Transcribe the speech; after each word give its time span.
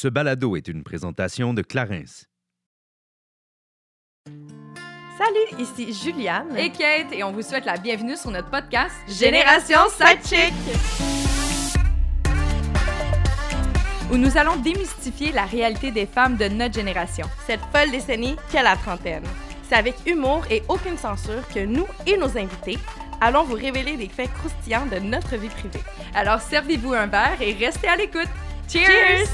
Ce 0.00 0.06
balado 0.06 0.54
est 0.54 0.68
une 0.68 0.84
présentation 0.84 1.52
de 1.54 1.60
Clarence. 1.60 2.26
Salut, 4.24 5.60
ici 5.60 5.92
Juliane. 5.92 6.56
et 6.56 6.70
Kate 6.70 7.12
et 7.12 7.24
on 7.24 7.32
vous 7.32 7.42
souhaite 7.42 7.64
la 7.64 7.78
bienvenue 7.78 8.16
sur 8.16 8.30
notre 8.30 8.48
podcast 8.48 8.94
Génération 9.08 9.80
Sidechick. 9.90 10.54
où 14.12 14.16
nous 14.16 14.38
allons 14.38 14.54
démystifier 14.54 15.32
la 15.32 15.46
réalité 15.46 15.90
des 15.90 16.06
femmes 16.06 16.36
de 16.36 16.46
notre 16.46 16.74
génération. 16.74 17.26
Cette 17.44 17.62
folle 17.74 17.90
décennie 17.90 18.36
qu'est 18.52 18.62
la 18.62 18.76
trentaine. 18.76 19.24
C'est 19.68 19.74
avec 19.74 19.96
humour 20.06 20.44
et 20.48 20.62
aucune 20.68 20.96
censure 20.96 21.42
que 21.48 21.66
nous 21.66 21.88
et 22.06 22.16
nos 22.16 22.38
invités 22.38 22.78
allons 23.20 23.44
vous 23.44 23.54
révéler 23.54 23.96
des 23.96 24.08
faits 24.08 24.32
croustillants 24.34 24.86
de 24.86 24.98
notre 24.98 25.36
vie 25.36 25.48
privée. 25.48 25.82
Alors 26.14 26.40
servez-vous 26.40 26.94
un 26.94 27.06
verre 27.06 27.40
et 27.40 27.52
restez 27.52 27.88
à 27.88 27.96
l'écoute. 27.96 28.28
Cheers! 28.68 29.28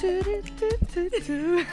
Cheers! 0.00 0.44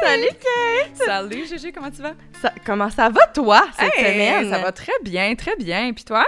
Salut 0.00 0.30
Kate! 0.30 0.96
Salut 1.04 1.46
Gégé, 1.46 1.72
comment 1.72 1.90
tu 1.90 2.02
vas? 2.02 2.14
Ça- 2.40 2.52
comment 2.64 2.90
ça 2.90 3.08
va 3.08 3.26
toi 3.28 3.64
cette 3.78 3.92
Hey, 3.96 4.04
semaine? 4.12 4.50
Ça 4.50 4.58
va 4.58 4.72
très 4.72 4.92
bien, 5.02 5.34
très 5.34 5.56
bien. 5.56 5.92
Puis 5.92 6.04
toi? 6.04 6.24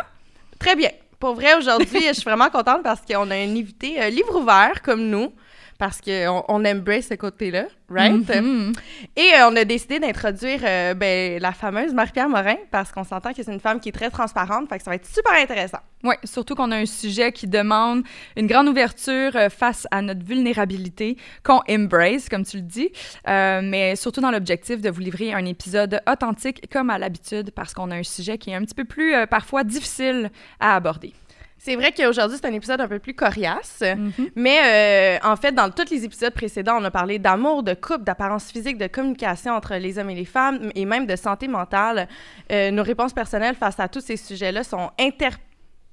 Très 0.58 0.76
bien. 0.76 0.90
Pour 1.18 1.34
vrai, 1.34 1.54
aujourd'hui, 1.54 2.04
je 2.08 2.12
suis 2.12 2.22
vraiment 2.24 2.50
contente 2.50 2.82
parce 2.82 3.00
qu'on 3.00 3.30
a 3.30 3.34
un 3.34 3.56
invité 3.56 4.00
euh, 4.00 4.08
livre 4.10 4.36
ouvert 4.40 4.82
comme 4.82 5.02
nous, 5.08 5.32
parce 5.78 6.00
qu'on 6.00 6.44
on 6.48 6.64
embrace 6.64 7.06
ce 7.06 7.14
côté-là, 7.14 7.66
right? 7.88 8.28
Mhm. 8.28 8.72
Et 9.16 9.30
euh, 9.34 9.48
on 9.48 9.56
a 9.56 9.64
décidé 9.64 10.00
d'introduire 10.00 10.60
euh, 10.64 10.94
ben, 10.94 11.40
la 11.40 11.52
fameuse 11.52 11.94
Marie-Pierre 11.94 12.28
Morin, 12.28 12.56
parce 12.72 12.90
qu'on 12.90 13.04
s'entend 13.04 13.32
que 13.32 13.42
c'est 13.42 13.52
une 13.52 13.60
femme 13.60 13.78
qui 13.78 13.90
est 13.90 13.92
très 13.92 14.10
transparente, 14.10 14.68
fait 14.68 14.78
que 14.78 14.84
ça 14.84 14.90
va 14.90 14.96
être 14.96 15.06
super 15.06 15.32
intéressant. 15.40 15.78
Oui, 16.02 16.16
surtout 16.24 16.56
qu'on 16.56 16.72
a 16.72 16.76
un 16.76 16.86
sujet 16.86 17.30
qui 17.30 17.46
demande 17.46 18.02
une 18.36 18.48
grande 18.48 18.68
ouverture 18.68 19.36
euh, 19.36 19.48
face 19.48 19.86
à 19.92 20.02
notre 20.02 20.24
vulnérabilité, 20.24 21.16
qu'on 21.44 21.62
embrace, 21.70 22.28
comme 22.28 22.44
tu 22.44 22.56
le 22.56 22.64
dis, 22.64 22.90
mais 23.26 23.94
surtout 23.94 24.20
dans 24.20 24.32
l'objectif 24.32 24.80
de 24.80 24.90
vous 24.90 25.00
livrer 25.00 25.32
un 25.32 25.44
épisode 25.44 26.00
authentique 26.10 26.68
comme 26.72 26.90
à 26.90 26.98
l'habitude, 26.98 27.52
parce 27.52 27.72
qu'on 27.72 27.90
a 27.92 27.96
un 27.96 28.02
sujet 28.02 28.36
qui 28.36 28.50
est 28.50 28.54
un 28.54 28.64
petit 28.64 28.74
peu 28.74 28.84
plus 28.84 29.14
parfois 29.30 29.62
difficile 29.62 30.30
à 30.58 30.74
aborder. 30.74 31.12
C'est 31.58 31.74
vrai 31.76 31.92
qu'aujourd'hui, 31.92 32.38
c'est 32.40 32.46
un 32.48 32.52
épisode 32.52 32.80
un 32.80 32.88
peu 32.88 32.98
plus 32.98 33.14
coriace, 33.14 33.82
Mhm. 33.82 34.12
mais 34.36 35.18
euh, 35.22 35.28
en 35.28 35.36
fait, 35.36 35.52
dans 35.52 35.70
tous 35.70 35.90
les 35.90 36.04
épisodes 36.04 36.32
précédents, 36.32 36.78
on 36.80 36.84
a 36.84 36.90
parlé 36.90 37.18
d'amour, 37.18 37.62
de 37.62 37.74
couple, 37.74 38.04
d'apparence 38.04 38.50
physique, 38.50 38.78
de 38.78 38.86
communication 38.86 39.52
entre 39.54 39.74
les 39.74 39.98
hommes 39.98 40.10
et 40.10 40.14
les 40.14 40.24
femmes, 40.24 40.70
et 40.74 40.84
même 40.84 41.06
de 41.06 41.16
santé 41.16 41.48
mentale. 41.48 42.08
Euh, 42.52 42.70
nos 42.70 42.82
réponses 42.84 43.12
personnelles 43.12 43.56
face 43.56 43.78
à 43.80 43.88
tous 43.88 44.00
ces 44.00 44.16
sujets-là 44.16 44.62
sont 44.62 44.90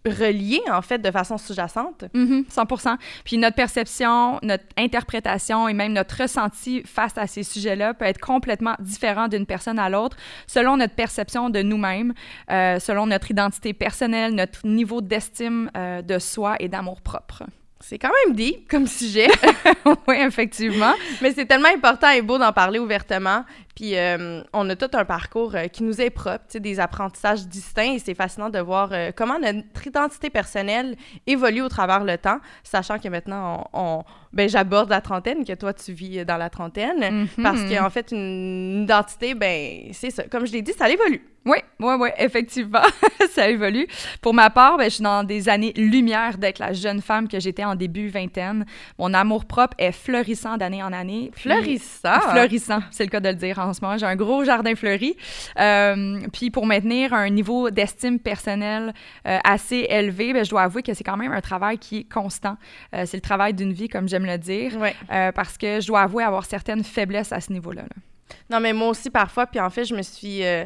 interreliées, 0.06 0.62
en 0.72 0.82
fait, 0.82 1.00
de 1.00 1.12
façon 1.12 1.38
sous-jacente. 1.38 2.06
Mhm, 2.14 2.46
100% 2.50 2.98
Puis 3.24 3.38
notre 3.38 3.56
perception, 3.56 4.40
notre 4.44 4.64
interprétation 4.78 5.68
et 5.68 5.74
même 5.74 5.94
notre 5.94 6.22
ressenti 6.22 6.84
face 6.86 7.18
à 7.18 7.28
ces 7.28 7.44
sujets-là 7.44 7.94
peut 7.94 8.06
être 8.06 8.20
complètement 8.20 8.76
différent 8.80 9.28
d'une 9.28 9.46
personne 9.46 9.80
à 9.80 9.90
l'autre 9.90 10.18
selon 10.48 10.78
notre 10.78 10.96
perception 10.96 11.50
de 11.50 11.62
nous-mêmes, 11.62 12.14
euh, 12.52 12.80
selon 12.80 13.08
notre 13.08 13.32
identité 13.32 13.74
personnelle, 13.74 14.34
notre 14.34 14.66
niveau 14.66 15.02
d'estime 15.02 15.70
euh, 15.76 16.02
de 16.02 16.20
soi 16.20 16.56
et 16.60 16.68
d'amour 16.68 17.02
propre. 17.02 17.44
C'est 17.88 18.00
quand 18.00 18.10
même 18.26 18.36
deep 18.36 18.68
comme 18.68 18.88
sujet, 18.88 19.28
oui, 20.08 20.16
effectivement. 20.18 20.94
mais 21.22 21.32
c'est 21.34 21.46
tellement 21.46 21.70
important 21.70 22.10
et 22.10 22.24
beau 22.24 22.40
d'en 22.40 22.52
parler 22.52 22.80
ouvertement. 22.80 23.46
Puis 23.76 23.96
euh, 23.96 24.42
on 24.54 24.68
a 24.72 24.76
tout 24.76 24.90
un 24.98 25.06
parcours 25.06 25.54
euh, 25.54 25.68
qui 25.68 25.84
nous 25.84 26.02
est 26.02 26.10
propre, 26.10 26.46
des 26.58 26.80
apprentissages 26.80 27.46
distincts 27.46 27.94
et 27.94 28.00
c'est 28.00 28.16
fascinant 28.16 28.50
de 28.50 28.58
voir 28.58 28.90
euh, 28.92 29.12
comment 29.16 29.38
notre 29.38 29.86
identité 29.86 30.32
personnelle 30.32 30.96
évolue 31.28 31.62
au 31.62 31.70
travers 31.70 32.04
le 32.04 32.18
temps, 32.18 32.40
sachant 32.64 32.98
que 32.98 33.08
maintenant, 33.10 33.70
on- 33.74 34.04
ben, 34.36 34.48
j'aborde 34.48 34.90
la 34.90 35.02
trentaine, 35.02 35.44
que 35.46 35.54
toi, 35.54 35.74
tu 35.74 35.94
vis 35.94 36.24
dans 36.26 36.38
la 36.38 36.50
trentaine. 36.50 37.28
Mhm. 37.38 37.44
Parce 37.44 37.64
qu'en 37.64 37.90
fait, 37.90 38.12
une 38.12 38.84
identité, 38.84 39.34
ben, 39.34 39.88
c'est 39.94 40.12
ça. 40.12 40.24
Comme 40.24 40.46
je 40.46 40.52
l'ai 40.52 40.62
dit, 40.62 40.74
ça 40.74 40.90
évolue. 40.90 41.22
Oui, 41.48 41.58
oui, 41.80 41.94
oui, 42.00 42.10
effectivement, 42.18 42.82
ça 43.30 43.48
évolue. 43.48 43.86
Pour 44.20 44.34
ma 44.34 44.50
part, 44.50 44.78
ben, 44.78 44.86
je 44.86 44.96
suis 44.96 45.04
dans 45.04 45.24
des 45.24 45.48
années-lumière 45.48 46.40
d'être 46.40 46.58
la 46.58 46.74
jeune 46.74 47.04
femme 47.04 47.28
que 47.28 47.40
j'étais 47.40 47.64
en 47.64 47.76
début 47.76 48.08
vingtaine. 48.08 48.66
Mon 48.98 49.14
amour-propre 49.14 49.76
est 49.78 49.92
fleurissant 49.92 50.58
d'année 50.58 50.82
en 50.82 50.92
année. 50.92 51.30
Puis- 51.36 51.44
Fleurissant. 51.44 52.20
Fleurissant, 52.32 52.80
c'est 52.90 53.04
le 53.04 53.10
cas 53.12 53.20
de 53.20 53.30
le 53.30 53.36
dire 53.36 53.60
en 53.60 53.74
ce 53.74 53.82
moment. 53.82 53.96
J'ai 53.96 54.08
un 54.08 54.16
gros 54.16 54.44
jardin 54.44 54.74
fleuri. 54.74 55.16
Euh, 55.60 56.20
puis 56.34 56.50
pour 56.50 56.66
maintenir 56.66 57.14
un 57.14 57.30
niveau 57.30 57.70
d'estime 57.70 58.18
personnelle 58.20 58.92
euh, 59.28 59.38
assez 59.44 59.86
élevé, 59.90 60.34
ben, 60.34 60.44
je 60.44 60.50
dois 60.50 60.64
avouer 60.64 60.82
que 60.82 60.96
c'est 60.96 61.04
quand 61.04 61.18
même 61.18 61.32
un 61.32 61.42
travail 61.42 61.78
qui 61.78 62.00
est 62.00 62.12
constant. 62.12 62.58
Euh, 62.96 63.04
c'est 63.06 63.18
le 63.18 63.22
travail 63.22 63.54
d'une 63.54 63.72
vie, 63.72 63.88
comme 63.88 64.10
j'aime 64.10 64.25
le 64.26 64.38
dire, 64.38 64.76
Ouais. 64.78 64.96
euh, 65.12 65.32
parce 65.32 65.58
que 65.58 65.80
je 65.80 65.88
dois 65.88 66.02
avouer 66.02 66.24
avoir 66.24 66.46
certaines 66.46 66.84
faiblesses 66.84 67.32
à 67.32 67.40
ce 67.42 67.52
niveau-là. 67.54 67.84
là. 67.84 68.36
Non, 68.50 68.60
mais 68.60 68.74
moi 68.74 68.90
aussi, 68.90 69.10
parfois. 69.10 69.46
Puis 69.46 69.60
en 69.60 69.70
fait, 69.70 69.86
je 69.86 69.96
me 69.96 70.02
suis. 70.02 70.44
euh, 70.44 70.66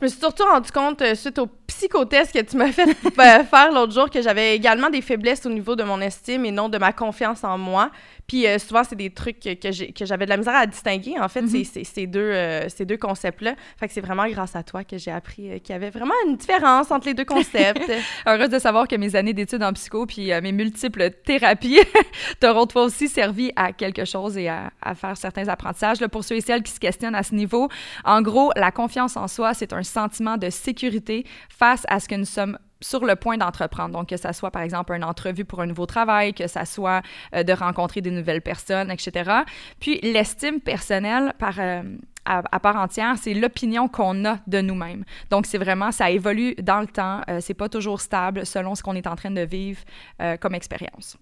je 0.00 0.04
me 0.04 0.08
suis 0.08 0.20
surtout 0.20 0.44
rendu 0.44 0.70
compte, 0.70 1.02
euh, 1.02 1.16
suite 1.16 1.40
au 1.40 1.48
psychotest 1.66 2.32
que 2.32 2.38
tu 2.40 2.56
m'as 2.56 2.70
fait 2.70 2.94
faire 3.44 3.72
l'autre 3.72 3.92
jour, 3.92 4.08
que 4.08 4.22
j'avais 4.22 4.54
également 4.54 4.90
des 4.90 5.00
faiblesses 5.02 5.44
au 5.44 5.48
niveau 5.50 5.74
de 5.74 5.82
mon 5.82 6.00
estime 6.00 6.44
et 6.44 6.52
non 6.52 6.68
de 6.68 6.78
ma 6.78 6.92
confiance 6.92 7.42
en 7.42 7.58
moi. 7.58 7.90
Puis 8.28 8.46
euh, 8.46 8.58
souvent, 8.58 8.84
c'est 8.84 8.94
des 8.94 9.10
trucs 9.10 9.40
que, 9.40 10.04
j'avais 10.04 10.26
de 10.26 10.30
la 10.30 10.36
misère 10.36 10.54
à 10.54 10.66
distinguer, 10.66 11.18
en 11.18 11.28
fait, 11.28 11.40
Mhm. 11.42 11.64
ces 11.64 12.06
deux, 12.06 12.20
euh, 12.20 12.68
ces 12.68 12.84
deux 12.84 12.98
concepts-là. 12.98 13.54
Fait 13.78 13.88
que 13.88 13.94
c'est 13.94 14.02
vraiment 14.02 14.28
grâce 14.28 14.54
à 14.54 14.62
toi 14.62 14.84
que 14.84 14.98
j'ai 14.98 15.10
appris 15.10 15.50
euh, 15.50 15.58
qu'il 15.58 15.72
y 15.72 15.76
avait 15.76 15.88
vraiment 15.88 16.14
une 16.26 16.36
différence 16.36 16.90
entre 16.90 17.06
les 17.06 17.14
deux 17.14 17.24
concepts. 17.24 17.90
Heureuse 18.26 18.50
de 18.50 18.58
savoir 18.58 18.86
que 18.86 18.96
mes 18.96 19.16
années 19.16 19.32
d'études 19.32 19.62
en 19.62 19.72
psycho 19.72 20.04
puis 20.04 20.30
mes 20.42 20.52
multiples 20.52 21.10
thérapies 21.24 21.80
t'auront 22.40 22.66
toi 22.66 22.84
aussi 22.84 23.08
servi 23.08 23.50
à 23.56 23.72
quelque 23.72 24.04
chose 24.04 24.36
et 24.36 24.48
à, 24.48 24.70
à 24.82 24.94
faire 24.94 25.16
certains 25.16 25.48
apprentissages. 25.48 26.00
Là, 26.00 26.08
pour 26.08 26.22
ceux 26.22 26.36
et 26.36 26.40
celles 26.42 26.62
qui 26.62 26.72
se 26.72 26.80
questionnent 26.80 27.14
à 27.14 27.22
ce 27.22 27.34
niveau, 27.34 27.68
en 28.04 28.20
gros, 28.20 28.52
la 28.56 28.70
confiance 28.70 29.16
en 29.16 29.26
soi, 29.26 29.54
c'est 29.54 29.72
un 29.72 29.82
sentiment 29.82 30.36
de 30.36 30.50
sécurité 30.50 31.24
face 31.48 31.84
à 31.88 31.98
ce 31.98 32.08
que 32.08 32.14
nous 32.14 32.26
sommes 32.26 32.58
sur 32.80 33.04
le 33.04 33.16
point 33.16 33.36
d'entreprendre. 33.36 33.98
Donc, 33.98 34.08
que 34.08 34.16
ça 34.16 34.32
soit, 34.32 34.50
par 34.50 34.62
exemple, 34.62 34.92
une 34.92 35.04
entrevue 35.04 35.44
pour 35.44 35.60
un 35.60 35.66
nouveau 35.66 35.86
travail, 35.86 36.34
que 36.34 36.46
ça 36.46 36.64
soit 36.64 37.02
euh, 37.34 37.42
de 37.42 37.52
rencontrer 37.52 38.00
des 38.00 38.10
nouvelles 38.10 38.42
personnes, 38.42 38.90
etc. 38.90 39.42
Puis, 39.80 40.00
l'estime 40.02 40.60
personnelle, 40.60 41.34
par, 41.38 41.54
euh, 41.58 41.82
à, 42.28 42.60
part 42.60 42.76
entière, 42.76 43.16
c'est 43.18 43.34
l'opinion 43.34 43.88
qu'on 43.88 44.24
a 44.24 44.38
de 44.46 44.60
nous-mêmes. 44.60 45.04
Donc, 45.30 45.46
c'est 45.46 45.58
vraiment, 45.58 45.92
ça 45.92 46.10
évolue 46.10 46.54
dans 46.56 46.80
le 46.80 46.86
temps. 46.86 47.20
Euh, 47.28 47.40
c'est 47.40 47.54
pas 47.54 47.68
toujours 47.68 48.00
stable 48.00 48.44
selon 48.44 48.74
ce 48.74 48.82
qu'on 48.82 48.94
est 48.94 49.06
en 49.06 49.16
train 49.16 49.30
de 49.30 49.40
vivre 49.40 49.80
euh, 50.20 50.36
comme 50.36 50.54
expérience. 50.54 51.16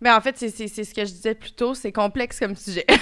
Mais 0.00 0.10
en 0.10 0.20
fait, 0.20 0.36
c'est 0.36 0.50
ce 0.50 0.94
que 0.94 1.04
je 1.04 1.12
disais 1.12 1.34
plus 1.34 1.52
tôt, 1.52 1.74
c'est 1.74 1.92
complexe 1.92 2.38
comme 2.38 2.56
sujet. 2.56 2.86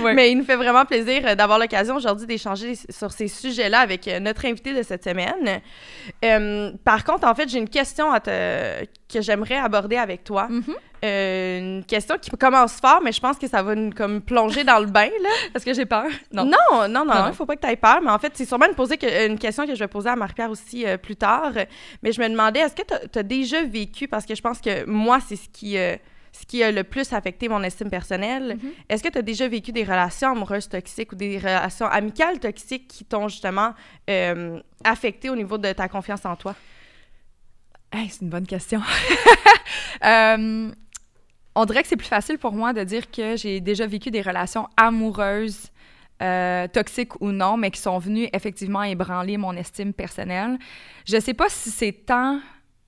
Ouais. 0.00 0.14
Mais 0.14 0.32
il 0.32 0.38
nous 0.38 0.44
fait 0.44 0.56
vraiment 0.56 0.84
plaisir 0.86 1.22
euh, 1.26 1.34
d'avoir 1.34 1.58
l'occasion 1.58 1.94
aujourd'hui 1.96 2.26
d'échanger 2.26 2.72
sur 2.88 3.12
ces 3.12 3.28
sujets-là 3.28 3.80
avec 3.80 4.08
euh, 4.08 4.18
notre 4.18 4.46
invité 4.46 4.74
de 4.74 4.82
cette 4.82 5.04
semaine. 5.04 5.60
Euh, 6.24 6.72
par 6.84 7.04
contre, 7.04 7.26
en 7.28 7.34
fait, 7.34 7.48
j'ai 7.48 7.58
une 7.58 7.68
question 7.68 8.10
à 8.10 8.18
te- 8.18 8.84
que 9.12 9.20
j'aimerais 9.20 9.58
aborder 9.58 9.96
avec 9.98 10.24
toi. 10.24 10.48
Mhm. 10.48 10.74
Euh, 11.04 11.58
une 11.58 11.84
question 11.84 12.16
qui 12.16 12.30
commence 12.30 12.74
fort, 12.80 13.00
mais 13.02 13.10
je 13.10 13.20
pense 13.20 13.36
que 13.36 13.48
ça 13.48 13.60
va 13.62 13.74
nous 13.74 13.90
comme 13.90 14.20
plonger 14.20 14.62
dans 14.62 14.78
le 14.78 14.86
bain, 14.86 15.08
là. 15.20 15.28
Est-ce 15.54 15.64
que 15.64 15.74
j'ai 15.74 15.84
peur? 15.84 16.06
Non, 16.32 16.44
non, 16.44 16.88
non, 16.88 17.04
Non, 17.04 17.26
il 17.28 17.34
faut 17.34 17.44
pas 17.44 17.56
que 17.56 17.60
tu 17.66 17.72
aies 17.72 17.76
peur. 17.76 18.00
Mais 18.02 18.10
en 18.10 18.18
fait, 18.20 18.32
c'est 18.36 18.44
sûrement 18.44 18.66
une, 18.68 18.74
poser 18.76 18.96
que- 18.98 19.26
une 19.26 19.36
question 19.38 19.66
que 19.66 19.74
je 19.74 19.80
vais 19.80 19.88
poser 19.88 20.10
à 20.10 20.16
Marie-Pierre 20.16 20.50
aussi 20.50 20.86
euh, 20.86 20.96
plus 20.98 21.16
tard. 21.16 21.50
Mais 22.04 22.12
je 22.12 22.20
me 22.20 22.28
demandais, 22.28 22.60
est-ce 22.60 22.76
que 22.76 22.82
tu 23.10 23.18
as, 23.18 23.22
déjà 23.24 23.62
vécu, 23.64 24.06
parce 24.06 24.24
que 24.26 24.34
je 24.36 24.40
pense 24.42 24.60
que 24.60 24.84
moi, 24.86 25.18
c'est 25.26 25.34
ce 25.34 25.48
qui, 25.48 25.76
euh, 25.76 25.96
ce 26.32 26.46
qui 26.46 26.62
a 26.62 26.70
le 26.70 26.84
plus 26.84 27.12
affecté 27.12 27.48
mon 27.48 27.62
estime 27.64 27.90
personnelle, 27.90 28.56
Mhm. 28.62 28.70
est-ce 28.88 29.02
que 29.02 29.08
tu 29.08 29.18
as 29.18 29.22
déjà 29.22 29.48
vécu 29.48 29.72
des 29.72 29.82
relations 29.82 30.30
amoureuses 30.30 30.68
toxiques 30.68 31.10
ou 31.10 31.16
des 31.16 31.36
relations 31.36 31.86
amicales 31.86 32.38
toxiques 32.38 32.86
qui 32.86 33.04
t'ont 33.04 33.26
justement 33.26 33.74
affecté 34.84 35.30
au 35.30 35.34
niveau 35.36 35.58
de 35.58 35.72
ta 35.72 35.88
confiance 35.88 36.24
en 36.24 36.36
toi? 36.36 36.54
Hey, 37.92 38.08
c'est 38.08 38.22
une 38.22 38.30
bonne 38.30 38.46
question. 38.46 38.80
Euh, 40.04 40.70
on 41.54 41.64
dirait 41.64 41.82
que 41.82 41.88
c'est 41.88 41.96
plus 41.96 42.08
facile 42.08 42.38
pour 42.38 42.52
moi 42.52 42.72
de 42.72 42.82
dire 42.84 43.10
que 43.10 43.36
j'ai 43.36 43.60
déjà 43.60 43.86
vécu 43.86 44.10
des 44.10 44.22
relations 44.22 44.68
amoureuses, 44.76 45.70
euh, 46.22 46.68
toxiques 46.68 47.20
ou 47.20 47.32
non, 47.32 47.56
mais 47.56 47.70
qui 47.70 47.80
sont 47.80 47.98
venues 47.98 48.28
effectivement 48.32 48.82
ébranler 48.82 49.36
mon 49.36 49.54
estime 49.56 49.92
personnelle. 49.92 50.58
Je 51.04 51.18
sais 51.18 51.34
pas 51.34 51.48
si 51.48 51.70
c'est 51.70 51.92
tant 51.92 52.40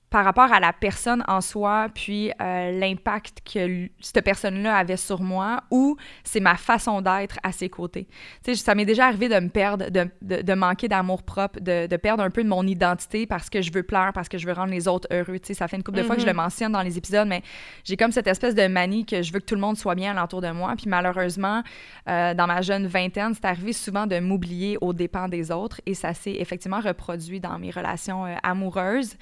par 0.09 0.23
rapport 0.23 0.53
à 0.53 0.59
la 0.59 0.71
personne 0.71 1.23
en 1.27 1.41
soi, 1.41 1.87
puis 1.93 2.31
euh, 2.41 2.79
l'impact 2.79 3.41
que 3.53 3.89
cette 3.99 4.23
personne-là 4.23 4.77
avait 4.77 4.97
sur 4.97 5.21
moi, 5.21 5.63
ou 5.71 5.97
c'est 6.23 6.39
ma 6.39 6.55
façon 6.55 7.01
d'être 7.01 7.37
à 7.43 7.51
ses 7.51 7.69
côtés. 7.69 8.07
Tu 8.43 8.55
sais, 8.55 8.63
ça 8.63 8.75
m'est 8.75 8.85
déjà 8.85 9.07
arrivé 9.07 9.27
de 9.27 9.39
me 9.39 9.49
perdre, 9.49 9.89
de, 9.89 10.07
de, 10.21 10.53
manquer 10.53 10.87
d'amour 10.87 11.23
propre, 11.23 11.59
de, 11.59 11.87
de, 11.87 11.97
perdre 11.97 12.23
un 12.23 12.29
peu 12.29 12.43
de 12.43 12.49
mon 12.49 12.65
identité 12.65 13.25
parce 13.25 13.49
que 13.49 13.61
je 13.61 13.73
veux 13.73 13.83
plaire, 13.83 14.11
parce 14.13 14.29
que 14.29 14.37
je 14.37 14.45
veux 14.45 14.53
rendre 14.53 14.71
les 14.71 14.87
autres 14.87 15.07
heureux. 15.11 15.39
Tu 15.39 15.47
sais, 15.47 15.53
ça 15.53 15.67
fait 15.67 15.75
une 15.75 15.83
couple 15.83 15.97
de 15.97 16.03
fois 16.03 16.15
que 16.15 16.21
je 16.21 16.27
le 16.27 16.31
mm-hmm. 16.31 16.35
mentionne 16.35 16.71
dans 16.71 16.81
les 16.81 16.97
épisodes, 16.97 17.27
mais 17.27 17.41
j'ai 17.83 17.97
comme 17.97 18.11
cette 18.11 18.27
espèce 18.27 18.55
de 18.55 18.67
manie 18.67 19.05
que 19.05 19.21
je 19.21 19.33
veux 19.33 19.39
que 19.39 19.45
tout 19.45 19.55
le 19.55 19.61
monde 19.61 19.75
soit 19.75 19.95
bien 19.95 20.11
alentour 20.11 20.41
de 20.41 20.51
moi. 20.51 20.75
Puis 20.77 20.87
malheureusement, 20.87 21.63
euh, 22.07 22.33
dans 22.33 22.47
ma 22.47 22.61
jeune 22.61 22.87
vingtaine, 22.87 23.33
c'est 23.33 23.45
arrivé 23.45 23.73
souvent 23.73 24.07
de 24.07 24.19
m'oublier 24.19 24.77
aux 24.79 24.93
dépens 24.93 25.27
des 25.27 25.51
autres, 25.51 25.81
et 25.85 25.93
ça 25.93 26.13
s'est 26.13 26.35
effectivement 26.39 26.79
reproduit 26.79 27.39
dans 27.39 27.57
mes 27.59 27.71
relations 27.71 28.25
euh, 28.25 28.35
amoureuses. 28.43 29.17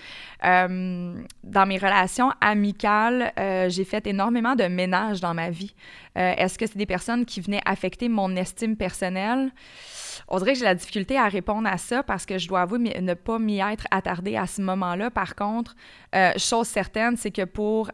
Euh, 0.74 1.24
dans 1.44 1.66
mes 1.66 1.78
relations 1.78 2.32
amicales, 2.42 3.32
euh, 3.40 3.70
j'ai 3.70 3.84
fait 3.84 4.06
énormément 4.08 4.56
de 4.56 4.64
ménage 4.64 5.22
dans 5.22 5.34
ma 5.34 5.50
vie. 5.50 5.74
Euh, 6.18 6.34
est-ce 6.38 6.58
que 6.58 6.66
c'est 6.66 6.78
des 6.78 6.86
personnes 6.86 7.26
qui 7.26 7.42
venaient 7.42 7.62
affecter 7.66 8.10
mon 8.10 8.36
estime 8.36 8.76
personnelle? 8.76 9.52
On 10.28 10.38
dirait 10.38 10.54
que 10.54 10.60
j'ai 10.60 10.66
la 10.66 10.76
difficulté 10.76 11.18
à 11.18 11.28
répondre 11.28 11.68
à 11.68 11.78
ça 11.78 12.04
parce 12.04 12.26
que 12.26 12.38
je 12.38 12.48
dois 12.48 12.62
avouer 12.62 12.80
ne 12.80 13.14
pas 13.14 13.40
m'y 13.40 13.60
être 13.60 13.86
attardée 13.92 14.36
à 14.36 14.48
ce 14.48 14.62
moment-là. 14.62 15.10
Par 15.10 15.36
contre, 15.36 15.76
chose 16.38 16.68
certaine, 16.68 17.18
c'est 17.18 17.32
que 17.32 17.44
pour 17.44 17.90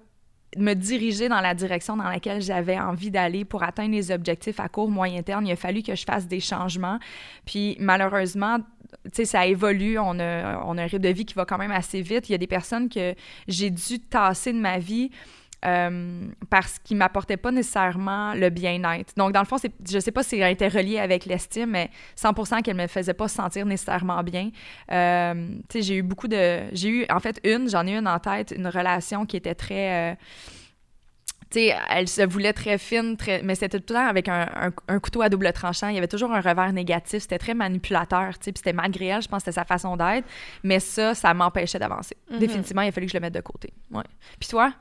me 0.58 0.74
diriger 0.74 1.30
dans 1.30 1.42
la 1.42 1.54
direction 1.54 1.96
dans 1.96 2.10
laquelle 2.10 2.42
j'avais 2.42 2.80
envie 2.80 3.12
d'aller 3.12 3.46
pour 3.46 3.64
atteindre 3.64 3.92
les 3.92 4.12
objectifs 4.12 4.60
à 4.60 4.68
court, 4.68 4.90
moyen 4.90 5.22
terme, 5.22 5.46
il 5.46 5.52
a 5.52 5.56
fallu 5.56 5.84
que 5.84 5.96
je 5.96 6.04
fasse 6.04 6.28
des 6.28 6.40
changements. 6.40 7.00
Puis 7.46 7.78
malheureusement, 7.80 8.58
sais, 9.14 9.26
ça 9.26 9.46
évolue, 9.46 9.98
on 10.00 10.20
a, 10.20 10.64
on 10.66 10.78
a 10.78 10.84
un 10.84 10.88
rythme 10.88 11.00
de 11.00 11.10
vie 11.10 11.26
qui 11.26 11.36
va 11.36 11.46
quand 11.46 11.58
même 11.58 11.72
assez 11.72 12.02
vite. 12.02 12.30
Il 12.30 12.34
y 12.34 12.36
a 12.36 12.40
des 12.40 12.48
personnes 12.48 12.90
que 12.90 13.16
j'ai 13.48 13.70
dû 13.70 14.00
tasser 14.00 14.54
de 14.54 14.60
ma 14.60 14.80
vie 14.80 15.12
euh, 15.66 16.28
parce 16.50 16.80
qu'ils 16.80 16.96
m'apportaient 16.96 17.38
pas 17.38 17.52
nécessairement 17.52 18.34
le 18.34 18.50
bien-être. 18.50 19.14
Donc, 19.18 19.34
dans 19.34 19.42
le 19.42 19.46
fond, 19.46 19.58
je 19.58 20.00
sais 20.00 20.12
pas 20.12 20.24
si 20.24 20.40
ça 20.40 20.50
été 20.50 20.68
relié 20.70 21.00
avec 21.00 21.26
l'estime, 21.26 21.72
mais 21.72 21.90
100% 22.18 22.62
qu'elle 22.62 22.78
me 22.78 22.88
faisait 22.88 23.14
pas 23.14 23.28
se 23.28 23.36
sentir 23.36 23.66
nécessairement 23.66 24.24
bien. 24.24 24.52
Euh, 24.92 25.50
tu 25.68 25.80
sais, 25.80 25.82
j'ai 25.82 25.96
eu 25.98 26.02
beaucoup 26.02 26.30
de... 26.30 26.62
J'ai 26.72 26.90
eu, 26.90 27.06
en 27.10 27.20
fait, 27.20 27.42
une, 27.44 27.70
j'en 27.70 27.86
ai 27.88 27.96
une 27.96 28.08
en 28.08 28.20
tête, 28.20 28.54
une 28.56 28.68
relation 28.68 29.26
qui 29.26 29.36
était 29.36 29.56
très... 29.56 30.14
Euh, 30.14 30.16
tu 30.16 30.59
sais, 31.52 31.76
elle 31.90 32.08
se 32.08 32.22
voulait 32.22 32.54
très 32.54 32.78
fine, 32.78 33.18
très... 33.18 33.42
mais 33.42 33.56
c'était 33.56 33.80
tout 33.80 33.94
le 33.94 33.96
temps 33.96 34.08
avec 34.08 34.28
un, 34.28 34.72
un, 34.88 35.00
couteau 35.00 35.22
à 35.22 35.30
double 35.30 35.52
tranchant. 35.54 35.88
Il 35.88 35.96
y 35.96 35.98
avait 35.98 36.08
toujours 36.08 36.32
un 36.32 36.42
revers 36.42 36.74
négatif. 36.74 37.22
C'était 37.22 37.40
très 37.40 37.54
manipulateur, 37.54 38.38
tu 38.38 38.46
sais, 38.46 38.52
puis 38.52 38.60
c'était 38.60 38.74
malgré 38.74 39.08
elle, 39.08 39.22
je 39.22 39.28
pense 39.28 39.44
que 39.44 39.52
c'était 39.52 39.62
sa 39.62 39.66
façon 39.66 39.98
d'être. 39.98 40.28
Mais 40.64 40.80
ça, 40.80 41.16
ça 41.16 41.34
m'empêchait 41.34 41.80
d'avancer. 41.80 42.16
Mm-hmm. 42.32 42.38
Définitivement, 42.40 42.82
il 42.84 42.90
a 42.90 42.92
fallu 42.92 43.08
que 43.08 43.12
je 43.12 43.18
le 43.18 43.22
mette 43.22 43.34
de 43.34 43.42
côté. 43.42 43.74
Ouais. 43.92 44.04
Puis 44.40 44.50
toi? 44.50 44.74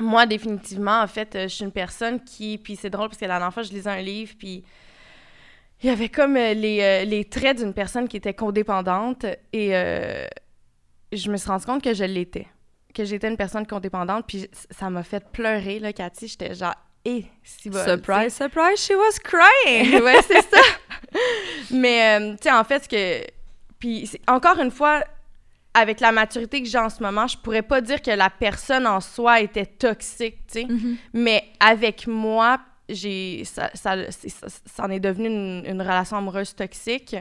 Moi, 0.00 0.26
définitivement, 0.26 1.00
en 1.00 1.06
fait, 1.06 1.30
je 1.34 1.48
suis 1.48 1.64
une 1.64 1.72
personne 1.72 2.22
qui. 2.22 2.58
Puis 2.58 2.76
c'est 2.76 2.90
drôle 2.90 3.08
parce 3.08 3.18
que 3.18 3.24
la 3.24 3.34
dernière 3.34 3.52
fois, 3.52 3.62
je 3.62 3.72
lisais 3.72 3.90
un 3.90 4.02
livre, 4.02 4.34
puis 4.38 4.64
il 5.82 5.86
y 5.88 5.90
avait 5.90 6.08
comme 6.08 6.36
euh, 6.36 6.54
les, 6.54 6.80
euh, 6.80 7.04
les 7.04 7.24
traits 7.24 7.58
d'une 7.58 7.74
personne 7.74 8.08
qui 8.08 8.16
était 8.16 8.34
codépendante 8.34 9.26
et 9.52 9.76
euh, 9.76 10.26
je 11.12 11.30
me 11.30 11.36
suis 11.36 11.48
rendu 11.48 11.66
compte 11.66 11.82
que 11.82 11.94
je 11.94 12.04
l'étais. 12.04 12.46
Que 12.96 13.04
j'étais 13.04 13.28
une 13.28 13.36
personne 13.36 13.66
codépendante, 13.66 14.24
puis 14.26 14.48
ça 14.70 14.88
m'a 14.88 15.02
fait 15.02 15.22
pleurer, 15.30 15.80
là, 15.80 15.92
Cathy. 15.92 16.28
J'étais 16.28 16.54
genre, 16.54 16.74
hé, 17.04 17.26
eh, 17.26 17.26
si 17.42 17.68
bon. 17.68 17.84
Surprise, 17.84 18.34
surprise, 18.34 18.80
she 18.80 18.92
was 18.92 19.18
crying! 19.22 20.00
ouais, 20.02 20.22
c'est 20.22 20.40
ça. 20.40 20.62
Mais, 21.70 22.18
tu 22.36 22.44
sais, 22.44 22.52
en 22.52 22.64
fait, 22.64 22.84
ce 22.84 22.88
que. 22.88 23.26
Puis, 23.78 24.10
encore 24.26 24.58
une 24.60 24.70
fois, 24.70 25.04
avec 25.74 26.00
la 26.00 26.10
maturité 26.10 26.62
que 26.62 26.68
j'ai 26.68 26.78
en 26.78 26.88
ce 26.88 27.02
moment, 27.02 27.26
je 27.26 27.36
pourrais 27.36 27.60
pas 27.60 27.82
dire 27.82 28.00
que 28.00 28.10
la 28.10 28.30
personne 28.30 28.86
en 28.86 29.02
soi 29.02 29.42
était 29.42 29.66
toxique, 29.66 30.46
tu 30.50 30.60
sais. 30.60 30.64
Mm-hmm. 30.64 30.96
Mais 31.12 31.44
avec 31.60 32.06
moi, 32.06 32.58
j'ai 32.88 33.44
ça, 33.44 33.70
ça, 33.74 33.94
en 34.78 34.90
est 34.90 35.00
devenu 35.00 35.28
une, 35.28 35.82
relation 35.82 36.16
amoureuse 36.16 36.54
toxique. 36.54 37.14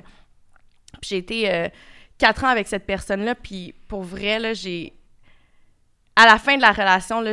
Puis 1.01 1.09
j'ai 1.09 1.17
été 1.17 1.51
euh, 1.51 1.67
quatre 2.17 2.45
ans 2.45 2.49
avec 2.49 2.67
cette 2.67 2.85
personne-là, 2.85 3.35
puis 3.35 3.73
pour 3.89 4.03
vrai, 4.03 4.39
là, 4.39 4.53
j'ai... 4.53 4.93
À 6.15 6.25
la 6.25 6.37
fin 6.37 6.55
de 6.55 6.61
la 6.61 6.71
relation, 6.71 7.23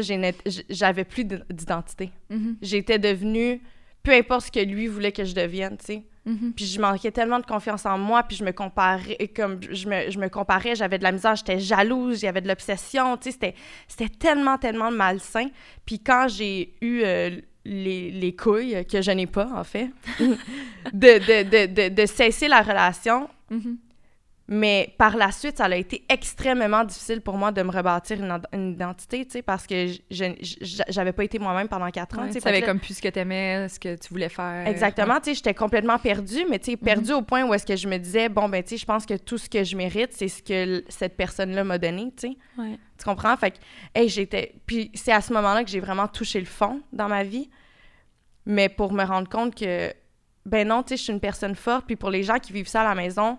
j'avais 0.69 1.05
plus 1.05 1.25
d'identité. 1.25 2.11
Mm-hmm. 2.31 2.57
J'étais 2.63 2.99
devenue... 2.99 3.61
Peu 4.03 4.13
importe 4.13 4.47
ce 4.47 4.51
que 4.51 4.59
lui 4.59 4.89
voulait 4.89 5.13
que 5.13 5.25
je 5.25 5.33
devienne, 5.33 5.77
tu 5.79 5.85
sais. 5.85 6.03
Mm-hmm. 6.27 6.53
Puis 6.53 6.67
je 6.67 6.81
manquais 6.81 7.11
tellement 7.11 7.41
de 7.41 7.47
confiance 7.47 7.85
en 7.85 7.99
moi, 7.99 8.23
puis 8.23 8.37
je 8.37 8.45
me 8.45 8.53
comparais, 8.53 9.17
comme 9.35 9.59
je 9.63 9.89
me, 9.89 10.11
je 10.11 10.19
me 10.19 10.29
comparais, 10.29 10.77
j'avais 10.77 10.99
de 10.99 11.03
la 11.03 11.13
misère, 11.13 11.35
j'étais 11.35 11.59
jalouse, 11.59 12.21
j'avais 12.21 12.41
de 12.41 12.49
l'obsession, 12.49 13.17
tu 13.17 13.25
sais, 13.25 13.31
c'était, 13.33 13.55
c'était 13.89 14.09
tellement, 14.09 14.57
tellement 14.57 14.91
malsain. 14.91 15.49
Puis 15.85 15.99
quand 15.99 16.29
j'ai 16.29 16.75
eu 16.81 17.03
euh, 17.03 17.31
les, 17.65 18.11
les, 18.13 18.37
couilles, 18.37 18.85
que 18.87 19.03
je 19.03 19.11
n'ai 19.11 19.27
pas, 19.27 19.49
en 19.53 19.65
fait, 19.65 19.91
de, 20.21 21.19
de, 21.19 21.67
de, 21.67 21.89
de, 21.89 22.07
cesser 22.07 22.47
la 22.47 22.63
relation, 22.63 23.29
mm-hmm. 23.51 23.77
Mais 24.55 24.95
par 24.99 25.17
la 25.17 25.33
suite, 25.33 25.57
ça 25.57 25.65
a 25.65 25.75
été 25.75 26.05
extrêmement 26.11 26.85
difficile 26.85 27.23
pour 27.23 27.39
moi 27.39 27.53
de 27.53 27.63
me 27.63 27.71
rebâtir 27.71 28.19
une, 28.53 28.73
identité, 28.73 29.25
tu 29.25 29.33
sais, 29.33 29.43
parce 29.43 29.67
que 29.67 29.87
je 30.11 30.25
j'avais 30.89 31.15
pas 31.15 31.25
été 31.25 31.39
moi-même 31.39 31.69
pendant 31.69 31.91
quatre 31.91 32.19
ans. 32.19 32.29
tu 32.31 32.39
savais 32.39 32.61
comme 32.61 32.79
plus 32.79 32.99
ce 32.99 33.01
que 33.01 33.09
tu 33.09 33.19
aimais, 33.19 33.67
ce 33.71 33.81
que 33.81 33.97
tu 33.97 34.11
voulais 34.11 34.29
faire. 34.29 34.67
Exactement, 34.67 35.21
tu 35.21 35.31
sais, 35.31 35.35
j'étais 35.37 35.55
complètement 35.55 35.99
perdue, 35.99 36.45
mais 36.51 36.59
tu 36.59 36.73
sais, 36.73 36.77
perdue 36.77 37.13
mhm. 37.13 37.17
au 37.17 37.23
point 37.23 37.45
où 37.45 37.55
est-ce 37.55 37.65
que 37.65 37.77
je 37.77 37.89
me 37.89 37.97
disais, 37.97 38.29
bon, 38.29 38.47
ben, 38.51 38.63
tu 38.63 38.71
sais, 38.71 38.77
je 38.77 38.85
pense 38.85 39.07
que 39.07 39.15
tout 39.15 39.39
ce 39.39 39.49
que 39.49 39.65
je 39.65 39.75
mérite, 39.75 40.13
c'est 40.13 40.29
ce 40.29 40.43
que 40.43 40.85
cette 40.91 41.17
personne-là 41.17 41.65
m'a 41.65 41.79
donné, 41.79 42.13
tu 42.15 42.29
sais. 42.29 42.37
Tu 42.99 43.05
comprends? 43.07 43.35
Fait 43.39 43.53
que, 43.53 43.57
hey, 43.95 44.11
j'étais... 44.11 44.55
Puis 44.67 44.91
c'est 44.93 45.13
à 45.13 45.23
ce 45.23 45.33
moment-là 45.33 45.65
que 45.65 45.71
j'ai 45.71 45.81
vraiment 45.81 46.09
touché 46.09 46.39
le 46.39 46.45
fond 46.45 46.83
dans 46.93 47.09
ma 47.09 47.23
vie, 47.23 47.49
mais 48.45 48.69
pour 48.69 48.93
me 48.93 49.05
rendre 49.05 49.31
compte 49.31 49.55
que, 49.55 49.95
ben 50.45 50.69
non, 50.69 50.83
tu 50.83 50.91
sais, 50.91 50.97
je 50.99 51.03
suis 51.05 51.13
une 51.15 51.21
personne 51.21 51.55
forte, 51.55 51.87
puis 51.87 51.97
pour 51.97 52.11
les 52.11 52.23
gens 52.23 52.39
qui 52.39 52.53
vivent 52.53 52.69
ça 52.69 52.83
à 52.83 52.85
la 52.85 52.95
maison 52.95 53.39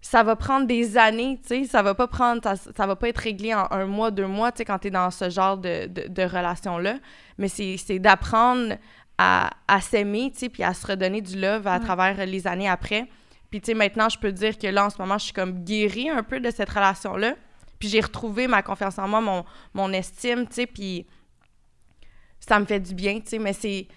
ça 0.00 0.22
va 0.22 0.36
prendre 0.36 0.66
des 0.66 0.96
années, 0.96 1.38
tu 1.42 1.48
sais, 1.48 1.64
ça 1.64 1.82
va 1.82 1.94
pas 1.94 2.06
prendre, 2.06 2.40
ça, 2.42 2.86
va 2.86 2.96
pas 2.96 3.08
être 3.08 3.18
réglé 3.18 3.54
en 3.54 3.66
un 3.70 3.86
mois, 3.86 4.10
deux 4.10 4.26
mois, 4.26 4.52
tu 4.52 4.58
sais, 4.58 4.64
quand 4.64 4.78
tu 4.78 4.88
es 4.88 4.90
dans 4.90 5.10
ce 5.10 5.30
genre 5.30 5.56
de, 5.56 5.86
de, 5.86 6.22
relation-là, 6.22 6.98
mais 7.38 7.48
c'est 7.48 7.98
d'apprendre 7.98 8.76
à, 9.18 9.50
à 9.66 9.80
s'aimer, 9.80 10.30
tu 10.32 10.40
sais, 10.40 10.48
puis 10.48 10.62
à 10.62 10.74
se 10.74 10.86
redonner 10.86 11.22
du 11.22 11.40
love 11.40 11.66
à 11.66 11.80
travers 11.80 12.24
les 12.24 12.46
années 12.46 12.68
après. 12.68 13.08
Puis, 13.50 13.60
tu 13.60 13.66
sais, 13.66 13.74
maintenant, 13.74 14.08
je 14.08 14.18
peux 14.18 14.32
dire 14.32 14.58
que 14.58 14.66
là, 14.66 14.86
en 14.86 14.90
ce 14.90 14.98
moment, 14.98 15.18
je 15.18 15.24
suis 15.24 15.32
comme 15.32 15.64
guérie 15.64 16.08
un 16.08 16.22
peu 16.22 16.40
de 16.40 16.50
cette 16.50 16.70
relation-là, 16.70 17.34
puis 17.78 17.88
j'ai 17.88 18.00
retrouvé 18.00 18.46
ma 18.46 18.62
confiance 18.62 18.98
en 18.98 19.08
moi, 19.08 19.20
mon, 19.20 19.44
mon 19.74 19.92
estime, 19.92 20.46
tu 20.46 20.54
sais, 20.54 20.66
puis 20.66 21.06
ça 22.38 22.60
me 22.60 22.64
fait 22.64 22.80
du 22.80 22.94
bien, 22.94 23.20
tu 23.20 23.30
sais, 23.30 23.38
mais 23.38 23.52
c'est... 23.52 23.88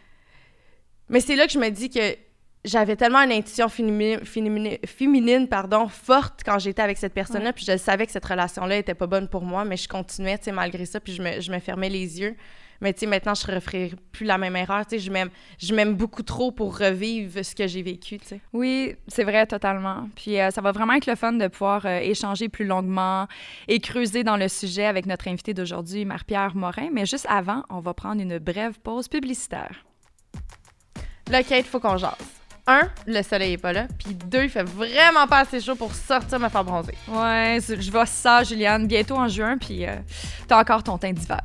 Mais 1.09 1.21
c'est 1.21 1.35
là 1.35 1.47
que 1.47 1.53
je 1.53 1.59
me 1.59 1.69
dis 1.69 1.89
que 1.89 2.15
j'avais 2.65 2.95
tellement 2.95 3.19
une 3.19 3.31
intuition 3.31 3.69
féminine, 3.69 4.19
féminine, 4.85 5.47
pardon, 5.47 5.87
forte 5.87 6.41
quand 6.43 6.59
j'étais 6.59 6.81
avec 6.81 6.97
cette 6.97 7.13
personne-là, 7.13 7.53
puis 7.53 7.65
je 7.65 7.77
savais 7.77 8.05
que 8.05 8.11
cette 8.11 8.25
relation-là 8.25 8.77
était 8.77 8.95
pas 8.95 9.07
bonne 9.07 9.27
pour 9.29 9.43
moi, 9.43 9.63
mais 9.63 9.77
je 9.77 9.87
continuais, 9.87 10.37
tu 10.37 10.45
sais, 10.45 10.51
malgré 10.51 10.85
ça, 10.85 10.99
puis 10.99 11.13
je 11.13 11.21
me, 11.21 11.39
je 11.39 11.51
me 11.51 11.59
fermais 11.59 11.89
les 11.89 12.19
yeux. 12.19 12.35
Mais 12.81 12.93
tu 12.93 13.01
sais, 13.01 13.05
maintenant, 13.07 13.33
je 13.33 13.49
ne 13.49 13.55
referai 13.55 13.91
plus 14.13 14.25
la 14.25 14.37
même 14.37 14.55
erreur. 14.55 14.85
Tu 14.85 14.97
sais, 14.97 14.99
je 14.99 15.11
m'aime, 15.11 15.29
je 15.57 15.73
m'aime 15.75 15.95
beaucoup 15.95 16.23
trop 16.23 16.51
pour 16.51 16.77
revivre 16.77 17.43
ce 17.43 17.53
que 17.53 17.67
j'ai 17.67 17.81
vécu, 17.81 18.19
tu 18.19 18.27
sais. 18.27 18.39
Oui, 18.53 18.95
c'est 19.07 19.25
vrai, 19.25 19.45
totalement. 19.45 20.07
Puis 20.15 20.39
euh, 20.39 20.49
ça 20.49 20.61
va 20.61 20.71
vraiment 20.71 20.93
être 20.93 21.05
le 21.05 21.15
fun 21.15 21.33
de 21.33 21.47
pouvoir 21.47 21.85
euh, 21.85 21.99
échanger 21.99 22.47
plus 22.47 22.65
longuement 22.65 23.27
et 23.67 23.81
creuser 23.81 24.23
dans 24.23 24.37
le 24.37 24.47
sujet 24.47 24.85
avec 24.85 25.07
notre 25.07 25.27
invité 25.27 25.53
d'aujourd'hui, 25.53 26.05
Marie-Pierre 26.05 26.55
Morin. 26.55 26.89
Mais 26.93 27.05
juste 27.05 27.27
avant, 27.29 27.63
on 27.69 27.81
va 27.81 27.93
prendre 27.93 28.21
une 28.21 28.37
brève 28.39 28.79
pause 28.79 29.09
publicitaire. 29.09 29.83
Là, 31.29 31.43
Kate, 31.43 31.65
faut 31.65 31.81
qu'on 31.81 31.97
jase 31.97 32.38
un, 32.69 32.87
le 33.07 33.21
soleil 33.23 33.53
est 33.53 33.57
pas 33.57 33.73
là, 33.73 33.87
puis 33.97 34.13
deux, 34.13 34.43
il 34.43 34.49
fait 34.49 34.63
vraiment 34.63 35.25
pas 35.27 35.39
assez 35.39 35.59
chaud 35.59 35.75
pour 35.75 35.93
sortir 35.93 36.39
me 36.39 36.49
faire 36.49 36.63
bronzer. 36.63 36.93
Ouais, 37.07 37.57
je 37.67 37.91
vois 37.91 38.05
ça, 38.05 38.43
Juliane, 38.43 38.85
bientôt 38.85 39.15
en 39.15 39.27
juin, 39.27 39.57
puis 39.57 39.85
euh, 39.85 39.95
t'as 40.47 40.59
encore 40.59 40.83
ton 40.83 40.97
teint 40.97 41.11
d'hiver. 41.11 41.41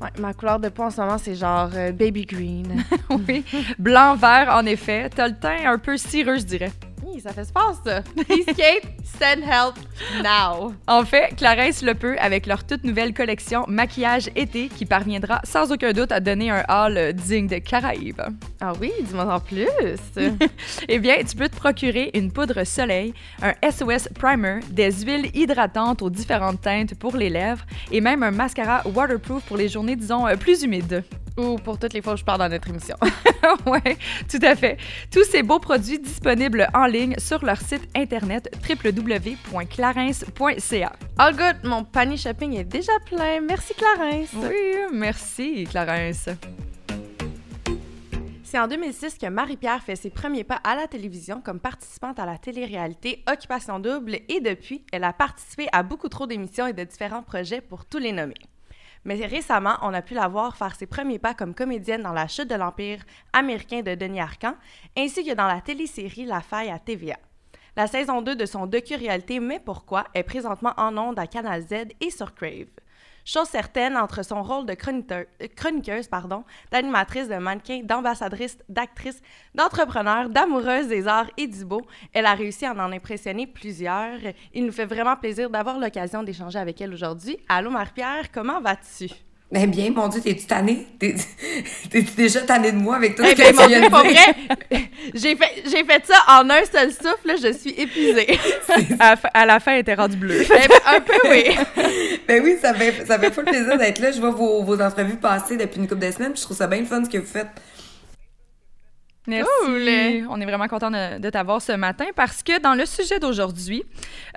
Ouais, 0.00 0.10
ma 0.18 0.34
couleur 0.34 0.60
de 0.60 0.68
peau 0.68 0.84
en 0.84 0.90
ce 0.90 1.00
moment, 1.00 1.18
c'est 1.18 1.34
genre 1.34 1.70
euh, 1.74 1.90
baby 1.90 2.26
green. 2.26 2.84
oui, 3.10 3.44
blanc-vert, 3.78 4.54
en 4.54 4.64
effet. 4.66 5.10
T'as 5.14 5.28
le 5.28 5.34
teint 5.34 5.66
un 5.66 5.78
peu 5.78 5.96
cireux, 5.96 6.38
je 6.38 6.44
dirais 6.44 6.72
ça 7.20 7.32
fait 7.32 7.44
space, 7.44 7.78
ça. 7.84 8.02
Send 9.04 9.42
help 9.42 9.76
now. 10.22 10.74
En 10.86 11.04
fait, 11.04 11.34
Clarence 11.36 11.82
le 11.82 11.94
peut 11.94 12.16
avec 12.18 12.46
leur 12.46 12.64
toute 12.64 12.84
nouvelle 12.84 13.14
collection 13.14 13.64
Maquillage 13.68 14.28
été 14.34 14.68
qui 14.68 14.84
parviendra 14.84 15.40
sans 15.44 15.72
aucun 15.72 15.92
doute 15.92 16.12
à 16.12 16.20
donner 16.20 16.50
un 16.50 16.64
hall 16.68 17.12
digne 17.14 17.46
de 17.46 17.58
Caraïbes. 17.58 18.22
Ah 18.60 18.72
oui, 18.80 18.92
dis-moi 19.02 19.34
en 19.34 19.40
plus. 19.40 19.68
eh 20.88 20.98
bien, 20.98 21.16
tu 21.26 21.36
peux 21.36 21.48
te 21.48 21.56
procurer 21.56 22.10
une 22.14 22.30
poudre 22.30 22.64
soleil, 22.64 23.14
un 23.42 23.54
SOS 23.70 24.08
primer, 24.14 24.60
des 24.70 24.92
huiles 24.92 25.30
hydratantes 25.34 26.02
aux 26.02 26.10
différentes 26.10 26.60
teintes 26.60 26.94
pour 26.94 27.16
les 27.16 27.30
lèvres 27.30 27.64
et 27.90 28.00
même 28.00 28.22
un 28.22 28.32
mascara 28.32 28.82
waterproof 28.86 29.44
pour 29.44 29.56
les 29.56 29.68
journées, 29.68 29.96
disons, 29.96 30.26
euh, 30.26 30.36
plus 30.36 30.62
humides. 30.62 31.04
Ou 31.36 31.56
pour 31.56 31.78
toutes 31.78 31.92
les 31.92 32.00
fois 32.00 32.14
où 32.14 32.16
je 32.16 32.24
parle 32.24 32.38
dans 32.38 32.48
notre 32.48 32.68
émission. 32.68 32.96
oui, 33.66 33.80
tout 34.28 34.38
à 34.42 34.56
fait. 34.56 34.78
Tous 35.10 35.24
ces 35.24 35.42
beaux 35.42 35.58
produits 35.58 35.98
disponibles 35.98 36.68
en 36.72 36.86
ligne 36.86 37.16
sur 37.18 37.44
leur 37.44 37.60
site 37.60 37.86
internet 37.94 38.50
www.clarence.ca. 38.68 40.92
All 41.18 41.36
good, 41.36 41.56
mon 41.64 41.84
panier 41.84 42.16
shopping 42.16 42.54
est 42.54 42.64
déjà 42.64 42.92
plein. 43.04 43.40
Merci 43.40 43.74
Clarence. 43.74 44.28
Oui, 44.34 44.76
merci 44.92 45.66
Clarence. 45.70 46.30
C'est 48.44 48.60
en 48.60 48.68
2006 48.68 49.18
que 49.18 49.26
Marie-Pierre 49.26 49.82
fait 49.82 49.96
ses 49.96 50.08
premiers 50.08 50.44
pas 50.44 50.60
à 50.64 50.74
la 50.76 50.86
télévision 50.86 51.42
comme 51.42 51.60
participante 51.60 52.18
à 52.18 52.24
la 52.24 52.38
télé-réalité 52.38 53.22
Occupation 53.30 53.78
Double 53.80 54.20
et 54.28 54.40
depuis, 54.40 54.86
elle 54.92 55.04
a 55.04 55.12
participé 55.12 55.66
à 55.72 55.82
beaucoup 55.82 56.08
trop 56.08 56.26
d'émissions 56.26 56.66
et 56.66 56.72
de 56.72 56.84
différents 56.84 57.24
projets 57.24 57.60
pour 57.60 57.84
tous 57.84 57.98
les 57.98 58.12
nommer. 58.12 58.36
Mais 59.06 59.24
récemment, 59.24 59.76
on 59.82 59.94
a 59.94 60.02
pu 60.02 60.14
la 60.14 60.26
voir 60.26 60.56
faire 60.56 60.74
ses 60.74 60.86
premiers 60.86 61.20
pas 61.20 61.32
comme 61.32 61.54
comédienne 61.54 62.02
dans 62.02 62.12
La 62.12 62.26
chute 62.26 62.50
de 62.50 62.56
l'Empire 62.56 63.04
américain 63.32 63.80
de 63.80 63.94
Denis 63.94 64.20
Arcan, 64.20 64.54
ainsi 64.98 65.24
que 65.24 65.32
dans 65.32 65.46
la 65.46 65.60
télésérie 65.60 66.24
La 66.24 66.40
Faille 66.40 66.70
à 66.70 66.80
TVA. 66.80 67.16
La 67.76 67.86
saison 67.86 68.20
2 68.20 68.34
de 68.34 68.46
son 68.46 68.66
docu-réalité 68.66 69.38
Mais 69.38 69.60
pourquoi 69.60 70.06
est 70.12 70.24
présentement 70.24 70.72
en 70.76 70.98
ondes 70.98 71.20
à 71.20 71.28
Canal 71.28 71.62
Z 71.62 71.92
et 72.00 72.10
sur 72.10 72.34
Crave. 72.34 72.66
Chose 73.28 73.48
certaine, 73.48 73.96
entre 73.96 74.24
son 74.24 74.40
rôle 74.40 74.66
de 74.66 74.74
chroniqueuse, 74.74 76.06
pardon, 76.06 76.44
d'animatrice, 76.70 77.28
de 77.28 77.34
mannequin, 77.34 77.82
d'ambassadrice, 77.82 78.56
d'actrice, 78.68 79.20
d'entrepreneur, 79.52 80.28
d'amoureuse 80.28 80.86
des 80.86 81.08
arts 81.08 81.30
et 81.36 81.48
du 81.48 81.64
beau, 81.64 81.82
elle 82.12 82.24
a 82.24 82.34
réussi 82.34 82.66
à 82.66 82.72
en 82.72 82.92
impressionner 82.92 83.48
plusieurs. 83.48 84.20
Il 84.54 84.64
nous 84.64 84.70
fait 84.70 84.86
vraiment 84.86 85.16
plaisir 85.16 85.50
d'avoir 85.50 85.76
l'occasion 85.80 86.22
d'échanger 86.22 86.60
avec 86.60 86.80
elle 86.80 86.94
aujourd'hui. 86.94 87.36
Allô 87.48 87.68
Marie-Pierre, 87.68 88.30
comment 88.30 88.60
vas-tu? 88.60 89.08
Ben 89.52 89.70
bien, 89.70 89.92
mon 89.92 90.08
Dieu, 90.08 90.20
t'es-tu 90.20 90.44
tannée? 90.46 90.88
T'es-tu 91.00 92.14
déjà 92.16 92.40
tannée 92.40 92.72
de 92.72 92.78
moi 92.78 92.96
avec 92.96 93.14
tout 93.14 93.24
ce 93.24 93.30
eh 93.30 93.34
que 93.34 93.42
ben, 93.42 93.52
tu 93.52 93.68
viens 93.68 93.80
de 93.80 94.12
dire? 94.12 94.80
j'ai 95.14 95.36
fait, 95.36 95.62
j'ai 95.66 95.84
fait 95.84 96.04
ça 96.04 96.16
en 96.28 96.50
un 96.50 96.64
seul 96.64 96.90
souffle, 96.90 97.36
je 97.40 97.52
suis 97.52 97.70
épuisée. 97.70 98.40
à, 98.98 99.46
la 99.46 99.60
fin, 99.60 99.74
elle 99.74 99.80
était 99.80 99.94
rendue 99.94 100.16
bleue. 100.16 100.44
Ben, 100.48 100.62
ben, 100.68 100.96
un 100.96 101.00
peu, 101.00 101.30
oui. 101.30 101.44
ben 102.28 102.42
oui, 102.42 102.56
ça 102.60 102.74
fait, 102.74 103.06
ça 103.06 103.20
fait 103.20 103.36
le 103.36 103.44
plaisir 103.44 103.78
d'être 103.78 104.00
là. 104.00 104.10
Je 104.10 104.18
vois 104.18 104.30
vos, 104.30 104.64
vos 104.64 104.80
entrevues 104.82 105.16
passer 105.16 105.56
depuis 105.56 105.78
une 105.78 105.86
couple 105.86 106.04
de 106.04 106.10
semaines, 106.10 106.32
je 106.34 106.42
trouve 106.42 106.56
ça 106.56 106.66
bien 106.66 106.80
le 106.80 106.86
fun 106.86 107.04
ce 107.04 107.10
que 107.10 107.18
vous 107.18 107.24
faites. 107.24 107.46
Merci. 109.26 110.24
On 110.28 110.40
est 110.40 110.44
vraiment 110.44 110.68
content 110.68 110.90
de, 110.90 111.30
t'avoir 111.30 111.60
ce 111.60 111.72
matin 111.72 112.04
parce 112.14 112.42
que 112.42 112.60
dans 112.60 112.74
le 112.74 112.86
sujet 112.86 113.18
d'aujourd'hui, 113.18 113.82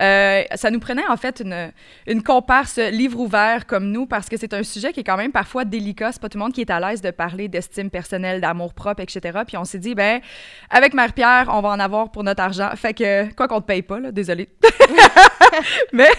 euh, 0.01 0.43
ça 0.55 0.72
nous 0.72 0.79
prenait 0.79 1.08
en 1.08 1.17
fait 1.17 1.41
une, 1.46 1.72
une 2.08 2.24
comparse 2.24 2.77
livre 2.77 3.19
ouvert 3.19 3.67
comme 3.67 3.91
nous 3.91 4.08
parce 4.08 4.29
que 4.29 4.38
c'est 4.38 4.53
un 4.53 4.63
sujet 4.63 4.91
qui 4.91 5.01
est 5.01 5.03
quand 5.03 5.17
même 5.17 5.31
parfois 5.31 5.65
délicat. 5.65 6.12
C'est 6.12 6.22
pas 6.22 6.29
tout 6.29 6.38
le 6.38 6.43
monde 6.43 6.53
qui 6.53 6.62
est 6.62 6.72
à 6.72 6.79
l'aise 6.79 7.01
de 7.01 7.12
parler 7.12 7.48
d'estime 7.48 7.89
personnelle, 7.89 8.41
d'amour 8.41 8.74
propre, 8.74 9.01
etc. 9.01 9.39
Puis 9.46 9.58
on 9.58 9.65
s'est 9.65 9.79
dit, 9.79 9.93
ben, 9.93 10.22
avec 10.69 10.93
Marie-Pierre, 10.93 11.48
on 11.50 11.62
va 11.62 11.69
en 11.69 11.79
avoir 11.79 12.12
pour 12.12 12.24
notre 12.24 12.41
argent. 12.41 12.69
Fait 12.75 12.93
que, 12.93 13.31
quoi 13.34 13.48
qu'on 13.48 13.62
te 13.62 13.67
paye 13.67 13.84
pas, 13.84 14.00
là, 14.00 14.12
désolé. 14.12 14.50
mais 15.93 16.10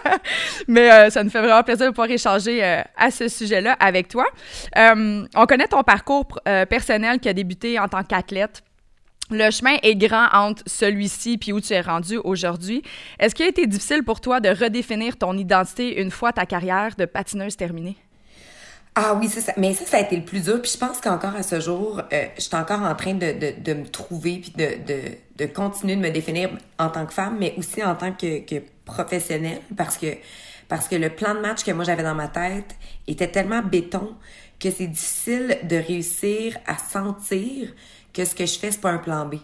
mais 0.68 0.90
euh, 0.90 1.10
ça 1.10 1.24
nous 1.24 1.30
fait 1.30 1.40
vraiment 1.40 1.62
plaisir 1.62 1.86
de 1.86 1.90
pouvoir 1.90 2.10
échanger 2.10 2.62
euh, 2.62 2.82
à 2.96 3.10
ce 3.10 3.28
sujet-là 3.28 3.76
avec 3.80 4.08
toi. 4.08 4.26
on 4.76 5.46
connaît 5.48 5.66
ton 5.66 5.82
parcours 5.82 6.40
personnel 6.68 7.18
qui 7.18 7.28
a 7.28 7.32
débuté 7.32 7.78
en 7.78 7.88
tant 7.88 8.01
qu'athlète. 8.02 8.62
Le 9.30 9.50
chemin 9.50 9.76
est 9.82 9.96
grand 9.96 10.26
entre 10.32 10.62
celui-ci 10.66 11.38
puis 11.38 11.52
où 11.52 11.60
tu 11.60 11.72
es 11.72 11.80
rendu 11.80 12.18
aujourd'hui. 12.18 12.82
Est-ce 13.18 13.34
qu'il 13.34 13.46
a 13.46 13.48
été 13.48 13.66
difficile 13.66 14.02
pour 14.02 14.20
toi 14.20 14.40
de 14.40 14.50
redéfinir 14.50 15.16
ton 15.16 15.36
identité 15.36 16.00
une 16.00 16.10
fois 16.10 16.32
ta 16.32 16.44
carrière 16.44 16.94
de 16.96 17.06
patineuse 17.06 17.56
terminée? 17.56 17.96
Ah 18.94 19.14
oui, 19.14 19.28
ça, 19.28 19.52
mais 19.56 19.72
ça, 19.72 19.86
ça 19.86 19.96
a 19.96 20.00
été 20.00 20.16
le 20.16 20.22
plus 20.22 20.44
dur. 20.44 20.60
Puis 20.60 20.72
je 20.74 20.78
pense 20.78 21.00
qu'encore 21.00 21.34
à 21.34 21.42
ce 21.42 21.60
jour, 21.60 22.02
euh, 22.12 22.24
je 22.36 22.42
suis 22.42 22.54
encore 22.54 22.82
en 22.82 22.94
train 22.94 23.14
de, 23.14 23.72
me 23.72 23.86
trouver 23.86 24.42
puis 24.42 24.52
de, 24.54 25.46
continuer 25.46 25.96
de 25.96 26.00
me 26.00 26.10
définir 26.10 26.50
en 26.78 26.90
tant 26.90 27.06
que 27.06 27.14
femme, 27.14 27.36
mais 27.40 27.54
aussi 27.56 27.82
en 27.82 27.94
tant 27.94 28.12
que, 28.12 28.40
que 28.40 28.62
professionnelle 28.84 29.60
parce 29.76 29.96
que, 29.96 30.08
parce 30.68 30.88
que 30.88 30.96
le 30.96 31.08
plan 31.08 31.34
de 31.34 31.40
match 31.40 31.64
que 31.64 31.70
moi 31.70 31.84
j'avais 31.84 32.02
dans 32.02 32.14
ma 32.14 32.28
tête 32.28 32.76
était 33.06 33.28
tellement 33.28 33.62
béton 33.62 34.14
que 34.62 34.70
c'est 34.70 34.86
difficile 34.86 35.58
de 35.64 35.76
réussir 35.76 36.56
à 36.66 36.78
sentir 36.78 37.72
que 38.12 38.24
ce 38.24 38.34
que 38.34 38.46
je 38.46 38.58
fais, 38.58 38.70
c'est 38.70 38.80
pas 38.80 38.90
un 38.90 38.98
plan 38.98 39.26
B. 39.26 39.36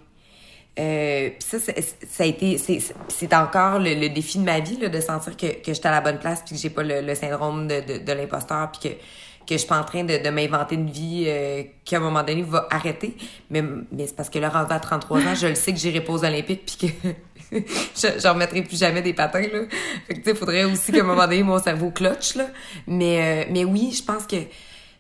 Euh, 0.79 1.31
ça, 1.41 1.59
ça 1.59 2.23
a 2.23 2.27
été, 2.27 2.57
c'est 2.57 3.35
encore 3.35 3.81
le, 3.81 4.09
défi 4.09 4.39
de 4.39 4.45
ma 4.45 4.61
vie, 4.61 4.77
là, 4.77 4.89
de 4.89 5.01
sentir 5.01 5.37
que, 5.37 5.47
que 5.61 5.75
j'étais 5.75 5.89
à 5.89 5.91
la 5.91 6.01
bonne 6.01 6.21
place, 6.21 6.43
puis 6.47 6.55
que 6.55 6.61
j'ai 6.61 6.71
pas 6.71 6.85
le, 6.85 7.15
syndrome 7.17 7.67
de, 7.67 7.99
de, 7.99 8.13
l'imposteur, 8.13 8.71
puis 8.71 8.91
que, 8.91 8.95
que 8.95 9.55
je 9.55 9.57
suis 9.57 9.67
pas 9.67 9.81
en 9.81 9.85
train 9.85 10.05
de, 10.05 10.31
m'inventer 10.31 10.77
une 10.77 10.89
vie 10.89 11.25
euh, 11.27 11.65
qui, 11.85 11.97
à 11.97 11.99
un 11.99 12.03
moment 12.03 12.23
donné, 12.23 12.43
va 12.43 12.69
arrêter. 12.71 13.17
Mais, 13.51 13.63
mais 13.91 14.07
c'est 14.07 14.15
parce 14.15 14.31
que 14.31 14.39
là, 14.39 14.51
rendu 14.51 14.73
à 14.73 14.79
33 14.79 15.19
ans, 15.19 15.35
je 15.35 15.49
le 15.49 15.57
sais 15.57 15.73
que 15.73 15.79
j'irai 15.79 16.01
pas 16.01 16.13
aux 16.13 16.25
Olympiques, 16.25 16.65
puis 16.65 16.89
que 16.89 17.09
je, 17.97 18.29
remettrai 18.29 18.63
plus 18.63 18.79
jamais 18.79 19.03
des 19.03 19.15
patins, 19.15 19.41
là. 19.41 19.63
Fait 20.07 20.15
que, 20.15 20.31
tu 20.31 20.37
faudrait 20.37 20.63
aussi 20.63 20.93
qu'à 20.93 21.01
un 21.01 21.05
moment 21.05 21.25
donné, 21.25 21.43
mon 21.43 21.59
cerveau 21.59 21.91
clutch, 21.91 22.37
là. 22.37 22.47
Mais, 22.87 23.47
euh, 23.47 23.51
mais 23.51 23.65
oui, 23.65 23.93
je 23.93 24.05
pense 24.05 24.29
que, 24.29 24.37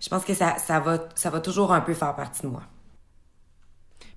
je 0.00 0.08
pense 0.08 0.24
que 0.24 0.34
ça, 0.34 0.56
ça 0.58 0.80
va, 0.80 0.98
ça 1.14 1.30
va 1.30 1.40
toujours 1.40 1.72
un 1.72 1.80
peu 1.80 1.94
faire 1.94 2.14
partie 2.14 2.42
de 2.42 2.48
moi. 2.48 2.62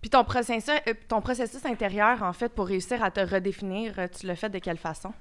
Puis 0.02 0.10
ton 0.10 0.24
processus, 0.24 0.70
euh, 0.88 0.94
ton 1.08 1.22
processus 1.22 1.64
intérieur, 1.66 2.24
en 2.24 2.34
fait, 2.34 2.50
pour 2.50 2.68
réussir 2.68 3.04
à 3.04 3.12
te 3.12 3.20
redéfinir, 3.20 3.94
euh, 4.00 4.08
tu 4.08 4.26
l'as 4.26 4.36
fait 4.36 4.50
de 4.50 4.58
quelle 4.58 4.78
façon? 4.78 5.14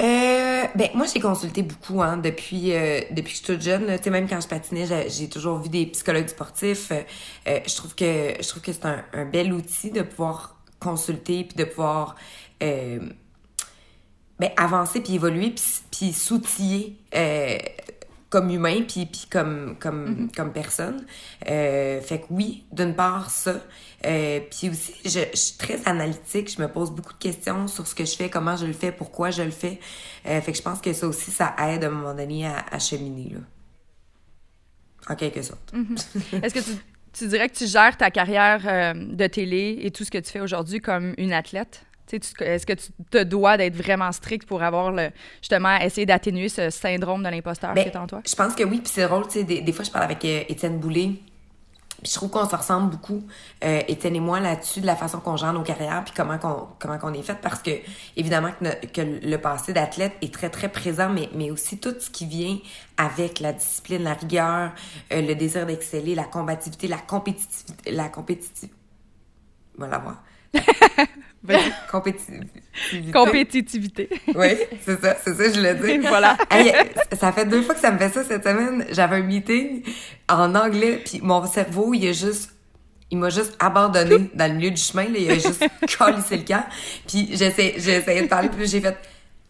Euh, 0.00 0.64
ben 0.74 0.88
moi 0.94 1.06
j'ai 1.06 1.20
consulté 1.20 1.62
beaucoup 1.62 2.02
hein, 2.02 2.16
depuis 2.16 2.72
euh, 2.72 3.02
depuis 3.12 3.26
que 3.26 3.30
je 3.30 3.34
suis 3.36 3.44
toute 3.44 3.62
jeune 3.62 3.96
tu 3.96 4.02
sais 4.02 4.10
même 4.10 4.28
quand 4.28 4.40
je 4.40 4.48
patinais 4.48 5.08
j'ai 5.08 5.28
toujours 5.28 5.58
vu 5.58 5.68
des 5.68 5.86
psychologues 5.86 6.26
sportifs 6.26 6.90
je 7.46 7.76
trouve 7.76 7.94
que 7.94 8.34
je 8.40 8.48
trouve 8.48 8.60
que 8.60 8.72
c'est 8.72 8.86
un, 8.86 9.04
un, 9.12 9.24
bel 9.24 9.52
outil 9.52 9.92
de 9.92 10.02
pouvoir 10.02 10.56
consulter 10.80 11.44
puis 11.44 11.54
de 11.56 11.62
pouvoir 11.62 12.16
ben, 12.60 13.14
avancer 14.56 15.00
puis 15.00 15.14
évoluer 15.14 15.50
puis, 15.50 15.64
puis 15.92 16.12
s'outiller 16.12 16.98
comme 18.34 18.50
humain 18.50 18.82
puis 18.82 19.06
puis 19.06 19.26
comme 19.30 19.76
comme 19.78 20.26
mm-hmm. 20.26 20.34
comme 20.34 20.52
personne. 20.52 21.06
Euh, 21.48 22.00
fait 22.00 22.18
que 22.18 22.24
oui 22.30 22.64
d'une 22.72 22.92
part 22.92 23.30
ça. 23.30 23.60
Euh, 24.04 24.40
puis 24.50 24.70
aussi 24.70 24.92
je, 25.04 25.20
je, 25.32 25.36
suis 25.36 25.56
très 25.56 25.86
analytique 25.86 26.52
je 26.52 26.60
me 26.60 26.66
pose 26.66 26.90
beaucoup 26.90 27.12
de 27.12 27.18
questions 27.18 27.68
sur 27.68 27.86
ce 27.86 27.94
que 27.94 28.04
je 28.04 28.16
fais 28.16 28.28
comment 28.28 28.56
je 28.56 28.66
le 28.66 28.72
fais 28.72 28.90
pourquoi 28.90 29.30
je 29.30 29.44
le 29.44 29.52
fais. 29.52 29.78
Euh, 30.26 30.40
fait 30.40 30.50
que 30.50 30.58
je 30.58 30.62
pense 30.62 30.80
que 30.80 30.92
ça 30.92 31.06
aussi 31.06 31.30
ça 31.30 31.54
aide 31.60 31.84
à 31.84 31.86
un 31.86 31.90
moment 31.90 32.12
donné 32.12 32.44
à, 32.44 32.64
à 32.72 32.80
cheminer 32.80 33.34
là. 33.34 33.40
En 35.08 35.14
quelque 35.14 35.42
sorte. 35.42 35.72
Mm-hmm. 35.72 36.44
est-ce 36.44 36.54
que 36.54 36.58
tu, 36.58 36.76
tu 37.12 37.28
dirais 37.28 37.48
que 37.48 37.54
tu 37.54 37.68
gères 37.68 37.96
ta 37.96 38.10
carrière 38.10 38.94
de 38.96 39.26
télé 39.28 39.78
et 39.82 39.92
tout 39.92 40.02
ce 40.02 40.10
que 40.10 40.18
tu 40.18 40.32
fais 40.32 40.40
aujourd'hui 40.40 40.80
comme 40.80 41.14
une 41.18 41.32
athlète? 41.32 41.84
Est-ce 42.12 42.66
que 42.66 42.72
tu 42.74 42.88
te 43.10 43.22
dois 43.22 43.56
d'être 43.56 43.76
vraiment 43.76 44.12
strict 44.12 44.46
pour 44.46 44.62
avoir 44.62 44.92
le 44.92 45.10
justement 45.40 45.76
essayer 45.78 46.06
d'atténuer 46.06 46.48
ce 46.48 46.70
syndrome 46.70 47.22
de 47.22 47.28
l'imposteur 47.28 47.74
ben, 47.74 47.82
qui 47.82 47.88
est 47.88 47.96
en 47.96 48.06
toi? 48.06 48.20
Je 48.26 48.34
pense 48.34 48.54
que 48.54 48.64
oui, 48.64 48.80
puis 48.80 48.92
c'est 48.92 49.06
drôle, 49.06 49.26
des, 49.28 49.72
fois 49.72 49.84
je 49.84 49.90
parle 49.90 50.04
avec 50.04 50.24
euh, 50.24 50.42
Étienne 50.48 50.78
Boulay, 50.78 51.12
puis 52.02 52.12
je 52.12 52.18
trouve 52.18 52.28
qu'on 52.28 52.48
se 52.48 52.54
ressemble 52.54 52.90
beaucoup, 52.90 53.24
euh, 53.64 53.80
Étienne 53.88 54.16
et 54.16 54.20
moi, 54.20 54.38
là-dessus, 54.38 54.82
de 54.82 54.86
la 54.86 54.96
façon 54.96 55.20
qu'on 55.20 55.36
gère 55.36 55.54
nos 55.54 55.62
carrières, 55.62 56.04
puis 56.04 56.12
comment 56.14 56.36
qu'on 56.38 56.68
comment 56.78 56.98
qu'on 56.98 57.14
est 57.14 57.22
fait, 57.22 57.38
parce 57.40 57.62
que 57.62 57.70
évidemment 58.16 58.50
que, 58.60 58.86
que 58.86 59.26
le 59.26 59.36
passé 59.38 59.72
d'athlète 59.72 60.12
est 60.20 60.32
très 60.32 60.50
très 60.50 60.68
présent, 60.68 61.08
mais 61.08 61.30
mais 61.34 61.50
aussi 61.50 61.78
tout 61.78 61.94
ce 61.98 62.10
qui 62.10 62.26
vient 62.26 62.58
avec 62.98 63.40
la 63.40 63.54
discipline, 63.54 64.02
la 64.02 64.14
rigueur, 64.14 64.72
euh, 65.12 65.22
le 65.22 65.34
désir 65.34 65.64
d'exceller, 65.64 66.14
la 66.14 66.24
combativité, 66.24 66.88
la 66.88 66.98
compétitivité, 66.98 67.90
la 67.90 68.08
compétitivité. 68.10 68.74
Voilà. 69.78 70.02
Compétitivité. 71.90 72.62
Compétitivité. 73.12 74.08
oui, 74.34 74.56
c'est 74.84 75.00
ça, 75.00 75.16
c'est 75.22 75.34
ça, 75.34 75.52
je 75.52 75.60
l'ai 75.60 75.74
dit. 75.74 76.06
voilà. 76.08 76.36
ça 77.12 77.32
fait 77.32 77.44
deux 77.44 77.62
fois 77.62 77.74
que 77.74 77.80
ça 77.80 77.90
me 77.90 77.98
fait 77.98 78.08
ça 78.08 78.24
cette 78.24 78.44
semaine. 78.44 78.86
J'avais 78.90 79.16
un 79.16 79.22
meeting 79.22 79.82
en 80.28 80.54
anglais, 80.54 81.02
puis 81.04 81.20
mon 81.22 81.46
cerveau, 81.46 81.94
il 81.94 82.04
est 82.06 82.14
juste 82.14 82.50
il 83.10 83.18
m'a 83.18 83.30
juste 83.30 83.54
abandonné 83.60 84.30
dans 84.34 84.50
le 84.50 84.56
milieu 84.56 84.70
du 84.70 84.80
chemin, 84.80 85.04
là, 85.04 85.18
il 85.18 85.30
a 85.30 85.34
juste 85.34 85.64
collissé 85.98 86.38
le 86.38 86.42
camp. 86.42 86.64
Puis 87.06 87.28
j'essaie, 87.32 87.74
j'ai 87.76 87.96
essayé 87.96 88.22
de 88.22 88.26
parler, 88.26 88.48
puis 88.48 88.66
j'ai 88.66 88.80
fait 88.80 88.96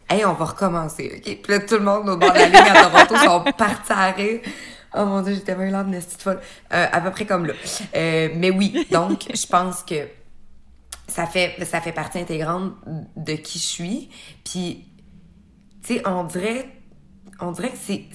Hey, 0.07 0.23
on 0.23 0.33
va 0.33 0.45
recommencer, 0.45 1.13
OK? 1.15 1.37
Puis 1.41 1.51
là, 1.51 1.59
tout 1.61 1.75
le 1.75 1.81
monde 1.81 2.07
au 2.07 2.17
bord 2.17 2.31
de 2.31 2.37
la 2.37 2.45
ligne 2.45 2.57
à 2.57 2.83
Toronto 2.83 3.15
sont 3.15 3.51
partis 3.53 3.91
à 3.91 4.11
rire. 4.11 4.39
Oh 4.93 5.03
mon 5.05 5.21
dieu, 5.21 5.33
j'étais 5.33 5.55
vraiment 5.55 5.83
de 5.83 5.99
folle. 5.99 6.39
Euh, 6.71 6.85
à 6.91 7.01
peu 7.01 7.09
près 7.09 7.25
comme 7.25 7.47
là. 7.47 7.53
Euh, 7.95 8.29
mais 8.35 8.51
oui, 8.51 8.85
donc, 8.91 9.25
je 9.33 9.47
pense 9.47 9.81
que 9.81 9.95
ça 11.07 11.25
fait 11.25 11.55
ça 11.65 11.81
fait 11.81 11.91
partie 11.91 12.19
intégrante 12.19 12.73
de 13.15 13.33
qui 13.33 13.59
je 13.59 13.63
suis 13.63 14.09
puis 14.43 14.85
tu 15.83 15.95
sais 15.95 16.07
on 16.07 16.23
dirait 16.23 16.69
on 17.39 17.51
dirait 17.51 17.71
que 17.71 17.77
c'est 17.81 18.05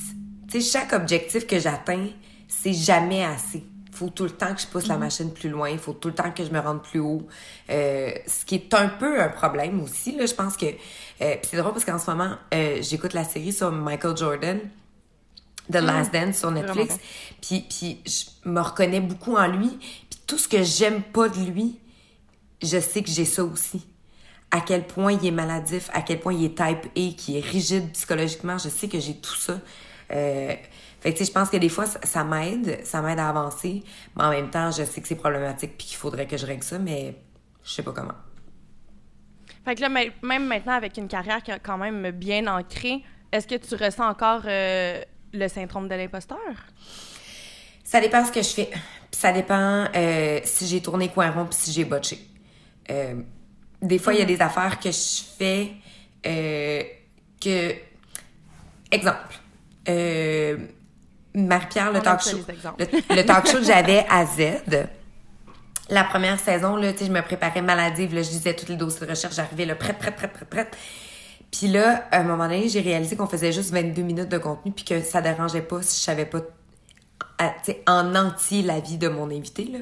tu 0.49 0.61
sais 0.61 0.79
chaque 0.79 0.93
objectif 0.93 1.47
que 1.47 1.59
j'atteins 1.59 2.09
c'est 2.49 2.73
jamais 2.73 3.25
assez 3.25 3.65
faut 4.01 4.09
tout 4.09 4.25
le 4.25 4.31
temps 4.31 4.55
que 4.55 4.61
je 4.61 4.67
pousse 4.67 4.87
la 4.87 4.97
mm-hmm. 4.97 4.99
machine 4.99 5.33
plus 5.33 5.51
loin, 5.51 5.69
il 5.69 5.79
faut 5.79 5.93
tout 5.93 6.09
le 6.09 6.15
temps 6.15 6.31
que 6.31 6.45
je 6.45 6.51
me 6.51 6.59
rende 6.59 6.83
plus 6.83 7.01
haut. 7.01 7.27
Euh, 7.69 8.11
ce 8.27 8.45
qui 8.45 8.55
est 8.55 8.75
un 8.75 8.89
peu 8.89 9.21
un 9.21 9.29
problème 9.29 9.81
aussi, 9.83 10.17
là, 10.17 10.27
je 10.27 10.35
pense 10.35 10.57
que... 10.57 10.67
Euh, 11.21 11.37
c'est 11.43 11.57
drôle 11.59 11.73
parce 11.73 11.85
qu'en 11.85 11.99
ce 11.99 12.11
moment, 12.11 12.35
euh, 12.55 12.79
j'écoute 12.81 13.13
la 13.13 13.25
série 13.25 13.53
sur 13.53 13.71
Michael 13.71 14.17
Jordan. 14.17 14.59
The 15.71 15.77
Last 15.77 16.13
Dance 16.13 16.39
sur 16.39 16.51
Netflix. 16.51 16.97
Puis, 17.43 17.67
puis 17.69 18.01
je 18.07 18.49
me 18.49 18.61
reconnais 18.61 19.01
beaucoup 19.01 19.37
en 19.37 19.47
lui. 19.47 19.69
Puis 19.69 20.21
tout 20.27 20.39
ce 20.39 20.49
que 20.49 20.63
j'aime 20.63 21.03
pas 21.03 21.29
de 21.29 21.39
lui, 21.39 21.79
je 22.63 22.79
sais 22.79 23.03
que 23.03 23.11
j'ai 23.11 23.25
ça 23.25 23.45
aussi. 23.45 23.87
À 24.51 24.61
quel 24.61 24.87
point 24.87 25.13
il 25.13 25.27
est 25.27 25.31
maladif, 25.31 25.91
à 25.93 26.03
quel 26.03 26.21
point 26.21 26.33
il 26.33 26.45
est 26.45 26.57
type 26.57 26.91
A, 26.97 27.17
qui 27.17 27.39
est 27.39 27.41
rigide 27.41 27.93
psychologiquement, 27.93 28.59
je 28.59 28.69
sais 28.69 28.89
que 28.89 28.99
j'ai 28.99 29.17
tout 29.17 29.37
ça. 29.37 29.61
Euh, 30.11 30.55
fait 31.01 31.15
que, 31.15 31.25
je 31.25 31.31
pense 31.31 31.49
que 31.49 31.57
des 31.57 31.69
fois, 31.69 31.87
ça, 31.87 32.25
m'aide, 32.25 32.85
ça 32.85 33.01
m'aide 33.01 33.19
à 33.19 33.29
avancer, 33.29 33.83
mais 34.17 34.25
en 34.25 34.31
même 34.31 34.51
temps, 34.51 34.71
je 34.71 34.85
sais 34.85 35.01
que 35.01 35.09
c'est 35.09 35.15
problématique 35.15 35.79
puis 35.79 35.87
qu'il 35.87 35.97
faudrait 35.97 36.27
que 36.27 36.37
je 36.37 36.45
règle 36.45 36.65
ça, 36.65 36.79
mais 36.79 37.15
je 37.65 37.71
sais 37.71 37.83
pas 37.83 37.93
comment. 37.93 38.15
Fait 39.65 39.75
que 39.75 39.81
là, 39.83 39.89
même 39.89 40.47
maintenant, 40.47 40.75
avec 40.75 40.97
une 40.97 41.09
carrière 41.09 41.43
qui 41.43 41.53
est 41.53 41.61
quand 41.61 41.79
même 41.79 42.11
bien 42.11 42.47
ancrée, 42.47 43.03
est-ce 43.33 43.47
que 43.47 43.55
tu 43.55 43.75
ressens 43.77 44.09
encore 44.09 44.43
euh, 44.47 45.01
le 45.33 45.49
syndrome 45.49 45.89
de 45.89 45.95
l'imposteur? 45.95 46.39
Ça 47.85 48.01
dépend 48.01 48.25
ce 48.25 48.33
que 48.33 48.43
je 48.43 48.49
fais. 48.49 48.71
Puis 49.11 49.21
ça 49.21 49.33
dépend 49.33 49.87
euh, 49.95 50.41
si 50.45 50.67
j'ai 50.67 50.81
tourné 50.81 51.09
coin 51.09 51.31
rond 51.31 51.47
puis 51.47 51.59
si 51.59 51.73
j'ai 51.73 51.85
botché. 51.85 52.19
Euh, 52.91 53.15
des 53.81 53.99
fois, 53.99 54.13
il 54.15 54.19
y 54.19 54.23
a 54.23 54.27
des 54.27 54.41
affaires 54.41 54.79
que 54.79 54.91
je 54.91 55.23
fais 55.39 55.73
que... 57.41 57.75
Exemple. 58.91 59.39
Marie-Pierre, 61.35 61.93
le 61.93 62.01
talk 62.01 62.21
show. 62.21 62.39
Le, 62.79 63.23
talk 63.23 63.47
show 63.47 63.59
que 63.59 63.65
j'avais 63.65 64.05
à 64.09 64.27
Z. 64.27 64.89
La 65.89 66.05
première 66.05 66.39
saison, 66.39 66.77
là, 66.77 66.93
je 66.99 67.11
me 67.11 67.21
préparais 67.21 67.63
maladive, 67.63 68.15
là, 68.15 68.23
je 68.23 68.29
disais 68.29 68.55
tous 68.55 68.69
les 68.69 68.77
dossiers 68.77 69.07
de 69.07 69.11
recherche, 69.11 69.35
j'arrivais 69.35 69.65
là, 69.65 69.75
prête, 69.75 69.99
prête, 69.99 70.17
prête, 70.17 70.33
prête, 70.33 70.49
prête. 70.49 70.77
Puis 71.51 71.67
là, 71.67 72.05
à 72.13 72.21
un 72.21 72.23
moment 72.23 72.45
donné, 72.45 72.69
j'ai 72.69 72.81
réalisé 72.81 73.17
qu'on 73.17 73.27
faisait 73.27 73.53
juste 73.53 73.73
22 73.73 74.03
minutes 74.03 74.29
de 74.29 74.39
contenu 74.39 74.71
puis 74.71 74.85
que 74.85 75.03
ça 75.03 75.21
dérangeait 75.21 75.63
pas 75.63 75.83
si 75.83 75.99
je 75.99 76.05
savais 76.05 76.27
pas 76.27 76.41
en 77.87 78.15
entier 78.15 78.63
la 78.63 78.79
vie 78.79 78.99
de 78.99 79.09
mon 79.09 79.31
invité. 79.31 79.65
Là. 79.65 79.79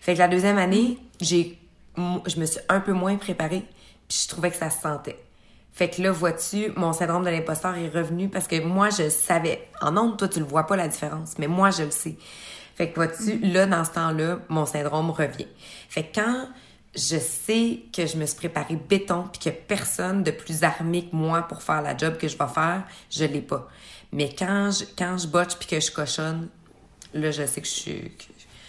Fait 0.00 0.14
que 0.14 0.18
la 0.18 0.28
deuxième 0.28 0.58
année, 0.58 0.98
j'ai 1.20 1.57
je 2.26 2.40
me 2.40 2.46
suis 2.46 2.60
un 2.68 2.80
peu 2.80 2.92
moins 2.92 3.16
préparée 3.16 3.64
puis 4.08 4.18
je 4.22 4.28
trouvais 4.28 4.50
que 4.50 4.56
ça 4.56 4.70
se 4.70 4.80
sentait. 4.80 5.18
Fait 5.72 5.88
que 5.88 6.02
là, 6.02 6.10
vois-tu, 6.10 6.72
mon 6.74 6.92
syndrome 6.92 7.24
de 7.24 7.30
l'imposteur 7.30 7.76
est 7.76 7.88
revenu 7.88 8.28
parce 8.28 8.48
que 8.48 8.60
moi, 8.60 8.90
je 8.90 9.08
savais. 9.10 9.68
En 9.80 9.96
ondes, 9.96 10.16
toi, 10.16 10.26
tu 10.26 10.40
le 10.40 10.44
vois 10.44 10.66
pas 10.66 10.74
la 10.74 10.88
différence, 10.88 11.38
mais 11.38 11.46
moi, 11.46 11.70
je 11.70 11.84
le 11.84 11.90
sais. 11.90 12.16
Fait 12.74 12.90
que 12.90 12.96
vois-tu, 12.96 13.38
là, 13.38 13.66
dans 13.66 13.84
ce 13.84 13.90
temps-là, 13.90 14.38
mon 14.48 14.66
syndrome 14.66 15.10
revient. 15.10 15.46
Fait 15.88 16.04
que 16.04 16.20
quand 16.20 16.48
je 16.94 17.18
sais 17.18 17.82
que 17.92 18.06
je 18.06 18.16
me 18.16 18.26
suis 18.26 18.36
préparée 18.36 18.76
béton 18.76 19.28
puis 19.32 19.50
a 19.50 19.52
personne 19.52 20.22
de 20.22 20.30
plus 20.30 20.64
armé 20.64 21.06
que 21.06 21.14
moi 21.14 21.42
pour 21.42 21.62
faire 21.62 21.82
la 21.82 21.96
job 21.96 22.16
que 22.16 22.26
je 22.26 22.36
vais 22.36 22.48
faire, 22.48 22.82
je 23.10 23.24
l'ai 23.24 23.40
pas. 23.40 23.68
Mais 24.10 24.34
quand 24.36 24.70
je, 24.72 24.84
quand 24.96 25.18
je 25.18 25.28
botche 25.28 25.56
puis 25.56 25.68
que 25.68 25.80
je 25.80 25.92
cochonne, 25.92 26.48
là, 27.14 27.30
je 27.30 27.46
sais 27.46 27.60
que 27.60 27.66
je 27.66 27.72
suis... 27.72 28.12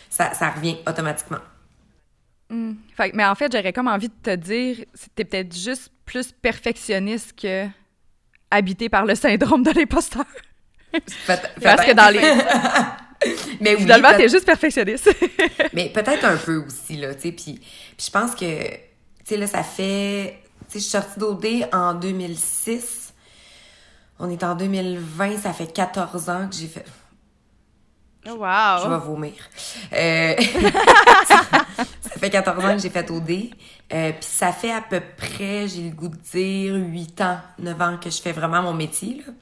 ça, 0.10 0.34
ça 0.34 0.50
revient 0.52 0.78
automatiquement. 0.88 1.40
Hmm. 2.50 2.74
Fait, 2.96 3.14
mais 3.14 3.26
en 3.26 3.36
fait, 3.36 3.52
j'aurais 3.52 3.74
comme 3.74 3.88
envie 3.88 4.10
de 4.10 4.14
te 4.24 4.36
dire, 4.36 4.78
c'était 4.94 5.26
peut-être 5.26 5.56
juste 5.56 5.92
plus 6.06 6.32
perfectionniste 6.32 7.40
que 7.40 7.68
habité 8.50 8.90
par 8.90 9.06
le 9.06 9.16
syndrome 9.16 9.64
de 9.64 9.72
l'imposteur. 9.72 10.26
Parce 11.28 11.86
que 11.86 11.94
dans 11.94 12.10
les... 12.10 12.20
mais 13.62 13.76
oui, 13.76 13.82
Finalement, 13.82 14.10
t'es 14.18 14.28
juste 14.28 14.46
perfectionniste. 14.46 15.14
mais 15.74 15.90
peut-être 15.90 16.26
un 16.26 16.38
peu 16.38 16.58
aussi, 16.66 16.98
là, 16.98 17.14
tu 17.14 17.22
sais. 17.22 17.32
Puis, 17.32 17.60
je 18.00 18.10
pense 18.10 18.34
que, 18.34 18.64
tu 18.64 18.80
sais, 19.26 19.38
là, 19.38 19.46
ça 19.46 19.64
fait... 19.64 20.40
Tu 20.70 20.74
sais, 20.74 20.80
je 20.80 20.84
suis 20.84 20.92
sortie 20.92 21.20
d'OD 21.20 21.70
en 21.72 21.94
2006. 21.94 23.14
On 24.20 24.30
est 24.30 24.44
en 24.44 24.56
2020, 24.56 25.38
ça 25.38 25.54
fait 25.54 25.72
14 25.72 26.30
ans 26.30 26.48
que 26.50 26.56
j'ai 26.56 26.68
fait... 26.68 26.86
Oh, 28.28 28.32
wow! 28.32 28.84
Je 28.84 28.90
vais 28.90 28.98
vomir. 28.98 29.34
Euh... 29.94 30.36
ça 31.28 32.10
fait 32.20 32.30
14 32.30 32.66
ans 32.66 32.76
que 32.76 32.82
j'ai 32.82 32.90
fait 32.90 33.10
OD. 33.10 33.50
Euh, 33.92 34.12
Puis 34.12 34.30
ça 34.30 34.52
fait 34.52 34.72
à 34.72 34.82
peu 34.82 35.02
près, 35.18 35.68
j'ai 35.68 35.84
le 35.90 35.96
goût 35.96 36.10
de 36.10 36.18
dire, 36.18 36.76
8 36.76 37.22
ans, 37.22 37.40
9 37.60 37.82
ans 37.82 37.98
que 37.98 38.10
je 38.10 38.22
fais 38.22 38.34
vraiment 38.34 38.62
mon 38.62 38.74
métier, 38.74 39.24
là. 39.26 39.34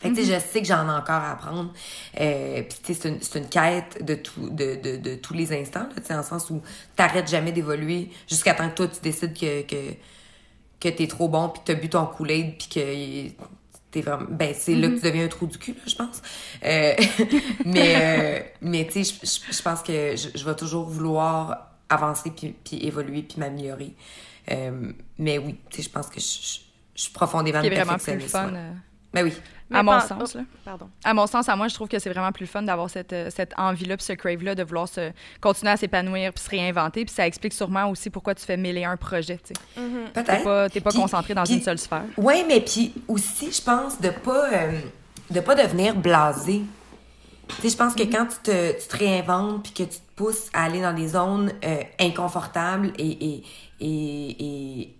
Fait 0.00 0.10
que, 0.10 0.14
tu 0.14 0.24
sais, 0.24 0.34
je 0.34 0.38
sais 0.38 0.60
que 0.62 0.68
j'en 0.68 0.86
ai 0.86 0.92
encore 0.92 1.16
à 1.16 1.32
apprendre. 1.32 1.72
Euh, 2.20 2.62
puis, 2.62 2.78
tu 2.84 2.94
sais, 2.94 3.00
c'est 3.00 3.08
une, 3.08 3.42
une 3.42 3.48
quête 3.48 4.04
de, 4.04 4.14
tout, 4.14 4.48
de, 4.48 4.76
de, 4.76 4.96
de 4.96 5.14
tous 5.16 5.34
les 5.34 5.52
instants, 5.52 5.88
sais, 6.04 6.14
en 6.14 6.22
sens 6.22 6.50
où 6.50 6.62
t'arrêtes 6.94 7.28
jamais 7.28 7.50
d'évoluer 7.50 8.10
jusqu'à 8.28 8.54
temps 8.54 8.68
que 8.68 8.74
toi, 8.76 8.86
tu 8.86 9.00
décides 9.00 9.34
que, 9.36 9.62
que, 9.62 9.94
que 10.78 10.88
t'es 10.88 11.08
trop 11.08 11.28
bon, 11.28 11.48
puis 11.48 11.62
que 11.62 11.72
t'as 11.72 11.74
bu 11.74 11.88
ton 11.88 12.06
Kool-Aid, 12.06 12.58
puis 12.58 12.68
que 12.68 13.44
t'es 13.90 14.00
vraiment... 14.00 14.26
Ben, 14.28 14.54
c'est 14.54 14.74
là 14.74 14.88
que 14.88 14.94
tu 14.96 15.02
deviens 15.02 15.24
un 15.24 15.28
trou 15.28 15.46
du 15.46 15.58
cul, 15.58 15.72
là, 15.72 15.82
je 15.86 15.94
pense. 15.96 16.22
Euh, 16.64 16.94
mais, 17.64 17.94
euh, 17.96 18.40
mais 18.60 18.86
tu 18.86 19.04
sais, 19.04 19.16
je, 19.22 19.52
je 19.52 19.62
pense 19.62 19.82
que 19.82 20.14
je, 20.16 20.28
je, 20.38 20.44
vais 20.44 20.54
toujours 20.54 20.86
vouloir 20.86 21.70
avancer, 21.88 22.30
puis, 22.30 22.54
puis 22.64 22.84
évoluer, 22.86 23.22
puis 23.22 23.38
m'améliorer. 23.38 23.94
Euh, 24.50 24.92
mais 25.18 25.38
oui, 25.38 25.56
tu 25.70 25.78
sais, 25.78 25.82
je 25.82 25.90
pense 25.90 26.08
que 26.08 26.20
je, 26.20 26.26
je, 26.26 27.02
suis 27.02 27.12
profondément 27.12 27.62
perfectionniste. 27.62 28.30
vraiment 28.30 28.48
plus 28.48 28.56
fun. 28.56 28.74
Ben 29.14 29.24
oui 29.24 29.32
à 29.72 29.82
mon 29.82 30.00
sens, 30.00 30.34
là. 30.34 30.42
Pardon. 30.64 30.88
À 31.04 31.14
mon 31.14 31.26
sens, 31.26 31.48
à 31.48 31.56
moi, 31.56 31.68
je 31.68 31.74
trouve 31.74 31.88
que 31.88 31.98
c'est 31.98 32.10
vraiment 32.10 32.32
plus 32.32 32.46
fun 32.46 32.62
d'avoir 32.62 32.88
cette, 32.88 33.12
euh, 33.12 33.30
cette 33.30 33.52
envie-là, 33.58 33.96
puis 33.96 34.06
ce 34.06 34.12
crave-là, 34.14 34.54
de 34.54 34.62
vouloir 34.62 34.88
se, 34.88 35.12
continuer 35.40 35.72
à 35.72 35.76
s'épanouir, 35.76 36.32
puis 36.32 36.42
se 36.42 36.50
réinventer. 36.50 37.04
Puis 37.04 37.14
ça 37.14 37.26
explique 37.26 37.52
sûrement 37.52 37.88
aussi 37.90 38.10
pourquoi 38.10 38.34
tu 38.34 38.44
fais 38.44 38.56
mille 38.56 38.78
et 38.78 38.84
un 38.84 38.96
projets, 38.96 39.38
tu 39.38 39.54
sais. 39.54 39.80
Mm-hmm. 39.80 40.12
Peut-être. 40.12 40.68
T'es 40.72 40.80
pas, 40.80 40.90
pas 40.90 40.98
concentré 40.98 41.34
dans 41.34 41.44
une 41.44 41.62
seule 41.62 41.78
sphère. 41.78 42.04
Oui, 42.16 42.44
mais 42.48 42.60
puis 42.60 42.94
aussi, 43.06 43.52
je 43.52 43.62
pense, 43.62 44.00
de 44.00 44.10
pas, 44.10 44.52
euh, 44.52 44.80
de 45.30 45.40
pas 45.40 45.54
devenir 45.54 45.94
blasé. 45.94 46.62
Tu 47.48 47.62
sais, 47.62 47.68
je 47.70 47.76
pense 47.76 47.94
que 47.94 48.02
mm-hmm. 48.02 48.16
quand 48.16 48.26
tu 48.26 48.38
te, 48.42 48.80
tu 48.80 48.88
te 48.88 48.96
réinventes, 48.96 49.62
puis 49.64 49.72
que 49.72 49.90
tu 49.90 49.98
te 49.98 50.14
pousses 50.16 50.48
à 50.52 50.64
aller 50.64 50.80
dans 50.80 50.94
des 50.94 51.08
zones 51.08 51.52
euh, 51.64 51.82
inconfortables 52.00 52.92
et, 52.98 53.06
et, 53.06 53.44
et, 53.80 54.80
et 54.80 54.97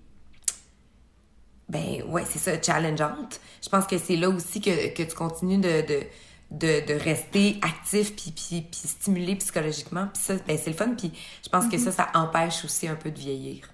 ben 1.68 2.02
ouais, 2.08 2.24
c'est 2.26 2.38
ça, 2.38 2.60
challengeante. 2.60 3.40
Je 3.62 3.68
pense 3.68 3.86
que 3.86 3.98
c'est 3.98 4.16
là 4.16 4.28
aussi 4.28 4.60
que, 4.60 4.94
que 4.94 5.02
tu 5.02 5.14
continues 5.14 5.58
de, 5.58 5.82
de, 5.82 6.02
de, 6.50 6.86
de 6.86 6.94
rester 6.94 7.58
actif 7.62 8.16
puis, 8.16 8.30
puis, 8.30 8.62
puis 8.62 8.88
stimulé 8.88 9.36
psychologiquement. 9.36 10.08
Puis 10.12 10.22
ça, 10.22 10.34
ben 10.46 10.56
c'est 10.56 10.70
le 10.70 10.76
fun. 10.76 10.94
Puis 10.96 11.12
je 11.44 11.48
pense 11.48 11.68
que 11.68 11.78
ça, 11.78 11.92
ça 11.92 12.08
empêche 12.14 12.64
aussi 12.64 12.88
un 12.88 12.94
peu 12.94 13.10
de 13.10 13.18
vieillir. 13.18 13.68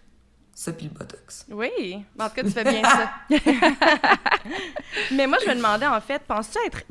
Ça, 0.55 0.73
puis 0.73 0.87
le 0.87 0.97
Botox. 0.97 1.47
Oui, 1.51 2.05
en 2.19 2.29
tout 2.29 2.35
cas, 2.37 2.43
tu 2.43 2.51
fais 2.51 2.65
bien 2.65 2.83
ça. 2.83 3.11
Mais 5.13 5.27
moi, 5.27 5.39
je 5.45 5.51
me 5.51 5.57
demandais, 5.57 5.87
en 5.87 6.01
fait, 6.01 6.23
penses-tu 6.23 6.59
être 6.67 6.85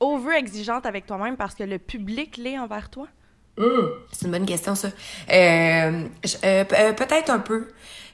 over-exigeante 0.00 0.86
avec 0.86 1.06
toi-même 1.06 1.36
parce 1.36 1.54
que 1.54 1.62
le 1.62 1.78
public 1.78 2.38
l'est 2.38 2.58
envers 2.58 2.88
toi? 2.88 3.06
Mmh. 3.58 3.64
C'est 4.12 4.24
une 4.24 4.32
bonne 4.32 4.46
question, 4.46 4.74
ça. 4.74 4.88
Euh, 4.88 4.92
euh, 6.44 6.64
euh, 6.72 6.92
peut-être 6.94 7.30
un 7.30 7.38
peu. 7.38 7.68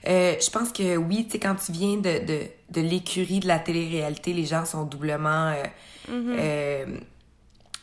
Euh, 0.07 0.35
je 0.41 0.51
pense 0.51 0.73
que 0.73 0.97
oui, 0.97 1.25
tu 1.25 1.33
sais, 1.33 1.39
quand 1.39 1.55
tu 1.57 1.73
viens 1.73 1.97
de, 1.97 2.25
de, 2.25 2.41
de 2.71 2.81
l'écurie 2.81 3.41
de 3.41 3.49
la 3.49 3.59
télé-réalité, 3.59 4.33
les 4.33 4.45
gens 4.45 4.65
sont 4.65 4.85
doublement 4.85 5.49
euh, 5.49 5.63
mm-hmm. 6.11 6.37
euh, 6.39 6.99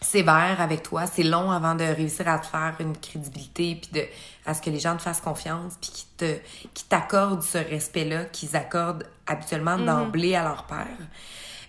sévères 0.01 0.61
avec 0.61 0.83
toi. 0.83 1.05
C'est 1.07 1.23
long 1.23 1.51
avant 1.51 1.75
de 1.75 1.83
réussir 1.83 2.27
à 2.27 2.39
te 2.39 2.45
faire 2.45 2.75
une 2.79 2.97
crédibilité, 2.97 3.79
puis 3.81 4.01
de 4.01 4.05
à 4.45 4.53
ce 4.53 4.61
que 4.61 4.69
les 4.69 4.79
gens 4.79 4.95
te 4.97 5.01
fassent 5.01 5.21
confiance, 5.21 5.77
puis 5.81 5.91
qui 5.91 6.05
te 6.17 6.35
qui 6.73 6.85
t'accordent 6.85 7.43
ce 7.43 7.57
respect-là 7.57 8.25
qu'ils 8.25 8.55
accordent 8.55 9.05
habituellement 9.27 9.77
mm-hmm. 9.77 9.85
d'emblée 9.85 10.35
à 10.35 10.43
leur 10.43 10.63
père. 10.63 10.97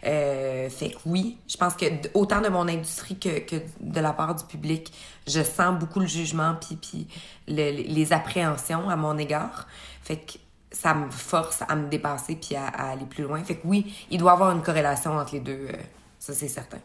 Euh, 0.07 0.69
fait 0.69 0.91
que 0.91 0.99
oui, 1.07 1.39
je 1.49 1.57
pense 1.57 1.75
que 1.75 1.87
autant 2.13 2.43
de 2.43 2.49
mon 2.49 2.69
industrie 2.69 3.19
que, 3.19 3.39
que 3.39 3.57
de 3.81 4.01
la 4.01 4.13
part 4.13 4.35
du 4.35 4.45
public, 4.45 4.93
je 5.27 5.43
sens 5.43 5.79
beaucoup 5.79 6.01
le 6.01 6.07
jugement 6.07 6.57
puis, 6.61 6.77
puis 6.77 7.07
les 7.49 8.13
appréhensions 8.13 8.91
à 8.91 8.97
mon 8.97 9.17
égard. 9.17 9.67
Fait 10.05 10.19
que 10.19 10.33
ça 10.71 10.93
me 10.95 11.11
force 11.11 11.63
à 11.67 11.75
me 11.75 11.89
dépasser 11.89 12.37
puis 12.37 12.57
à, 12.57 12.67
aller 12.67 13.07
plus 13.07 13.25
loin. 13.25 13.43
Fait 13.43 13.57
que 13.57 13.67
oui, 13.67 13.95
il 14.11 14.19
doit 14.19 14.33
y 14.33 14.35
avoir 14.35 14.51
une 14.51 14.63
corrélation 14.63 15.17
entre 15.17 15.35
les 15.35 15.41
deux, 15.41 15.69
euh, 15.71 15.77
ça 16.19 16.35
c'est 16.35 16.49
certain. 16.49 16.79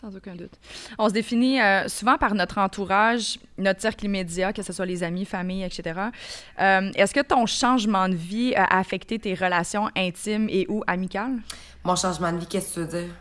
Sans 0.00 0.14
aucun 0.16 0.36
doute. 0.36 0.52
On 0.96 1.08
se 1.08 1.14
définit 1.14 1.60
euh, 1.60 1.88
souvent 1.88 2.18
par 2.18 2.34
notre 2.34 2.58
entourage, 2.58 3.38
notre 3.58 3.80
cercle 3.80 4.04
immédiat, 4.04 4.52
que 4.52 4.62
ce 4.62 4.72
soit 4.72 4.86
les 4.86 5.02
amis, 5.02 5.24
famille, 5.24 5.64
etc. 5.64 6.00
Euh, 6.60 6.92
est-ce 6.94 7.12
que 7.12 7.20
ton 7.20 7.46
changement 7.46 8.08
de 8.08 8.14
vie 8.14 8.54
a 8.54 8.78
affecté 8.78 9.18
tes 9.18 9.34
relations 9.34 9.88
intimes 9.96 10.48
et 10.50 10.66
ou 10.68 10.84
amicales? 10.86 11.38
Mon 11.82 11.96
changement 11.96 12.32
de 12.32 12.38
vie, 12.38 12.46
qu'est-ce 12.46 12.68
que 12.68 12.74
tu 12.74 12.80
veux 12.80 13.02
dire? 13.02 13.14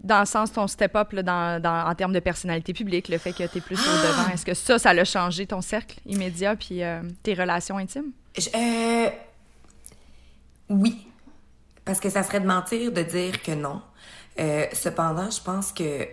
Dans 0.00 0.20
le 0.20 0.26
sens, 0.26 0.52
ton 0.52 0.68
step-up 0.68 1.14
dans, 1.14 1.60
dans, 1.60 1.88
en 1.88 1.94
termes 1.94 2.12
de 2.12 2.20
personnalité 2.20 2.72
publique, 2.72 3.08
le 3.08 3.18
fait 3.18 3.32
que 3.32 3.44
tu 3.46 3.58
es 3.58 3.60
plus 3.60 3.76
au 3.76 3.92
devant, 4.06 4.28
est-ce 4.32 4.44
que 4.44 4.54
ça, 4.54 4.78
ça 4.78 4.90
a 4.90 5.04
changé 5.04 5.46
ton 5.46 5.60
cercle 5.60 5.98
immédiat 6.06 6.54
puis 6.54 6.82
tes 7.22 7.34
relations 7.34 7.78
intimes? 7.78 8.12
Euh, 8.54 9.10
oui. 10.68 11.06
Parce 11.84 12.00
que 12.00 12.10
ça 12.10 12.22
serait 12.22 12.40
de 12.40 12.46
mentir 12.46 12.92
de 12.92 13.02
dire 13.02 13.42
que 13.42 13.52
non. 13.52 13.80
Euh, 14.38 14.66
cependant, 14.72 15.30
je 15.30 15.40
pense 15.40 15.72
que, 15.72 16.04
tu 16.04 16.08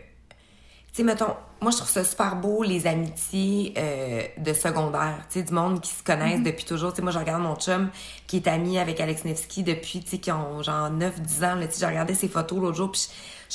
sais, 0.94 1.04
mettons, 1.04 1.36
moi, 1.62 1.72
je 1.72 1.78
trouve 1.78 1.90
ça 1.90 2.04
super 2.04 2.36
beau, 2.38 2.64
les 2.64 2.88
amitiés 2.88 3.74
euh, 3.78 4.22
de 4.38 4.54
secondaire. 4.54 5.26
Tu 5.30 5.40
sais, 5.40 5.46
du 5.46 5.54
monde 5.54 5.82
qui 5.82 5.92
se 5.92 6.04
connaissent 6.04 6.42
depuis 6.42 6.66
toujours. 6.66 6.92
Tu 6.92 6.98
sais, 6.98 7.02
moi, 7.02 7.12
je 7.12 7.20
regarde 7.20 7.42
mon 7.42 7.56
chum 7.56 7.90
qui 8.28 8.38
est 8.38 8.48
ami 8.48 8.80
avec 8.80 9.00
Alex 9.00 9.26
Nevsky 9.26 9.64
depuis, 9.64 10.00
tu 10.02 10.12
sais, 10.12 10.18
qui 10.20 10.32
ont 10.32 10.62
genre 10.64 10.90
9-10 10.90 11.46
ans. 11.46 11.60
Tu 11.60 11.72
sais, 11.72 11.80
j'ai 11.80 11.86
regardé 11.86 12.14
ses 12.16 12.30
photos 12.30 12.60
l'autre 12.60 12.78
jour, 12.78 12.92
puis 12.92 13.02
je, 13.02 13.08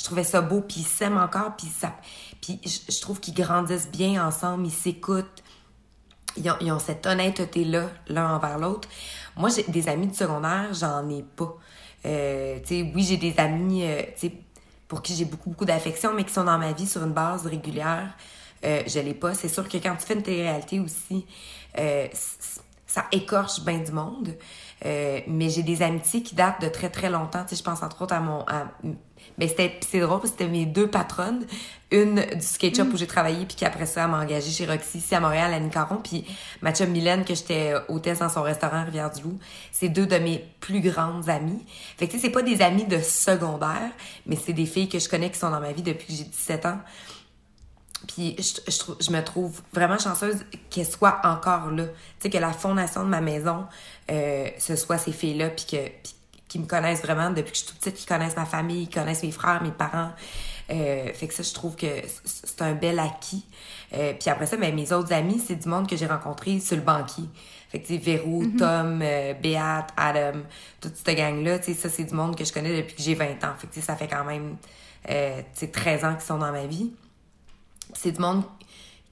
trouvais 0.03 0.23
ça 0.23 0.41
beau, 0.41 0.61
puis 0.61 0.81
ils 0.81 0.87
s'aiment 0.87 1.17
encore, 1.17 1.55
puis 1.57 1.67
ça... 1.67 1.95
Puis 2.41 2.59
je, 2.65 2.91
je 2.91 3.01
trouve 3.01 3.19
qu'ils 3.19 3.35
grandissent 3.35 3.89
bien 3.89 4.25
ensemble, 4.25 4.65
ils 4.65 4.71
s'écoutent. 4.71 5.43
Ils 6.37 6.49
ont, 6.49 6.55
ils 6.61 6.71
ont, 6.71 6.79
cette 6.79 7.05
honnêteté-là, 7.05 7.89
l'un 8.07 8.35
envers 8.35 8.57
l'autre. 8.57 8.87
Moi, 9.35 9.49
j'ai 9.49 9.63
des 9.63 9.87
amis 9.87 10.07
de 10.07 10.15
secondaire, 10.15 10.73
j'en 10.73 11.07
ai 11.09 11.23
pas. 11.23 11.55
Euh, 12.05 12.59
oui, 12.71 13.03
j'ai 13.03 13.17
des 13.17 13.37
amis, 13.37 13.83
euh, 13.83 14.01
pour 14.87 15.01
qui 15.01 15.15
j'ai 15.15 15.25
beaucoup, 15.25 15.51
beaucoup 15.51 15.65
d'affection, 15.65 16.13
mais 16.13 16.23
qui 16.23 16.33
sont 16.33 16.43
dans 16.43 16.57
ma 16.57 16.71
vie 16.73 16.87
sur 16.87 17.03
une 17.03 17.13
base 17.13 17.45
régulière. 17.45 18.15
Euh, 18.63 18.83
je 18.87 18.99
l'ai 18.99 19.13
pas. 19.13 19.33
C'est 19.33 19.49
sûr 19.49 19.67
que 19.69 19.77
quand 19.77 19.95
tu 19.95 20.05
fais 20.05 20.15
une 20.15 20.23
télé-réalité 20.23 20.79
aussi, 20.79 21.25
euh, 21.77 22.07
ça 22.87 23.05
écorche 23.11 23.61
bien 23.61 23.79
du 23.79 23.91
monde. 23.91 24.35
Euh, 24.85 25.19
mais 25.27 25.49
j'ai 25.49 25.63
des 25.63 25.81
amitiés 25.81 26.23
qui 26.23 26.35
datent 26.35 26.61
de 26.61 26.69
très, 26.69 26.89
très 26.89 27.09
longtemps. 27.09 27.43
Tu 27.43 27.49
sais, 27.49 27.55
je 27.55 27.63
pense 27.63 27.83
entre 27.83 28.01
autres 28.01 28.15
à 28.15 28.19
mon... 28.19 28.41
À, 28.47 28.65
mais 29.37 29.47
c'était 29.47 29.79
c'est 29.87 29.99
drôle 29.99 30.19
parce 30.19 30.31
que 30.31 30.39
c'était 30.39 30.51
mes 30.51 30.65
deux 30.65 30.87
patronnes 30.87 31.45
une 31.91 32.15
du 32.15 32.41
SketchUp 32.41 32.87
mm. 32.87 32.93
où 32.93 32.97
j'ai 32.97 33.07
travaillé 33.07 33.45
puis 33.45 33.55
qui 33.55 33.65
après 33.65 33.85
ça 33.85 34.07
m'a 34.07 34.19
engagée 34.19 34.51
chez 34.51 34.65
Roxy 34.65 34.99
ici 34.99 35.13
à 35.15 35.19
Montréal 35.19 35.53
à 35.53 35.59
Nicaron 35.59 35.97
puis 35.97 36.25
ma 36.61 36.73
chum 36.73 36.89
Mylène 36.89 37.25
que 37.25 37.35
j'étais 37.35 37.73
hôtesse 37.89 38.19
dans 38.19 38.29
son 38.29 38.43
restaurant 38.43 38.83
Rivière-du-Loup 38.85 39.39
c'est 39.71 39.89
deux 39.89 40.05
de 40.05 40.17
mes 40.17 40.45
plus 40.59 40.81
grandes 40.81 41.29
amies 41.29 41.65
fait 41.97 42.07
que 42.07 42.13
tu 42.13 42.17
sais 42.17 42.27
c'est 42.27 42.31
pas 42.31 42.43
des 42.43 42.61
amies 42.61 42.85
de 42.85 42.99
secondaire 42.99 43.91
mais 44.25 44.35
c'est 44.35 44.53
des 44.53 44.65
filles 44.65 44.89
que 44.89 44.99
je 44.99 45.09
connais 45.09 45.29
qui 45.29 45.39
sont 45.39 45.49
dans 45.49 45.61
ma 45.61 45.71
vie 45.71 45.83
depuis 45.83 46.07
que 46.07 46.13
j'ai 46.13 46.23
17 46.23 46.65
ans 46.65 46.79
puis 48.07 48.35
je, 48.37 48.71
je, 48.71 49.05
je, 49.05 49.11
me 49.11 49.21
trouve 49.23 49.61
vraiment 49.73 49.97
chanceuse 49.97 50.37
qu'elles 50.69 50.85
soient 50.85 51.21
encore 51.23 51.71
là. 51.71 51.85
Tu 51.85 51.93
sais, 52.19 52.29
que 52.29 52.37
la 52.37 52.51
fondation 52.51 53.03
de 53.03 53.09
ma 53.09 53.21
maison, 53.21 53.65
euh, 54.09 54.47
ce 54.57 54.75
soit 54.75 54.97
ces 54.97 55.11
filles-là, 55.11 55.49
puis 55.49 55.65
que, 55.65 55.77
qui 56.51 56.59
me 56.59 56.65
connaissent 56.65 57.01
vraiment 57.01 57.29
depuis 57.29 57.51
que 57.51 57.57
je 57.57 57.63
suis 57.63 57.67
toute 57.67 57.77
petite, 57.77 57.95
qui 57.95 58.05
connaissent 58.05 58.35
ma 58.35 58.45
famille, 58.45 58.87
qui 58.89 58.95
connaissent 58.95 59.23
mes 59.23 59.31
frères, 59.31 59.63
mes 59.63 59.71
parents. 59.71 60.11
Euh, 60.69 61.13
fait 61.13 61.27
que 61.29 61.33
ça, 61.33 61.43
je 61.43 61.53
trouve 61.53 61.77
que 61.77 61.87
c'est 62.25 62.61
un 62.61 62.73
bel 62.73 62.99
acquis. 62.99 63.45
Euh, 63.93 64.11
puis 64.19 64.29
après 64.29 64.47
ça, 64.47 64.57
ben, 64.57 64.75
mes 64.75 64.91
autres 64.91 65.13
amis, 65.13 65.41
c'est 65.45 65.55
du 65.55 65.69
monde 65.69 65.87
que 65.87 65.95
j'ai 65.95 66.07
rencontré 66.07 66.59
sur 66.59 66.75
le 66.75 66.81
banquier. 66.81 67.23
Fait 67.69 67.79
que, 67.79 67.87
tu 67.87 67.93
sais, 67.93 67.99
Véro, 67.99 68.43
mm-hmm. 68.43 68.57
Tom, 68.57 68.99
euh, 69.01 69.33
Béat, 69.35 69.87
Adam, 69.95 70.39
toute 70.81 70.97
cette 70.97 71.15
gang-là, 71.15 71.59
tu 71.59 71.67
sais, 71.67 71.73
ça, 71.73 71.87
c'est 71.87 72.03
du 72.03 72.13
monde 72.13 72.35
que 72.35 72.43
je 72.43 72.51
connais 72.51 72.81
depuis 72.81 72.97
que 72.97 73.01
j'ai 73.01 73.15
20 73.15 73.45
ans. 73.45 73.53
Fait 73.57 73.67
que, 73.67 73.73
tu 73.73 73.79
sais, 73.79 73.85
ça 73.85 73.95
fait 73.95 74.09
quand 74.09 74.25
même, 74.25 74.57
euh, 75.09 75.37
tu 75.53 75.59
sais, 75.61 75.67
13 75.71 76.03
ans 76.03 76.13
qu'ils 76.15 76.25
sont 76.25 76.37
dans 76.37 76.51
ma 76.51 76.65
vie. 76.65 76.91
C'est 77.93 78.11
du 78.11 78.19
monde 78.19 78.43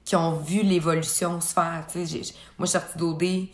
qui 0.04 0.18
ont 0.18 0.34
vu 0.34 0.62
l'évolution 0.62 1.40
se 1.40 1.54
faire, 1.54 1.86
tu 1.90 2.06
sais. 2.06 2.18
Moi, 2.58 2.66
je 2.66 2.66
suis 2.66 2.80
sortie 2.80 2.98
d'OD, 2.98 3.48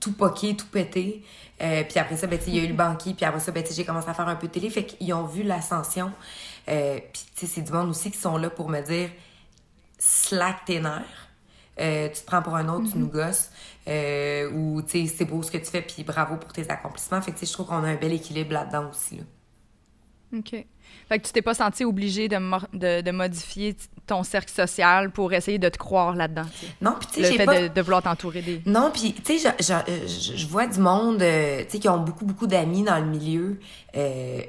tout, 0.00 0.12
poqué, 0.12 0.56
tout 0.56 0.66
pété. 0.66 1.24
Euh, 1.62 1.84
puis 1.88 1.98
après 1.98 2.16
ça, 2.16 2.26
ben, 2.26 2.38
il 2.46 2.54
y 2.54 2.60
a 2.60 2.64
eu 2.64 2.68
le 2.68 2.74
banquier. 2.74 3.14
Puis 3.14 3.24
après 3.24 3.40
ça, 3.40 3.52
ben, 3.52 3.64
j'ai 3.68 3.84
commencé 3.84 4.08
à 4.08 4.14
faire 4.14 4.28
un 4.28 4.36
peu 4.36 4.46
de 4.48 4.52
télé. 4.52 4.70
Fait 4.70 4.84
qu'ils 4.84 5.12
ont 5.14 5.24
vu 5.24 5.42
l'ascension. 5.42 6.12
Euh, 6.68 6.98
puis 7.12 7.46
c'est 7.46 7.62
du 7.62 7.72
monde 7.72 7.90
aussi 7.90 8.10
qui 8.10 8.18
sont 8.18 8.36
là 8.36 8.50
pour 8.50 8.68
me 8.68 8.80
dire 8.80 9.10
slack 9.98 10.64
tes 10.64 10.80
nerfs. 10.80 11.28
Euh, 11.78 12.08
tu 12.08 12.22
te 12.22 12.26
prends 12.26 12.42
pour 12.42 12.56
un 12.56 12.68
autre, 12.68 12.90
tu 12.90 12.96
mm-hmm. 12.96 13.00
nous 13.00 13.08
gosses. 13.08 13.50
Euh, 13.88 14.50
ou 14.50 14.82
tu 14.82 15.06
sais, 15.06 15.14
c'est 15.14 15.24
beau 15.24 15.42
ce 15.42 15.50
que 15.50 15.58
tu 15.58 15.66
fais, 15.66 15.82
puis 15.82 16.02
bravo 16.02 16.36
pour 16.36 16.52
tes 16.52 16.68
accomplissements. 16.68 17.20
Fait 17.20 17.32
que 17.32 17.44
je 17.44 17.52
trouve 17.52 17.66
qu'on 17.66 17.84
a 17.84 17.88
un 17.88 17.96
bel 17.96 18.12
équilibre 18.12 18.52
là-dedans 18.52 18.90
aussi. 18.90 19.16
Là. 19.16 19.24
OK. 20.38 20.66
Fait 21.08 21.18
que 21.20 21.26
tu 21.26 21.32
t'es 21.32 21.42
pas 21.42 21.54
senti 21.54 21.84
obligé 21.84 22.28
de, 22.28 22.36
de, 22.72 23.00
de, 23.00 23.10
modifier 23.12 23.76
ton 24.06 24.24
cercle 24.24 24.50
social 24.50 25.10
pour 25.10 25.32
essayer 25.32 25.58
de 25.58 25.68
te 25.68 25.78
croire 25.78 26.16
là-dedans. 26.16 26.46
Non, 26.80 26.96
puis 26.98 27.08
tu 27.12 27.22
sais, 27.22 27.30
Le 27.30 27.36
fait 27.36 27.68
de, 27.68 27.74
de, 27.74 27.80
vouloir 27.80 28.02
t'entourer 28.02 28.42
des... 28.42 28.60
Non, 28.66 28.90
puis 28.92 29.12
tu 29.12 29.38
sais, 29.38 29.52
je, 29.60 29.64
je, 29.64 30.36
je, 30.36 30.46
vois 30.46 30.66
du 30.66 30.80
monde, 30.80 31.22
euh, 31.22 31.62
tu 31.64 31.70
sais, 31.70 31.78
qui 31.78 31.88
ont 31.88 31.98
beaucoup, 31.98 32.24
beaucoup 32.24 32.48
d'amis 32.48 32.82
dans 32.82 32.98
le 32.98 33.06
milieu. 33.06 33.60
Euh, 33.96 34.40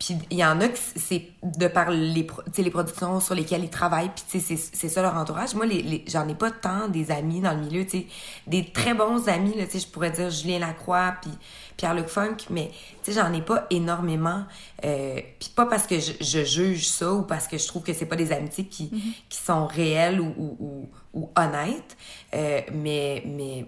puis 0.00 0.16
il 0.30 0.38
y 0.38 0.44
en 0.44 0.62
a 0.62 0.68
que 0.68 0.78
c'est 0.96 1.28
de 1.42 1.68
par 1.68 1.90
les, 1.90 2.26
les 2.56 2.70
productions 2.70 3.20
sur 3.20 3.34
lesquelles 3.34 3.64
ils 3.64 3.70
travaillent, 3.70 4.10
puis 4.10 4.40
c'est 4.40 4.88
ça 4.88 5.02
leur 5.02 5.14
entourage. 5.14 5.54
Moi, 5.54 5.66
les, 5.66 5.82
les 5.82 6.04
j'en 6.08 6.26
ai 6.26 6.34
pas 6.34 6.50
tant 6.50 6.88
des 6.88 7.10
amis 7.10 7.42
dans 7.42 7.52
le 7.52 7.60
milieu, 7.60 7.84
tu 7.84 7.90
sais, 7.90 8.06
des 8.46 8.72
très 8.72 8.94
bons 8.94 9.28
amis, 9.28 9.54
là, 9.58 9.66
tu 9.66 9.72
sais, 9.72 9.80
je 9.80 9.86
pourrais 9.86 10.10
dire 10.10 10.30
Julien 10.30 10.58
Lacroix, 10.58 11.16
puis 11.20 11.30
Pierre-Luc 11.76 12.06
Funk, 12.06 12.36
mais 12.48 12.70
tu 13.02 13.12
sais, 13.12 13.20
j'en 13.20 13.30
ai 13.34 13.42
pas 13.42 13.66
énormément. 13.68 14.44
Euh, 14.86 15.20
puis 15.38 15.50
pas 15.54 15.66
parce 15.66 15.86
que 15.86 16.00
je, 16.00 16.12
je, 16.18 16.44
juge 16.44 16.88
ça 16.88 17.12
ou 17.12 17.22
parce 17.22 17.46
que 17.46 17.58
je 17.58 17.66
trouve 17.68 17.82
que 17.82 17.92
c'est 17.92 18.06
pas 18.06 18.16
des 18.16 18.32
amitiés 18.32 18.64
qui, 18.64 18.84
mm-hmm. 18.84 19.28
qui 19.28 19.38
sont 19.38 19.66
réelles 19.66 20.18
ou, 20.18 20.32
ou, 20.38 20.56
ou, 20.60 20.88
ou 21.12 21.30
honnêtes, 21.36 21.98
euh, 22.32 22.62
mais 22.72 23.22
mais 23.26 23.66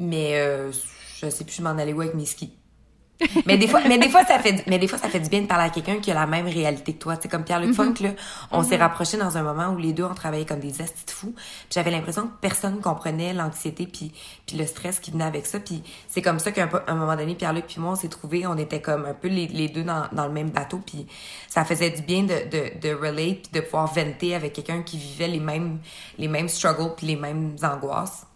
mais 0.00 0.36
euh, 0.40 0.72
je 1.20 1.30
sais 1.30 1.44
plus 1.44 1.54
je 1.54 1.62
m'en 1.62 1.70
allais 1.70 1.92
où 1.92 2.00
avec 2.00 2.16
mes 2.16 2.26
skis 2.26 2.52
mais 3.46 3.56
des 3.56 3.68
fois 3.68 3.80
mais 3.86 3.98
des 3.98 4.08
fois 4.08 4.24
ça 4.24 4.38
fait 4.40 4.66
mais 4.66 4.78
des 4.78 4.88
fois 4.88 4.98
ça 4.98 5.08
fait 5.08 5.20
du 5.20 5.28
bien 5.28 5.42
de 5.42 5.46
parler 5.46 5.66
à 5.66 5.70
quelqu'un 5.70 5.98
qui 6.00 6.10
a 6.10 6.14
la 6.14 6.26
même 6.26 6.46
réalité 6.46 6.94
que 6.94 6.98
toi. 6.98 7.16
C'est 7.20 7.28
comme 7.28 7.44
Pierre 7.44 7.60
Luc 7.60 7.70
mm 7.70 7.74
Funk 7.74 7.94
là 8.00 8.10
on 8.50 8.62
s'est 8.62 8.76
mm-hmm. 8.76 8.80
rapprochés 8.80 9.16
dans 9.16 9.36
un 9.36 9.42
moment 9.42 9.68
où 9.68 9.78
les 9.78 9.92
deux 9.92 10.04
ont 10.04 10.14
travaillé 10.14 10.44
comme 10.44 10.58
des 10.58 10.82
estis 10.82 11.06
de 11.06 11.10
fous. 11.10 11.34
J'avais 11.70 11.90
l'impression 11.90 12.26
que 12.26 12.32
personne 12.40 12.80
comprenait 12.80 13.32
l'anxiété 13.32 13.86
puis 13.86 14.12
puis 14.46 14.56
le 14.56 14.66
stress 14.66 14.98
qui 14.98 15.10
venait 15.12 15.24
avec 15.24 15.46
ça. 15.46 15.60
Puis 15.60 15.82
c'est 16.08 16.22
comme 16.22 16.38
ça 16.38 16.50
qu'à 16.50 16.68
un, 16.88 16.94
moment 16.94 17.16
donné 17.16 17.34
Pierre 17.34 17.52
Luc 17.52 17.66
puis 17.66 17.80
moi 17.80 17.92
on 17.92 17.96
s'est 17.96 18.08
trouvés 18.08 18.46
on 18.46 18.56
était 18.56 18.80
comme 18.80 19.04
un 19.04 19.14
peu 19.14 19.28
les, 19.28 19.46
les 19.46 19.68
deux 19.68 19.84
dans, 19.84 20.08
dans 20.12 20.26
le 20.26 20.32
même 20.32 20.50
bateau. 20.50 20.80
Puis 20.84 21.06
ça 21.48 21.64
faisait 21.64 21.90
du 21.90 22.02
bien 22.02 22.24
de 22.24 22.48
de 22.50 22.80
de 22.80 22.94
relate 22.94 23.42
puis 23.42 23.50
de 23.52 23.60
pouvoir 23.60 23.92
venter 23.92 24.34
avec 24.34 24.54
quelqu'un 24.54 24.82
qui 24.82 24.98
vivait 24.98 25.28
les 25.28 25.40
mêmes 25.40 25.78
les 26.18 26.28
mêmes 26.28 26.48
struggles 26.48 26.94
puis 26.96 27.06
les 27.06 27.16
mêmes 27.16 27.54
angoisses. 27.62 28.26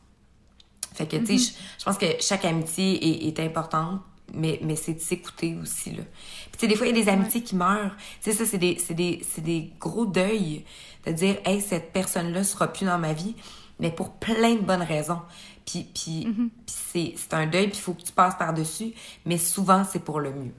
Fait 0.94 1.06
que, 1.06 1.16
tu 1.16 1.26
sais, 1.26 1.32
mm-hmm. 1.34 1.54
je, 1.54 1.78
je 1.78 1.84
pense 1.84 1.98
que 1.98 2.06
chaque 2.18 2.44
amitié 2.44 3.28
est, 3.28 3.28
est 3.28 3.44
importante 3.44 4.00
mais, 4.34 4.60
mais 4.62 4.76
c'est 4.76 4.94
de 4.94 5.00
s'écouter 5.00 5.56
aussi, 5.60 5.90
là. 5.90 6.02
Puis, 6.02 6.52
tu 6.52 6.58
sais, 6.60 6.66
des 6.66 6.76
fois, 6.76 6.86
il 6.86 6.96
y 6.96 7.00
a 7.00 7.04
des 7.04 7.10
amitiés 7.10 7.42
qui 7.42 7.56
meurent. 7.56 7.96
Tu 8.22 8.30
sais, 8.30 8.36
ça, 8.36 8.46
c'est 8.46 8.58
des, 8.58 8.78
des, 8.90 9.22
des 9.38 9.72
gros 9.80 10.06
deuils 10.06 10.64
de 11.06 11.12
dire, 11.12 11.36
hey, 11.44 11.60
cette 11.60 11.92
personne-là 11.92 12.44
sera 12.44 12.68
plus 12.68 12.86
dans 12.86 12.98
ma 12.98 13.12
vie, 13.12 13.34
mais 13.78 13.90
pour 13.90 14.12
plein 14.12 14.54
de 14.54 14.60
bonnes 14.60 14.82
raisons. 14.82 15.20
Puis, 15.64 15.86
puis, 15.94 16.26
mm-hmm. 16.26 16.48
puis 16.94 17.14
c'est 17.16 17.34
un 17.34 17.46
deuil, 17.46 17.68
puis 17.68 17.76
il 17.78 17.82
faut 17.82 17.94
que 17.94 18.02
tu 18.02 18.12
passes 18.12 18.36
par-dessus, 18.36 18.92
mais 19.24 19.38
souvent, 19.38 19.84
c'est 19.84 19.98
pour 19.98 20.20
le 20.20 20.30
mieux. 20.30 20.54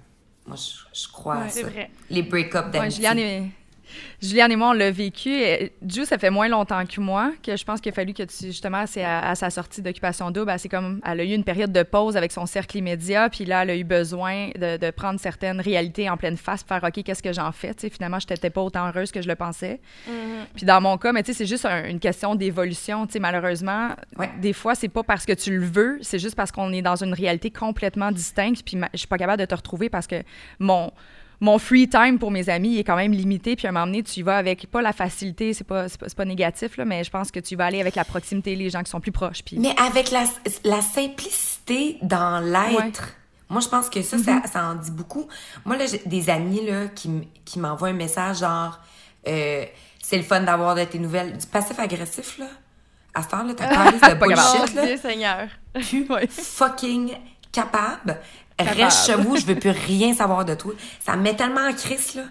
Moi, 0.46 0.56
je, 0.56 1.02
je 1.02 1.08
crois 1.08 1.38
à 1.38 1.50
ça. 1.50 1.64
Vrai. 1.64 1.92
Les 2.10 2.24
break-up 2.24 2.72
d'amitié. 2.72 3.08
Ouais, 3.08 3.16
Juliane 3.16 3.50
et 4.22 4.56
moi, 4.56 4.70
on 4.70 4.74
l'a 4.74 4.92
vécu. 4.92 5.32
Ju, 5.88 6.06
ça 6.06 6.18
fait 6.18 6.30
moins 6.30 6.48
longtemps 6.48 6.86
que 6.86 7.00
moi, 7.00 7.32
que 7.44 7.56
je 7.56 7.64
pense 7.64 7.82
qu'il 7.82 7.92
a 7.92 7.96
fallu 7.96 8.14
que 8.14 8.24
tu, 8.24 8.48
justement, 8.48 8.86
c'est 8.86 9.04
à, 9.04 9.36
sa 9.36 9.50
sortie 9.50 9.82
d'Occupation 9.82 10.32
Double, 10.32 10.54
c'est 10.58 10.70
comme, 10.70 11.02
elle 11.06 11.20
a 11.20 11.24
eu 11.24 11.34
une 11.34 11.44
période 11.44 11.72
de 11.72 11.84
pause 11.84 12.18
avec 12.18 12.32
son 12.32 12.46
cercle 12.46 12.78
immédiat, 12.78 13.30
puis 13.30 13.46
là, 13.46 13.64
elle 13.64 13.70
a 13.70 13.76
eu 13.76 13.84
besoin 13.84 14.50
de, 14.56 14.92
prendre 14.92 15.20
certaines 15.20 15.62
réalités 15.62 16.10
en 16.10 16.18
pleine 16.18 16.36
face 16.36 16.64
pour 16.64 16.76
faire, 16.76 16.88
OK, 16.88 17.04
qu'est-ce 17.04 17.24
que 17.24 17.32
j'en 17.32 17.52
fais? 17.52 17.74
finalement, 17.92 18.20
je 18.20 18.28
n'étais 18.30 18.50
pas 18.50 18.62
autant 18.62 18.88
heureuse 18.88 19.12
que 19.12 19.22
je 19.22 19.28
le 19.28 19.36
pensais. 19.36 19.80
Mm-hmm. 20.08 20.46
Puis 20.56 20.66
dans 20.66 20.82
mon 20.82 20.98
cas, 20.98 21.14
mais 21.14 21.24
c'est 21.24 21.46
juste 21.46 21.66
une 21.66 22.00
question 22.00 22.36
d'évolution. 22.36 23.08
Malheureusement, 23.20 23.90
des 24.42 24.54
fois, 24.54 24.76
c'est 24.76 24.90
pas 24.90 25.04
parce 25.04 25.26
que 25.26 25.34
tu 25.34 25.58
le 25.58 25.66
veux, 25.66 26.00
c'est 26.02 26.20
juste 26.20 26.36
parce 26.36 26.52
qu'on 26.52 26.74
est 26.74 26.82
dans 26.82 27.02
une 27.02 27.14
réalité 27.14 27.52
complètement 27.52 28.12
distincte, 28.12 28.64
puis 28.66 28.78
je 28.94 28.98
suis 28.98 29.08
pas 29.08 29.18
capable 29.18 29.40
de 29.40 29.46
te 29.46 29.56
retrouver 29.56 29.90
parce 29.90 30.08
que 30.08 30.24
mon 30.60 30.92
mon 31.42 31.58
free 31.58 31.88
time 31.88 32.20
pour 32.20 32.32
mes 32.32 32.50
amis 32.50 32.78
est 32.78 32.84
quand 32.84 32.96
même 32.96 33.12
limité. 33.12 33.56
Puis 33.56 33.68
à 33.68 33.70
un 33.70 33.74
moment 33.74 33.86
donné, 33.86 34.04
tu 34.04 34.20
y 34.20 34.24
vas 34.24 34.38
avec 34.38 34.70
pas 34.70 34.82
la 34.82 34.94
facilité, 34.94 35.54
c'est 35.54 35.64
pas, 35.64 35.86
pas, 35.90 36.08
pas, 36.16 36.26
négatif, 36.26 36.78
là, 36.78 36.86
mais 36.86 37.04
je 37.04 37.10
pense 37.10 37.32
que 37.32 37.40
tu 37.40 37.56
vas 37.56 37.66
aller 37.66 37.82
avec 37.82 37.96
la 37.96 38.06
proximité, 38.06 38.56
les 38.56 38.70
gens 38.70 38.84
qui 38.84 38.92
sont 38.92 39.00
plus 39.00 39.12
proches. 39.12 39.44
Puis... 39.44 39.58
Mais 39.60 39.74
avec 39.80 40.12
la, 40.12 40.26
la 40.64 40.82
simplicité 40.82 41.98
dans 42.02 42.40
l'être. 42.40 43.16
Moi, 43.50 43.62
je 43.62 43.68
pense 43.68 43.90
que 43.90 44.02
ça, 44.04 44.18
ça, 44.20 44.34
mm-hmm. 44.34 44.52
ça, 44.52 44.68
en 44.68 44.76
dit 44.76 44.92
beaucoup. 44.92 45.28
Moi, 45.66 45.76
là, 45.76 45.86
j'ai 45.88 46.02
des 46.06 46.30
amis 46.30 46.66
là, 46.66 46.88
qui, 46.88 47.10
qui 47.46 47.60
m'envoient 47.60 47.90
un 47.90 47.94
message 47.94 48.40
genre 48.40 48.80
euh, 49.28 49.66
c'est 50.02 50.18
le 50.18 50.24
fun 50.24 50.42
d'avoir 50.42 50.76
de 50.76 50.84
tes 50.84 51.00
nouvelles. 51.00 51.38
Du 51.38 51.46
passif-agressif, 51.48 52.38
là. 52.40 52.48
À 53.14 53.24
ce 53.24 53.28
temps-là, 53.30 53.54
t'as 53.56 53.68
parlé 53.68 53.92
de 54.00 54.14
bullshit, 54.16 54.76
là. 54.76 54.98
Seigneur. 54.98 55.48
Tu 55.88 56.08
fucking 56.30 57.14
capable 57.52 58.18
Reste 58.60 59.06
chez 59.06 59.16
vous, 59.16 59.38
je 59.38 59.46
veux 59.46 59.56
plus 59.56 59.70
rien 59.72 60.14
savoir 60.14 60.46
de 60.46 60.54
toi. 60.54 60.74
Ça 61.00 61.16
me 61.16 61.22
met 61.22 61.36
tellement 61.36 61.68
en 61.68 61.74
crise, 61.74 62.16
là. 62.16 62.24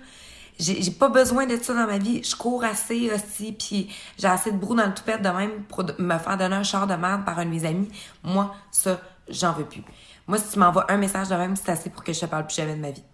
J'ai 0.58 0.90
pas 0.90 1.08
besoin 1.08 1.46
de 1.46 1.56
ça 1.56 1.72
dans 1.72 1.86
ma 1.86 1.98
vie. 1.98 2.22
Je 2.24 2.34
cours 2.34 2.64
assez 2.64 3.10
aussi, 3.12 3.52
puis 3.52 3.94
j'ai 4.18 4.26
assez 4.26 4.50
de 4.50 4.56
brou 4.56 4.74
dans 4.74 4.86
le 4.86 4.94
toupette 4.94 5.22
de 5.22 5.28
même 5.28 5.62
pour 5.64 5.84
me 5.98 6.18
faire 6.18 6.36
donner 6.36 6.56
un 6.56 6.64
char 6.64 6.88
de 6.88 6.94
merde 6.94 7.24
par 7.24 7.38
un 7.38 7.44
de 7.44 7.50
mes 7.50 7.64
amis. 7.64 7.88
Moi, 8.24 8.54
ça, 8.72 9.00
j'en 9.28 9.52
veux 9.52 9.64
plus. 9.64 9.84
Moi, 10.26 10.36
si 10.38 10.52
tu 10.52 10.58
m'envoies 10.58 10.90
un 10.90 10.96
message 10.96 11.28
de 11.28 11.36
même, 11.36 11.54
c'est 11.54 11.70
assez 11.70 11.90
pour 11.90 12.02
que 12.02 12.12
je 12.12 12.20
te 12.20 12.26
parle 12.26 12.46
plus 12.46 12.56
jamais 12.56 12.74
de 12.74 12.80
ma 12.80 12.90
vie. 12.90 13.04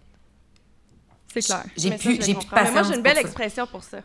C'est 1.31 1.41
clair. 1.41 1.63
J'ai 1.77 1.91
plus, 1.91 2.21
j'ai 2.21 2.33
plus 2.33 2.45
de 2.45 2.49
patience. 2.49 2.65
Mais 2.65 2.71
moi, 2.71 2.83
j'ai 2.83 2.95
une 2.95 3.03
belle 3.03 3.19
expression 3.19 3.67
pour 3.67 3.83
ça. 3.83 3.99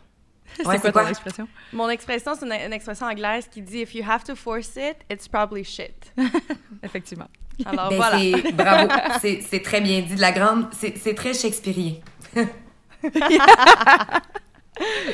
C'est 0.57 0.91
quoi, 0.91 1.03
ton 1.03 1.07
expression? 1.07 1.47
Mon 1.73 1.89
expression, 1.89 2.33
c'est 2.37 2.45
une, 2.45 2.53
une, 2.53 2.73
expression 2.73 3.05
anglaise 3.07 3.47
qui 3.49 3.61
dit 3.61 3.79
If 3.79 3.95
you 3.95 4.03
have 4.07 4.23
to 4.23 4.35
force 4.35 4.75
it, 4.75 4.97
it's 5.09 5.27
probably 5.27 5.63
shit. 5.63 6.13
Effectivement. 6.83 7.27
Alors 7.65 7.89
ben, 7.89 7.95
voilà. 7.97 8.17
Bravo, 8.53 8.87
c'est 9.19 9.61
très 9.63 9.81
bien 9.81 10.01
dit. 10.01 10.15
De 10.15 10.21
la 10.21 10.31
grande, 10.31 10.67
c'est 10.73 11.15
très 11.15 11.33
shakespearien. 11.33 11.95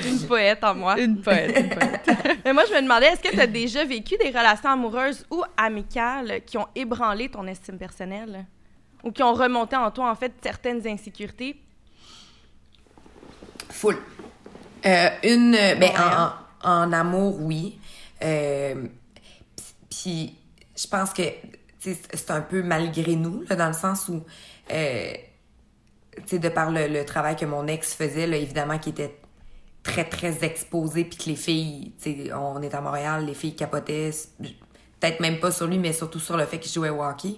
une 0.05 0.19
poète 0.27 0.63
en 0.63 0.75
moi. 0.75 0.99
Une 0.99 1.21
poète, 1.21 1.57
une 1.57 1.69
poète. 1.69 2.09
Mais 2.45 2.53
moi, 2.53 2.63
je 2.67 2.73
me 2.73 2.81
demandais, 2.81 3.07
est-ce 3.07 3.21
que 3.21 3.33
tu 3.33 3.39
as 3.39 3.47
déjà 3.47 3.83
vécu 3.85 4.15
des 4.17 4.29
relations 4.29 4.69
amoureuses 4.69 5.25
ou 5.31 5.43
amicales 5.57 6.41
qui 6.45 6.57
ont 6.57 6.67
ébranlé 6.75 7.29
ton 7.29 7.47
estime 7.47 7.77
personnelle? 7.77 8.45
Ou 9.03 9.11
qui 9.11 9.23
ont 9.23 9.33
remonté 9.33 9.75
en 9.75 9.91
toi, 9.91 10.09
en 10.09 10.15
fait, 10.15 10.33
certaines 10.41 10.85
insécurités? 10.87 11.59
Full. 13.69 13.97
Euh, 14.85 15.09
une, 15.23 15.51
ben, 15.51 15.91
en, 15.97 16.31
en, 16.69 16.93
amour, 16.93 17.37
oui. 17.41 17.79
Euh, 18.23 18.87
puis, 19.89 20.35
je 20.75 20.87
pense 20.87 21.13
que 21.13 21.23
c'est 21.79 22.31
un 22.31 22.41
peu 22.41 22.63
malgré 22.63 23.15
nous, 23.15 23.43
là, 23.49 23.55
dans 23.55 23.67
le 23.67 23.73
sens 23.73 24.09
où, 24.09 24.23
euh, 24.71 25.13
de 26.31 26.49
par 26.49 26.71
le, 26.71 26.87
le, 26.87 27.05
travail 27.05 27.35
que 27.35 27.45
mon 27.45 27.67
ex 27.67 27.93
faisait, 27.93 28.27
là, 28.27 28.37
évidemment, 28.37 28.77
qui 28.77 28.89
était 28.89 29.15
très, 29.83 30.03
très 30.03 30.43
exposé, 30.43 31.05
puis 31.05 31.17
que 31.17 31.29
les 31.29 31.35
filles, 31.35 31.93
on 32.35 32.61
est 32.61 32.73
à 32.73 32.81
Montréal, 32.81 33.25
les 33.25 33.33
filles 33.33 33.55
capotaient, 33.55 34.11
peut-être 34.99 35.19
même 35.19 35.39
pas 35.39 35.51
sur 35.51 35.67
lui, 35.67 35.77
mais 35.77 35.93
surtout 35.93 36.19
sur 36.19 36.37
le 36.37 36.45
fait 36.45 36.59
qu'il 36.59 36.71
jouait 36.71 36.89
au 36.89 37.03
hockey. 37.03 37.35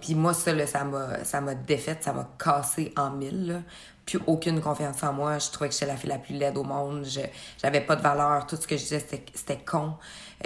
Puis 0.00 0.14
moi, 0.14 0.34
ça, 0.34 0.52
là, 0.52 0.66
ça 0.66 0.84
m'a, 0.84 1.24
ça 1.24 1.40
m'a 1.40 1.54
défaite, 1.54 2.02
ça 2.02 2.12
m'a 2.12 2.28
cassé 2.38 2.92
en 2.96 3.10
mille, 3.10 3.46
là. 3.46 3.62
Puis 4.06 4.18
aucune 4.26 4.60
confiance 4.60 5.02
en 5.02 5.12
moi. 5.12 5.38
Je 5.38 5.50
trouvais 5.50 5.68
que 5.68 5.74
j'étais 5.74 5.86
la 5.86 5.96
fille 5.96 6.10
la 6.10 6.18
plus 6.18 6.34
laide 6.34 6.56
au 6.56 6.64
monde. 6.64 7.04
Je, 7.04 7.20
j'avais 7.62 7.80
pas 7.80 7.96
de 7.96 8.02
valeur. 8.02 8.46
Tout 8.46 8.56
ce 8.56 8.66
que 8.66 8.76
je 8.76 8.82
disais, 8.82 8.98
c'était, 8.98 9.24
c'était 9.34 9.58
con. 9.58 9.94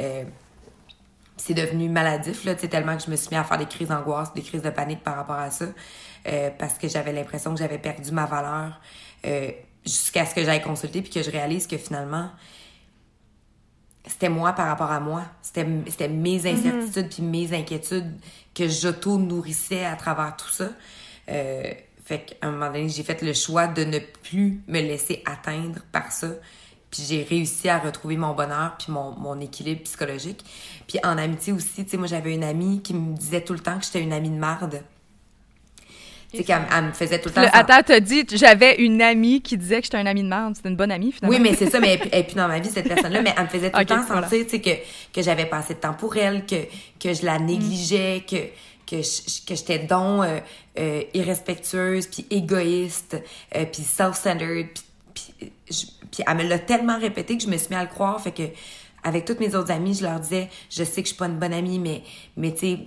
Euh, 0.01 0.25
c'est 1.37 1.55
devenu 1.55 1.89
maladif, 1.89 2.45
là, 2.45 2.55
tellement 2.55 2.97
que 2.97 3.03
je 3.03 3.11
me 3.11 3.17
suis 3.17 3.31
mis 3.31 3.37
à 3.37 3.45
faire 3.45 3.59
des 3.59 3.67
crises 3.67 3.89
d'angoisse, 3.89 4.33
des 4.35 4.43
crises 4.43 4.63
de 4.63 4.71
panique 4.71 5.03
par 5.03 5.17
rapport 5.17 5.37
à 5.37 5.51
ça. 5.51 5.67
Euh, 6.27 6.51
parce 6.59 6.75
que 6.75 6.89
j'avais 6.89 7.13
l'impression 7.13 7.53
que 7.53 7.59
j'avais 7.59 7.79
perdu 7.79 8.13
ma 8.13 8.27
valeur. 8.27 8.81
Euh, 9.27 9.51
jusqu'à 9.85 10.25
ce 10.27 10.35
que 10.35 10.45
j'aille 10.45 10.63
consulter 10.63 11.03
puis 11.03 11.11
que 11.11 11.23
je 11.23 11.31
réalise 11.31 11.67
que 11.67 11.77
finalement, 11.77 12.31
c'était 14.07 14.29
moi 14.29 14.53
par 14.53 14.67
rapport 14.67 14.91
à 14.91 15.01
moi. 15.01 15.23
C'était, 15.43 15.67
c'était 15.89 16.09
mes 16.09 16.39
mhm. 16.41 16.47
incertitudes 16.47 17.09
puis 17.09 17.23
mes 17.23 17.53
inquiétudes 17.55 18.13
que 18.55 18.69
j'auto-nourrissais 18.69 19.85
à 19.85 19.97
travers 19.97 20.37
tout 20.37 20.51
ça. 20.51 20.71
Euh, 21.29 21.73
fait 22.05 22.21
qu'à 22.21 22.49
un 22.49 22.53
moment 22.53 22.67
donné, 22.67 22.89
j'ai 22.89 23.03
fait 23.03 23.23
le 23.23 23.33
choix 23.33 23.67
de 23.67 23.85
ne 23.85 23.99
plus 23.99 24.63
me 24.69 24.81
laisser 24.81 25.23
atteindre 25.25 25.81
par 25.91 26.13
ça. 26.13 26.29
Puis 26.91 27.03
j'ai 27.09 27.23
réussi 27.25 27.69
à 27.69 27.79
retrouver 27.79 28.17
mon 28.17 28.35
bonheur 28.35 28.77
puis 28.79 28.93
mon, 28.93 29.13
mon 29.13 29.41
équilibre 29.41 29.83
psychologique. 29.83 30.45
Puis 30.87 30.99
en 31.03 31.19
amitié 31.19 31.53
aussi, 31.53 31.85
tu 31.85 31.91
sais, 31.91 31.97
moi 31.97 32.07
j'avais 32.07 32.35
une 32.35 32.45
amie 32.45 32.83
qui 32.83 32.95
me 32.95 33.17
disait 33.17 33.43
tout 33.43 33.53
le 33.55 33.59
temps 33.59 33.79
que 33.79 33.85
j'étais 33.85 34.03
une 34.03 34.13
amie 34.13 34.31
de 34.31 34.37
marde. 34.37 34.83
Tu 36.35 36.43
sais, 36.43 36.45
qu'elle 36.45 36.85
me 36.85 36.93
faisait 36.93 37.21
tout 37.21 37.29
le 37.29 37.35
temps. 37.35 37.43
Le, 37.43 37.49
attends, 37.53 37.83
t'as 37.85 38.01
dit, 38.01 38.27
j'avais 38.33 38.77
une 38.77 39.01
amie 39.01 39.41
qui 39.41 39.57
disait 39.57 39.79
que 39.79 39.85
j'étais 39.85 39.97
un 39.99 40.07
ami 40.07 40.23
de 40.23 40.29
merde. 40.29 40.55
C'était 40.57 40.69
une 40.69 40.77
bonne 40.77 40.91
amie, 40.91 41.13
finalement. 41.13 41.37
Oui, 41.37 41.43
mais 41.43 41.57
c'est 41.57 41.71
ça, 41.71 41.81
mais 41.81 41.99
elle, 42.13 42.27
plus 42.27 42.37
dans 42.37 42.49
ma 42.49 42.59
vie, 42.59 42.71
cette 42.71 42.89
personne-là, 42.89 43.23
mais 43.23 43.35
elle 43.37 43.45
me 43.45 43.49
faisait 43.49 43.71
tout 43.71 43.79
le 43.79 43.87
temps 43.87 44.07
sentir, 44.07 44.45
tu 44.45 44.49
sais, 44.49 44.61
que, 44.61 44.71
que 45.13 45.23
j'avais 45.23 45.47
pas 45.47 45.59
assez 45.59 45.75
de 45.75 45.81
temps 45.81 45.95
pour 45.95 46.17
elle, 46.17 46.45
que, 46.45 46.57
que 47.01 47.15
je 47.15 47.25
la 47.25 47.39
négligeais, 47.39 48.25
que, 48.29 48.37
que 48.87 49.03
que 49.47 49.55
j'étais 49.55 49.79
donc 49.79 50.25
euh, 50.25 50.41
euh, 50.79 51.03
irrespectueuse, 51.15 52.07
puis 52.07 52.27
égoïste, 52.31 53.17
euh, 53.55 53.65
puis 53.65 53.83
self-centered, 53.83 54.69
puis, 55.15 55.53
puis, 55.67 56.25
elle 56.27 56.37
me 56.37 56.43
l'a 56.45 56.59
tellement 56.59 56.99
répété 56.99 57.37
que 57.37 57.43
je 57.43 57.49
me 57.49 57.57
suis 57.57 57.69
mis 57.71 57.77
à 57.77 57.83
le 57.83 57.89
croire, 57.89 58.21
fait 58.21 58.33
que 58.33 58.43
avec 59.05 59.27
toutes 59.27 59.41
mes 59.41 59.55
autres 59.55 59.71
amies, 59.71 59.95
je 59.95 60.03
leur 60.03 60.19
disais, 60.19 60.49
je 60.71 60.83
sais 60.83 61.03
que 61.03 61.09
je 61.09 61.15
suis 61.15 61.19
pas 61.19 61.27
une 61.27 61.39
bonne 61.39 61.53
amie, 61.53 61.79
mais, 61.79 62.03
mais 62.37 62.53
tu 62.53 62.61
sais, 62.61 62.79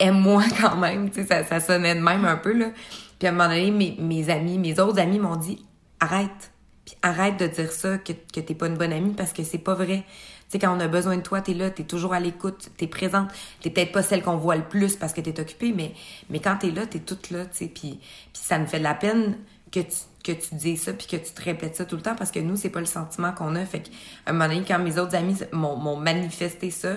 aime-moi 0.00 0.44
quand 0.60 0.76
même, 0.76 1.10
tu 1.10 1.20
sais, 1.20 1.26
ça, 1.26 1.44
ça 1.44 1.60
sonnait 1.60 1.94
de 1.94 2.00
même 2.00 2.24
un 2.24 2.36
peu, 2.36 2.52
là. 2.52 2.70
Puis 3.18 3.28
à 3.28 3.30
un 3.30 3.34
moment 3.34 3.48
donné, 3.48 3.70
mes, 3.70 3.96
mes 4.00 4.30
amis, 4.30 4.58
mes 4.58 4.80
autres 4.80 4.98
amis 4.98 5.18
m'ont 5.18 5.36
dit, 5.36 5.64
arrête. 6.00 6.52
Puis 6.84 6.96
arrête 7.02 7.38
de 7.38 7.46
dire 7.46 7.70
ça, 7.70 7.98
que, 7.98 8.12
que 8.12 8.40
t'es 8.40 8.54
pas 8.54 8.66
une 8.66 8.76
bonne 8.76 8.92
amie, 8.92 9.12
parce 9.12 9.32
que 9.32 9.44
c'est 9.44 9.58
pas 9.58 9.74
vrai. 9.74 10.04
Tu 10.50 10.52
sais, 10.52 10.58
quand 10.58 10.76
on 10.76 10.80
a 10.80 10.88
besoin 10.88 11.16
de 11.16 11.22
toi, 11.22 11.40
t'es 11.40 11.54
là, 11.54 11.70
t'es 11.70 11.84
toujours 11.84 12.14
à 12.14 12.18
l'écoute, 12.18 12.70
t'es 12.76 12.88
présente. 12.88 13.28
T'es 13.60 13.70
peut-être 13.70 13.92
pas 13.92 14.02
celle 14.02 14.22
qu'on 14.22 14.36
voit 14.36 14.56
le 14.56 14.64
plus 14.64 14.96
parce 14.96 15.12
que 15.12 15.20
t'es 15.20 15.38
occupée, 15.38 15.72
mais, 15.72 15.92
mais 16.28 16.40
quand 16.40 16.56
t'es 16.56 16.70
là, 16.70 16.86
t'es 16.86 16.98
toute 16.98 17.30
là, 17.30 17.44
tu 17.44 17.58
sais. 17.58 17.66
Puis, 17.66 18.00
puis 18.00 18.02
ça 18.32 18.58
me 18.58 18.66
fait 18.66 18.78
de 18.78 18.84
la 18.84 18.94
peine 18.94 19.36
que 19.70 19.80
tu, 19.80 19.96
que 20.24 20.32
tu 20.32 20.54
dis 20.54 20.76
ça 20.76 20.92
puis 20.92 21.06
que 21.06 21.16
tu 21.16 21.32
te 21.32 21.42
répètes 21.42 21.76
ça 21.76 21.84
tout 21.84 21.96
le 21.96 22.02
temps 22.02 22.16
parce 22.16 22.30
que 22.30 22.40
nous, 22.40 22.56
c'est 22.56 22.70
pas 22.70 22.80
le 22.80 22.86
sentiment 22.86 23.32
qu'on 23.32 23.54
a. 23.54 23.64
Fait 23.64 23.80
qu'à 23.80 23.90
un 24.26 24.32
moment 24.32 24.48
donné, 24.48 24.64
quand 24.66 24.78
mes 24.78 24.98
autres 24.98 25.14
amis 25.14 25.36
m'ont 25.52 25.96
manifesté 25.96 26.70
ça, 26.70 26.96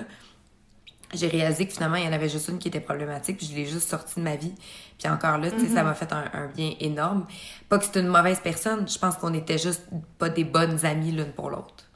j'ai 1.17 1.27
réalisé 1.27 1.65
que 1.67 1.73
finalement, 1.73 1.95
il 1.95 2.05
y 2.05 2.07
en 2.07 2.13
avait 2.13 2.29
juste 2.29 2.47
une 2.47 2.59
qui 2.59 2.67
était 2.67 2.79
problématique, 2.79 3.37
puis 3.37 3.47
je 3.47 3.55
l'ai 3.55 3.65
juste 3.65 3.89
sortie 3.89 4.19
de 4.19 4.23
ma 4.23 4.35
vie. 4.35 4.53
Puis 4.97 5.11
encore 5.11 5.37
là, 5.37 5.51
tu 5.51 5.59
sais, 5.59 5.67
ça 5.67 5.81
mm-hmm. 5.81 5.85
m'a 5.85 5.93
fait 5.93 6.11
un, 6.13 6.47
bien 6.55 6.73
énorme. 6.79 7.25
Pas 7.69 7.77
que 7.77 7.85
c'était 7.85 8.01
une 8.01 8.07
mauvaise 8.07 8.39
personne, 8.41 8.87
je 8.87 8.97
pense 8.97 9.15
qu'on 9.17 9.33
était 9.33 9.57
juste 9.57 9.83
pas 10.17 10.29
des 10.29 10.43
bonnes 10.43 10.85
amies 10.85 11.11
l'une 11.11 11.31
pour 11.31 11.49
l'autre. 11.49 11.89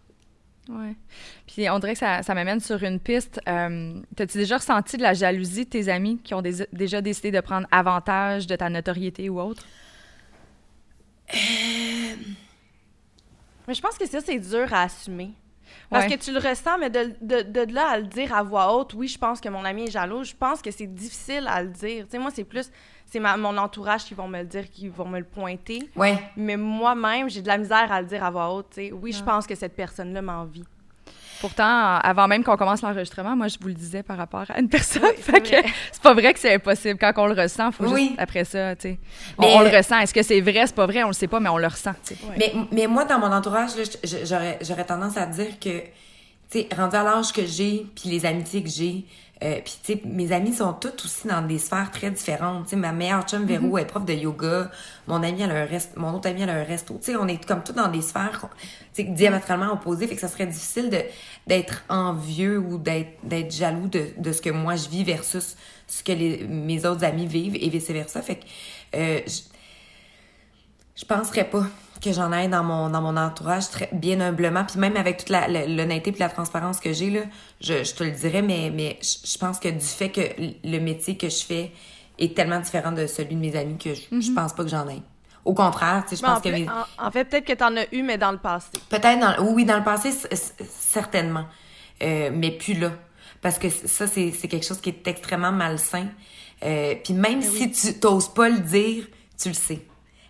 Ouais. 0.70 0.96
Puis 1.48 1.70
on 1.70 1.80
dirait 1.80 1.94
que 1.94 2.00
ça, 2.00 2.24
ça 2.24 2.34
m'amène 2.34 2.60
sur 2.60 2.84
une 2.84 3.00
piste. 3.00 3.40
Euh, 3.48 4.02
T'as-tu 4.16 4.38
déjà 4.38 4.58
ressenti 4.58 4.98
de 4.98 5.04
la 5.04 5.14
jalousie 5.14 5.64
de 5.64 5.70
tes 5.70 5.90
amis 5.90 6.20
qui 6.22 6.34
ont 6.34 6.42
déjà 6.42 7.02
décidé 7.02 7.32
de 7.32 7.40
prendre 7.40 7.68
avantage 7.72 8.48
de 8.48 8.56
ta 8.56 8.70
notoriété 8.70 9.30
ou 9.30 9.40
autre? 9.40 9.64
Euh... 11.34 12.16
Mais 13.68 13.74
je 13.74 13.82
pense 13.82 13.98
que 13.98 14.06
ça, 14.08 14.20
c'est 14.22 14.40
dur 14.40 14.74
à 14.74 14.84
assumer. 14.84 15.32
Parce 15.90 16.06
que 16.08 16.16
tu 16.16 16.32
le 16.32 16.40
ressens, 16.40 16.78
mais 16.80 16.90
de, 16.90 17.14
de, 17.22 17.42
de, 17.42 17.74
là 17.74 17.90
à 17.90 17.98
le 17.98 18.06
dire 18.06 18.34
à 18.34 18.44
voix 18.44 18.76
haute, 18.76 18.94
oui, 18.94 19.08
je 19.08 19.18
pense 19.18 19.40
que 19.40 19.50
mon 19.50 19.64
ami 19.64 19.86
est 19.86 19.92
jaloux, 19.92 20.24
je 20.24 20.34
pense 20.34 20.62
que 20.62 20.72
c'est 20.72 20.88
difficile 20.88 21.48
à 21.48 21.64
le 21.64 21.70
dire. 21.70 22.06
Tu 22.06 22.12
sais, 22.12 22.20
moi, 22.20 22.32
c'est 22.34 22.44
plus, 22.44 22.72
c'est 23.06 23.20
mon 23.20 23.58
entourage 23.58 24.06
qui 24.06 24.14
vont 24.14 24.28
me 24.28 24.40
le 24.40 24.46
dire, 24.46 24.70
qui 24.70 24.90
vont 24.90 25.08
me 25.08 25.20
le 25.20 25.26
pointer. 25.26 25.90
Ouais. 25.96 26.18
Mais 26.36 26.58
moi-même, 26.58 27.30
j'ai 27.30 27.42
de 27.42 27.48
la 27.48 27.58
misère 27.58 27.92
à 27.92 28.02
le 28.02 28.08
dire 28.08 28.24
à 28.24 28.30
voix 28.30 28.54
haute. 28.54 28.68
Tu 28.72 28.88
sais. 28.88 28.92
Oui, 28.92 29.12
je 29.12 29.24
pense 29.24 29.48
que 29.48 29.56
cette 29.56 29.76
personne-là 29.76 30.22
m'envie. 30.22 30.66
Pourtant, 31.40 31.98
avant 31.98 32.28
même 32.28 32.44
qu'on 32.44 32.58
commence 32.58 32.82
l'enregistrement, 32.82 33.36
moi, 33.36 33.48
je 33.48 33.58
vous 33.60 33.68
le 33.68 33.74
disais 33.74 34.04
par 34.04 34.18
rapport 34.18 34.46
à 34.50 34.60
une 34.60 34.70
personne. 34.70 35.04
c'est 35.22 36.02
pas 36.02 36.14
vrai 36.14 36.34
que 36.34 36.40
c'est 36.40 36.56
impossible. 36.56 36.98
Quand 37.00 37.14
on 37.18 37.28
le 37.28 37.40
ressent, 37.40 37.72
faut 37.72 37.96
juste, 37.96 38.14
après 38.18 38.44
ça, 38.44 38.76
tu 38.76 38.90
sais. 38.90 39.00
On, 39.38 39.62
le 39.62 39.76
ressent. 39.76 40.00
Est-ce 40.00 40.14
que 40.14 40.24
c'est 40.24 40.42
vrai, 40.42 40.66
c'est 40.66 40.76
pas 40.76 40.86
vrai? 40.86 41.04
On 41.04 41.08
le 41.08 41.14
sait 41.14 41.28
pas, 41.28 41.40
mais 41.40 41.50
on 41.50 41.58
le 41.58 41.68
ressent, 41.68 41.94
mais, 42.38 42.54
mais 42.72 42.88
moi, 42.88 43.06
dans 43.06 43.20
mon 43.20 43.32
entourage, 43.32 43.72
j'aurais 44.04 44.86
tendance 44.86 45.18
à 45.18 45.26
dire 45.26 45.60
que, 45.60 45.80
tu 45.80 45.88
sais, 46.50 46.70
rendu 46.76 46.96
à 46.96 47.04
l'âge 47.04 47.32
que 47.32 47.46
j'ai, 47.46 47.86
puis 47.96 48.10
les 48.10 48.26
amitiés 48.26 48.64
que 48.64 48.70
j'ai, 48.70 49.06
euh, 49.44 49.60
puis 49.64 49.78
tu 49.84 49.94
sais, 49.94 50.02
mes 50.06 50.32
amis 50.32 50.54
sont 50.54 50.74
toutes 50.74 51.06
aussi 51.06 51.28
dans 51.28 51.46
des 51.46 51.60
sphères 51.60 51.92
très 51.92 52.10
différentes. 52.10 52.64
Tu 52.66 52.70
sais, 52.72 52.76
ma 52.76 52.92
meilleure 52.92 53.24
chum 53.24 53.46
Véro 53.46 53.78
mm-hmm. 53.78 53.82
est 53.82 53.86
prof 53.86 54.04
de 54.06 54.14
yoga. 54.14 54.72
Mon 55.08 55.22
ami 55.22 55.42
elle 55.42 55.52
a 55.52 55.62
un 55.62 55.66
reste, 55.66 55.96
mon 55.96 56.14
autre 56.16 56.28
ami 56.28 56.42
elle 56.42 56.50
a 56.50 56.56
un 56.56 56.64
resto. 56.64 56.96
Tu 56.96 57.12
sais, 57.12 57.18
on 57.18 57.28
est 57.28 57.46
comme 57.46 57.64
tous 57.64 57.74
dans 57.74 57.88
des 57.88 58.02
sphères, 58.02 58.50
tu 58.94 59.04
sais, 59.04 59.04
diamétralement 59.04 59.72
opposées. 59.74 60.08
Fait 60.08 60.16
que 60.16 60.22
ça 60.22 60.28
serait 60.28 60.48
difficile 60.48 60.90
de 60.90 61.02
d'être 61.46 61.84
envieux 61.88 62.58
ou 62.58 62.78
d'être 62.80 63.14
d'être 63.24 63.52
jaloux 63.52 63.88
de, 63.88 64.08
de 64.18 64.32
ce 64.32 64.42
que 64.42 64.50
moi 64.50 64.76
je 64.76 64.90
vis 64.90 65.04
versus 65.04 65.56
ce 65.88 66.04
que 66.04 66.12
les, 66.12 66.46
mes 66.48 66.86
autres 66.86 67.04
amis 67.04 67.28
vivent 67.28 67.56
et 67.56 67.70
vice 67.70 67.90
versa. 67.92 68.22
Fait 68.22 68.38
que 68.38 68.46
euh, 68.96 69.22
je, 69.28 69.42
je 70.96 71.06
penserais 71.06 71.48
pas 71.48 71.68
que 72.00 72.12
j'en 72.12 72.32
ai 72.32 72.48
dans 72.48 72.64
mon 72.64 72.90
dans 72.90 73.02
mon 73.02 73.18
entourage 73.18 73.70
très 73.70 73.90
bien 73.92 74.20
humblement. 74.22 74.64
Puis 74.66 74.80
même 74.80 74.98
avec 74.98 75.18
toute 75.18 75.30
la 75.30 75.48
l'honnêteté 75.48 76.12
puis 76.12 76.20
la 76.20 76.30
transparence 76.30 76.80
que 76.80 76.94
j'ai 76.94 77.10
là 77.10 77.22
je, 77.62 77.84
je, 77.84 77.94
te 77.94 78.04
le 78.04 78.12
dirais 78.12 78.42
mais 78.42 78.72
mais 78.74 79.00
je 79.02 79.38
pense 79.38 79.60
que 79.60 79.70
du 79.70 79.86
fait 79.86 80.10
que 80.10 80.22
le 80.64 80.80
métier 80.80 81.18
que 81.18 81.30
je 81.30 81.44
fais 81.44 81.72
est 82.20 82.36
tellement 82.36 82.60
différent 82.60 82.92
de 82.92 83.08
celui 83.08 83.36
de 83.36 83.42
mes 83.42 83.56
amis 83.56 83.78
que 83.78 83.94
je, 83.94 84.02
je 84.12 84.30
mhm. 84.30 84.36
pense 84.36 84.54
pas 84.54 84.64
que 84.64 84.70
j'en 84.70 84.88
ai 84.90 85.02
au 85.46 85.54
contraire 85.54 86.04
tu 86.08 86.16
sais 86.16 86.22
je 86.22 86.22
pense 86.22 86.42
que 86.42 86.50
en, 87.02 87.12
fait 87.12 87.26
peut-être 87.26 87.46
que 87.46 87.54
tu 87.54 87.64
en 87.64 87.76
as 87.78 87.86
eu 87.94 88.04
mais 88.04 88.18
dans 88.18 88.32
le 88.32 88.38
passé. 88.38 88.68
Peut-être 88.90 89.20
dans 89.20 89.54
oui 89.54 89.66
dans 89.66 89.78
le 89.78 89.84
passé 89.84 90.12
certainement. 90.60 91.46
Euh, 92.04 92.30
mais 92.32 92.52
plus 92.52 92.76
là. 92.76 92.92
Parce 93.42 93.58
que 93.58 93.70
ça 93.70 94.08
c'est 94.08 94.32
c'est 94.32 94.48
quelque 94.48 94.66
chose 94.66 94.82
qui 94.82 94.90
est 94.90 95.08
extrêmement 95.08 95.52
malsain. 95.52 96.08
Euh, 96.64 96.96
puis 97.04 97.14
même 97.14 97.40
ben 97.40 97.50
si 97.50 97.72
tu 97.72 98.00
t'oses 98.00 98.30
pas 98.30 98.50
le 98.50 98.60
dire 98.60 99.06
tu 99.40 99.50
le 99.50 99.54
sais 99.54 99.82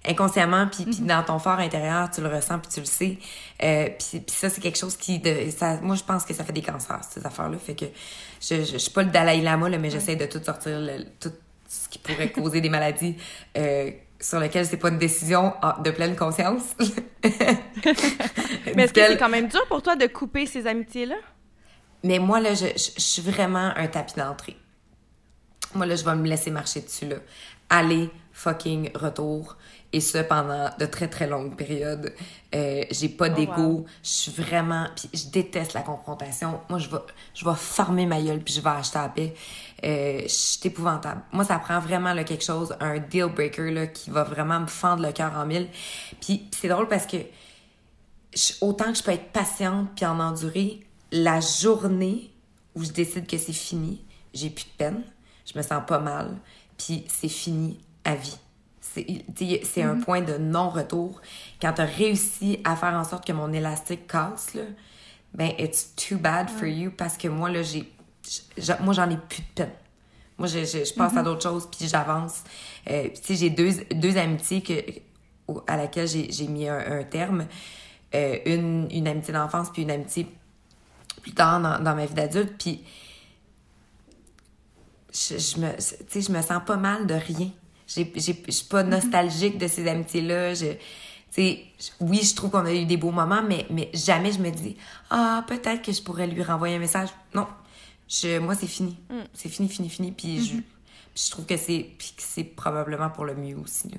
inconsciemment, 0.08 0.68
puis, 0.68 0.86
mhm. 0.86 1.08
dans 1.08 1.24
ton 1.24 1.40
fort 1.40 1.60
intérieur, 1.60 2.10
tu 2.10 2.22
le 2.22 2.28
ressens, 2.28 2.60
puis 2.60 2.72
tu 2.72 2.80
le 2.80 2.86
sais. 2.86 3.18
Euh, 3.64 3.90
puis, 3.98 4.20
puis 4.20 4.36
ça, 4.36 4.50
c'est 4.50 4.62
quelque 4.62 4.78
chose 4.78 4.96
qui... 4.96 5.20
De, 5.20 5.50
ça, 5.56 5.80
moi, 5.82 5.96
je 5.96 6.04
pense 6.04 6.24
que 6.24 6.34
ça 6.34 6.44
fait 6.44 6.54
des 6.54 6.62
cancers, 6.62 7.02
ces 7.10 7.26
affaires-là. 7.26 7.58
Fait 7.58 7.76
que 7.76 7.86
je, 8.42 8.64
je, 8.64 8.78
suis 8.78 8.92
pas 8.92 9.04
le 9.04 9.10
Dalai 9.10 9.42
Lama, 9.42 9.70
là, 9.70 9.78
mais 9.78 9.90
j'essaie 9.90 10.16
de 10.16 10.26
tout 10.26 10.44
sortir, 10.44 10.80
le, 10.80 11.04
tout 11.20 11.32
ce 11.68 11.90
qui 11.90 12.00
pourrait 12.00 12.32
causer 12.32 12.62
des 12.62 12.70
maladies 12.70 13.16
euh, 13.58 13.92
sur 14.20 14.40
lesquelles 14.40 14.66
c'est 14.66 14.78
pas 14.78 14.90
une 14.90 14.98
décision 14.98 15.54
de 15.84 15.92
pleine 15.92 16.16
conscience. 16.16 16.64
mais 17.24 18.84
est-ce 18.84 18.94
que 18.94 19.06
c'est 19.06 19.18
quand 19.18 19.30
même 19.30 19.48
dur 19.48 19.66
pour 19.68 19.82
toi 19.82 19.96
de 19.96 20.08
couper 20.08 20.46
ces 20.46 20.66
amitiés-là? 20.66 21.16
Mais 22.04 22.20
moi, 22.20 22.40
là, 22.40 22.54
je, 22.54 22.68
je, 22.76 23.02
suis 23.02 23.22
vraiment 23.22 23.74
un 23.76 23.88
tapis 23.88 24.16
d'entrée. 24.16 24.56
Moi, 25.74 25.86
là, 25.86 25.96
je 25.96 26.06
vais 26.06 26.16
me 26.16 26.28
laisser 26.28 26.52
marcher 26.52 26.82
dessus, 26.82 27.08
là. 27.08 27.18
Aller, 27.70 28.10
fucking, 28.32 28.92
retour 28.96 29.58
et 29.94 30.02
ça 30.02 30.24
pendant 30.24 30.70
de 30.80 30.86
très 30.86 31.08
très 31.08 31.28
longues 31.28 31.56
périodes. 31.56 32.14
Euh, 32.54 32.84
j'ai 32.92 33.10
pas 33.10 33.30
oh, 33.30 33.34
d'ego, 33.34 33.86
je 34.04 34.10
suis 34.10 34.32
vraiment 34.32 34.88
puis 34.96 35.10
je 35.14 35.30
déteste 35.30 35.74
la 35.74 35.82
confrontation. 35.82 36.60
Moi 36.70 36.80
je 36.80 36.90
vais 36.90 36.98
je 37.34 37.46
vais 37.46 37.56
farmer 37.56 38.06
ma 38.06 38.22
gueule 38.22 38.42
puis 38.44 38.54
je 38.54 38.62
vais 38.62 38.70
acheter 38.70 39.00
à 39.00 39.10
paix. 39.10 39.34
Euh, 39.84 40.22
je 40.24 40.28
suis 40.28 40.68
épouvantable. 40.68 41.22
Moi 41.32 41.44
ça 41.46 41.58
prend 41.60 41.80
vraiment 41.80 42.14
là, 42.14 42.24
quelque 42.24 42.44
chose 42.44 42.76
un 42.80 43.00
deal 43.00 43.28
breaker 43.28 43.72
là 43.72 43.88
qui 43.88 44.10
va 44.10 44.24
vraiment 44.24 44.60
me 44.60 44.68
fendre 44.68 45.04
le 45.04 45.12
cœur 45.12 45.34
en 45.36 45.46
mille. 45.46 45.68
Puis 46.22 46.50
c'est 46.52 46.68
drôle 46.68 46.88
parce 46.88 47.06
que 47.06 47.18
je- 48.34 48.54
autant 48.62 48.92
que 48.92 48.98
je 48.98 49.04
peux 49.04 49.12
être 49.12 49.32
patiente 49.32 49.90
puis 49.96 50.06
en 50.06 50.20
endurer, 50.20 50.82
la 51.12 51.40
journée 51.40 52.32
où 52.76 52.84
je 52.84 52.92
décide 52.92 53.28
que 53.28 53.38
c'est 53.38 53.54
fini, 53.54 54.04
j'ai 54.34 54.50
plus 54.50 54.66
de 54.66 54.78
peine, 54.78 55.04
je 55.52 55.58
me 55.58 55.64
sens 55.64 55.82
pas 55.88 56.00
mal, 56.00 56.38
puis 56.78 57.06
c'est 57.08 57.30
fini 57.30 57.80
à 58.04 58.16
vie. 58.16 58.38
C'est 59.36 59.84
un 59.84 60.00
point 60.00 60.22
de 60.22 60.38
non-retour. 60.38 61.22
Quand 61.62 61.74
tu 61.74 61.82
as 61.82 61.86
réussi 61.86 62.60
à 62.64 62.76
faire 62.76 62.94
en 62.94 63.04
sorte 63.04 63.26
que 63.26 63.34
mon 63.34 63.52
élastique 63.54 64.08
casse, 64.08 64.54
là, 64.54 64.64
ben, 65.34 65.52
it's 65.60 65.94
too 65.96 66.18
bad 66.18 66.50
for 66.50 66.68
you 66.68 66.92
parce 66.92 67.18
que 67.18 67.28
moi, 67.28 67.50
là, 67.50 67.62
j'ai. 67.62 67.92
Moi, 68.82 68.94
j'en 68.94 69.10
ai 69.10 69.18
plus 69.18 69.42
de 69.42 69.48
peine. 69.56 69.72
Moi, 70.38 70.48
je, 70.48 70.60
je, 70.60 70.86
je 70.86 70.94
passe 70.94 71.16
à 71.18 71.24
d'autres 71.24 71.42
choses, 71.42 71.68
puis 71.68 71.88
j'avance. 71.88 72.44
Euh, 72.90 73.04
puis 73.10 73.20
tu 73.20 73.28
sais, 73.28 73.36
j'ai 73.36 73.50
deux, 73.50 73.72
deux 73.96 74.18
amitiés 74.18 74.62
que, 74.62 74.74
à 75.66 75.78
laquelle 75.78 76.08
j'ai 76.08 76.48
mis 76.48 76.68
un, 76.68 77.00
un 77.00 77.04
terme. 77.04 77.48
Euh, 78.16 78.38
une, 78.46 78.88
une 78.92 79.08
amitié 79.08 79.34
d'enfance, 79.34 79.70
puis 79.72 79.82
une 79.82 79.92
amitié 79.92 80.28
plus 81.22 81.34
tard 81.34 81.60
dans, 81.60 81.80
dans 81.84 81.96
ma 81.96 82.06
vie 82.06 82.14
d'adulte. 82.14 82.54
Puis 82.58 82.84
je, 85.12 85.38
je 85.38 85.60
me, 85.60 85.72
je 85.78 86.32
me 86.32 86.42
sens 86.42 86.62
pas 86.66 86.78
mal 86.78 87.06
de 87.08 87.16
rien. 87.16 87.50
J'ai, 87.88 88.12
j'ai, 88.16 88.44
je 88.46 88.52
suis 88.52 88.66
pas 88.68 88.84
nostalgique 88.84 89.58
de 89.58 89.68
ces 89.68 89.88
amitiés-là. 89.88 90.54
Je, 90.54 90.66
tu 90.74 90.78
sais, 91.32 91.64
je- 91.80 91.90
oui, 92.02 92.22
je 92.24 92.36
trouve 92.36 92.52
qu'on 92.52 92.66
a 92.66 92.74
eu 92.74 92.86
des 92.86 92.98
beaux 92.98 93.12
moments, 93.12 93.42
mais, 93.42 93.66
mais 93.70 93.90
jamais 93.94 94.32
je 94.32 94.40
me 94.40 94.50
dis, 94.50 94.76
ah, 95.10 95.44
peut-être 95.48 95.82
que 95.82 95.92
je 95.92 96.02
pourrais 96.02 96.28
lui 96.28 96.44
renvoyer 96.44 96.76
un 96.76 96.80
message. 96.80 97.10
Non. 97.34 97.48
Je, 98.10 98.40
moi, 98.40 98.56
c'est 98.56 98.68
fini. 98.68 98.98
C'est 99.34 99.50
fini, 99.50 99.70
fini, 99.70 99.90
fini. 99.90 100.12
Puis 100.12 100.44
je, 100.46 100.52
puis 100.56 101.24
je 101.26 101.32
trouve 101.32 101.46
que 101.46 101.58
c'est, 101.58 101.86
puis 101.98 102.14
que 102.16 102.22
c'est 102.24 102.44
probablement 102.44 103.10
pour 103.10 103.26
le 103.26 103.36
mieux 103.36 103.58
aussi, 103.58 103.90
là. 103.90 103.98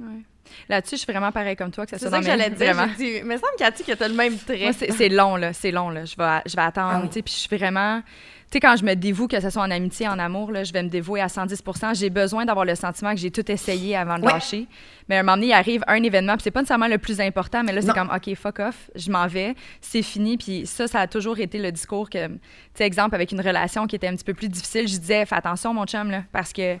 Ouais. 0.00 0.22
Là-dessus, 0.68 0.96
je 0.96 1.00
suis 1.02 1.12
vraiment 1.12 1.32
pareil 1.32 1.56
comme 1.56 1.70
toi, 1.72 1.86
que 1.86 1.90
ça 1.92 1.98
C'est 1.98 2.08
soit 2.08 2.10
ça 2.10 2.18
que 2.20 2.24
mes- 2.24 2.30
j'allais 2.30 2.50
dire. 2.74 2.88
Dit, 2.96 3.22
mais 3.24 3.36
me 3.36 3.58
Cathy 3.58 3.82
que 3.82 3.92
t'as 3.92 4.08
le 4.08 4.14
même 4.14 4.36
trait. 4.38 4.58
Moi, 4.64 4.72
c'est 4.74 4.92
c'est 4.92 5.08
long, 5.08 5.36
là. 5.36 5.52
C'est 5.52 5.70
long, 5.72 5.88
là. 5.90 6.04
Je 6.04 6.14
vais, 6.16 6.40
je 6.46 6.54
vais 6.54 6.62
attendre, 6.62 6.92
Ah 6.94 7.00
oui. 7.02 7.08
tu 7.08 7.14
sais. 7.14 7.22
Puis 7.22 7.34
je 7.34 7.38
suis 7.40 7.56
vraiment... 7.56 8.02
Tu 8.48 8.52
sais, 8.52 8.60
quand 8.60 8.76
je 8.76 8.84
me 8.84 8.94
dévoue, 8.94 9.26
que 9.26 9.40
ce 9.40 9.50
soit 9.50 9.62
en 9.62 9.70
amitié, 9.72 10.06
en 10.06 10.20
amour, 10.20 10.52
là, 10.52 10.62
je 10.62 10.72
vais 10.72 10.82
me 10.84 10.88
dévouer 10.88 11.20
à 11.20 11.26
110% 11.26 11.94
J'ai 11.98 12.10
besoin 12.10 12.44
d'avoir 12.44 12.64
le 12.64 12.76
sentiment 12.76 13.10
que 13.12 13.16
j'ai 13.18 13.32
tout 13.32 13.50
essayé 13.50 13.96
avant 13.96 14.20
de 14.20 14.24
Ouais. 14.24 14.32
lâcher. 14.32 14.68
Mais 15.08 15.16
à 15.16 15.20
un 15.20 15.22
moment 15.24 15.36
donné, 15.36 15.48
il 15.48 15.52
arrive 15.52 15.82
un 15.88 16.00
événement, 16.00 16.34
puis 16.34 16.44
c'est 16.44 16.52
pas 16.52 16.60
nécessairement 16.60 16.86
le 16.86 16.98
plus 16.98 17.20
important, 17.20 17.64
mais 17.64 17.72
là, 17.72 17.82
c'est 17.82 17.92
comme, 17.92 18.10
OK, 18.14 18.32
fuck 18.36 18.60
off, 18.60 18.88
je 18.94 19.10
m'en 19.10 19.26
vais, 19.26 19.54
c'est 19.80 20.02
fini. 20.02 20.36
Puis 20.36 20.64
ça, 20.66 20.86
ça 20.86 21.00
a 21.00 21.06
toujours 21.08 21.40
été 21.40 21.58
le 21.58 21.72
discours 21.72 22.08
que, 22.08 22.28
tu 22.28 22.38
sais, 22.74 22.84
exemple, 22.84 23.16
avec 23.16 23.32
une 23.32 23.40
relation 23.40 23.88
qui 23.88 23.96
était 23.96 24.06
un 24.06 24.14
petit 24.14 24.24
peu 24.24 24.34
plus 24.34 24.48
difficile, 24.48 24.86
je 24.86 24.96
disais, 24.96 25.26
fais 25.26 25.34
attention, 25.34 25.74
mon 25.74 25.84
chum, 25.84 26.10
là, 26.12 26.22
parce 26.30 26.52
que 26.52 26.76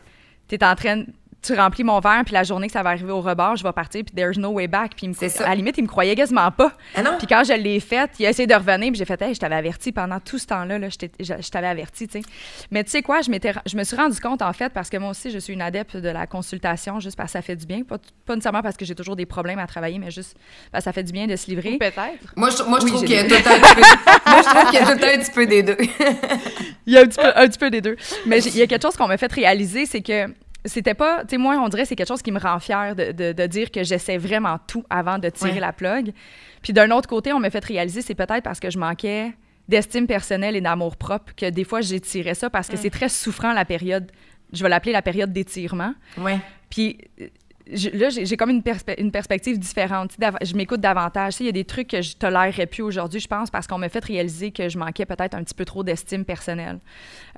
t'es 0.46 0.62
en 0.64 0.76
train... 0.76 1.02
Tu 1.42 1.54
remplis 1.54 1.84
mon 1.84 2.00
verre, 2.00 2.22
puis 2.24 2.32
la 2.34 2.42
journée 2.42 2.66
que 2.66 2.72
ça 2.72 2.82
va 2.82 2.90
arriver 2.90 3.12
au 3.12 3.20
rebord, 3.20 3.54
je 3.54 3.62
vais 3.62 3.70
partir, 3.72 4.02
puis 4.04 4.12
there's 4.16 4.36
no 4.36 4.48
way 4.50 4.66
back. 4.66 4.92
Puis 4.96 5.06
me- 5.06 5.42
à 5.44 5.48
la 5.50 5.54
limite, 5.54 5.78
il 5.78 5.82
me 5.84 5.86
croyait 5.88 6.16
quasiment 6.16 6.50
pas. 6.50 6.72
Ah? 6.96 7.02
Puis 7.18 7.28
quand 7.28 7.44
je 7.44 7.52
l'ai 7.52 7.78
faite, 7.78 8.10
il 8.18 8.26
a 8.26 8.30
essayé 8.30 8.48
de 8.48 8.54
revenir, 8.54 8.90
puis 8.90 8.96
j'ai 8.98 9.04
fait, 9.04 9.20
hey, 9.22 9.32
je 9.32 9.38
t'avais 9.38 9.54
averti 9.54 9.92
pendant 9.92 10.18
tout 10.18 10.38
ce 10.38 10.46
temps-là, 10.48 10.78
là, 10.80 10.88
je 10.90 11.48
t'avais 11.50 11.66
averti, 11.68 12.08
tu 12.08 12.20
sais. 12.20 12.26
Mais 12.72 12.82
tu 12.82 12.90
sais 12.90 13.02
quoi, 13.02 13.20
je, 13.20 13.30
m'étais- 13.30 13.52
je 13.64 13.76
me 13.76 13.84
suis 13.84 13.94
rendu 13.96 14.18
compte, 14.18 14.42
en 14.42 14.52
fait, 14.52 14.72
parce 14.72 14.90
que 14.90 14.96
moi 14.96 15.10
aussi, 15.10 15.30
je 15.30 15.38
suis 15.38 15.52
une 15.52 15.62
adepte 15.62 15.96
de 15.96 16.08
la 16.08 16.26
consultation, 16.26 16.98
juste 16.98 17.16
parce 17.16 17.28
que 17.28 17.32
ça 17.38 17.42
fait 17.42 17.54
du 17.54 17.66
bien. 17.66 17.82
Pas, 17.84 17.98
pas 18.24 18.34
nécessairement 18.34 18.62
parce 18.62 18.76
que 18.76 18.84
j'ai 18.84 18.96
toujours 18.96 19.14
des 19.14 19.26
problèmes 19.26 19.60
à 19.60 19.68
travailler, 19.68 20.00
mais 20.00 20.10
juste 20.10 20.36
parce 20.72 20.82
que 20.82 20.86
ça 20.86 20.92
fait 20.92 21.04
du 21.04 21.12
bien 21.12 21.28
de 21.28 21.36
se 21.36 21.46
livrer. 21.48 21.76
Peut-être. 21.78 22.32
Moi, 22.34 22.50
je, 22.50 22.64
moi, 22.64 22.80
je 22.80 22.84
Oui, 22.86 22.90
trouve 22.90 23.04
qu'il 23.04 23.14
y 23.14 23.18
a 23.18 23.24
tout 23.24 23.34
un 23.34 23.38
petit 23.60 23.74
peu, 23.74 23.80
moi, 24.26 24.42
je 24.42 24.48
trouve 24.48 24.70
qu'il 24.70 24.80
y 24.80 24.82
a 24.82 24.86
tout 24.86 25.04
un 25.04 25.18
petit 25.22 25.30
peu 25.30 25.46
des 25.46 25.62
deux. 25.62 25.76
Il 26.88 26.92
y 26.92 26.98
a 26.98 27.00
un 27.02 27.06
petit 27.06 27.18
peu, 27.20 27.26
un 27.34 27.48
petit 27.48 27.58
peu 27.58 27.70
des 27.70 27.80
deux. 27.80 27.96
Mais 28.26 28.40
il 28.44 28.56
y 28.56 28.62
a 28.62 28.66
quelque 28.68 28.82
chose 28.82 28.96
qu'on 28.96 29.08
m'a 29.08 29.16
fait 29.16 29.32
réaliser, 29.32 29.86
c'est 29.86 30.02
que 30.02 30.28
c'était 30.66 30.94
pas, 30.94 31.22
tu 31.22 31.30
sais, 31.30 31.36
moi, 31.38 31.56
on 31.56 31.68
dirait 31.68 31.82
que 31.82 31.88
c'est 31.88 31.96
quelque 31.96 32.08
chose 32.08 32.22
qui 32.22 32.32
me 32.32 32.38
rend 32.38 32.58
fière 32.60 32.94
de, 32.94 33.12
de- 33.12 33.32
de 33.32 33.46
dire 33.46 33.70
que 33.70 33.82
j'essaie 33.84 34.18
vraiment 34.18 34.58
tout 34.66 34.84
avant 34.90 35.18
de 35.18 35.28
tirer 35.30 35.52
Ouais. 35.54 35.60
la 35.60 35.72
plug. 35.72 36.12
Puis 36.62 36.72
d'un 36.72 36.90
autre 36.90 37.08
côté, 37.08 37.32
on 37.32 37.40
m'a 37.40 37.50
fait 37.50 37.64
réaliser, 37.64 38.02
c'est 38.02 38.14
peut-être 38.14 38.42
parce 38.42 38.60
que 38.60 38.70
je 38.70 38.78
manquais 38.78 39.32
d'estime 39.68 40.06
personnelle 40.06 40.54
et 40.56 40.60
d'amour 40.60 40.96
propre 40.96 41.32
que 41.36 41.48
des 41.50 41.64
fois, 41.64 41.80
tiré 42.00 42.34
ça 42.34 42.50
parce 42.50 42.68
que 42.68 42.76
c'est 42.76 42.90
très 42.90 43.08
souffrant 43.08 43.52
la 43.52 43.64
période, 43.64 44.10
je 44.52 44.62
vais 44.62 44.68
l'appeler 44.68 44.92
la 44.92 45.02
période 45.02 45.32
d'étirement. 45.32 45.92
Ouais. 46.18 46.38
Puis 46.70 46.98
là, 47.66 48.08
j'ai 48.10 48.36
comme 48.36 48.50
une, 48.50 48.60
perspe- 48.62 48.98
une 48.98 49.10
perspective 49.10 49.58
différente. 49.58 50.12
Je 50.42 50.54
m'écoute 50.54 50.80
davantage. 50.80 51.40
Il 51.40 51.46
y 51.46 51.48
a 51.48 51.52
des 51.52 51.64
trucs 51.64 51.88
que 51.88 52.02
je 52.02 52.16
tolérerais 52.16 52.66
plus 52.66 52.82
aujourd'hui, 52.82 53.20
je 53.20 53.28
pense, 53.28 53.50
parce 53.50 53.66
qu'on 53.66 53.78
m'a 53.78 53.88
fait 53.88 54.04
réaliser 54.04 54.52
que 54.52 54.68
je 54.68 54.78
manquais 54.78 55.06
peut-être 55.06 55.34
un 55.34 55.42
petit 55.42 55.54
peu 55.54 55.64
trop 55.64 55.82
d'estime 55.82 56.24
personnelle. 56.24 56.78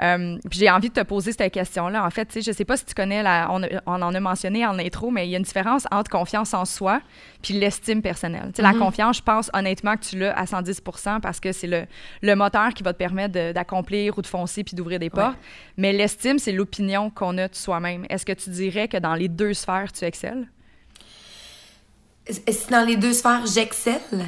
Euh, 0.02 0.36
puis 0.50 0.58
j'ai 0.60 0.70
envie 0.70 0.88
de 0.88 0.94
te 0.94 1.02
poser 1.02 1.32
cette 1.32 1.52
question-là. 1.52 2.04
En 2.04 2.10
fait, 2.10 2.38
je 2.40 2.52
sais 2.52 2.64
pas 2.64 2.76
si 2.76 2.84
tu 2.84 2.94
connais, 2.94 3.22
la, 3.22 3.48
on, 3.50 3.62
on 3.86 4.02
en 4.02 4.14
a 4.14 4.20
mentionné 4.20 4.66
en 4.66 4.78
intro, 4.78 5.10
mais 5.10 5.26
il 5.26 5.30
y 5.30 5.34
a 5.34 5.38
une 5.38 5.44
différence 5.44 5.86
entre 5.90 6.10
confiance 6.10 6.54
en 6.54 6.64
soi 6.64 7.00
puis 7.42 7.54
l'estime 7.54 8.02
personnelle. 8.02 8.48
Tu 8.48 8.56
sais, 8.56 8.62
La 8.62 8.74
confiance, 8.74 9.18
je 9.18 9.22
pense 9.22 9.50
honnêtement 9.54 9.96
que 9.96 10.04
tu 10.04 10.18
l'as 10.18 10.36
à 10.36 10.46
110 10.46 10.82
parce 11.22 11.40
que 11.40 11.52
c'est 11.52 11.66
le, 11.66 11.86
le 12.22 12.34
moteur 12.34 12.74
qui 12.74 12.82
va 12.82 12.92
te 12.92 12.98
permettre 12.98 13.52
d'accomplir 13.52 14.18
ou 14.18 14.22
de 14.22 14.26
foncer 14.26 14.64
puis 14.64 14.74
d'ouvrir 14.74 14.98
des 14.98 15.10
portes. 15.10 15.38
Mais 15.76 15.92
l'estime, 15.92 16.38
c'est 16.38 16.52
l'opinion 16.52 17.10
qu'on 17.10 17.38
a 17.38 17.48
de 17.48 17.54
soi-même. 17.54 18.06
Est-ce 18.08 18.26
que 18.26 18.32
tu 18.32 18.50
dirais 18.50 18.88
que 18.88 18.96
dans 18.96 19.14
les 19.14 19.28
deux 19.28 19.54
sphères, 19.54 19.92
tu 19.92 20.04
excelles? 20.04 20.48
Si 22.28 22.70
dans 22.70 22.86
les 22.86 22.96
deux 22.96 23.14
sphères, 23.14 23.46
j'excelle, 23.46 24.26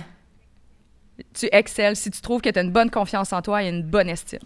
Tu 1.34 1.48
excelles 1.52 1.96
si 1.96 2.10
tu 2.10 2.20
trouves 2.20 2.40
que 2.40 2.48
tu 2.48 2.58
as 2.58 2.62
une 2.62 2.72
bonne 2.72 2.90
confiance 2.90 3.32
en 3.32 3.42
toi 3.42 3.62
et 3.62 3.68
une 3.68 3.82
bonne 3.82 4.08
estime. 4.08 4.38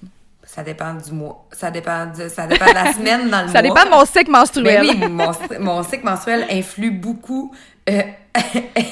Ça 0.47 0.63
dépend 0.63 0.95
du 0.95 1.13
mois. 1.13 1.47
Ça 1.53 1.71
dépend 1.71 2.07
de, 2.07 2.29
ça 2.29 2.47
dépend 2.47 2.67
de 2.67 2.75
la 2.75 2.93
semaine 2.95 3.31
dans 3.31 3.43
le 3.43 3.49
Ça 3.49 3.55
mois. 3.55 3.63
dépend 3.63 3.85
de 3.85 3.91
mon 3.91 4.05
cycle 4.05 4.31
menstruel. 4.31 4.87
Ben 4.87 5.01
oui, 5.03 5.09
mon, 5.09 5.33
mon 5.61 5.83
cycle 5.83 6.05
menstruel 6.05 6.47
influe 6.51 6.91
beaucoup, 6.91 7.55
euh, 7.89 8.03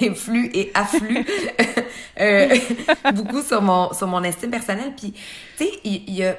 influe 0.02 0.50
et 0.54 0.70
afflue 0.74 1.24
euh, 2.20 2.56
beaucoup 3.14 3.42
sur 3.42 3.62
mon, 3.62 3.92
sur 3.92 4.06
mon 4.06 4.22
estime 4.22 4.50
personnelle. 4.50 4.92
Puis, 4.96 5.12
tu 5.56 5.64
sais, 5.64 5.70
il 5.84 6.10
y, 6.10 6.24
a. 6.24 6.36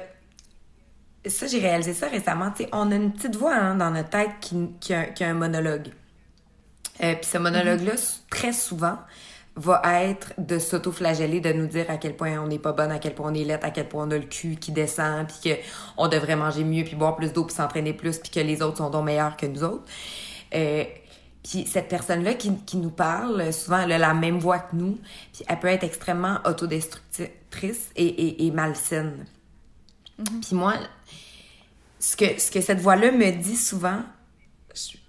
Ça, 1.26 1.46
j'ai 1.46 1.58
réalisé 1.60 1.94
ça 1.94 2.08
récemment. 2.08 2.50
Tu 2.50 2.64
sais, 2.64 2.68
on 2.72 2.90
a 2.90 2.94
une 2.94 3.12
petite 3.12 3.36
voix 3.36 3.54
hein, 3.54 3.74
dans 3.76 3.90
notre 3.90 4.10
tête 4.10 4.30
qui, 4.40 4.68
qui, 4.80 4.92
a, 4.94 5.04
qui 5.04 5.24
a 5.24 5.28
un 5.28 5.34
monologue. 5.34 5.88
Euh, 7.02 7.14
puis 7.14 7.24
ce 7.30 7.38
monologue-là, 7.38 7.92
très 8.30 8.52
souvent, 8.52 8.98
va 9.56 9.82
être 9.84 10.32
de 10.36 10.58
s'auto-flageller, 10.58 11.40
de 11.40 11.52
nous 11.52 11.66
dire 11.66 11.86
à 11.88 11.96
quel 11.96 12.16
point 12.16 12.40
on 12.40 12.48
n'est 12.48 12.58
pas 12.58 12.72
bonne, 12.72 12.90
à 12.90 12.98
quel 12.98 13.14
point 13.14 13.30
on 13.30 13.34
est 13.34 13.44
laite, 13.44 13.64
à 13.64 13.70
quel 13.70 13.88
point 13.88 14.06
on 14.06 14.10
a 14.10 14.18
le 14.18 14.24
cul 14.24 14.56
qui 14.56 14.72
descend, 14.72 15.28
puis 15.28 15.56
qu'on 15.96 16.08
devrait 16.08 16.36
manger 16.36 16.64
mieux, 16.64 16.82
puis 16.82 16.96
boire 16.96 17.14
plus 17.14 17.32
d'eau, 17.32 17.44
puis 17.44 17.54
s'entraîner 17.54 17.92
plus, 17.92 18.18
puis 18.18 18.30
que 18.30 18.40
les 18.40 18.62
autres 18.62 18.78
sont 18.78 18.90
donc 18.90 19.04
meilleurs 19.04 19.36
que 19.36 19.46
nous 19.46 19.62
autres. 19.62 19.84
Euh, 20.54 20.84
puis 21.44 21.66
cette 21.66 21.88
personne-là 21.88 22.34
qui, 22.34 22.56
qui 22.64 22.78
nous 22.78 22.90
parle, 22.90 23.52
souvent, 23.52 23.80
elle 23.80 23.92
a 23.92 23.98
la 23.98 24.14
même 24.14 24.38
voix 24.38 24.58
que 24.58 24.74
nous, 24.74 24.98
puis 25.32 25.44
elle 25.46 25.60
peut 25.60 25.68
être 25.68 25.84
extrêmement 25.84 26.38
autodestructrice 26.44 27.90
et, 27.94 28.06
et, 28.06 28.46
et 28.46 28.50
malsaine. 28.50 29.24
Puis 30.16 30.56
moi, 30.56 30.74
ce 32.00 32.16
que, 32.16 32.40
ce 32.40 32.50
que 32.50 32.60
cette 32.60 32.80
voix-là 32.80 33.12
me 33.12 33.30
dit 33.30 33.56
souvent, 33.56 34.02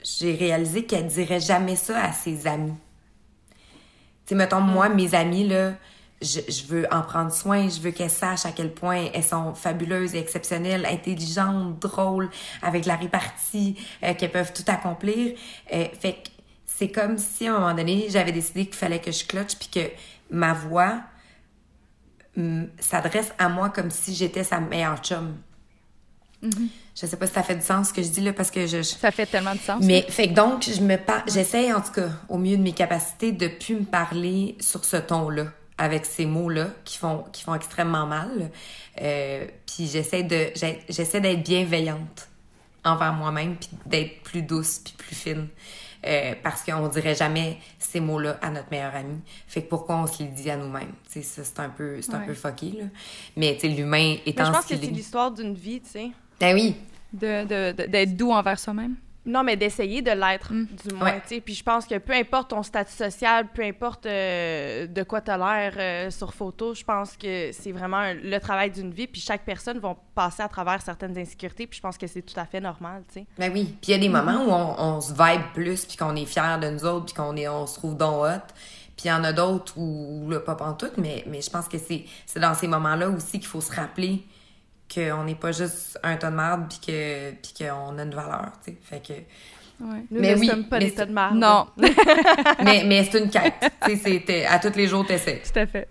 j'ai 0.04 0.36
réalisé 0.36 0.86
qu'elle 0.86 1.08
dirait 1.08 1.40
jamais 1.40 1.76
ça 1.76 2.04
à 2.04 2.12
ses 2.12 2.48
amis. 2.48 2.76
Sais, 4.26 4.36
mettons, 4.36 4.62
moi, 4.62 4.90
mes 4.90 5.14
amies, 5.14 5.48
là, 5.48 5.74
je, 6.22 6.40
je 6.48 6.66
veux 6.66 6.88
en 6.92 7.02
prendre 7.02 7.32
soin, 7.32 7.70
je 7.70 7.80
veux 7.80 7.92
qu'elles 7.92 8.10
sachent 8.10 8.46
à 8.46 8.52
quel 8.52 8.74
point 8.74 9.10
elles 9.14 9.24
sont 9.24 9.54
fabuleuses 9.54 10.16
et 10.16 10.20
exceptionnelles, 10.20 10.86
intelligentes, 10.86 11.80
drôles, 11.80 12.30
avec 12.62 12.86
la 12.86 12.96
répartie, 12.96 13.76
euh, 14.04 14.14
qu'elles 14.14 14.32
peuvent 14.32 14.54
tout 14.54 14.64
accomplir. 14.68 15.38
Euh, 15.74 15.88
fait 16.00 16.14
que 16.14 16.30
c'est 16.66 16.90
comme 16.90 17.18
si, 17.18 17.48
à 17.48 17.56
un 17.56 17.60
moment 17.60 17.74
donné, 17.76 18.08
j'avais 18.10 18.32
décidé 18.32 18.66
qu'il 18.66 18.76
fallait 18.76 19.00
que 19.00 19.12
je 19.12 19.26
clutche, 19.26 19.56
puis 19.58 19.70
que 19.70 19.92
ma 20.30 20.54
voix 20.54 21.02
hum, 22.38 22.68
s'adresse 22.80 23.34
à 23.38 23.50
moi 23.50 23.70
comme 23.70 23.92
si 23.92 24.14
j'étais 24.16 24.44
sa 24.44 24.60
meilleure 24.60 24.98
chum. 25.02 25.38
Je 26.96 27.06
sais 27.06 27.18
pas 27.18 27.28
si 27.28 27.34
ça 27.34 27.44
fait 27.44 27.56
du 27.56 27.62
sens 27.66 27.90
ce 27.90 27.94
que 27.94 28.02
je 28.02 28.08
dis 28.10 28.22
là, 28.22 28.32
parce 28.34 28.50
que 28.52 28.66
je- 28.68 28.78
je, 28.78 28.82
Ça 28.84 29.12
fait 29.12 29.26
tellement 29.26 29.54
de 29.54 29.60
sens. 29.60 29.82
mais 29.84 30.04
fait 30.08 30.30
que 30.30 30.34
donc 30.34 30.64
je 30.64 30.82
me 30.82 30.96
par... 30.98 31.24
j'essaye 31.28 31.74
en 31.74 31.82
tout 31.82 31.92
cas 31.92 32.10
au 32.30 32.38
mieux 32.38 32.56
de 32.58 32.62
mes 32.64 32.72
capacités 32.72 33.32
de 33.34 33.48
plus 33.50 33.76
me 33.76 33.84
parler 33.86 34.56
sur 34.62 34.86
ce 34.86 34.98
ton-là 34.98 35.48
avec 35.78 36.06
ces 36.06 36.26
mots-là 36.26 36.68
qui 36.86 36.98
font 36.98 37.26
qui 37.34 37.44
font 37.44 37.54
extrêmement 37.56 38.06
mal. 38.06 38.50
Euh, 39.02 39.46
puis 39.66 39.88
j'essaie 39.88 40.24
de 40.24 40.48
j'essaie 40.90 41.20
d'être 41.20 41.44
bienveillante 41.44 42.30
envers 42.86 43.14
moi-même 43.14 43.56
puis 43.58 43.70
d'être 43.86 44.22
plus 44.24 44.42
douce 44.44 44.80
puis 44.84 44.94
plus 44.98 45.16
fine. 45.16 45.48
Euh, 46.08 46.36
parce 46.44 46.62
qu'on 46.62 46.88
dirait 46.88 47.16
jamais 47.16 47.58
ces 47.80 48.00
mots-là 48.00 48.38
à 48.44 48.52
notre 48.52 48.70
meilleure 48.70 48.94
amie. 48.94 49.20
Fait 49.48 49.64
que 49.64 49.70
pourquoi 49.70 49.96
on 49.98 50.06
se 50.06 50.22
les 50.22 50.30
dit 50.30 50.52
à 50.52 50.56
nous-mêmes? 50.56 50.92
C'est 51.10 51.24
un 51.60 51.70
peu, 51.70 52.00
c'est 52.00 52.14
un 52.14 52.20
Ouais. 52.20 52.28
peu 52.28 52.34
fucké, 52.36 52.74
là. 52.78 52.86
Mais, 53.36 53.56
tu 53.56 53.62
sais, 53.62 53.68
l'humain 53.70 54.18
Mais 54.18 54.22
étant 54.28 54.46
je 54.46 54.52
pense 54.52 54.66
que 54.66 54.76
c'est 54.78 54.84
est. 54.86 54.92
l'histoire 54.92 55.32
d'une 55.32 55.56
vie, 55.56 55.82
tu 55.82 55.90
sais. 55.90 56.08
Ben 56.40 56.54
oui. 56.56 56.76
De- 57.14 57.44
de- 57.46 57.72
de- 57.84 57.88
D'être 57.88 58.16
doux 58.18 58.32
envers 58.32 58.60
soi-même. 58.60 58.96
Non, 59.28 59.44
mais 59.44 59.56
d'essayer 59.56 60.04
de 60.04 60.12
l'être, 60.12 60.54
Mm. 60.54 60.68
du 60.88 60.94
moins, 60.94 61.06
Ouais. 61.14 61.22
tu 61.28 61.36
sais. 61.36 61.42
Puis 61.42 61.56
je 61.56 61.64
pense 61.64 61.88
que 61.88 61.98
peu 61.98 62.14
importe 62.14 62.52
ton 62.52 62.62
statut 62.62 62.92
social, 62.94 63.48
peu 63.56 63.64
importe 63.64 64.06
euh, 64.06 64.86
de 64.86 65.02
quoi 65.02 65.20
t'as 65.20 65.36
l'air 65.38 65.74
euh, 65.78 66.12
sur 66.12 66.32
photo, 66.32 66.76
je 66.76 66.84
pense 66.84 67.18
que 67.18 67.50
c'est 67.52 67.72
vraiment 67.72 67.98
un- 67.98 68.14
le 68.14 68.38
travail 68.40 68.70
d'une 68.70 68.92
vie. 68.92 69.08
Puis 69.08 69.22
chaque 69.22 69.44
personne 69.44 69.80
va 69.80 69.96
passer 70.14 70.44
à 70.44 70.48
travers 70.48 70.80
certaines 70.84 71.18
insécurités. 71.18 71.66
Puis 71.66 71.78
je 71.78 71.82
pense 71.82 71.98
que 71.98 72.06
c'est 72.06 72.22
tout 72.22 72.40
à 72.40 72.46
fait 72.46 72.60
normal, 72.60 73.02
tu 73.12 73.22
sais. 73.22 73.26
Ben 73.40 73.52
oui. 73.52 73.64
Puis 73.82 73.90
il 73.90 73.92
y 73.92 73.94
a 73.96 73.98
des 73.98 74.10
moments 74.10 74.44
où 74.46 74.52
on, 74.52 74.96
on 74.98 75.02
se 75.02 75.12
vibe 75.14 75.42
plus, 75.56 75.86
puis 75.86 75.98
qu'on 75.98 76.16
est 76.16 76.26
fier 76.26 76.60
de 76.60 76.70
nous 76.70 76.86
autres, 76.86 77.06
puis 77.06 77.16
qu'on 77.16 77.36
est, 77.36 77.48
on 77.48 77.66
se 77.66 77.80
trouve 77.80 77.98
donc 77.98 78.26
hot. 78.26 78.54
Puis 78.96 79.06
il 79.06 79.08
y 79.08 79.12
en 79.12 79.24
a 79.24 79.34
d'autres 79.34 79.74
où, 79.76 80.30
là, 80.30 80.40
pas 80.40 80.56
en 80.62 80.74
tout, 80.74 80.92
mais, 80.98 81.24
mais 81.28 81.42
je 81.42 81.50
pense 81.50 81.68
que 81.68 81.80
c'est, 81.80 82.06
c'est 82.28 82.40
dans 82.40 82.54
ces 82.54 82.68
moments-là 82.68 83.10
aussi 83.10 83.40
qu'il 83.40 83.48
faut 83.48 83.60
se 83.60 83.74
rappeler 83.74 84.24
qu'on 84.96 85.24
n'est 85.26 85.36
pas 85.36 85.52
juste 85.52 86.00
un 86.04 86.16
tas 86.16 86.32
de 86.32 86.36
merde 86.36 86.66
puis 86.70 86.80
que 86.80 87.32
puis 87.32 87.54
qu'on 87.60 87.98
a 87.98 88.04
une 88.04 88.16
valeur, 88.16 88.52
tu 88.64 88.72
sais. 88.72 88.78
Fait 88.82 89.06
que 89.06 89.14
Ouais. 89.80 90.06
Nous 90.10 90.22
mais 90.22 90.36
ne 90.36 90.40
oui, 90.40 90.48
sommes 90.48 90.70
pas 90.70 90.80
des 90.80 90.94
tas 90.94 91.06
de 91.06 91.12
marde. 91.12 91.36
Non. 91.36 91.68
mais 92.64 92.84
mais 92.86 93.04
c'est 93.04 93.20
une 93.20 93.30
quête. 93.30 93.54
Tu 93.86 93.98
sais, 93.98 94.46
à 94.46 94.58
tous 94.60 94.74
les 94.76 94.88
jours, 94.88 95.06
t'essaies. 95.06 95.42
Tout 95.42 95.60
à 95.60 95.66
fait. 95.66 95.90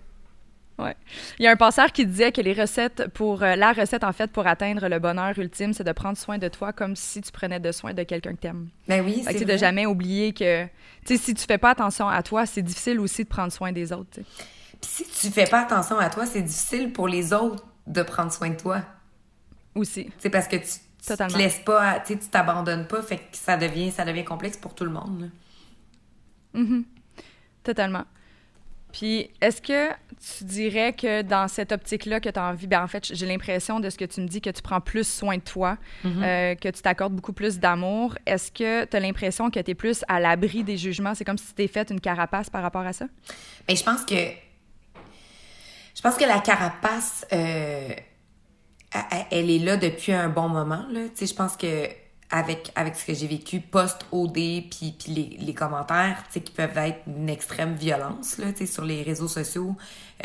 Ouais. 0.77 0.95
Il 1.39 1.45
y 1.45 1.47
a 1.47 1.51
un 1.51 1.55
penseur 1.55 1.91
qui 1.93 2.05
disait 2.05 2.33
que 2.33 2.41
les 2.41 2.51
recettes 2.51 3.07
pour 3.13 3.43
euh, 3.43 3.55
la 3.55 3.71
recette 3.71 4.03
en 4.03 4.11
fait 4.11 4.29
pour 4.29 4.45
atteindre 4.45 4.89
le 4.89 4.99
bonheur 4.99 5.37
ultime, 5.39 5.71
c'est 5.71 5.85
de 5.85 5.91
prendre 5.93 6.17
soin 6.17 6.37
de 6.37 6.49
toi 6.49 6.73
comme 6.73 6.97
si 6.97 7.21
tu 7.21 7.31
prenais 7.31 7.61
de 7.61 7.71
soin 7.71 7.93
de 7.93 8.03
quelqu'un 8.03 8.33
que 8.33 8.41
t'aimes. 8.41 8.67
Ben 8.87 9.01
oui, 9.05 9.23
c'est 9.25 9.45
de 9.45 9.55
jamais 9.55 9.85
oublier 9.85 10.33
que 10.33 10.65
tu 11.05 11.15
sais 11.15 11.17
si 11.17 11.33
tu 11.33 11.45
fais 11.45 11.57
pas 11.57 11.69
attention 11.69 12.09
à 12.09 12.21
toi, 12.23 12.45
c'est 12.45 12.61
difficile 12.61 12.99
aussi 12.99 13.23
de 13.23 13.29
prendre 13.29 13.53
soin 13.53 13.71
des 13.71 13.93
autres. 13.93 14.19
Puis 14.19 14.25
si 14.81 15.05
tu 15.05 15.31
fais 15.31 15.45
pas 15.47 15.61
attention 15.61 15.97
à 15.97 16.09
toi, 16.09 16.25
c'est 16.25 16.41
difficile 16.41 16.91
pour 16.91 17.07
les 17.07 17.31
autres 17.31 17.63
de 17.87 18.01
prendre 18.01 18.33
soin 18.33 18.49
de 18.49 18.57
toi. 18.57 18.81
Aussi. 19.75 20.09
C'est 20.17 20.29
parce 20.29 20.47
que 20.47 20.55
tu, 20.55 20.63
tu 21.05 21.15
te 21.15 21.37
laisses 21.37 21.59
pas, 21.59 21.99
tu 21.99 22.17
t'abandonnes 22.17 22.87
pas, 22.87 23.01
fait 23.01 23.17
que 23.17 23.23
ça 23.33 23.57
devient 23.57 23.91
ça 23.91 24.05
devient 24.05 24.25
complexe 24.25 24.57
pour 24.57 24.73
tout 24.73 24.85
le 24.85 24.91
monde. 24.91 25.29
Mm 26.53 26.81
Totalement. 27.63 28.05
Puis, 28.97 29.29
est-ce 29.41 29.61
que 29.61 29.89
tu 30.37 30.45
dirais 30.45 30.93
que 30.93 31.21
dans 31.21 31.49
cette 31.49 31.73
optique-là 31.73 32.21
que 32.21 32.29
tu 32.29 32.39
as 32.39 32.43
envie, 32.43 32.65
ben 32.65 32.81
en 32.81 32.87
fait, 32.87 33.13
j'ai 33.13 33.25
l'impression 33.25 33.81
de 33.81 33.89
ce 33.89 33.97
que 33.97 34.05
tu 34.05 34.21
me 34.21 34.27
dis 34.27 34.39
que 34.39 34.49
tu 34.49 34.61
prends 34.61 34.79
plus 34.79 35.05
soin 35.05 35.35
de 35.35 35.41
toi, 35.41 35.77
mm-hmm. 36.05 36.23
euh, 36.23 36.55
que 36.55 36.69
tu 36.69 36.81
t'accordes 36.81 37.13
beaucoup 37.13 37.33
plus 37.33 37.59
d'amour. 37.59 38.15
Est-ce 38.25 38.53
que 38.53 38.85
tu 38.85 38.95
as 38.95 38.99
l'impression 39.01 39.49
que 39.49 39.59
tu 39.59 39.71
es 39.71 39.75
plus 39.75 40.05
à 40.07 40.21
l'abri 40.21 40.63
des 40.63 40.77
jugements? 40.77 41.13
C'est 41.13 41.25
comme 41.25 41.37
si 41.37 41.47
tu 41.47 41.53
t'es 41.55 41.67
fait 41.67 41.89
une 41.89 41.99
carapace 41.99 42.49
par 42.49 42.61
rapport 42.61 42.85
à 42.85 42.93
ça? 42.93 43.07
Bien, 43.67 43.75
je 43.75 43.83
pense 43.83 44.05
que. 44.05 44.15
Je 44.15 46.01
pense 46.01 46.15
que 46.15 46.25
la 46.25 46.39
carapace, 46.39 47.25
euh, 47.33 47.84
elle 49.31 49.49
est 49.49 49.59
là 49.59 49.77
depuis 49.77 50.13
un 50.13 50.29
bon 50.29 50.49
moment. 50.49 50.85
Là. 50.91 51.01
Tu 51.09 51.25
sais, 51.25 51.27
je 51.27 51.35
pense 51.35 51.55
que 51.55 51.87
avec, 52.31 52.71
avec 52.75 52.95
ce 52.95 53.05
que 53.05 53.13
j'ai 53.13 53.27
vécu 53.27 53.59
post-OD, 53.59 54.33
puis, 54.33 54.95
puis 54.97 55.07
les, 55.07 55.37
les 55.39 55.53
commentaires, 55.53 56.23
tu 56.27 56.33
sais, 56.33 56.41
qui 56.41 56.51
peuvent 56.51 56.77
être 56.77 56.99
une 57.07 57.29
extrême 57.29 57.75
violence, 57.75 58.37
là, 58.37 58.51
tu 58.51 58.65
sais, 58.65 58.73
sur 58.73 58.83
les 58.83 59.03
réseaux 59.03 59.27
sociaux. 59.27 59.75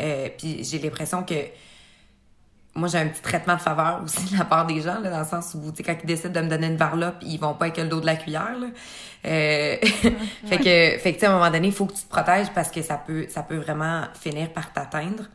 Euh, 0.01 0.29
puis 0.37 0.63
j'ai 0.63 0.79
l'impression 0.79 1.23
que 1.23 1.35
moi, 2.73 2.87
j'ai 2.87 2.97
un 2.97 3.07
petit 3.07 3.21
traitement 3.21 3.55
de 3.55 3.61
faveur 3.61 4.01
aussi 4.03 4.33
de 4.33 4.37
la 4.37 4.45
part 4.45 4.65
des 4.65 4.81
gens, 4.81 4.99
là, 4.99 5.09
dans 5.09 5.19
le 5.19 5.25
sens 5.25 5.55
où, 5.55 5.71
tu 5.71 5.77
sais, 5.77 5.83
quand 5.83 5.95
ils 6.01 6.07
décident 6.07 6.41
de 6.41 6.45
me 6.45 6.49
donner 6.49 6.67
une 6.67 6.77
varlope, 6.77 7.17
ils 7.21 7.39
vont 7.39 7.53
pas 7.53 7.65
avec 7.65 7.77
le 7.77 7.87
dos 7.87 8.01
de 8.01 8.05
la 8.05 8.15
cuillère, 8.15 8.57
là. 8.59 8.67
Euh, 9.23 9.77
fait 10.47 10.57
que, 10.57 10.99
fait 10.99 11.13
que, 11.13 11.13
tu 11.13 11.19
sais, 11.19 11.25
à 11.27 11.31
un 11.31 11.33
moment 11.37 11.51
donné, 11.51 11.67
il 11.67 11.73
faut 11.73 11.85
que 11.85 11.93
tu 11.93 12.03
te 12.03 12.09
protèges 12.09 12.51
parce 12.53 12.71
que 12.71 12.81
ça 12.81 12.97
peut, 12.97 13.27
ça 13.29 13.43
peut 13.43 13.57
vraiment 13.57 14.05
finir 14.19 14.51
par 14.51 14.73
t'atteindre. 14.73 15.25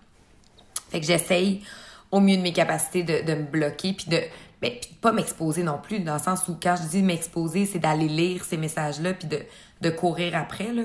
Fait 0.91 1.01
que 1.01 1.07
j'essaye 1.07 1.63
au 2.17 2.21
mieux 2.21 2.37
de 2.37 2.43
mes 2.43 2.53
capacités 2.53 3.03
de, 3.03 3.25
de 3.25 3.35
me 3.35 3.45
bloquer, 3.45 3.93
puis 3.93 4.07
de 4.09 4.21
ben, 4.63 4.73
puis 4.81 4.95
pas 5.01 5.13
m'exposer 5.13 5.63
non 5.63 5.79
plus, 5.79 6.01
dans 6.01 6.15
le 6.15 6.23
sens 6.23 6.49
où 6.49 6.57
quand 6.61 6.77
je 6.83 6.89
dis 6.89 7.03
m'exposer, 7.03 7.67
c'est 7.67 7.79
d'aller 7.79 8.09
lire 8.09 8.45
ces 8.45 8.57
messages-là 8.57 9.13
puis 9.13 9.29
de, 9.29 9.41
de 9.83 9.91
courir 9.91 10.35
après, 10.35 10.73
là. 10.73 10.83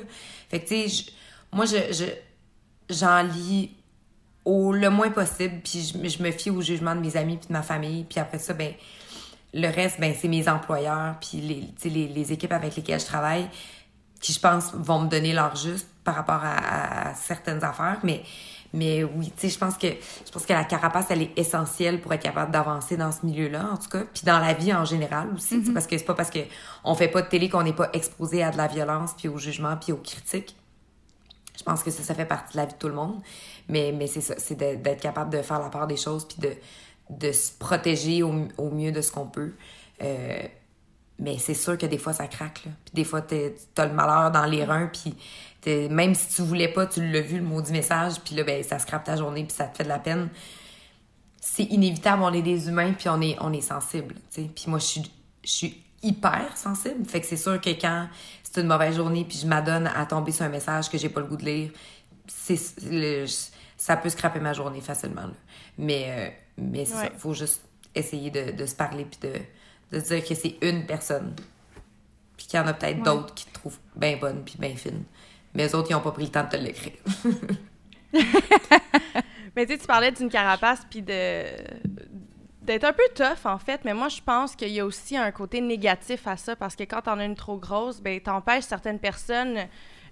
Fait 0.50 0.60
que, 0.60 0.68
tu 0.68 0.90
sais, 0.90 1.12
moi, 1.54 1.66
je, 1.66 1.78
je, 1.94 2.06
j'en 2.94 3.24
lis 3.24 3.72
au 4.44 4.74
le 4.74 4.90
moins 4.90 5.10
possible, 5.10 5.62
puis 5.64 5.82
je, 5.82 6.10
je, 6.10 6.22
me 6.22 6.32
fie 6.32 6.50
au 6.50 6.62
jugement 6.62 6.96
de 6.96 7.00
mes 7.00 7.16
amis 7.16 7.38
puis 7.38 7.48
de 7.48 7.54
ma 7.54 7.62
famille, 7.62 8.04
puis 8.04 8.20
après 8.20 8.40
ça, 8.40 8.54
ben 8.54 8.74
le 9.54 9.68
reste, 9.68 10.00
ben 10.00 10.14
c'est 10.20 10.28
mes 10.28 10.50
employeurs, 10.50 11.16
puis 11.22 11.40
les, 11.40 11.90
les, 11.90 12.08
les 12.08 12.32
équipes 12.34 12.54
avec 12.54 12.76
lesquelles 12.76 13.00
je 13.00 13.06
travaille, 13.06 13.48
qui, 14.20 14.34
je 14.34 14.40
pense, 14.40 14.74
vont 14.74 15.00
me 15.00 15.10
donner 15.10 15.32
leur 15.32 15.56
juste 15.56 15.88
par 16.04 16.16
rapport 16.16 16.42
à, 16.44 17.12
à 17.12 17.16
certaines 17.16 17.64
affaires, 17.64 18.00
mais 18.04 18.22
mais 18.74 19.03
oui, 19.03 19.32
tu 19.36 19.41
sais, 19.41 19.49
je 19.49 19.57
pense 19.59 19.78
que 19.78 19.88
je 19.88 20.32
pense 20.32 20.45
que 20.45 20.53
la 20.53 20.63
carapace, 20.63 21.07
elle 21.09 21.22
est 21.22 21.38
essentielle 21.38 21.99
pour 21.99 22.13
être 22.13 22.24
capable 22.24 22.51
d'avancer 22.51 22.95
dans 22.95 23.11
ce 23.11 23.26
milieu-là, 23.26 23.69
en 23.74 23.78
tout 23.78 23.89
cas, 23.89 24.03
puis 24.13 24.24
dans 24.26 24.39
la 24.39 24.53
vie 24.53 24.74
en 24.74 24.86
général 24.86 25.30
aussi, 25.36 25.57
mm-hmm. 25.57 25.74
parce 25.74 25.88
que 25.88 25.97
c'est 25.97 26.05
pas 26.05 26.13
parce 26.13 26.30
que 26.30 26.39
on 26.84 26.95
fait 26.95 27.09
pas 27.09 27.22
de 27.22 27.28
télé 27.28 27.49
qu'on 27.49 27.63
n'est 27.63 27.74
pas 27.74 27.89
exposé 27.93 28.43
à 28.43 28.51
de 28.51 28.57
la 28.57 28.67
violence, 28.67 29.13
puis 29.17 29.28
au 29.28 29.38
jugement, 29.38 29.76
puis 29.78 29.91
aux 29.91 29.97
critiques. 29.97 30.55
Je 31.57 31.63
pense 31.63 31.84
que 31.84 31.91
ça, 31.91 32.01
ça 32.01 32.15
fait 32.15 32.26
partie 32.26 32.53
de 32.53 32.57
la 32.57 32.65
vie 32.65 32.74
de 32.74 32.78
tout 32.78 32.88
le 32.88 32.95
monde. 32.95 33.22
Mais, 33.67 33.93
mais 33.95 34.07
c'est 34.07 34.22
ça, 34.22 34.36
c'est 34.38 34.55
d'être 34.55 35.01
capable 35.01 35.32
de 35.32 35.41
faire 35.41 35.59
la 35.59 35.69
part 35.69 35.86
des 35.86 35.97
choses, 35.97 36.28
puis 36.28 36.38
de, 36.39 36.53
de 37.09 37.32
se 37.32 37.51
protéger 37.51 38.24
au, 38.24 38.47
au 38.57 38.72
mieux 38.72 38.91
de 38.91 39.01
ce 39.01 39.11
qu'on 39.11 39.28
peut. 39.28 39.53
Euh, 40.01 40.41
mais 41.19 41.38
c'est 41.38 41.53
sûr 41.53 41.78
que 41.78 41.86
des 41.86 41.99
fois, 41.99 42.13
ça 42.13 42.28
craque. 42.28 42.65
Là. 42.65 42.72
Puis 42.86 42.93
des 42.95 43.03
fois, 43.03 43.22
t'as 43.22 43.86
le 43.86 43.93
malheur 43.93 44.32
dans 44.32 44.45
les 44.45 44.63
reins, 44.63 44.89
puis 44.91 45.15
même 45.66 46.16
si 46.16 46.36
tu 46.36 46.41
voulais 46.41 46.68
pas, 46.68 46.86
tu 46.88 47.05
l'as 47.12 47.22
vu, 47.22 47.38
le 47.38 47.43
maudit 47.43 47.72
message, 47.72 48.20
puis 48.24 48.36
là, 48.36 48.43
ben, 48.43 48.64
ça 48.64 48.80
scrape 48.80 49.03
ta 49.03 49.16
journée, 49.16 49.43
puis 49.43 49.55
ça 49.55 49.66
te 49.66 49.78
fait 49.78 49.84
de 49.84 49.89
la 49.89 49.99
peine. 49.99 50.30
C'est 51.39 51.64
inévitable, 51.64 52.24
on 52.24 52.34
est 52.34 52.41
des 52.41 52.68
humains, 52.68 52.93
puis 52.93 53.09
on 53.09 53.22
est, 53.22 53.38
on 53.41 53.51
est 53.53 53.62
sensible. 53.62 54.16
Puis 54.34 54.66
moi, 54.68 54.80
je 54.80 54.86
suis, 54.86 55.12
je 55.43 55.49
suis 55.49 55.84
hyper 56.03 56.55
sensible. 56.57 57.05
Fait 57.05 57.22
que 57.22 57.28
c'est 57.28 57.38
sûr 57.38 57.59
que 57.59 57.70
quand 57.70 58.07
c'est 58.43 58.62
une 58.62 58.68
mauvaise 58.68 58.95
journée, 58.95 59.26
puis 59.28 59.38
je 59.38 59.47
m'adonne 59.47 59.88
à 59.88 60.05
tomber 60.05 60.32
sur 60.32 60.45
un 60.45 60.49
message 60.49 60.89
que 60.89 60.97
j'ai 60.97 61.09
pas 61.09 61.22
le 61.22 61.28
goût 61.28 61.38
de 61.38 61.45
lire, 61.45 61.72
c'est 62.28 62.57
ça 63.78 63.97
peut 63.97 64.09
scraper 64.09 64.39
ma 64.39 64.53
journée 64.53 64.82
facilement. 64.82 65.30
Mais, 65.78 66.05
euh, 66.07 66.30
mais 66.57 66.86
c'est 66.86 66.93
ça, 66.93 67.09
faut 67.18 67.34
juste 67.34 67.62
essayer 67.95 68.30
de, 68.30 68.51
de 68.51 68.66
se 68.66 68.76
parler, 68.76 69.05
puis 69.05 69.30
de, 69.30 69.97
de 69.97 70.01
dire 70.01 70.24
que 70.24 70.36
c'est 70.36 70.57
une 70.62 70.86
personne. 70.86 71.36
Puis 72.38 72.45
qu'il 72.47 72.59
y 72.59 72.64
en 72.64 72.68
a 72.68 72.74
peut-être 72.74 73.01
d'autres 73.03 73.34
qui 73.34 73.45
te 73.45 73.53
trouvent 73.53 73.80
bien 73.95 74.18
bonne, 74.18 74.43
puis 74.43 74.55
bien 74.59 74.76
fine. 74.76 75.03
Mais 75.54 75.64
les 75.64 75.76
autres, 75.76 75.89
ils 75.89 75.93
n'ont 75.93 76.02
pas 76.02 76.12
pris 76.12 76.26
le 76.26 76.32
temps 76.32 76.43
de 76.43 76.49
te 76.49 76.58
l'écrire. 76.58 76.93
mais 79.56 79.66
tu 79.66 79.74
sais, 79.74 79.78
tu 79.78 79.88
parlais 79.88 80.12
d'une 80.12 80.30
carapace 80.30 80.86
puis 80.89 81.02
de 81.02 81.43
d'être 82.62 82.84
un 82.84 82.93
peu 82.93 83.04
tough 83.16 83.45
en 83.45 83.58
fait, 83.58 83.82
mais 83.86 83.93
moi 83.93 84.08
je 84.08 84.22
pense 84.22 84.56
qu'il 84.56 84.70
y 84.70 84.80
a 84.80 84.86
aussi 84.86 85.18
un 85.18 85.32
côté 85.32 85.62
négatif 85.62 86.28
à 86.28 86.38
ça 86.38 86.56
parce 86.56 86.76
que 86.76 86.84
quand 86.84 87.02
t'en 87.02 87.18
as 87.18 87.26
une 87.26 87.36
trop 87.36 87.58
grosse, 87.58 88.02
ben 88.02 88.20
t'empêches 88.20 88.66
certaines 88.66 88.99
personnes 88.99 89.58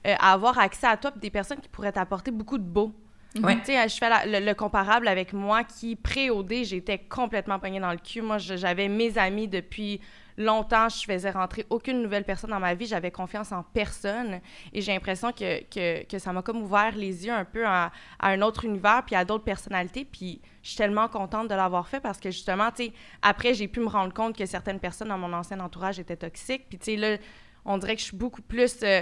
euh, 0.08 0.16
à 0.18 0.34
avoir 0.34 0.58
accès 0.58 0.88
à 0.88 0.98
toi, 0.98 1.12
des 1.16 1.30
personnes 1.30 1.60
qui 1.60 1.70
pourraient 1.70 1.92
t'apporter 1.92 2.32
beaucoup 2.32 2.58
de 2.58 2.64
beau. 2.64 2.92
Tu 3.36 3.42
sais, 3.64 3.88
je 3.88 3.96
fais 3.98 4.10
le, 4.26 4.54
comparable 4.54 5.08
avec 5.08 5.34
moi 5.34 5.64
qui, 5.64 5.96
pré-OD, 5.96 6.64
j'étais 6.64 6.98
complètement 6.98 7.60
pognée 7.60 7.80
dans 7.80 7.92
le 7.92 8.00
cul. 8.00 8.22
Moi, 8.22 8.40
j'avais 8.40 8.88
mes 8.88 9.20
amis 9.20 9.48
depuis 9.48 10.02
longtemps, 10.40 10.88
je 10.90 11.04
faisais 11.04 11.30
rentrer 11.30 11.66
aucune 11.70 12.02
nouvelle 12.02 12.24
personne 12.24 12.50
dans 12.50 12.60
ma 12.60 12.74
vie. 12.74 12.88
J'avais 12.88 13.12
confiance 13.12 13.52
en 13.52 13.62
personne. 13.62 14.40
Et 14.74 14.82
j'ai 14.82 14.94
l'impression 14.94 15.32
que, 15.32 16.04
que, 16.06 16.18
ça 16.18 16.34
m'a 16.34 16.42
comme 16.42 16.64
ouvert 16.64 16.96
les 16.96 17.26
yeux 17.26 17.34
un 17.34 17.46
peu 17.46 17.68
à, 17.68 17.92
un 18.22 18.42
autre 18.42 18.66
univers, 18.66 19.04
puis 19.06 19.16
à 19.16 19.26
d'autres 19.26 19.44
personnalités. 19.44 20.06
Puis 20.06 20.42
je 20.64 20.70
suis 20.70 20.78
tellement 20.78 21.10
contente 21.10 21.50
de 21.50 21.56
l'avoir 21.56 21.88
fait 21.88 22.00
parce 22.00 22.20
que 22.20 22.32
justement, 22.32 22.72
tu 22.72 22.86
sais, 22.86 22.94
après, 23.22 23.54
j'ai 23.54 23.68
pu 23.68 23.82
me 23.82 23.90
rendre 23.90 24.14
compte 24.14 24.36
que 24.36 24.46
certaines 24.46 24.80
personnes 24.80 25.10
dans 25.10 25.18
mon 25.18 25.34
ancien 25.34 25.60
entourage 25.60 26.00
étaient 26.00 26.18
toxiques. 26.18 26.68
Puis 26.70 26.80
tu 26.80 26.86
sais, 26.86 26.96
là, 26.96 27.18
on 27.66 27.78
dirait 27.78 27.96
que 27.96 28.02
je 28.02 28.08
suis 28.08 28.18
beaucoup 28.18 28.42
plus... 28.42 28.78
Euh, 28.82 29.02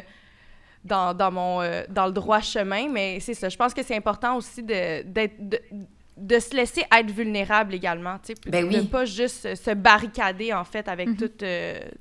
dans, 0.84 1.14
dans, 1.14 1.32
mon, 1.32 1.62
euh, 1.62 1.84
dans 1.90 2.06
le 2.06 2.14
droit 2.14 2.40
chemin, 2.40 2.88
mais 2.88 3.20
c'est 3.20 3.34
ça. 3.34 3.50
Je 3.50 3.58
pense 3.58 3.74
que 3.74 3.84
c'est 3.84 3.96
important 3.96 4.38
aussi 4.38 4.64
de, 4.64 5.04
de 5.04 5.60
se 6.40 6.56
laisser 6.56 6.84
être 6.92 7.12
vulnérable 7.12 7.74
également, 7.74 8.18
tu 8.20 8.34
sais, 8.34 8.50
ben 8.50 8.68
de 8.68 8.82
pas 8.82 9.06
juste 9.06 9.56
se 9.56 9.72
barricader 9.72 10.54
en 10.54 10.64
fait 10.64 10.88
avec 10.88 11.10
mm 11.10 11.16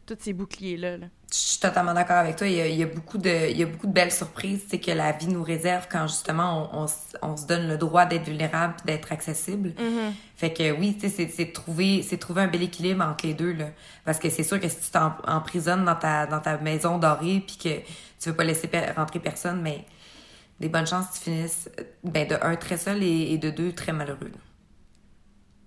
tous 0.06 0.16
ces 0.18 0.32
boucliers 0.32 0.76
là. 0.76 0.96
Je 1.32 1.36
suis 1.36 1.58
totalement 1.58 1.92
d'accord 1.92 2.16
avec 2.18 2.36
toi. 2.36 2.46
Il 2.46 2.76
y, 2.76 2.82
a, 2.82 2.86
beaucoup 2.86 3.18
de, 3.18 3.50
il 3.50 3.58
y 3.58 3.62
a 3.64 3.66
beaucoup 3.66 3.88
de 3.88 3.92
belles 3.92 4.12
surprises, 4.12 4.62
c'est 4.68 4.78
que 4.78 4.92
la 4.92 5.10
vie 5.10 5.26
nous 5.26 5.42
réserve 5.42 5.88
quand 5.90 6.06
justement 6.06 6.70
on, 6.72 6.86
on, 7.22 7.36
se 7.36 7.46
donne 7.46 7.66
le 7.66 7.76
droit 7.76 8.06
d'être 8.06 8.24
vulnérable, 8.24 8.74
d'être 8.84 9.10
accessible. 9.10 9.70
Mm-hmm. 9.70 10.12
Fait 10.36 10.52
que 10.52 10.70
oui, 10.70 10.96
tu 10.98 11.10
sais, 11.10 11.28
c'est 11.28 11.52
trouver, 11.52 12.02
c'est 12.02 12.18
trouver 12.18 12.42
un 12.42 12.46
bel 12.46 12.62
équilibre 12.62 13.04
entre 13.04 13.26
les 13.26 13.34
deux 13.34 13.52
là, 13.52 13.66
parce 14.04 14.20
que 14.20 14.30
c'est 14.30 14.44
sûr 14.44 14.60
que 14.60 14.68
si 14.68 14.76
tu 14.76 14.90
t'emprisonnes 14.92 15.84
dans 15.84 15.96
ta, 15.96 16.26
dans 16.26 16.40
ta 16.40 16.58
maison 16.58 16.98
dorée, 16.98 17.42
puis 17.44 17.56
que 17.56 17.80
tu 18.20 18.28
veux 18.28 18.36
pas 18.36 18.44
laisser 18.44 18.70
rentrer 18.96 19.18
personne, 19.18 19.60
mais 19.62 19.84
des 20.60 20.68
bonnes 20.68 20.86
chances 20.86 21.08
que 21.08 21.14
tu 21.14 21.20
finisses 21.20 21.70
ben, 22.02 22.26
de 22.26 22.36
un 22.40 22.56
très 22.56 22.76
seul 22.76 23.02
et, 23.02 23.36
de 23.38 23.50
deux 23.50 23.72
très 23.72 23.92
malheureux. 23.92 24.32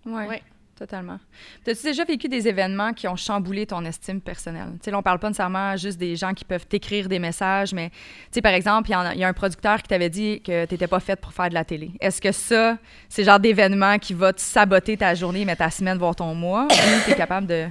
Oui. 0.05 0.25
Ouais. 0.25 0.41
Totalement. 0.79 1.19
As-tu 1.67 1.83
déjà 1.83 2.05
vécu 2.05 2.29
des 2.29 2.47
événements 2.47 2.93
qui 2.93 3.05
ont 3.09 3.17
chamboulé 3.17 3.65
ton 3.65 3.83
estime 3.83 4.21
personnelle? 4.21 4.69
Tu 4.81 4.89
sais, 4.89 4.95
on 4.95 5.01
parle 5.01 5.19
pas 5.19 5.27
nécessairement 5.27 5.75
juste 5.75 5.97
des 5.97 6.15
gens 6.15 6.33
qui 6.33 6.45
peuvent 6.45 6.65
t'écrire 6.65 7.09
des 7.09 7.19
messages, 7.19 7.73
mais, 7.73 7.89
tu 7.89 7.95
sais, 8.31 8.41
par 8.41 8.53
exemple, 8.53 8.89
il 8.89 9.19
y, 9.19 9.23
a 9.25 9.27
un 9.27 9.33
producteur 9.33 9.81
qui 9.81 9.89
t'avait 9.89 10.09
dit 10.09 10.41
que 10.41 10.65
tu 10.65 10.73
n'étais 10.73 10.87
pas 10.87 11.01
faite 11.01 11.19
pour 11.19 11.33
faire 11.33 11.49
de 11.49 11.53
la 11.53 11.65
télé. 11.65 11.91
Est-ce 11.99 12.21
que 12.21 12.31
ça, 12.31 12.77
c'est 13.09 13.23
le 13.23 13.25
genre 13.25 13.41
d'événement 13.41 13.99
qui 13.99 14.13
va 14.13 14.31
te 14.31 14.39
saboter 14.39 14.95
ta 14.95 15.13
journée, 15.15 15.43
mais 15.43 15.57
ta 15.57 15.69
semaine, 15.69 15.97
voire 15.97 16.15
ton 16.15 16.33
mois, 16.33 16.65
ou 16.71 17.03
tu 17.03 17.11
es 17.11 17.15
capable 17.15 17.47
de... 17.47 17.67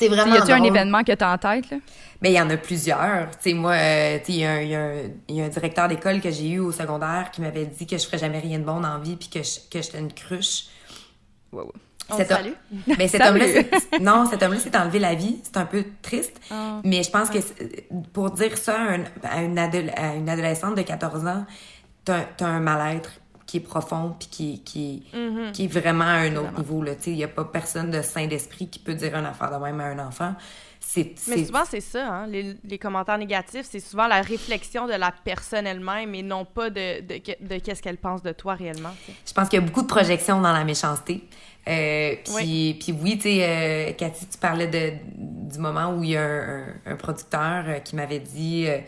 C'est 0.00 0.08
vraiment. 0.08 0.34
Y 0.34 0.38
a-tu 0.38 0.52
un 0.52 0.62
événement 0.64 1.04
que 1.04 1.12
tu 1.12 1.22
as 1.24 1.32
en 1.32 1.38
tête, 1.38 1.70
là? 1.70 1.76
Mais 2.22 2.30
il 2.32 2.34
y 2.34 2.40
en 2.40 2.48
a 2.50 2.56
plusieurs. 2.56 3.30
Tu 3.42 3.50
sais, 3.50 3.54
moi, 3.54 3.72
euh, 3.72 4.18
il 4.28 4.36
y, 4.36 4.44
a 4.44 5.44
un 5.44 5.48
directeur 5.48 5.88
d'école 5.88 6.20
que 6.20 6.30
j'ai 6.30 6.48
eu 6.50 6.58
au 6.58 6.72
secondaire 6.72 7.30
qui 7.32 7.40
m'avait 7.42 7.66
dit 7.66 7.86
que 7.86 7.96
je 7.98 8.04
ferais 8.06 8.18
jamais 8.18 8.38
rien 8.40 8.58
de 8.58 8.64
bon 8.64 8.80
dans 8.80 8.94
la 8.94 8.98
vie 8.98 9.16
puis 9.16 9.28
que, 9.28 9.38
que 9.38 9.82
j'étais 9.82 9.98
une 9.98 10.12
cruche. 10.12 10.64
On 11.52 12.16
Cet 12.16 12.32
homme-. 12.32 12.54
Mais 12.86 13.08
homme-là, 13.22 13.44
c'est- 13.46 14.00
non, 14.00 14.26
cet 14.26 14.42
homme-là 14.42 14.58
s'est 14.58 14.76
enlevé 14.76 14.98
la 14.98 15.14
vie. 15.14 15.38
C'est 15.44 15.56
un 15.58 15.64
peu 15.66 15.84
triste. 16.02 16.40
Ah. 16.50 16.80
Mais 16.84 17.02
je 17.02 17.10
pense 17.10 17.30
que 17.30 17.38
pour 18.12 18.30
dire 18.32 18.58
ça 18.58 18.74
à, 18.74 18.94
un- 18.94 19.04
à 19.22 19.42
une, 19.42 19.56
adol- 19.58 19.92
à 19.96 20.14
une 20.16 20.28
adolescente 20.28 20.74
de 20.76 20.82
14 20.82 21.26
ans, 21.26 21.44
t'as 22.04 22.22
t'as 22.36 22.46
un 22.46 22.60
mal-être 22.60 23.19
qui 23.50 23.56
est 23.56 23.60
profond 23.60 24.14
puis 24.18 24.28
qui, 24.28 24.60
qui, 24.62 25.02
Mm-hmm. 25.12 25.52
qui 25.52 25.64
est 25.64 25.66
vraiment 25.80 26.04
à 26.04 26.18
un 26.26 26.36
autre 26.36 26.56
niveau. 26.58 26.84
Il 27.06 27.14
n'y 27.14 27.24
a 27.24 27.28
pas 27.28 27.44
personne 27.44 27.90
de 27.90 28.00
sain 28.02 28.26
d'esprit 28.28 28.68
qui 28.68 28.78
peut 28.78 28.94
dire 28.94 29.16
une 29.16 29.26
affaire 29.26 29.50
de 29.50 29.62
même 29.64 29.80
à 29.80 29.84
un 29.86 29.98
enfant. 29.98 30.34
C'est 30.78 31.14
Mais 31.28 31.44
souvent, 31.44 31.62
c'est 31.68 31.80
ça, 31.80 32.08
hein, 32.08 32.26
les, 32.26 32.54
les 32.64 32.78
commentaires 32.78 33.18
négatifs, 33.18 33.66
c'est 33.70 33.80
souvent 33.80 34.06
la 34.08 34.22
réflexion 34.22 34.86
de 34.86 34.92
la 34.94 35.12
personne 35.24 35.66
elle-même 35.66 36.14
et 36.14 36.22
non 36.22 36.44
pas 36.44 36.70
de, 36.70 37.00
de, 37.02 37.18
que- 37.18 37.44
de 37.44 37.58
qu'est-ce 37.58 37.82
qu'elle 37.82 37.98
pense 37.98 38.22
de 38.22 38.32
toi 38.32 38.54
réellement. 38.54 38.90
Je 39.26 39.32
pense 39.32 39.48
qu'il 39.48 39.60
y 39.60 39.62
a 39.62 39.66
beaucoup 39.66 39.82
de 39.82 39.86
projections 39.88 40.40
dans 40.40 40.52
la 40.52 40.64
méchanceté. 40.64 41.22
Euh, 41.68 42.14
puis, 42.24 42.76
puis 42.80 42.92
oui, 43.02 43.16
tu 43.18 43.24
sais, 43.24 43.38
euh, 43.42 43.92
Cathy, 43.92 44.26
tu 44.26 44.38
parlais 44.38 44.66
de, 44.68 44.92
du 45.52 45.58
moment 45.58 45.92
où 45.94 46.02
il 46.02 46.10
y 46.10 46.16
a 46.16 46.22
un, 46.22 46.60
un- 46.60 46.74
un 46.86 46.96
producteur 46.96 47.64
euh, 47.66 47.78
qui 47.80 47.94
m'avait 47.96 48.18
dit 48.20 48.64
euh, 48.66 48.78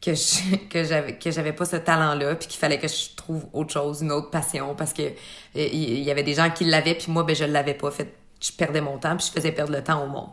que 0.00 0.14
je, 0.14 0.56
que 0.70 0.84
j'avais 0.84 1.18
que 1.18 1.30
j'avais 1.30 1.52
pas 1.52 1.64
ce 1.64 1.76
talent-là, 1.76 2.36
puis 2.36 2.48
qu'il 2.48 2.58
fallait 2.58 2.78
que 2.78 2.88
je 2.88 3.14
trouve 3.16 3.46
autre 3.52 3.72
chose, 3.72 4.02
une 4.02 4.12
autre 4.12 4.30
passion, 4.30 4.74
parce 4.74 4.92
que 4.92 5.02
euh, 5.02 5.12
il 5.54 6.00
y 6.00 6.10
avait 6.10 6.22
des 6.22 6.34
gens 6.34 6.50
qui 6.50 6.64
l'avaient, 6.64 6.94
puis 6.94 7.10
moi, 7.12 7.24
ben 7.24 7.34
je 7.36 7.44
l'avais 7.44 7.74
pas 7.74 7.90
fait. 7.90 8.14
Je 8.42 8.52
perdais 8.52 8.80
mon 8.80 8.98
temps, 8.98 9.16
puis 9.16 9.26
je 9.26 9.32
faisais 9.32 9.52
perdre 9.52 9.72
le 9.72 9.84
temps 9.84 10.02
au 10.04 10.08
monde. 10.08 10.30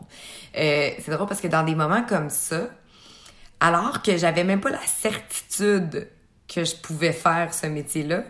Euh, 0.56 0.90
c'est 0.98 1.10
drôle 1.10 1.26
parce 1.28 1.40
que 1.42 1.48
dans 1.48 1.62
des 1.62 1.74
moments 1.74 2.02
comme 2.04 2.30
ça, 2.30 2.70
alors 3.60 4.02
que 4.02 4.16
j'avais 4.16 4.44
même 4.44 4.60
pas 4.60 4.70
la 4.70 4.80
certitude 4.86 6.08
que 6.48 6.64
je 6.64 6.76
pouvais 6.76 7.12
faire 7.12 7.52
ce 7.54 7.66
métier-là, 7.66 8.24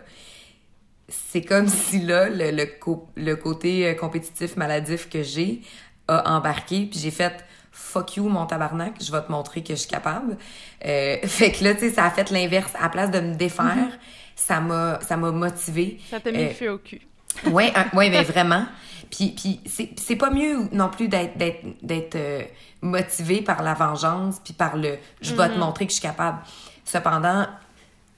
c'est 1.07 1.41
comme 1.43 1.67
si 1.67 1.99
là, 2.01 2.29
le, 2.29 2.51
le, 2.51 2.65
co- 2.65 3.09
le 3.15 3.35
côté 3.35 3.87
euh, 3.87 3.93
compétitif 3.93 4.55
maladif 4.55 5.09
que 5.09 5.23
j'ai 5.23 5.61
a 6.07 6.35
embarqué, 6.35 6.87
puis 6.87 6.99
j'ai 6.99 7.11
fait 7.11 7.45
fuck 7.79 8.17
you 8.17 8.27
mon 8.29 8.45
tabarnak, 8.45 8.95
je 9.01 9.11
vais 9.11 9.21
te 9.21 9.31
montrer 9.31 9.63
que 9.63 9.73
je 9.73 9.79
suis 9.79 9.89
capable. 9.89 10.37
Euh, 10.85 11.17
fait 11.23 11.51
que 11.51 11.63
là, 11.63 11.73
tu 11.73 11.81
sais, 11.81 11.89
ça 11.91 12.05
a 12.05 12.11
fait 12.11 12.29
l'inverse. 12.29 12.71
À 12.77 12.83
la 12.83 12.89
place 12.89 13.09
de 13.11 13.19
me 13.19 13.35
défaire, 13.35 13.97
ça 14.35 14.59
m'a 14.59 14.99
ça 15.01 15.15
m'a 15.17 15.31
motivé. 15.31 15.99
Ça 16.09 16.19
t'a 16.19 16.31
mis 16.31 16.37
Euh, 16.39 16.47
le 16.49 16.53
feu 16.53 16.69
au 16.71 16.77
cul. 16.77 17.01
Ouais, 17.47 17.71
un- 17.75 17.95
ouais, 17.97 18.09
mais 18.09 18.23
vraiment. 18.35 18.65
Puis, 19.09 19.29
puis 19.31 19.59
c'est, 19.65 19.89
c'est 19.99 20.15
pas 20.17 20.29
mieux 20.29 20.67
non 20.71 20.89
plus 20.89 21.07
d'être, 21.07 21.35
d'être, 21.37 21.63
d'être 21.81 22.15
euh, 22.15 22.43
motivé 22.81 23.41
par 23.41 23.63
la 23.63 23.73
vengeance, 23.73 24.39
puis 24.43 24.53
par 24.53 24.77
le 24.77 24.97
je 25.21 25.33
vais 25.33 25.49
te 25.49 25.57
montrer 25.57 25.85
que 25.87 25.91
je 25.91 25.97
suis 25.97 26.07
capable. 26.07 26.37
Cependant, 26.85 27.47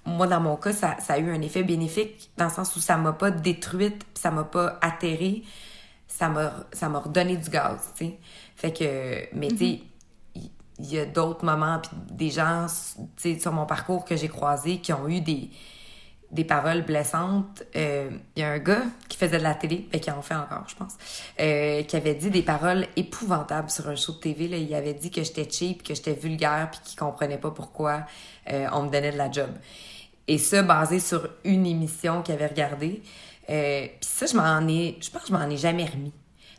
moi, 0.05 0.27
dans 0.27 0.41
mon 0.41 0.57
cas, 0.57 0.73
ça, 0.73 0.97
ça 0.99 1.13
a 1.13 1.17
eu 1.19 1.31
un 1.33 1.41
effet 1.41 1.63
bénéfique 1.63 2.29
dans 2.37 2.45
le 2.45 2.51
sens 2.51 2.75
où 2.75 2.79
ça 2.81 2.97
m'a 2.97 3.13
pas 3.13 3.31
détruite, 3.31 3.99
puis 3.99 4.21
ça 4.21 4.31
m'a 4.31 4.43
pas 4.43 4.79
atterrée. 4.81 5.43
Ça 6.07 6.27
m'a, 6.27 6.51
ça 6.73 6.89
m'a 6.89 6.99
redonné 6.99 7.37
du 7.37 7.49
gaz, 7.49 7.91
tu 7.97 8.05
sais. 8.05 8.17
Fait 8.61 8.71
que, 8.71 9.35
mais 9.35 9.47
tu 9.47 9.57
sais, 9.57 9.79
il 10.35 10.51
il 10.77 10.93
y 10.93 10.99
a 10.99 11.05
d'autres 11.05 11.45
moments, 11.45 11.79
puis 11.79 11.91
des 12.11 12.29
gens, 12.29 12.67
tu 13.17 13.33
sais, 13.33 13.39
sur 13.39 13.51
mon 13.51 13.65
parcours 13.65 14.05
que 14.05 14.15
j'ai 14.15 14.27
croisés 14.27 14.77
qui 14.77 14.93
ont 14.93 15.07
eu 15.07 15.21
des, 15.21 15.49
des 16.31 16.43
paroles 16.43 16.83
blessantes. 16.83 17.63
Euh, 17.75 18.09
Il 18.35 18.41
y 18.41 18.43
a 18.43 18.51
un 18.51 18.59
gars 18.59 18.83
qui 19.07 19.17
faisait 19.17 19.37
de 19.37 19.43
la 19.43 19.53
télé, 19.53 19.87
ben, 19.91 19.99
qui 19.99 20.11
en 20.11 20.21
fait 20.21 20.35
encore, 20.35 20.63
je 20.67 20.75
pense, 20.75 20.97
euh, 21.39 21.83
qui 21.83 21.95
avait 21.95 22.15
dit 22.15 22.29
des 22.29 22.41
paroles 22.41 22.87
épouvantables 22.95 23.69
sur 23.69 23.87
un 23.89 23.95
show 23.95 24.13
de 24.13 24.19
TV. 24.19 24.47
Là. 24.47 24.57
Il 24.57 24.73
avait 24.73 24.93
dit 24.93 25.11
que 25.11 25.23
j'étais 25.23 25.49
cheap, 25.49 25.83
que 25.83 25.93
j'étais 25.93 26.13
vulgaire, 26.13 26.69
puis 26.71 26.81
qu'il 26.83 26.99
comprenait 26.99 27.37
pas 27.37 27.51
pourquoi 27.51 28.05
euh, 28.51 28.67
on 28.73 28.83
me 28.83 28.89
donnait 28.91 29.11
de 29.11 29.17
la 29.17 29.31
job. 29.31 29.49
Et 30.27 30.37
ça, 30.37 30.63
basé 30.63 30.99
sur 30.99 31.27
une 31.43 31.65
émission 31.65 32.21
qu'il 32.21 32.33
avait 32.35 32.47
regardée. 32.47 33.01
Euh, 33.49 33.87
puis 33.87 34.09
ça, 34.09 34.25
je 34.25 34.35
m'en 34.35 34.67
ai... 34.67 34.97
Je 35.01 35.09
pense 35.09 35.23
que 35.23 35.27
je 35.27 35.33
m'en 35.33 35.49
ai 35.49 35.57
jamais 35.57 35.85
remis. 35.85 36.13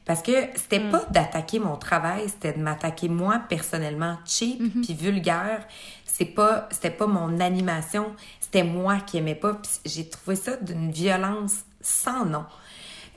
Parce 0.05 0.23
que 0.23 0.33
c'était 0.57 0.91
pas 0.91 1.05
d'attaquer 1.11 1.61
mon 1.61 1.77
travail, 1.77 2.29
c'était 2.29 2.53
de 2.53 2.63
m'attaquer 2.63 3.09
moi 3.09 3.41
personnellement 3.49 4.19
cheap 4.27 4.61
puis 4.83 4.95
vulgaire. 4.95 5.67
C'est 6.05 6.25
pas 6.25 6.69
c'était 6.71 6.91
pas 6.91 7.07
mon 7.07 7.39
animation, 7.41 8.15
c'était 8.41 8.65
moi 8.65 8.99
qui 8.99 9.19
aimais 9.19 9.37
pas. 9.37 9.55
Puis 9.55 9.71
j'ai 9.85 10.09
trouvé 10.09 10.37
ça 10.37 10.57
d'une 10.57 10.91
violence 10.91 11.61
sans 11.81 12.25
nom. 12.25 12.45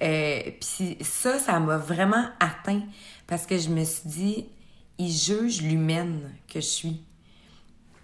Euh, 0.02 0.42
puis 0.60 0.98
ça, 1.02 1.40
ça 1.40 1.60
m'a 1.60 1.78
vraiment 1.78 2.26
atteint 2.40 2.82
parce 3.28 3.46
que 3.46 3.58
je 3.58 3.70
me 3.70 3.84
suis 3.84 4.08
dit, 4.08 4.46
il 4.98 5.12
juge 5.12 5.62
l'humaine 5.62 6.32
que 6.48 6.60
je 6.60 6.66
suis. 6.66 7.02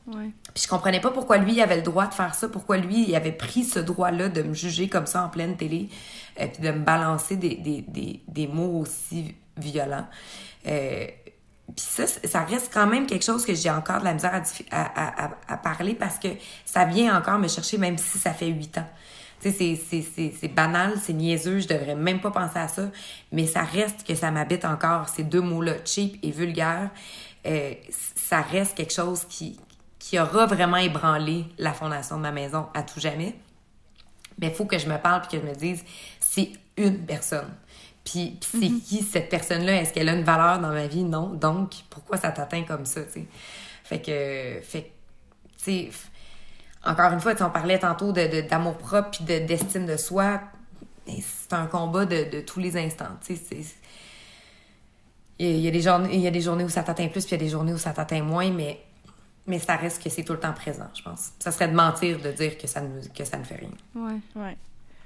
Puis 0.09 0.63
je 0.63 0.67
comprenais 0.67 0.99
pas 0.99 1.11
pourquoi 1.11 1.37
lui 1.37 1.53
il 1.53 1.61
avait 1.61 1.77
le 1.77 1.81
droit 1.83 2.07
de 2.07 2.13
faire 2.13 2.33
ça, 2.33 2.49
pourquoi 2.49 2.77
lui 2.77 3.07
il 3.07 3.15
avait 3.15 3.31
pris 3.31 3.63
ce 3.63 3.79
droit-là 3.79 4.29
de 4.29 4.41
me 4.41 4.53
juger 4.53 4.89
comme 4.89 5.05
ça 5.05 5.23
en 5.23 5.29
pleine 5.29 5.57
télé, 5.57 5.89
euh, 6.39 6.47
puis 6.47 6.63
de 6.63 6.71
me 6.71 6.79
balancer 6.79 7.35
des, 7.35 7.55
des, 7.55 7.81
des, 7.81 8.21
des 8.27 8.47
mots 8.47 8.79
aussi 8.79 9.35
violents. 9.57 10.07
Euh, 10.67 11.07
puis 11.75 11.85
ça, 11.87 12.07
ça 12.07 12.43
reste 12.43 12.71
quand 12.73 12.87
même 12.87 13.05
quelque 13.05 13.23
chose 13.23 13.45
que 13.45 13.53
j'ai 13.53 13.69
encore 13.69 13.99
de 13.99 14.05
la 14.05 14.13
misère 14.13 14.41
à, 14.71 15.25
à, 15.25 15.31
à, 15.47 15.57
parler 15.57 15.93
parce 15.93 16.17
que 16.17 16.27
ça 16.65 16.85
vient 16.85 17.17
encore 17.17 17.39
me 17.39 17.47
chercher 17.47 17.77
même 17.77 17.97
si 17.97 18.17
ça 18.17 18.33
fait 18.33 18.47
huit 18.47 18.77
ans. 18.77 18.87
Tu 19.41 19.51
sais, 19.51 19.79
c'est 20.39 20.47
banal, 20.49 20.99
c'est 21.01 21.13
niaiseux, 21.13 21.59
je 21.59 21.67
devrais 21.67 21.95
même 21.95 22.19
pas 22.21 22.29
penser 22.29 22.59
à 22.59 22.67
ça, 22.67 22.91
mais 23.31 23.47
ça 23.47 23.63
reste 23.63 24.05
que 24.05 24.13
ça 24.13 24.29
m'habite 24.29 24.65
encore, 24.65 25.09
ces 25.09 25.23
deux 25.23 25.41
mots-là, 25.41 25.73
cheap 25.83 26.19
et 26.21 26.29
vulgaire. 26.29 26.91
Euh, 27.47 27.73
ça 28.15 28.41
reste 28.41 28.75
quelque 28.75 28.93
chose 28.93 29.25
qui, 29.27 29.57
qui 30.01 30.19
aura 30.19 30.47
vraiment 30.47 30.77
ébranlé 30.77 31.45
la 31.59 31.73
fondation 31.73 32.17
de 32.17 32.23
ma 32.23 32.31
maison 32.31 32.65
à 32.73 32.81
tout 32.81 32.99
jamais. 32.99 33.35
Mais 34.39 34.47
il 34.47 34.53
faut 34.53 34.65
que 34.65 34.79
je 34.79 34.89
me 34.89 34.97
parle 34.97 35.21
puis 35.21 35.37
que 35.37 35.45
je 35.45 35.47
me 35.47 35.55
dise, 35.55 35.85
c'est 36.19 36.53
une 36.75 37.05
personne. 37.05 37.53
Puis, 38.03 38.39
puis 38.41 38.49
c'est 38.59 38.83
qui 38.83 39.03
cette 39.03 39.29
personne-là? 39.29 39.75
Est-ce 39.75 39.93
qu'elle 39.93 40.09
a 40.09 40.13
une 40.13 40.23
valeur 40.23 40.59
dans 40.59 40.69
ma 40.71 40.87
vie? 40.87 41.03
Non. 41.03 41.27
Donc, 41.27 41.73
pourquoi 41.91 42.17
ça 42.17 42.31
t'atteint 42.31 42.63
comme 42.63 42.87
ça, 42.87 43.03
tu 43.03 43.11
sais? 43.11 43.27
Fait 43.83 44.01
que, 44.01 44.59
fait 44.65 44.91
tu 45.57 45.63
sais, 45.63 45.89
encore 46.83 47.11
une 47.13 47.19
fois, 47.19 47.35
tu 47.35 47.43
on 47.43 47.51
parlait 47.51 47.77
tantôt 47.77 48.11
de, 48.11 48.25
de- 48.25 48.41
d'amour 48.41 48.77
propre 48.77 49.11
puis 49.11 49.23
de, 49.23 49.45
d'estime 49.45 49.85
de 49.85 49.97
soi. 49.97 50.41
Mais 51.05 51.17
c'est 51.21 51.53
un 51.53 51.67
combat 51.67 52.05
de, 52.05 52.27
de 52.27 52.41
tous 52.41 52.59
les 52.59 52.75
instants, 52.75 53.17
tu 53.23 53.35
sais. 53.35 53.63
Il 55.37 55.45
y, 55.45 55.49
a, 55.49 55.53
il 55.53 55.61
y 55.61 55.67
a 55.67 55.71
des 55.71 55.81
journées, 55.81 56.09
il 56.15 56.21
y 56.21 56.27
a 56.27 56.31
des 56.31 56.41
journées 56.41 56.63
où 56.63 56.69
ça 56.69 56.81
t'atteint 56.81 57.07
plus 57.07 57.23
puis 57.25 57.35
il 57.35 57.39
y 57.39 57.43
a 57.43 57.45
des 57.45 57.51
journées 57.51 57.73
où 57.73 57.77
ça 57.77 57.91
t'atteint 57.91 58.23
moins, 58.23 58.49
mais, 58.49 58.79
mais 59.47 59.59
ça 59.59 59.75
reste 59.75 60.01
que 60.03 60.09
c'est 60.09 60.23
tout 60.23 60.33
le 60.33 60.39
temps 60.39 60.53
présent, 60.53 60.87
je 60.93 61.01
pense. 61.01 61.31
Ça 61.39 61.51
serait 61.51 61.67
de 61.67 61.75
mentir 61.75 62.19
de 62.21 62.31
dire 62.31 62.57
que 62.57 62.67
ça 62.67 62.81
ne, 62.81 63.01
que 63.07 63.25
ça 63.25 63.37
ne 63.37 63.43
fait 63.43 63.55
rien. 63.55 63.71
Ouais. 63.95 64.19
Ouais. 64.35 64.57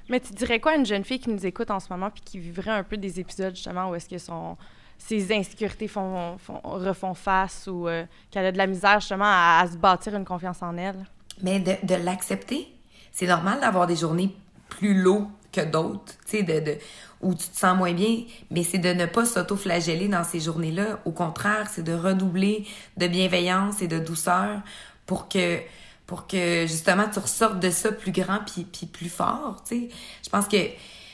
Mais 0.09 0.19
tu 0.19 0.33
dirais 0.33 0.59
quoi 0.59 0.73
à 0.73 0.75
une 0.75 0.85
jeune 0.85 1.03
fille 1.03 1.19
qui 1.19 1.29
nous 1.29 1.45
écoute 1.45 1.71
en 1.71 1.79
ce 1.79 1.87
moment 1.89 2.09
puis 2.11 2.21
qui 2.23 2.37
vivrait 2.39 2.71
un 2.71 2.83
peu 2.83 2.97
des 2.97 3.19
épisodes 3.19 3.55
justement 3.55 3.89
où 3.89 3.95
est-ce 3.95 4.07
que 4.09 4.17
son 4.17 4.55
ses 4.97 5.35
insécurités 5.35 5.87
font, 5.89 6.37
font- 6.37 6.61
refont 6.63 7.13
face 7.13 7.67
ou 7.67 7.87
euh, 7.87 8.05
qu'elle 8.31 8.45
a 8.45 8.51
de 8.53 8.57
la 8.57 8.65
misère 8.67 8.99
justement 9.01 9.25
à, 9.25 9.59
à 9.61 9.67
se 9.67 9.75
bâtir 9.77 10.15
une 10.15 10.23
confiance 10.23 10.61
en 10.61 10.77
elle? 10.77 11.05
Mais 11.41 11.59
de, 11.59 11.73
de 11.83 11.95
l'accepter, 11.95 12.67
c'est 13.11 13.27
normal 13.27 13.59
d'avoir 13.59 13.87
des 13.87 13.95
journées 13.97 14.33
plus 14.69 14.93
low 15.01 15.27
que 15.55 15.65
d'autres, 15.65 16.13
tu 16.27 16.37
sais, 16.37 16.43
de, 16.43 16.59
de, 16.59 16.77
où 17.21 17.33
tu 17.33 17.47
te 17.47 17.57
sens 17.57 17.77
moins 17.77 17.93
bien, 17.93 18.23
mais 18.51 18.63
c'est 18.63 18.77
de 18.77 18.93
ne 18.93 19.05
pas 19.05 19.25
s'auto-flageller 19.25 20.07
dans 20.07 20.23
ces 20.23 20.39
journées-là. 20.39 20.99
Au 21.05 21.11
contraire, 21.11 21.69
c'est 21.71 21.83
de 21.83 21.93
redoubler 21.93 22.65
de 22.97 23.07
bienveillance 23.07 23.81
et 23.81 23.87
de 23.87 23.99
douceur 23.99 24.61
pour 25.05 25.27
que 25.29 25.59
pour 26.07 26.27
que 26.27 26.67
justement 26.67 27.09
tu 27.11 27.17
ressortes 27.17 27.59
de 27.59 27.71
ça 27.71 27.91
plus 27.91 28.11
grand 28.11 28.39
puis, 28.45 28.63
puis 28.63 28.85
plus 28.85 29.09
fort, 29.09 29.63
tu 29.67 29.75
sais. 29.75 29.89
Je 30.23 30.29
pense 30.29 30.47
que 30.47 30.57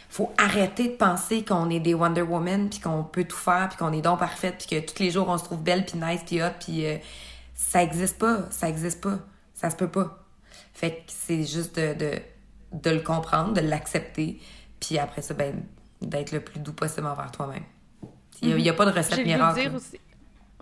faut 0.09 0.33
arrêter 0.37 0.89
de 0.89 0.95
penser 0.95 1.45
qu'on 1.45 1.69
est 1.69 1.79
des 1.79 1.93
Wonder 1.93 2.23
Woman 2.23 2.69
puis 2.69 2.81
qu'on 2.81 3.05
peut 3.05 3.23
tout 3.23 3.37
faire 3.37 3.69
puis 3.69 3.77
qu'on 3.77 3.93
est 3.93 4.01
donc 4.01 4.19
parfaite 4.19 4.55
puis 4.57 4.67
que 4.67 4.85
tous 4.85 5.01
les 5.01 5.11
jours 5.11 5.29
on 5.29 5.37
se 5.37 5.45
trouve 5.45 5.63
belle 5.63 5.85
puis 5.85 5.97
nice 5.97 6.21
puis 6.25 6.43
hot 6.43 6.49
puis 6.59 6.85
euh, 6.85 6.97
ça 7.55 7.81
existe 7.81 8.17
pas, 8.17 8.39
ça 8.49 8.67
existe 8.67 8.99
pas, 8.99 9.19
ça 9.55 9.69
se 9.69 9.77
peut 9.77 9.87
pas. 9.87 10.25
Fait 10.73 10.91
que 10.91 11.01
c'est 11.07 11.45
juste 11.45 11.79
de, 11.79 11.93
de, 11.93 12.21
de 12.71 12.89
le 12.89 12.99
comprendre, 12.99 13.53
de 13.53 13.61
l'accepter 13.61 14.39
puis 14.81 14.97
après 14.97 15.21
ça 15.21 15.33
ben 15.33 15.63
d'être 16.01 16.31
le 16.33 16.41
plus 16.41 16.59
doux 16.59 16.73
possible 16.73 17.07
envers 17.07 17.31
toi-même. 17.31 17.63
Il 18.41 18.59
y 18.59 18.69
a, 18.69 18.73
pas 18.73 18.87
de 18.87 18.91
recette 18.91 19.23
miracle. 19.23 19.61
dire 19.61 19.75
aussi. 19.75 19.99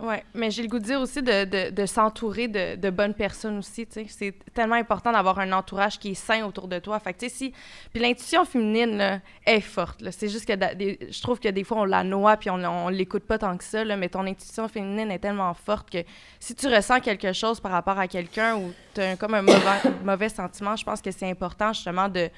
Ouais, 0.02 0.24
mais 0.32 0.50
j'ai 0.50 0.62
le 0.62 0.68
goût 0.68 0.78
de 0.78 0.84
dire 0.84 1.00
aussi 1.00 1.22
de, 1.22 1.70
de, 1.70 1.86
s'entourer 1.86 2.48
de, 2.48 2.76
de 2.76 2.90
bonnes 2.90 3.12
personnes 3.12 3.58
aussi. 3.58 3.86
C'est 3.90 4.34
tellement 4.54 4.76
important 4.76 5.12
d'avoir 5.12 5.38
un 5.38 5.52
entourage 5.52 5.98
qui 5.98 6.12
est 6.12 6.14
sain 6.14 6.44
autour 6.46 6.68
de 6.68 6.78
toi. 6.78 6.98
Fait 7.00 7.12
que, 7.12 7.28
si... 7.28 7.52
Puis 7.92 8.02
l'intuition 8.02 8.44
féminine, 8.46 8.96
là, 8.96 9.20
est 9.44 9.60
forte. 9.60 10.02
C'est 10.10 10.28
juste 10.28 10.46
que 10.46 10.54
je 10.54 11.22
trouve 11.22 11.38
que 11.38 11.48
des 11.48 11.64
fois, 11.64 11.80
on 11.80 11.84
la 11.84 12.02
noie 12.02 12.38
puis 12.38 12.48
on, 12.48 12.54
on 12.64 12.88
l'écoute 12.88 13.24
pas 13.24 13.36
tant 13.36 13.56
que 13.56 13.64
ça. 13.64 13.84
Mais 13.84 14.08
ton 14.08 14.26
intuition 14.26 14.68
féminine 14.68 15.10
est 15.10 15.18
tellement 15.18 15.52
forte 15.52 15.90
que 15.90 15.98
si 16.38 16.54
tu 16.54 16.66
ressens 16.68 17.00
quelque 17.00 17.32
chose 17.34 17.60
par 17.60 17.72
rapport 17.72 17.98
à 17.98 18.08
quelqu'un 18.08 18.56
ou 18.56 18.72
tu 18.94 19.02
as 19.02 19.16
comme 19.16 19.34
un 19.34 19.42
mauvais, 19.42 19.60
mauvais 20.04 20.28
sentiment, 20.30 20.76
je 20.76 20.84
pense 20.84 21.02
que 21.02 21.10
c'est 21.10 21.28
important, 21.28 21.74
justement, 21.74 22.08
de 22.08 22.30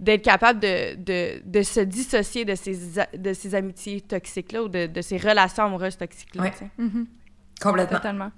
d'être 0.00 0.22
capable 0.22 0.58
de, 0.60 0.94
de, 0.96 1.42
de 1.44 1.62
se 1.62 1.78
dissocier 1.80 2.44
de 2.44 2.54
ces, 2.56 2.98
a- 2.98 3.08
de 3.16 3.32
ces 3.32 3.54
amitiés 3.54 4.00
toxiques-là 4.00 4.62
ou 4.64 4.68
de, 4.68 4.86
de 4.86 5.00
ces 5.02 5.18
relations 5.18 5.64
amoureuses 5.64 5.96
toxiques-là. 5.98 6.42
Ouais. 6.42 6.52
Mhm. 6.78 7.06
Complètement. 7.62 7.96
Totalement. 7.98 8.32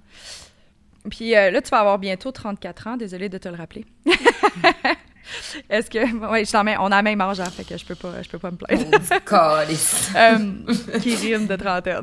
Puis 1.11 1.35
euh, 1.37 1.51
là, 1.51 1.63
tu 1.63 1.71
vas 1.71 1.79
avoir 1.81 1.99
bientôt 1.99 2.31
34 2.33 2.87
ans. 2.89 2.97
Désolée 2.97 3.29
de 3.29 3.39
te 3.39 3.49
le 3.49 3.55
rappeler. 3.57 3.85
Est-ce 5.71 5.89
que. 5.89 5.99
Oui, 6.33 6.45
je 6.45 6.63
mets, 6.65 6.77
on 6.79 6.87
a 6.87 6.97
la 6.97 7.03
même 7.03 7.21
âge, 7.21 7.39
hein, 7.41 7.45
fait 7.45 7.65
que 7.65 7.77
je 7.79 7.85
peux 7.85 7.95
pas, 7.95 8.23
je 8.23 8.29
peux 8.29 8.39
pas 8.39 8.51
me 8.51 8.57
plaindre. 8.57 8.85
Oh, 9.31 10.17
euh, 10.17 10.99
qui 10.99 11.15
rime 11.15 11.47
de 11.47 11.55
trentaine. 11.57 12.03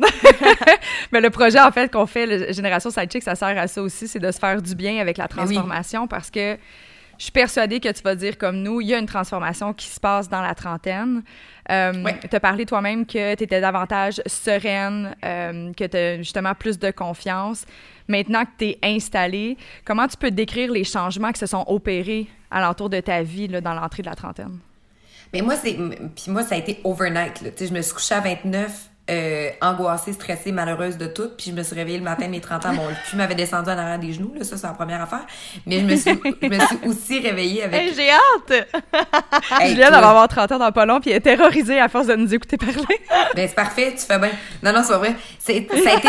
Mais 1.11 1.19
le 1.19 1.29
projet, 1.29 1.59
en 1.59 1.71
fait, 1.71 1.91
qu'on 1.91 2.05
fait, 2.05 2.25
le 2.25 2.53
Génération 2.53 2.89
Sidechick, 2.89 3.23
ça 3.23 3.35
sert 3.35 3.57
à 3.57 3.67
ça 3.67 3.81
aussi, 3.83 4.07
c'est 4.07 4.19
de 4.19 4.31
se 4.31 4.39
faire 4.39 4.61
du 4.61 4.73
bien 4.73 4.99
avec 4.99 5.17
la 5.17 5.27
Ben 5.27 5.35
transformation 5.35 6.07
parce 6.07 6.31
que 6.31 6.57
je 7.19 7.25
suis 7.25 7.31
persuadée 7.33 7.81
que 7.81 7.89
tu 7.89 8.01
vas 8.01 8.15
dire 8.15 8.37
comme 8.37 8.63
nous, 8.63 8.79
il 8.79 8.87
y 8.87 8.93
a 8.93 8.97
une 8.97 9.05
transformation 9.05 9.73
qui 9.73 9.87
se 9.87 9.99
passe 9.99 10.29
dans 10.29 10.41
la 10.41 10.55
trentaine. 10.55 11.21
Euh. 11.69 12.05
Tu 12.29 12.33
as 12.35 12.39
parlé 12.39 12.65
toi-même 12.65 13.05
que 13.05 13.35
tu 13.35 13.43
étais 13.43 13.59
davantage 13.59 14.21
sereine, 14.25 15.13
euh, 15.25 15.73
que 15.73 15.83
tu 15.83 15.97
as 15.97 16.17
justement 16.17 16.55
plus 16.55 16.79
de 16.79 16.91
confiance. 16.91 17.65
Maintenant 18.07 18.45
que 18.45 18.51
tu 18.57 18.65
es 18.69 18.79
installée, 18.83 19.57
comment 19.83 20.07
tu 20.07 20.15
peux 20.15 20.31
décrire 20.31 20.71
les 20.71 20.85
changements 20.85 21.33
qui 21.33 21.39
se 21.39 21.45
sont 21.45 21.65
opérés 21.67 22.27
alentour 22.51 22.89
de 22.89 23.01
ta 23.01 23.21
vie 23.21 23.49
là, 23.49 23.59
dans 23.59 23.73
l'entrée 23.73 24.01
de 24.01 24.07
la 24.07 24.15
trentaine? 24.15 24.57
Mais 25.33 25.41
moi, 25.41 25.57
c'est. 25.57 25.73
Puis 25.73 26.29
moi, 26.29 26.43
ça 26.43 26.55
a 26.55 26.57
été 26.57 26.79
overnight. 26.85 27.41
Là. 27.41 27.49
Je 27.59 27.73
me 27.73 27.81
suis 27.81 27.93
couchée 27.93 28.15
à 28.15 28.21
29, 28.21 28.88
euh, 29.09 29.49
angoissée, 29.61 30.13
stressée, 30.13 30.51
malheureuse 30.51 30.97
de 30.97 31.07
tout. 31.07 31.29
Puis 31.37 31.47
je 31.49 31.55
me 31.55 31.63
suis 31.63 31.75
réveillée 31.75 31.97
le 31.97 32.03
matin 32.03 32.27
mes 32.27 32.39
30 32.41 32.65
ans. 32.67 32.73
Mon 32.73 32.87
cul 33.09 33.15
m'avait 33.15 33.35
descendu 33.35 33.69
en 33.69 33.77
arrière 33.77 33.97
des 33.99 34.13
genoux. 34.13 34.31
Là, 34.37 34.43
ça, 34.43 34.55
c'est 34.57 34.67
la 34.67 34.73
première 34.73 35.01
affaire. 35.01 35.25
Mais 35.65 35.79
je 35.79 35.85
me 35.85 35.95
suis, 35.95 36.19
je 36.41 36.47
me 36.47 36.59
suis 36.59 36.77
aussi 36.87 37.19
réveillée 37.19 37.63
avec. 37.63 37.81
Hey, 37.81 37.93
j'ai 37.95 38.09
hâte! 38.11 38.67
Hey, 39.59 39.73
elle 39.79 39.91
va 39.91 39.97
avoir 40.09 40.27
30 40.27 40.51
ans 40.53 40.59
dans 40.59 40.71
pas 40.71 40.85
long, 40.85 40.99
puis 40.99 41.09
elle 41.11 41.17
est 41.17 41.21
terrorisée 41.21 41.79
à 41.79 41.89
force 41.89 42.07
de 42.07 42.15
nous 42.15 42.33
écouter 42.33 42.57
parler. 42.57 42.75
Ben, 43.35 43.47
c'est 43.47 43.55
parfait, 43.55 43.93
tu 43.97 44.05
fais 44.05 44.19
bien. 44.19 44.31
Non, 44.63 44.71
non, 44.73 44.81
c'est 44.83 44.93
pas 44.93 44.97
vrai. 44.99 45.15
C'est, 45.39 45.67
ça, 45.83 45.89
a 45.91 45.97
été, 45.97 46.07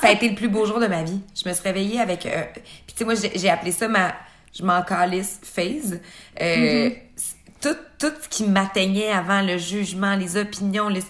ça 0.00 0.08
a 0.08 0.10
été 0.12 0.28
le 0.28 0.34
plus 0.34 0.48
beau 0.48 0.64
jour 0.66 0.78
de 0.80 0.86
ma 0.86 1.02
vie. 1.02 1.20
Je 1.42 1.48
me 1.48 1.54
suis 1.54 1.62
réveillée 1.64 2.00
avec. 2.00 2.24
euh, 2.26 2.42
puis, 2.54 2.62
tu 2.88 2.94
sais, 2.96 3.04
moi, 3.04 3.14
j'ai, 3.34 3.50
appelé 3.50 3.72
ça 3.72 3.88
ma. 3.88 4.12
Je 4.56 4.62
m'en 4.64 4.82
calisse 4.82 5.40
phase. 5.42 6.00
Euh, 6.40 6.90
c'est- 7.16 7.36
tout, 7.60 7.76
tout 7.98 8.12
ce 8.22 8.28
qui 8.28 8.44
m'atteignait 8.44 9.10
avant, 9.10 9.42
le 9.42 9.58
jugement, 9.58 10.14
les 10.14 10.36
opinions, 10.36 10.88
les. 10.88 11.02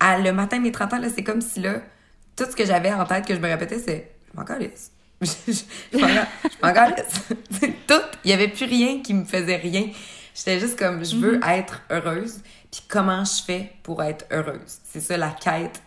À, 0.00 0.18
le 0.18 0.32
matin 0.32 0.58
de 0.58 0.62
mes 0.62 0.72
30 0.72 0.92
ans, 0.94 0.98
là, 0.98 1.08
c'est 1.14 1.24
comme 1.24 1.40
si 1.40 1.60
là, 1.60 1.80
tout 2.36 2.44
ce 2.44 2.54
que 2.54 2.64
j'avais 2.66 2.92
en 2.92 3.04
tête 3.06 3.26
que 3.26 3.34
je 3.34 3.40
me 3.40 3.48
répétais, 3.48 3.78
c'est 3.78 4.10
je 4.32 4.38
m'en 4.38 4.44
calisse. 4.44 4.92
Je 5.22 5.28
je 5.92 5.98
m'en 5.98 6.06
ga- 6.08 6.28
je 6.44 6.66
m'en 6.66 6.72
calisse. 6.74 7.22
Tout. 7.86 7.94
Il 8.24 8.30
y 8.30 8.34
avait 8.34 8.48
plus 8.48 8.66
rien 8.66 9.00
qui 9.00 9.14
me 9.14 9.24
faisait 9.24 9.56
rien. 9.56 9.88
J'étais 10.34 10.60
juste 10.60 10.78
comme, 10.78 11.02
je 11.02 11.16
veux 11.16 11.40
être 11.48 11.80
heureuse. 11.90 12.42
Puis 12.70 12.82
comment 12.86 13.24
je 13.24 13.42
fais 13.42 13.72
pour 13.82 14.02
être 14.02 14.26
heureuse? 14.30 14.78
C'est 14.84 15.00
ça 15.00 15.16
la 15.16 15.30
quête 15.30 15.80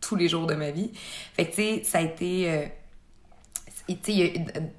tous 0.00 0.16
les 0.16 0.28
jours 0.28 0.46
de 0.48 0.54
ma 0.54 0.72
vie. 0.72 0.90
Fait 1.36 1.44
que, 1.46 1.50
tu 1.50 1.56
sais, 1.62 1.82
ça 1.84 1.98
a 1.98 2.00
été... 2.00 2.50
euh, 2.50 2.66
tu 3.86 4.12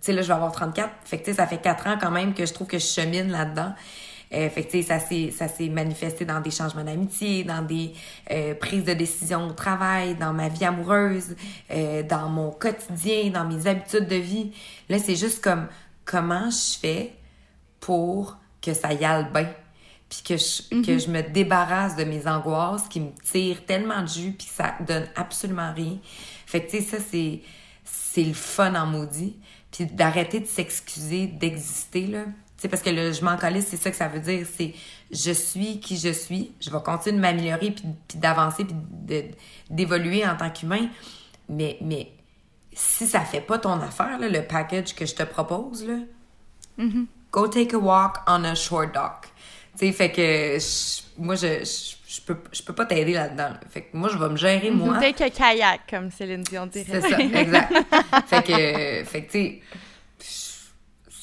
sais, 0.01 0.13
là, 0.13 0.21
je 0.21 0.28
vais 0.28 0.34
avoir 0.34 0.51
34. 0.51 0.89
Fait 1.05 1.19
que, 1.19 1.23
tu 1.26 1.32
sais, 1.32 1.38
ça 1.38 1.47
fait 1.47 1.61
4 1.61 1.88
ans 1.88 1.97
quand 1.99 2.11
même 2.11 2.34
que 2.34 2.45
je 2.45 2.53
trouve 2.53 2.67
que 2.67 2.78
je 2.80 2.86
chemine 2.86 3.30
là-dedans. 3.32 3.73
Euh, 4.34 4.49
fait 4.49 4.63
que, 4.63 4.71
tu 4.71 4.82
sais, 4.82 4.88
ça 4.88 4.99
s'est, 4.99 5.32
ça 5.32 5.47
s'est 5.47 5.69
manifesté 5.69 6.26
dans 6.26 6.41
des 6.41 6.51
changements 6.51 6.84
d'amitié, 6.84 7.43
dans 7.43 7.61
des 7.61 7.93
euh, 8.32 8.55
prises 8.55 8.84
de 8.84 8.93
décision 8.93 9.47
au 9.47 9.53
travail, 9.53 10.15
dans 10.15 10.34
ma 10.34 10.49
vie 10.49 10.65
amoureuse, 10.65 11.36
euh, 11.71 12.03
dans 12.03 12.30
mon 12.30 12.51
quotidien, 12.51 13.30
dans 13.30 13.45
mes 13.45 13.67
habitudes 13.67 14.07
de 14.07 14.15
vie. 14.15 14.51
Là, 14.89 14.99
c'est 14.99 15.15
juste 15.15 15.43
comme 15.43 15.67
comment 16.03 16.49
je 16.49 16.80
fais 16.80 17.13
pour 17.80 18.38
que 18.61 18.73
ça 18.73 18.93
y 18.93 19.05
aille 19.05 19.28
bien? 19.32 19.49
Puis 20.09 20.21
que 20.23 20.38
je, 20.38 20.82
que 20.84 20.99
je 20.99 21.09
me 21.09 21.21
débarrasse 21.21 21.95
de 21.95 22.03
mes 22.03 22.28
angoisses 22.28 22.88
qui 22.88 22.99
me 22.99 23.11
tirent 23.23 23.65
tellement 23.65 24.01
de 24.01 24.07
jus 24.07 24.32
puis 24.32 24.47
que 24.47 24.53
ça 24.53 24.76
donne 24.86 25.07
absolument 25.15 25.73
rien. 25.73 25.97
Fait 26.45 26.63
que, 26.63 26.71
tu 26.71 26.78
sais, 26.78 26.84
ça, 26.84 26.97
c'est, 27.11 27.41
c'est 27.84 28.23
le 28.23 28.34
fun 28.34 28.76
en 28.76 28.86
maudit. 28.86 29.36
Puis 29.71 29.88
d'arrêter 29.88 30.39
de 30.39 30.45
s'excuser 30.45 31.28
d'exister, 31.28 32.07
là. 32.07 32.26
Parce 32.68 32.82
que 32.82 32.89
le 32.89 33.11
je 33.13 33.24
m'en 33.24 33.38
calisse, 33.38 33.68
c'est 33.70 33.78
ça 33.78 33.91
que 33.91 33.97
ça 33.97 34.07
veut 34.07 34.20
dire. 34.20 34.45
C'est 34.57 34.74
je 35.11 35.32
suis 35.32 35.80
qui 35.80 35.97
je 35.97 36.09
suis. 36.09 36.51
Je 36.59 36.70
vais 36.70 36.82
continuer 36.84 37.18
de 37.18 37.22
m'améliorer 37.22 37.72
puis, 37.72 37.86
puis 38.07 38.18
d'avancer 38.18 38.66
puis 38.66 38.76
d'évoluer 39.70 40.26
en 40.28 40.36
tant 40.36 40.49
qu'humain. 40.49 40.88
Mais, 41.49 41.78
mais 41.82 42.11
si 42.74 43.07
ça 43.07 43.22
fait 43.22 43.41
pas 43.41 43.57
ton 43.59 43.80
affaire, 43.82 44.18
là, 44.20 44.28
le 44.28 44.41
package 44.43 44.95
que 44.95 45.05
je 45.05 45.16
te 45.16 45.24
propose, 45.24 45.86
là, 45.86 45.95
go 47.32 47.47
take 47.47 47.74
a 47.76 47.78
walk 47.80 48.18
on 48.28 48.43
a 48.43 48.55
short 48.55 48.93
dock. 48.93 49.28
Tu 49.78 49.88
sais, 49.88 49.91
fait 49.91 50.11
que 50.11 50.57
je- 50.59 51.01
moi, 51.22 51.36
je, 51.36 51.63
je, 51.66 51.95
je 52.16 52.22
peux, 52.22 52.38
je 52.51 52.63
peux 52.63 52.74
pas 52.74 52.86
t'aider 52.86 53.13
là-dedans. 53.13 53.49
là. 53.49 53.59
Fait 53.70 53.82
que 53.84 53.97
moi, 53.97 54.09
je 54.09 54.18
vais 54.18 54.30
me 54.30 54.38
gérer, 54.38 54.72
moi. 54.72 54.99
Take 54.99 55.24
a 55.24 55.30
kayak, 55.30 55.82
comme 55.89 56.11
Céline 56.11 56.43
Dion 56.43 56.66
dirait. 56.66 57.01
C'est 57.01 57.09
ça, 57.09 57.20
exact. 57.20 57.74
fait 58.28 58.41
que, 58.43 59.09
fait 59.09 59.22
que 59.24 59.32
tu 59.32 59.38
sais, 59.39 59.61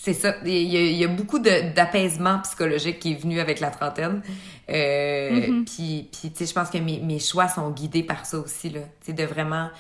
c'est 0.05 0.15
ça. 0.15 0.35
Il 0.45 0.51
y, 0.51 0.77
a, 0.77 0.81
il 0.81 0.97
y 0.97 1.05
a 1.05 1.07
beaucoup 1.07 1.39
d'apaisement 1.39 2.41
psychologique 2.41 2.99
qui 2.99 3.13
est 3.13 3.15
venu 3.15 3.39
avec 3.39 3.61
la 3.61 3.71
trentaine. 3.71 4.21
Euh, 4.69 5.63
Puis, 5.65 6.09
puis 6.11 6.33
tu 6.33 6.39
sais, 6.39 6.47
je 6.47 6.53
pense 6.53 6.71
que 6.71 6.79
mes, 6.79 6.99
mes 6.99 7.21
choix 7.21 7.47
sont 7.47 7.71
guidés 7.71 8.03
par 8.03 8.27
ça 8.27 8.39
aussi, 8.41 8.71
là. 8.71 8.81
Tu 8.81 9.07
sais, 9.07 9.13
de 9.13 9.23
vraiment 9.23 9.71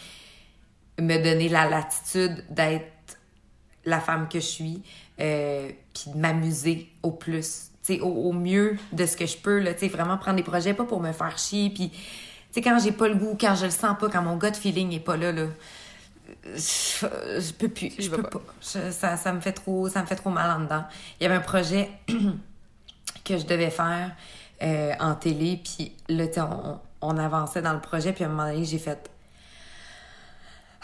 me 1.01 1.16
donner 1.16 1.49
la 1.49 1.68
latitude 1.68 2.45
d'être 2.51 3.18
la 3.85 3.99
femme 3.99 4.29
que 4.29 4.39
je 4.39 4.47
suis, 4.47 4.83
euh, 5.18 5.68
puis 5.93 6.12
de 6.14 6.18
m'amuser 6.18 6.87
au 7.03 7.11
plus, 7.11 7.73
tu 7.85 7.95
sais, 7.95 8.01
au, 8.01 8.07
au 8.07 8.33
mieux 8.33 8.77
de 8.93 9.07
ce 9.07 9.16
que 9.16 9.27
je 9.27 9.37
peux, 9.37 9.59
là, 9.59 9.75
tu 9.75 9.81
sais, 9.81 9.89
vraiment 9.89 10.18
prendre 10.18 10.37
des 10.37 10.45
projets, 10.45 10.73
pas 10.73 10.85
pour 10.85 11.01
me 11.01 11.11
faire 11.11 11.37
chier, 11.37 11.68
puis, 11.70 11.91
tu 11.91 11.99
sais, 12.53 12.61
quand 12.62 12.79
j'ai 12.79 12.93
pas 12.93 13.09
le 13.09 13.16
goût, 13.16 13.37
quand 13.41 13.57
je 13.57 13.64
le 13.64 13.73
sens 13.73 13.97
pas, 13.99 14.09
quand 14.09 14.23
mon 14.23 14.37
gut 14.37 14.55
feeling 14.55 14.93
est 14.93 15.01
pas 15.01 15.16
là, 15.16 15.33
là, 15.33 15.47
je, 16.45 17.07
je 17.40 17.53
peux 17.53 17.68
plus, 17.68 17.93
je 17.99 18.11
peux 18.11 18.22
pas. 18.22 18.30
pas. 18.30 18.40
Je- 18.61 18.90
ça, 18.90 19.16
ça 19.16 19.32
me 19.32 19.40
fait 19.40 19.53
trop, 19.53 19.88
ça 19.88 20.03
me 20.03 20.07
fait 20.07 20.16
trop 20.16 20.30
mal 20.30 20.51
en 20.51 20.64
dedans. 20.64 20.84
Il 21.20 21.24
y 21.24 21.26
avait 21.26 21.36
un 21.36 21.40
projet 21.40 21.90
que 23.24 23.38
je 23.38 23.47
devais 23.47 23.70
faire 23.70 24.12
euh, 24.62 24.93
en 25.01 25.14
télé, 25.14 25.61
puis 25.62 25.93
là, 26.09 26.24
on, 26.38 26.78
on 27.01 27.16
avançait 27.18 27.62
dans 27.62 27.72
le 27.74 27.80
projet, 27.80 28.12
puis 28.12 28.24
à 28.24 28.28
un 28.28 28.30
moment 28.30 28.51
donné, 28.51 28.64
j'ai 28.64 28.78
fait 28.78 29.11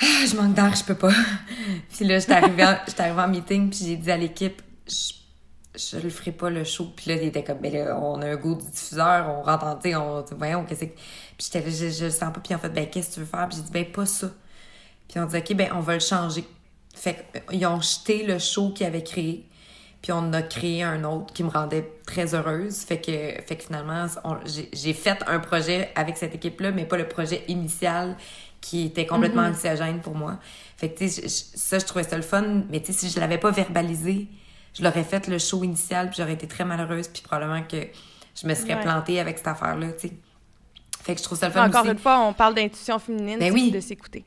ah, 0.00 0.24
je 0.30 0.36
manque 0.36 0.54
d'air, 0.54 0.74
je 0.76 0.84
peux 0.84 0.94
pas. 0.94 1.10
puis 1.90 2.04
là, 2.04 2.18
j'étais 2.20 2.34
arrivée, 2.34 2.64
en, 2.64 2.76
j'étais 2.86 3.02
arrivée 3.02 3.20
en 3.20 3.28
meeting, 3.28 3.70
puis 3.70 3.80
j'ai 3.84 3.96
dit 3.96 4.10
à 4.12 4.16
l'équipe, 4.16 4.62
je, 4.86 5.12
je 5.76 5.98
le 5.98 6.08
ferai 6.10 6.30
pas 6.30 6.50
le 6.50 6.62
show. 6.62 6.92
Puis 6.96 7.10
là, 7.10 7.16
il 7.16 7.26
était 7.28 7.42
comme, 7.42 7.60
là, 7.62 7.98
on 8.00 8.22
a 8.22 8.26
un 8.26 8.36
goût 8.36 8.54
du 8.54 8.64
diffuseur, 8.70 9.28
on 9.28 9.42
rentre 9.42 9.66
on, 9.96 10.24
voyons, 10.36 10.64
qu'est-ce 10.64 10.84
que. 10.84 10.94
Puis 10.94 11.50
j'étais 11.52 11.60
là, 11.60 11.70
je, 11.70 11.90
je 11.90 12.04
le 12.04 12.10
sens 12.12 12.32
pas. 12.32 12.40
Puis 12.40 12.54
en 12.54 12.58
fait, 12.58 12.68
ben, 12.68 12.88
qu'est-ce 12.88 13.08
que 13.10 13.14
tu 13.14 13.20
veux 13.20 13.26
faire? 13.26 13.48
Puis 13.48 13.56
j'ai 13.58 13.64
dit, 13.64 13.72
ben, 13.72 13.84
pas 13.90 14.06
ça. 14.06 14.28
Puis 15.08 15.18
on 15.20 15.24
dit, 15.26 15.36
OK, 15.38 15.54
ben, 15.54 15.70
on 15.74 15.80
va 15.80 15.94
le 15.94 16.00
changer. 16.00 16.44
Fait 16.94 17.24
qu'ils 17.50 17.64
ont 17.66 17.80
jeté 17.80 18.24
le 18.26 18.38
show 18.38 18.70
qu'ils 18.70 18.86
avaient 18.86 19.04
créé. 19.04 19.44
Puis 20.02 20.12
on 20.12 20.32
a 20.32 20.42
créé 20.42 20.82
un 20.84 21.02
autre 21.04 21.32
qui 21.32 21.42
me 21.42 21.48
rendait 21.50 21.90
très 22.06 22.34
heureuse. 22.34 22.78
Fait 22.82 22.98
que, 23.00 23.10
fait 23.46 23.56
que 23.56 23.64
finalement, 23.64 24.06
j'ai 24.72 24.92
fait 24.92 25.18
un 25.26 25.40
projet 25.40 25.90
avec 25.96 26.16
cette 26.16 26.34
équipe-là, 26.34 26.70
mais 26.70 26.84
pas 26.84 26.96
le 26.96 27.08
projet 27.08 27.42
initial 27.48 28.16
qui 28.60 28.86
était 28.86 29.06
complètement 29.06 29.42
anxiogène 29.42 30.00
pour 30.00 30.14
moi. 30.14 30.38
Fait 30.76 30.90
que, 30.90 30.98
tu 30.98 31.08
sais, 31.08 31.28
ça, 31.28 31.78
je 31.78 31.84
trouvais 31.84 32.04
ça 32.04 32.16
le 32.16 32.22
fun. 32.22 32.62
Mais 32.70 32.80
tu 32.80 32.92
sais, 32.92 33.06
si 33.06 33.10
je 33.10 33.18
l'avais 33.18 33.38
pas 33.38 33.50
verbalisé, 33.50 34.28
je 34.74 34.82
l'aurais 34.84 35.04
fait 35.04 35.26
le 35.26 35.38
show 35.38 35.64
initial, 35.64 36.08
puis 36.10 36.16
j'aurais 36.18 36.34
été 36.34 36.46
très 36.46 36.64
malheureuse, 36.64 37.08
puis 37.08 37.22
probablement 37.22 37.62
que 37.62 37.78
je 38.40 38.46
me 38.46 38.54
serais 38.54 38.74
Ouais. 38.74 38.82
plantée 38.82 39.18
avec 39.18 39.38
cette 39.38 39.48
affaire-là, 39.48 39.92
tu 39.92 40.08
sais. 40.08 40.14
Fait 41.02 41.14
que 41.14 41.18
je 41.20 41.24
trouve 41.24 41.38
ça 41.38 41.46
le 41.48 41.52
fun 41.54 41.66
Encore 41.68 41.82
aussi. 41.82 41.90
une 41.92 41.98
fois, 41.98 42.20
on 42.20 42.32
parle 42.32 42.54
d'intuition 42.54 42.98
féminine, 43.00 43.38
Ben 43.38 43.52
oui. 43.52 43.70
de 43.72 43.80
s'écouter. 43.80 44.24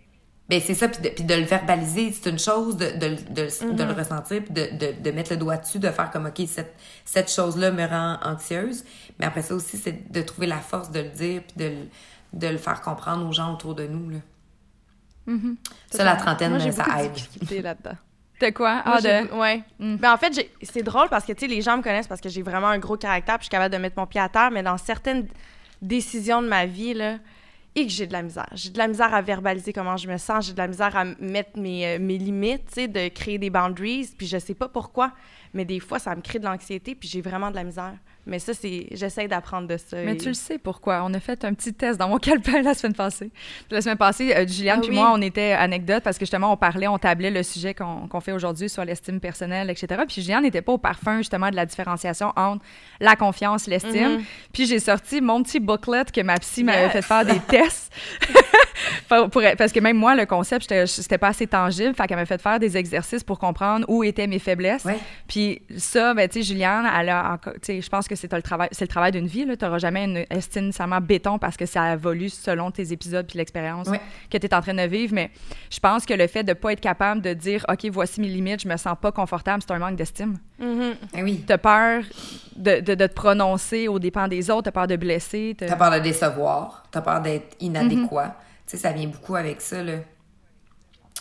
Ben 0.51 0.59
c'est 0.59 0.73
ça, 0.75 0.89
puis 0.89 1.01
de, 1.01 1.07
puis 1.09 1.23
de 1.23 1.33
le 1.33 1.43
verbaliser, 1.45 2.11
c'est 2.11 2.29
une 2.29 2.37
chose, 2.37 2.75
de, 2.75 2.87
de, 2.91 3.15
de, 3.33 3.73
de 3.73 3.83
le 3.83 3.93
ressentir, 3.93 4.43
puis 4.43 4.53
de, 4.53 5.11
mettre 5.11 5.31
le 5.31 5.37
doigt 5.37 5.55
dessus, 5.55 5.79
de 5.79 5.89
faire 5.89 6.11
comme, 6.11 6.25
OK, 6.25 6.41
cette, 6.45 6.75
cette 7.05 7.31
chose-là 7.31 7.71
me 7.71 7.85
rend 7.87 8.17
anxieuse. 8.21 8.83
Mais 9.17 9.25
après 9.25 9.43
ça 9.43 9.55
aussi, 9.55 9.77
c'est 9.77 10.11
de 10.11 10.21
trouver 10.21 10.47
la 10.47 10.57
force 10.59 10.91
de 10.91 10.99
le 10.99 11.07
dire, 11.09 11.41
puis 11.43 11.55
de, 11.65 11.69
le- 11.69 11.87
de 12.33 12.47
le 12.47 12.57
faire 12.57 12.81
comprendre 12.81 13.25
aux 13.27 13.31
gens 13.31 13.53
autour 13.53 13.75
de 13.75 13.87
nous. 13.87 14.09
Là. 14.09 14.17
Ça, 15.89 16.03
la 16.03 16.15
trentaine, 16.17 16.49
Moi, 16.51 16.59
j'ai 16.59 16.71
ça 16.71 16.85
aide. 16.99 17.13
difficultés 17.13 17.61
là-dedans. 17.61 17.95
De 18.41 18.49
quoi? 18.49 18.81
Ah, 18.83 18.97
j'ai- 19.01 19.27
de... 19.27 19.33
Ouais. 19.33 19.61
Mm. 19.79 19.95
Ben, 19.97 20.13
en 20.13 20.17
fait, 20.17 20.33
j'ai- 20.33 20.51
c'est 20.63 20.83
drôle 20.83 21.07
parce 21.09 21.23
que, 21.25 21.31
tu 21.31 21.41
sais, 21.41 21.47
les 21.47 21.61
gens 21.61 21.77
me 21.77 21.83
connaissent 21.83 22.07
parce 22.07 22.19
que 22.21 22.27
j'ai 22.29 22.41
vraiment 22.41 22.67
un 22.67 22.79
gros 22.79 22.97
caractère 22.97 23.35
puis 23.37 23.43
je 23.43 23.45
suis 23.45 23.51
capable 23.51 23.73
de 23.73 23.79
mettre 23.79 23.97
mon 23.97 24.07
pied 24.07 24.19
à 24.19 24.27
terre, 24.29 24.51
mais 24.51 24.63
dans 24.63 24.77
certaines 24.77 25.27
décisions 25.81 26.41
de 26.41 26.47
ma 26.47 26.65
vie, 26.65 26.93
là, 26.93 27.17
et 27.75 27.85
que 27.85 27.91
j'ai 27.91 28.07
de 28.07 28.13
la 28.13 28.21
misère. 28.21 28.49
J'ai 28.53 28.69
de 28.69 28.77
la 28.77 28.87
misère 28.87 29.13
à 29.13 29.21
verbaliser 29.21 29.71
comment 29.71 29.97
je 29.97 30.07
me 30.07 30.17
sens, 30.17 30.47
j'ai 30.47 30.53
de 30.53 30.57
la 30.57 30.67
misère 30.67 30.95
à 30.95 31.05
mettre 31.05 31.57
mes, 31.57 31.85
euh, 31.85 31.99
mes 31.99 32.17
limites, 32.17 32.75
de 32.75 33.07
créer 33.07 33.37
des 33.37 33.49
boundaries, 33.49 34.13
puis 34.17 34.27
je 34.27 34.37
sais 34.37 34.55
pas 34.55 34.67
pourquoi, 34.67 35.13
mais 35.53 35.63
des 35.65 35.79
fois, 35.79 35.99
ça 35.99 36.15
me 36.15 36.21
crée 36.21 36.39
de 36.39 36.45
l'anxiété, 36.45 36.95
puis 36.95 37.07
j'ai 37.07 37.21
vraiment 37.21 37.49
de 37.49 37.55
la 37.55 37.63
misère. 37.63 37.95
Mais 38.27 38.39
ça, 38.39 38.53
c'est... 38.53 38.87
J'essaie 38.91 39.27
d'apprendre 39.27 39.67
de 39.67 39.77
ça. 39.77 39.97
Mais 40.05 40.13
et- 40.13 40.17
tu 40.17 40.27
le 40.27 40.33
sais 40.33 40.57
pourquoi. 40.57 41.01
On 41.03 41.13
a 41.13 41.19
fait 41.19 41.43
un 41.43 41.53
petit 41.53 41.73
test 41.73 41.99
dans 41.99 42.07
mon 42.09 42.17
calepin 42.19 42.61
la 42.61 42.73
semaine 42.73 42.93
passée. 42.93 43.31
La 43.71 43.81
semaine 43.81 43.97
passée, 43.97 44.33
euh, 44.35 44.45
Juliane 44.47 44.77
Ah 44.79 44.81
puis 44.81 44.89
oui. 44.91 44.95
moi, 44.95 45.11
on 45.13 45.21
était 45.21 45.53
anecdote 45.53 46.03
parce 46.03 46.17
que 46.17 46.25
justement, 46.25 46.51
on 46.53 46.57
parlait, 46.57 46.87
on 46.87 46.97
tablait 46.97 47.31
le 47.31 47.43
sujet 47.43 47.73
qu'on 47.73 48.07
qu'on 48.07 48.19
fait 48.19 48.31
aujourd'hui 48.31 48.69
sur 48.69 48.85
l'estime 48.85 49.19
personnelle, 49.19 49.69
etc. 49.69 50.03
Puis 50.07 50.21
Juliane 50.21 50.43
n'était 50.43 50.61
pas 50.61 50.73
au 50.73 50.77
parfum 50.77 51.17
justement 51.17 51.49
de 51.49 51.55
la 51.55 51.65
différenciation 51.65 52.31
entre 52.35 52.63
la 52.99 53.15
confiance, 53.15 53.67
l'estime. 53.67 54.17
Mhm. 54.17 54.23
Puis 54.53 54.65
j'ai 54.67 54.79
sorti 54.79 55.21
mon 55.21 55.41
petit 55.43 55.59
booklet 55.59 56.05
que 56.13 56.21
ma 56.21 56.37
psy 56.37 56.63
m'avait 56.63 56.83
Yes. 56.83 56.91
fait 56.91 57.01
faire 57.01 57.25
des 57.25 57.39
tests. 57.47 57.91
parce 59.57 59.71
que 59.71 59.79
même 59.79 59.97
moi, 59.97 60.15
le 60.15 60.25
concept, 60.25 60.73
c'était 60.85 61.17
pas 61.17 61.29
assez 61.29 61.47
tangible. 61.47 61.93
Fait 61.95 62.07
qu'elle 62.07 62.17
m'a 62.17 62.25
fait 62.25 62.41
faire 62.41 62.59
des 62.59 62.77
exercices 62.77 63.23
pour 63.23 63.39
comprendre 63.39 63.85
où 63.87 64.03
étaient 64.03 64.27
mes 64.27 64.39
faiblesses. 64.39 64.85
Puis 65.27 65.61
ça, 65.77 66.13
ben, 66.13 66.27
tu 66.27 66.39
sais, 66.41 66.43
Juliane, 66.53 66.89
elle 66.99 67.09
a, 67.09 67.39
tu 67.43 67.51
sais, 67.61 67.81
je 67.81 67.89
pense 67.89 68.07
que 68.11 68.17
c'est 68.17 68.31
le 68.31 68.41
travail, 68.41 68.67
c'est 68.71 68.83
le 68.83 68.89
travail 68.89 69.11
d'une 69.11 69.27
vie. 69.27 69.45
Tu 69.57 69.65
n'auras 69.65 69.77
jamais 69.77 70.03
une 70.03 70.25
estime 70.29 70.65
nécessairement 70.65 70.99
béton 70.99 71.39
parce 71.39 71.55
que 71.55 71.65
ça 71.65 71.93
évolue 71.93 72.29
selon 72.29 72.69
tes 72.69 72.91
épisodes 72.91 73.25
puis 73.25 73.37
l'expérience 73.37 73.87
que 74.29 74.37
tu 74.37 74.45
es 74.45 74.53
en 74.53 74.61
train 74.61 74.73
de 74.73 74.83
vivre. 74.83 75.13
Mais 75.13 75.31
je 75.69 75.79
pense 75.79 76.05
que 76.05 76.13
le 76.13 76.27
fait 76.27 76.43
de 76.43 76.53
pas 76.53 76.73
être 76.73 76.81
capable 76.81 77.21
de 77.21 77.33
dire, 77.33 77.65
OK, 77.69 77.85
voici 77.91 78.19
mes 78.19 78.27
limites, 78.27 78.61
je 78.61 78.67
me 78.67 78.75
sens 78.77 78.95
pas 78.99 79.11
confortable, 79.11 79.63
c'est 79.65 79.73
un 79.73 79.79
manque 79.79 79.95
d'estime. 79.95 80.37
Mm-hmm. 80.61 80.93
Eh 81.15 81.23
oui. 81.23 81.43
Tu 81.47 81.53
as 81.53 81.57
peur 81.57 82.03
de, 82.55 82.81
de, 82.81 82.95
te 82.95 83.13
prononcer 83.13 83.87
aux 83.87 83.99
dépens 83.99 84.27
des 84.27 84.49
autres, 84.49 84.63
tu 84.63 84.69
as 84.69 84.73
peur 84.73 84.87
de 84.87 84.97
blesser. 84.97 85.55
Tu 85.57 85.63
as 85.63 85.75
peur 85.75 85.91
de 85.91 85.99
décevoir, 85.99 86.83
tu 86.91 86.97
as 86.97 87.01
peur 87.01 87.21
d'être 87.21 87.55
inadéquat. 87.59 88.27
Mm-hmm. 88.27 88.67
Tu 88.67 88.71
sais, 88.71 88.77
ça 88.77 88.91
vient 88.91 89.07
beaucoup 89.07 89.35
avec 89.35 89.61
ça, 89.61 89.81
là. 89.81 89.93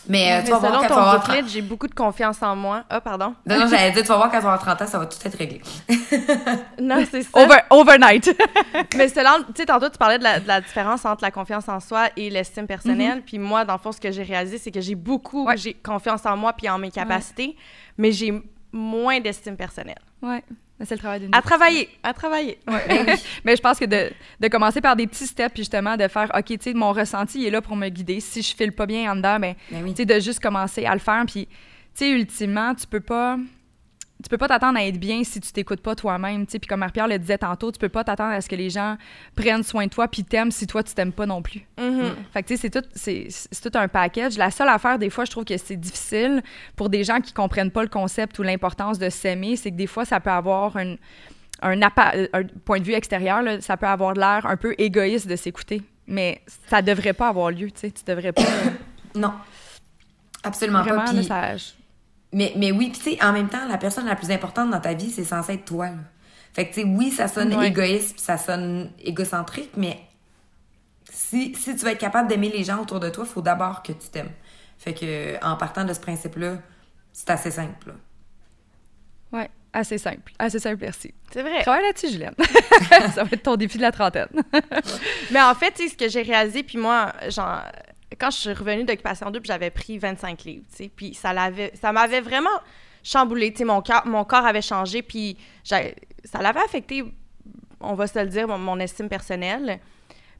Mais, 0.07 0.33
euh, 0.33 0.43
tu 0.43 0.51
vas 0.51 0.57
voir 0.57 0.81
quand 0.87 1.19
tu 1.19 1.31
vas 1.31 1.47
j'ai 1.47 1.61
beaucoup 1.61 1.87
de 1.87 1.93
confiance 1.93 2.41
en 2.41 2.55
moi. 2.55 2.83
Ah, 2.89 3.01
pardon. 3.01 3.35
Non, 3.45 3.59
non, 3.59 3.67
j'allais 3.67 3.91
dire, 3.91 4.01
tu 4.01 4.07
vas 4.07 4.17
voir 4.17 4.31
quand 4.31 4.37
tu 4.37 4.43
vas 4.43 4.53
avoir 4.53 4.77
30 4.77 4.81
ans, 4.81 4.87
ça 4.87 4.99
va 4.99 5.05
tout 5.05 5.17
être 5.23 5.37
réglé. 5.37 5.61
non, 6.79 7.03
c'est 7.09 7.23
ça. 7.23 7.39
Over, 7.39 7.59
overnight. 7.69 8.35
Mais 8.97 9.07
selon, 9.09 9.43
tu 9.47 9.53
sais, 9.57 9.65
tantôt, 9.65 9.89
tu 9.89 9.97
parlais 9.97 10.17
de 10.17 10.23
la, 10.23 10.61
différence 10.61 11.05
entre 11.05 11.23
la 11.23 11.31
confiance 11.31 11.69
en 11.69 11.79
soi 11.79 12.09
et 12.17 12.29
l'estime 12.29 12.67
personnelle. 12.67 13.19
Mm-hmm. 13.19 13.25
Puis 13.25 13.39
moi, 13.39 13.65
dans 13.65 13.73
le 13.73 13.79
fond, 13.79 13.91
ce 13.91 13.99
que 14.01 14.11
j'ai 14.11 14.23
réalisé, 14.23 14.57
c'est 14.57 14.71
que 14.71 14.81
j'ai 14.81 14.95
beaucoup, 14.95 15.47
j'ai 15.55 15.73
confiance 15.73 16.25
en 16.25 16.37
moi 16.37 16.53
puis 16.53 16.69
en 16.69 16.77
mes 16.77 16.91
capacités, 16.91 17.55
mais 17.97 18.11
j'ai 18.11 18.33
moins 18.71 19.19
d'estime 19.19 19.55
personnelle. 19.55 19.99
Ouais. 20.21 20.43
C'est 20.85 20.95
le 20.95 20.99
travail 20.99 21.19
d'une 21.21 21.35
À 21.35 21.41
travailler, 21.41 21.89
à 22.03 22.13
travailler. 22.13 22.59
Ouais. 22.67 23.15
Mais 23.45 23.55
je 23.55 23.61
pense 23.61 23.79
que 23.79 23.85
de, 23.85 24.11
de, 24.39 24.47
commencer 24.47 24.81
par 24.81 24.95
des 24.95 25.07
petits 25.07 25.27
steps, 25.27 25.53
puis 25.53 25.61
justement 25.61 25.97
de 25.97 26.07
faire, 26.07 26.31
OK, 26.35 26.45
tu 26.45 26.57
sais, 26.59 26.73
mon 26.73 26.91
ressenti 26.91 27.39
il 27.41 27.47
est 27.47 27.51
là 27.51 27.61
pour 27.61 27.75
me 27.75 27.89
guider. 27.89 28.19
Si 28.19 28.41
je 28.41 28.55
file 28.55 28.71
pas 28.71 28.85
bien 28.85 29.11
en 29.11 29.15
dedans, 29.15 29.39
ben, 29.39 29.55
ben 29.69 29.85
tu 29.89 29.95
sais, 29.95 30.05
de 30.05 30.19
juste 30.19 30.39
commencer 30.39 30.85
à 30.85 30.93
le 30.93 30.99
faire. 30.99 31.23
Puis, 31.27 31.45
tu 31.47 31.51
sais, 31.93 32.09
ultimement, 32.09 32.73
tu 32.75 32.87
peux 32.87 32.99
pas 32.99 33.37
tu 34.21 34.29
peux 34.29 34.37
pas 34.37 34.47
t'attendre 34.47 34.77
à 34.77 34.85
être 34.85 34.99
bien 34.99 35.23
si 35.23 35.39
tu 35.39 35.51
t'écoutes 35.51 35.81
pas 35.81 35.95
toi-même, 35.95 36.45
tu 36.45 36.53
sais. 36.53 36.59
Puis 36.59 36.67
comme 36.67 36.79
Marie-Pierre 36.81 37.07
le 37.07 37.17
disait 37.17 37.37
tantôt, 37.37 37.71
tu 37.71 37.79
peux 37.79 37.89
pas 37.89 38.03
t'attendre 38.03 38.33
à 38.33 38.41
ce 38.41 38.49
que 38.49 38.55
les 38.55 38.69
gens 38.69 38.97
prennent 39.35 39.63
soin 39.63 39.85
de 39.85 39.89
toi 39.89 40.07
puis 40.07 40.23
t'aiment 40.23 40.51
si 40.51 40.67
toi 40.67 40.83
tu 40.83 40.93
t'aimes 40.93 41.11
pas 41.11 41.25
non 41.25 41.41
plus. 41.41 41.65
Mm-hmm. 41.77 42.03
Mm. 42.03 42.15
Fait 42.33 42.43
que 42.43 42.47
tu 42.47 42.57
sais, 42.57 42.61
c'est 42.61 42.81
tout, 42.81 42.87
c'est, 42.93 43.27
tout 43.61 43.77
un 43.77 43.87
package. 43.87 44.37
La 44.37 44.51
seule 44.51 44.69
affaire, 44.69 44.99
des 44.99 45.09
fois, 45.09 45.25
je 45.25 45.31
trouve 45.31 45.45
que 45.45 45.57
c'est 45.57 45.75
difficile 45.75 46.41
pour 46.75 46.89
des 46.89 47.03
gens 47.03 47.19
qui 47.19 47.33
comprennent 47.33 47.71
pas 47.71 47.83
le 47.83 47.89
concept 47.89 48.37
ou 48.39 48.43
l'importance 48.43 48.99
de 48.99 49.09
s'aimer, 49.09 49.55
c'est 49.55 49.71
que 49.71 49.77
des 49.77 49.87
fois, 49.87 50.05
ça 50.05 50.19
peut 50.19 50.29
avoir 50.29 50.77
un, 50.77 50.95
un, 51.61 52.43
point 52.65 52.79
de 52.79 52.85
vue 52.85 52.93
extérieur, 52.93 53.43
ça 53.61 53.77
peut 53.77 53.87
avoir 53.87 54.13
l'air 54.13 54.45
un 54.45 54.57
peu 54.57 54.75
égoïste 54.77 55.27
de 55.27 55.35
s'écouter. 55.35 55.81
Mais 56.07 56.41
ça 56.67 56.81
devrait 56.81 57.13
pas 57.13 57.29
avoir 57.29 57.51
lieu, 57.51 57.71
tu 57.71 57.79
sais. 57.79 57.91
Tu 57.91 58.03
devrais 58.05 58.33
pas. 58.33 58.41
non. 59.15 59.33
Absolument 60.43 60.81
Vraiment, 60.81 61.05
pas. 61.05 61.11
Puis... 61.11 61.75
Mais, 62.33 62.53
mais 62.55 62.71
oui, 62.71 62.91
tu 62.91 63.01
sais, 63.01 63.23
en 63.23 63.33
même 63.33 63.49
temps, 63.49 63.67
la 63.67 63.77
personne 63.77 64.05
la 64.05 64.15
plus 64.15 64.31
importante 64.31 64.71
dans 64.71 64.79
ta 64.79 64.93
vie, 64.93 65.11
c'est 65.11 65.23
censé 65.23 65.53
être 65.53 65.65
toi. 65.65 65.87
Là. 65.87 65.97
Fait 66.53 66.67
que, 66.67 66.73
tu 66.73 66.81
sais, 66.81 66.87
oui, 66.87 67.11
ça 67.11 67.27
sonne 67.27 67.53
égoïste, 67.61 68.19
ça 68.19 68.37
sonne 68.37 68.91
égocentrique, 68.99 69.71
mais 69.77 69.99
si, 71.09 71.55
si 71.55 71.75
tu 71.75 71.85
veux 71.85 71.91
être 71.91 71.97
capable 71.97 72.27
d'aimer 72.27 72.49
les 72.49 72.63
gens 72.63 72.81
autour 72.81 72.99
de 72.99 73.09
toi, 73.09 73.25
il 73.27 73.31
faut 73.31 73.41
d'abord 73.41 73.83
que 73.83 73.93
tu 73.93 74.09
t'aimes. 74.09 74.31
Fait 74.77 74.93
que, 74.93 75.43
en 75.45 75.55
partant 75.55 75.85
de 75.85 75.93
ce 75.93 75.99
principe-là, 75.99 76.57
c'est 77.13 77.29
assez 77.29 77.51
simple. 77.51 77.89
Là. 77.89 77.93
Ouais, 79.39 79.49
assez 79.71 79.97
simple. 79.97 80.33
Assez 80.39 80.59
simple, 80.59 80.79
merci. 80.81 81.13
C'est 81.31 81.41
vrai. 81.41 81.61
Travaille 81.61 81.83
là-dessus, 81.83 82.09
Julienne. 82.09 82.35
ça 83.13 83.23
va 83.23 83.29
être 83.31 83.43
ton 83.43 83.55
défi 83.55 83.77
de 83.77 83.83
la 83.83 83.91
trentaine. 83.91 84.27
mais 85.31 85.41
en 85.41 85.55
fait, 85.55 85.71
tu 85.71 85.83
sais, 85.83 85.89
ce 85.89 85.97
que 85.97 86.09
j'ai 86.09 86.21
réalisé, 86.21 86.63
puis 86.63 86.77
moi, 86.77 87.13
genre 87.29 87.61
quand 88.19 88.31
je 88.31 88.37
suis 88.37 88.53
revenue 88.53 88.83
d'Occupation 88.83 89.31
Double, 89.31 89.45
j'avais 89.45 89.69
pris 89.69 89.97
25 89.97 90.43
livres, 90.43 90.65
tu 90.69 90.83
sais, 90.83 90.91
puis 90.93 91.13
ça 91.13 91.33
l'avait, 91.33 91.71
ça 91.75 91.91
m'avait 91.91 92.21
vraiment 92.21 92.49
chamboulé, 93.03 93.51
tu 93.51 93.59
sais, 93.59 93.65
mon, 93.65 93.81
corps, 93.81 94.05
mon 94.05 94.23
corps 94.23 94.45
avait 94.45 94.61
changé, 94.61 95.01
puis 95.01 95.37
ça 95.63 95.81
l'avait 96.41 96.61
affecté, 96.61 97.03
on 97.79 97.93
va 97.93 98.07
se 98.07 98.19
le 98.19 98.27
dire, 98.27 98.47
mon, 98.47 98.79
estime 98.79 99.09
personnelle. 99.09 99.79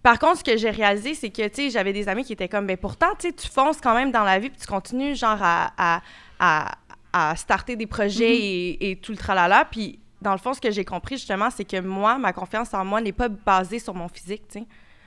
Par 0.03 0.17
contre, 0.19 0.39
ce 0.39 0.43
que 0.43 0.57
j'ai 0.57 0.72
réalisé, 0.72 1.13
c'est 1.13 1.30
que, 1.30 1.47
tu 1.47 1.63
sais, 1.63 1.69
j'avais 1.69 1.93
des 1.93 2.09
amis 2.09 2.24
qui 2.24 2.34
étaient 2.34 2.49
comme, 2.49 2.65
ben 2.65 2.78
pourtant, 2.78 3.13
tu 3.19 3.28
sais, 3.28 3.34
tu 3.34 3.47
fonces 3.47 3.80
quand 3.80 3.93
même 3.93 4.11
dans 4.11 4.24
la 4.24 4.39
vie, 4.39 4.49
puis 4.49 4.59
tu 4.59 4.67
continues, 4.67 5.15
genre, 5.15 5.38
à, 5.41 6.01
à, 6.39 6.72
à, 7.13 7.36
starter 7.36 7.76
des 7.76 7.88
projets 7.88 8.34
mm-hmm. 8.34 8.78
et, 8.80 8.91
et, 8.91 8.95
tout 8.97 9.11
le 9.11 9.17
tralala, 9.17 9.65
puis 9.65 9.99
dans 10.22 10.32
le 10.32 10.38
fond, 10.38 10.53
ce 10.53 10.61
que 10.61 10.72
j'ai 10.72 10.86
compris, 10.86 11.17
justement, 11.17 11.49
c'est 11.49 11.65
que 11.65 11.80
moi, 11.80 12.17
ma 12.17 12.34
confiance 12.34 12.74
en 12.74 12.84
moi 12.86 13.01
n'est 13.01 13.11
pas 13.11 13.28
basée 13.28 13.80
sur 13.80 13.93
mon 13.93 14.07
physique, 14.07 14.47
tu 14.47 14.59
sais. 14.59 14.65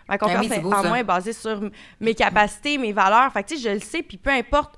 Ma 0.08 0.18
confiance 0.18 0.48
ben 0.48 0.64
en 0.66 0.84
moi 0.84 1.00
est 1.00 1.04
basée 1.04 1.32
sur 1.32 1.60
mes 2.00 2.14
capacités, 2.14 2.78
mes 2.78 2.92
valeurs. 2.92 3.32
Fait 3.32 3.42
que, 3.42 3.48
tu 3.48 3.56
sais, 3.56 3.68
je 3.68 3.74
le 3.74 3.80
sais, 3.80 4.02
puis 4.02 4.18
peu 4.18 4.30
importe 4.30 4.76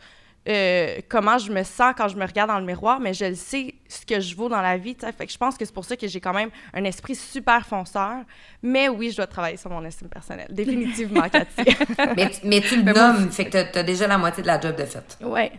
euh, 0.48 0.98
comment 1.08 1.38
je 1.38 1.50
me 1.50 1.64
sens 1.64 1.92
quand 1.96 2.06
je 2.06 2.16
me 2.16 2.24
regarde 2.24 2.50
dans 2.50 2.60
le 2.60 2.64
miroir, 2.64 3.00
mais 3.00 3.12
je 3.12 3.24
le 3.24 3.34
sais 3.34 3.74
ce 3.88 4.06
que 4.06 4.20
je 4.20 4.36
vaux 4.36 4.48
dans 4.48 4.60
la 4.62 4.76
vie. 4.76 4.96
Fait 5.00 5.26
que 5.26 5.32
je 5.32 5.38
pense 5.38 5.56
que 5.56 5.64
c'est 5.64 5.74
pour 5.74 5.84
ça 5.84 5.96
que 5.96 6.06
j'ai 6.06 6.20
quand 6.20 6.32
même 6.32 6.50
un 6.72 6.84
esprit 6.84 7.16
super 7.16 7.66
fonceur. 7.66 8.18
Mais 8.62 8.88
oui, 8.88 9.10
je 9.10 9.16
dois 9.16 9.26
travailler 9.26 9.56
sur 9.56 9.70
mon 9.70 9.84
estime 9.84 10.08
personnelle. 10.08 10.48
Définitivement, 10.50 11.28
Cathy. 11.32 11.76
mais, 12.16 12.30
mais, 12.44 12.60
tu 12.60 12.80
le 12.80 12.92
nommes, 12.92 13.30
fait 13.32 13.46
que 13.46 13.72
tu 13.72 13.78
as, 13.78 13.82
déjà 13.82 14.06
la 14.06 14.18
moitié 14.18 14.42
de 14.42 14.46
la 14.46 14.60
job 14.60 14.76
de 14.76 14.84
fait. 14.84 15.18
Ouais. 15.20 15.50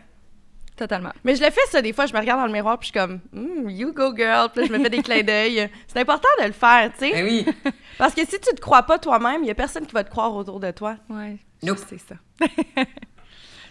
Totalement. 0.77 1.11
Mais 1.23 1.35
je 1.35 1.43
le 1.43 1.49
fais 1.49 1.65
ça 1.71 1.81
des 1.81 1.91
fois, 1.91 2.05
je 2.05 2.13
me 2.13 2.19
regarde 2.19 2.39
dans 2.39 2.45
le 2.45 2.53
miroir 2.53 2.77
puis 2.77 2.87
je 2.87 2.91
suis 2.91 2.99
comme 2.99 3.19
hmm, 3.33 3.67
you 3.67 3.91
go 3.93 4.15
girl, 4.15 4.47
puis 4.53 4.67
je 4.67 4.71
me 4.71 4.77
fais 4.77 4.91
des 4.91 5.01
clins 5.01 5.23
d'œil. 5.23 5.69
C'est 5.87 5.99
important 5.99 6.27
de 6.39 6.45
le 6.45 6.51
faire, 6.51 6.91
tu 6.93 6.99
sais. 6.99 7.11
Ben 7.11 7.25
oui. 7.25 7.45
Parce 7.97 8.13
que 8.13 8.21
si 8.21 8.39
tu 8.39 8.53
te 8.53 8.61
crois 8.61 8.83
pas 8.83 8.99
toi-même, 8.99 9.43
il 9.43 9.47
y 9.47 9.51
a 9.51 9.55
personne 9.55 9.87
qui 9.87 9.93
va 9.93 10.03
te 10.03 10.11
croire 10.11 10.35
autour 10.35 10.59
de 10.59 10.69
toi. 10.69 10.97
Ouais. 11.09 11.37
Nope. 11.63 11.79
C'est 11.89 11.97
ça. 11.97 12.15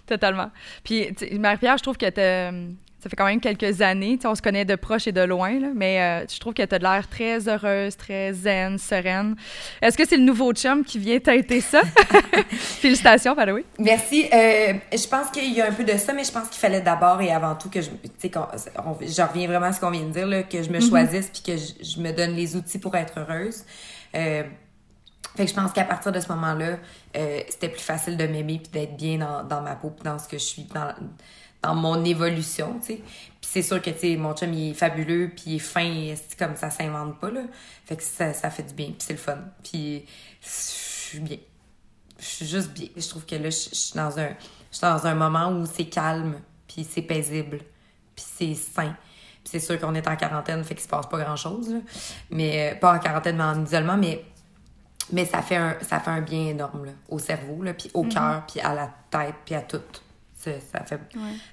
Totalement. 0.07 0.51
Puis 0.83 1.15
Marie-Pierre, 1.33 1.79
je 1.79 1.85
trouve 1.85 1.97
que 1.97 2.11
tu 2.11 2.77
ça 3.07 3.11
fait 3.11 3.17
quand 3.17 3.27
même 3.27 3.41
quelques 3.41 3.83
années. 3.83 4.19
On 4.25 4.35
se 4.35 4.43
connaît 4.43 4.65
de 4.65 4.75
proche 4.75 5.07
et 5.07 5.13
de 5.13 5.21
loin, 5.21 5.61
là, 5.61 5.69
mais 5.73 6.03
euh, 6.03 6.27
je 6.29 6.41
trouve 6.41 6.55
que 6.55 6.65
tu 6.65 6.75
as 6.75 6.79
l'air 6.79 7.07
très 7.09 7.49
heureuse, 7.49 7.97
très 7.97 8.33
zen, 8.33 8.79
sereine. 8.79 9.37
Est-ce 9.81 9.97
que 9.97 10.05
c'est 10.05 10.17
le 10.17 10.25
nouveau 10.25 10.53
chum 10.53 10.85
qui 10.85 10.99
vient 10.99 11.21
t'aider 11.21 11.61
ça? 11.61 11.83
Félicitations, 12.51 13.37
par 13.37 13.47
oui. 13.47 13.65
Merci. 13.79 14.27
Euh, 14.33 14.75
je 14.93 15.07
pense 15.07 15.31
qu'il 15.31 15.53
y 15.53 15.61
a 15.61 15.69
un 15.69 15.73
peu 15.73 15.85
de 15.85 15.97
ça, 15.97 16.13
mais 16.15 16.25
je 16.25 16.33
pense 16.33 16.49
qu'il 16.49 16.59
fallait 16.59 16.81
d'abord 16.81 17.21
et 17.23 17.31
avant 17.31 17.55
tout 17.55 17.71
que 17.71 17.81
je. 17.81 17.91
Tu 17.91 18.29
sais, 18.29 18.31
je 18.33 19.23
reviens 19.23 19.47
vraiment 19.47 19.67
à 19.67 19.73
ce 19.73 19.79
qu'on 19.79 19.93
vient 19.93 20.03
de 20.03 20.11
dire, 20.11 20.27
là, 20.27 20.43
que 20.43 20.61
je 20.61 20.69
me 20.69 20.81
mm-hmm. 20.81 20.89
choisisse 20.89 21.29
puis 21.29 21.43
que 21.43 21.57
je, 21.57 22.01
me 22.01 22.11
donne 22.11 22.35
les 22.35 22.57
outils 22.57 22.81
pour 22.81 22.97
être 22.97 23.21
heureuse. 23.21 23.63
Euh, 24.17 24.43
fait 25.37 25.45
que 25.45 25.51
je 25.51 25.55
pense 25.55 25.73
qu'à 25.73 25.85
partir 25.85 26.11
de 26.11 26.19
ce 26.19 26.29
moment-là, 26.33 26.79
c'était 27.49 27.69
plus 27.69 27.83
facile 27.83 28.17
de 28.17 28.27
m'aimer 28.27 28.59
puis 28.59 28.73
d'être 28.73 28.97
bien 28.97 29.19
dans, 29.19 29.45
dans 29.45 29.61
ma 29.61 29.77
peau 29.77 29.91
puis 29.91 30.03
dans 30.03 30.19
ce 30.19 30.27
que 30.27 30.39
je 30.39 30.45
suis, 30.45 30.67
dans, 30.75 30.93
dans 31.67 31.75
mon 31.75 32.05
évolution, 32.05 32.79
tu 32.81 32.87
sais. 32.87 32.95
Puis 33.41 33.51
c'est 33.51 33.63
sûr 33.63 33.83
que, 33.83 33.91
tu 33.91 33.99
sais, 33.99 34.17
mon 34.17 34.35
chum, 34.35 34.53
il 34.53 34.71
est 34.71 34.75
fabuleux, 34.75 35.33
puis 35.35 35.45
il 35.47 35.57
est 35.57 35.59
fin, 35.59 36.15
c'est 36.15 36.39
comme 36.39 36.57
ça 36.57 36.71
s'invente 36.71 37.19
pas, 37.19 37.31
là. 37.31 37.43
Fait 37.85 37.97
que 37.97 38.03
ça, 38.03 38.33
ça 38.33 38.51
fait 38.51 38.63
du 38.63 38.75
bien, 38.75 38.87
puis 38.87 38.99
c'est 39.01 39.13
le 39.13 39.19
fun. 39.19 39.39
Puis 39.63 40.05
je 40.41 40.49
suis 40.49 41.21
bien. 41.21 41.39
Je 42.19 42.25
suis 42.25 42.47
juste 42.47 42.71
bien. 42.71 42.89
Je 42.97 43.09
trouve 43.09 43.27
que 43.27 43.35
là, 43.35 43.51
je, 43.51 43.57
suis 43.57 43.95
dans 43.95 44.19
un, 44.19 44.29
je 44.29 44.77
suis 44.77 44.83
dans 44.83 45.07
un 45.07 45.15
moment 45.15 45.51
où 45.51 45.67
c'est 45.67 45.87
calme, 45.87 46.41
puis 46.69 46.87
c'est 46.89 47.03
paisible, 47.03 47.59
puis 48.15 48.25
c'est 48.37 48.55
sain. 48.55 48.97
Puis 49.45 49.51
c'est 49.53 49.61
sûr 49.61 49.79
qu'on 49.81 49.95
est 49.95 50.07
en 50.07 50.17
quarantaine, 50.17 50.63
fait 50.63 50.75
qu'il 50.75 50.85
se 50.85 50.89
passe 50.89 51.07
pas 51.09 51.19
grand-chose, 51.19 51.69
là. 51.71 51.79
Mais, 52.31 52.73
euh, 52.73 52.79
pas 52.79 52.95
en 52.95 52.99
quarantaine, 53.01 53.37
mais 53.37 53.45
en 53.45 53.65
isolement, 53.65 53.97
mais 53.97 54.25
mais 55.13 55.25
ça 55.25 55.41
fait 55.41 55.55
un 55.55 55.77
ça 55.83 56.01
fait 56.01 56.11
un 56.11 56.21
bien 56.21 56.49
énorme 56.49 56.87
là, 56.87 56.91
au 57.09 57.21
cerveau 57.21 57.63
là, 57.63 57.75
puis 57.75 57.89
au 57.95 58.05
mm-hmm. 58.05 58.13
cœur 58.13 58.43
puis 58.49 58.61
à 58.61 58.75
la 58.75 58.93
tête 59.09 59.37
puis 59.45 59.55
à 59.55 59.61
tout 59.61 59.81
ça 60.37 60.85
fait, 60.85 61.01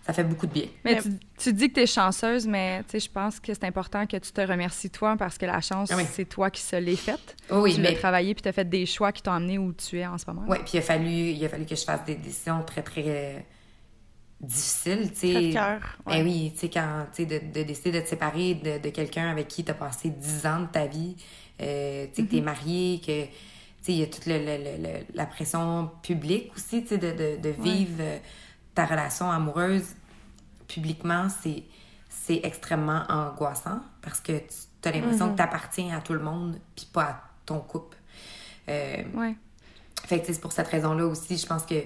ça 0.05 0.13
fait 0.13 0.23
beaucoup 0.23 0.45
de 0.45 0.51
bien. 0.51 0.65
Mais 0.83 0.99
tu, 1.37 1.53
dis 1.53 1.69
que 1.69 1.75
tu 1.75 1.79
es 1.81 1.87
chanceuse, 1.87 2.45
mais 2.45 2.83
je 2.93 3.07
pense 3.09 3.39
que 3.39 3.53
c'est 3.53 3.63
important 3.63 4.05
que 4.05 4.17
tu 4.17 4.31
te 4.31 4.41
remercies 4.41 4.89
toi 4.89 5.15
parce 5.17 5.37
que 5.37 5.45
la 5.45 5.61
chance, 5.61 5.89
ah 5.91 5.97
c'est 6.11 6.25
toi 6.25 6.49
qui 6.49 6.61
se 6.61 6.75
l'est 6.75 6.97
faite. 6.97 7.37
oui, 7.49 7.75
tu 7.75 7.81
mais... 7.81 7.91
l'as 7.91 7.97
travaillé 7.97 8.33
puis 8.33 8.41
tu 8.41 8.49
as 8.49 8.53
fait 8.53 8.67
des 8.67 8.85
choix 8.85 9.11
qui 9.11 9.21
t'ont 9.21 9.31
amené 9.31 9.57
où 9.57 9.71
tu 9.73 9.99
es 9.99 10.05
en 10.05 10.17
ce 10.17 10.25
moment. 10.27 10.43
Oui, 10.47 10.57
puis 10.59 10.71
il 10.73 10.77
a, 10.79 10.81
fallu, 10.81 11.09
il 11.09 11.45
a 11.45 11.49
fallu 11.49 11.65
que 11.65 11.75
je 11.75 11.83
fasse 11.83 12.03
des 12.03 12.15
décisions 12.15 12.61
très, 12.63 12.83
très 12.83 13.05
euh, 13.07 13.39
difficiles. 14.41 15.11
Très 15.13 15.33
de 15.33 15.53
cœur. 15.53 15.97
Ben 16.05 16.23
oui, 16.23 16.51
tu 16.53 16.59
sais, 16.59 16.69
quand 16.69 17.05
de, 17.17 17.23
de, 17.23 17.63
décider 17.63 17.99
de 17.99 18.03
te 18.03 18.09
séparer 18.09 18.55
de, 18.55 18.79
de 18.79 18.89
quelqu'un 18.89 19.29
avec 19.29 19.47
qui 19.47 19.63
tu 19.63 19.71
as 19.71 19.75
passé 19.75 20.09
10 20.09 20.45
ans 20.45 20.59
de 20.59 20.67
ta 20.67 20.87
vie, 20.87 21.15
euh, 21.61 22.05
tu 22.07 22.15
sais, 22.15 22.27
que 22.27 22.31
tu 22.31 22.37
es 22.37 22.41
marié, 22.41 22.99
que 22.99 23.27
il 23.87 23.95
y 23.95 24.03
a 24.03 24.07
toute 24.07 24.25
le, 24.27 24.37
le, 24.37 25.05
la 25.13 25.25
pression 25.25 25.89
publique 26.01 26.51
aussi, 26.55 26.83
tu 26.83 26.89
sais, 26.89 26.97
de, 26.97 27.11
de, 27.11 27.41
de, 27.41 27.49
vivre. 27.49 27.97
Euh, 27.99 28.17
ta 28.73 28.85
relation 28.85 29.31
amoureuse 29.31 29.95
publiquement, 30.67 31.27
c'est, 31.41 31.63
c'est 32.09 32.41
extrêmement 32.43 33.03
angoissant 33.09 33.81
parce 34.01 34.19
que 34.19 34.33
tu 34.81 34.89
as 34.89 34.91
l'impression 34.91 35.27
que 35.27 35.31
mhm. 35.31 35.37
tu 35.37 35.41
appartiens 35.41 35.97
à 35.97 36.01
tout 36.01 36.13
le 36.13 36.19
monde 36.19 36.57
puis 36.75 36.87
pas 36.91 37.03
à 37.03 37.21
ton 37.45 37.59
couple. 37.59 37.97
Euh, 38.69 39.03
Fait 40.05 40.19
que 40.19 40.27
c'est 40.27 40.39
pour 40.39 40.51
cette 40.51 40.67
raison-là 40.67 41.05
aussi, 41.05 41.37
je 41.37 41.45
pense 41.45 41.65
que 41.65 41.83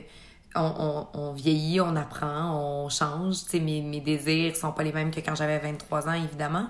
on, 0.56 1.08
on, 1.14 1.34
vieillit, 1.34 1.82
on 1.82 1.96
apprend, 1.96 2.56
on 2.56 2.90
change. 2.90 3.38
mes, 3.54 3.82
mes 3.82 4.02
désirs 4.02 4.56
sont 4.56 4.72
pas 4.72 4.84
les 4.84 4.92
mêmes 4.92 5.12
que 5.12 5.20
quand 5.20 5.36
j'avais 5.36 5.60
23 5.60 6.08
ans, 6.08 6.14
évidemment. 6.14 6.68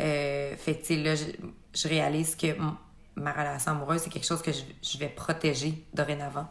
Euh, 0.00 0.54
fait 0.56 0.76
que 0.76 0.94
là, 0.94 1.14
je, 1.14 1.24
je 1.74 1.88
réalise 1.88 2.34
que 2.34 2.48
ma 3.14 3.32
relation 3.32 3.72
amoureuse, 3.72 4.02
c'est 4.02 4.10
quelque 4.10 4.26
chose 4.26 4.42
que 4.42 4.52
je, 4.52 4.62
je 4.82 4.98
vais 4.98 5.08
protéger 5.08 5.84
dorénavant. 5.94 6.46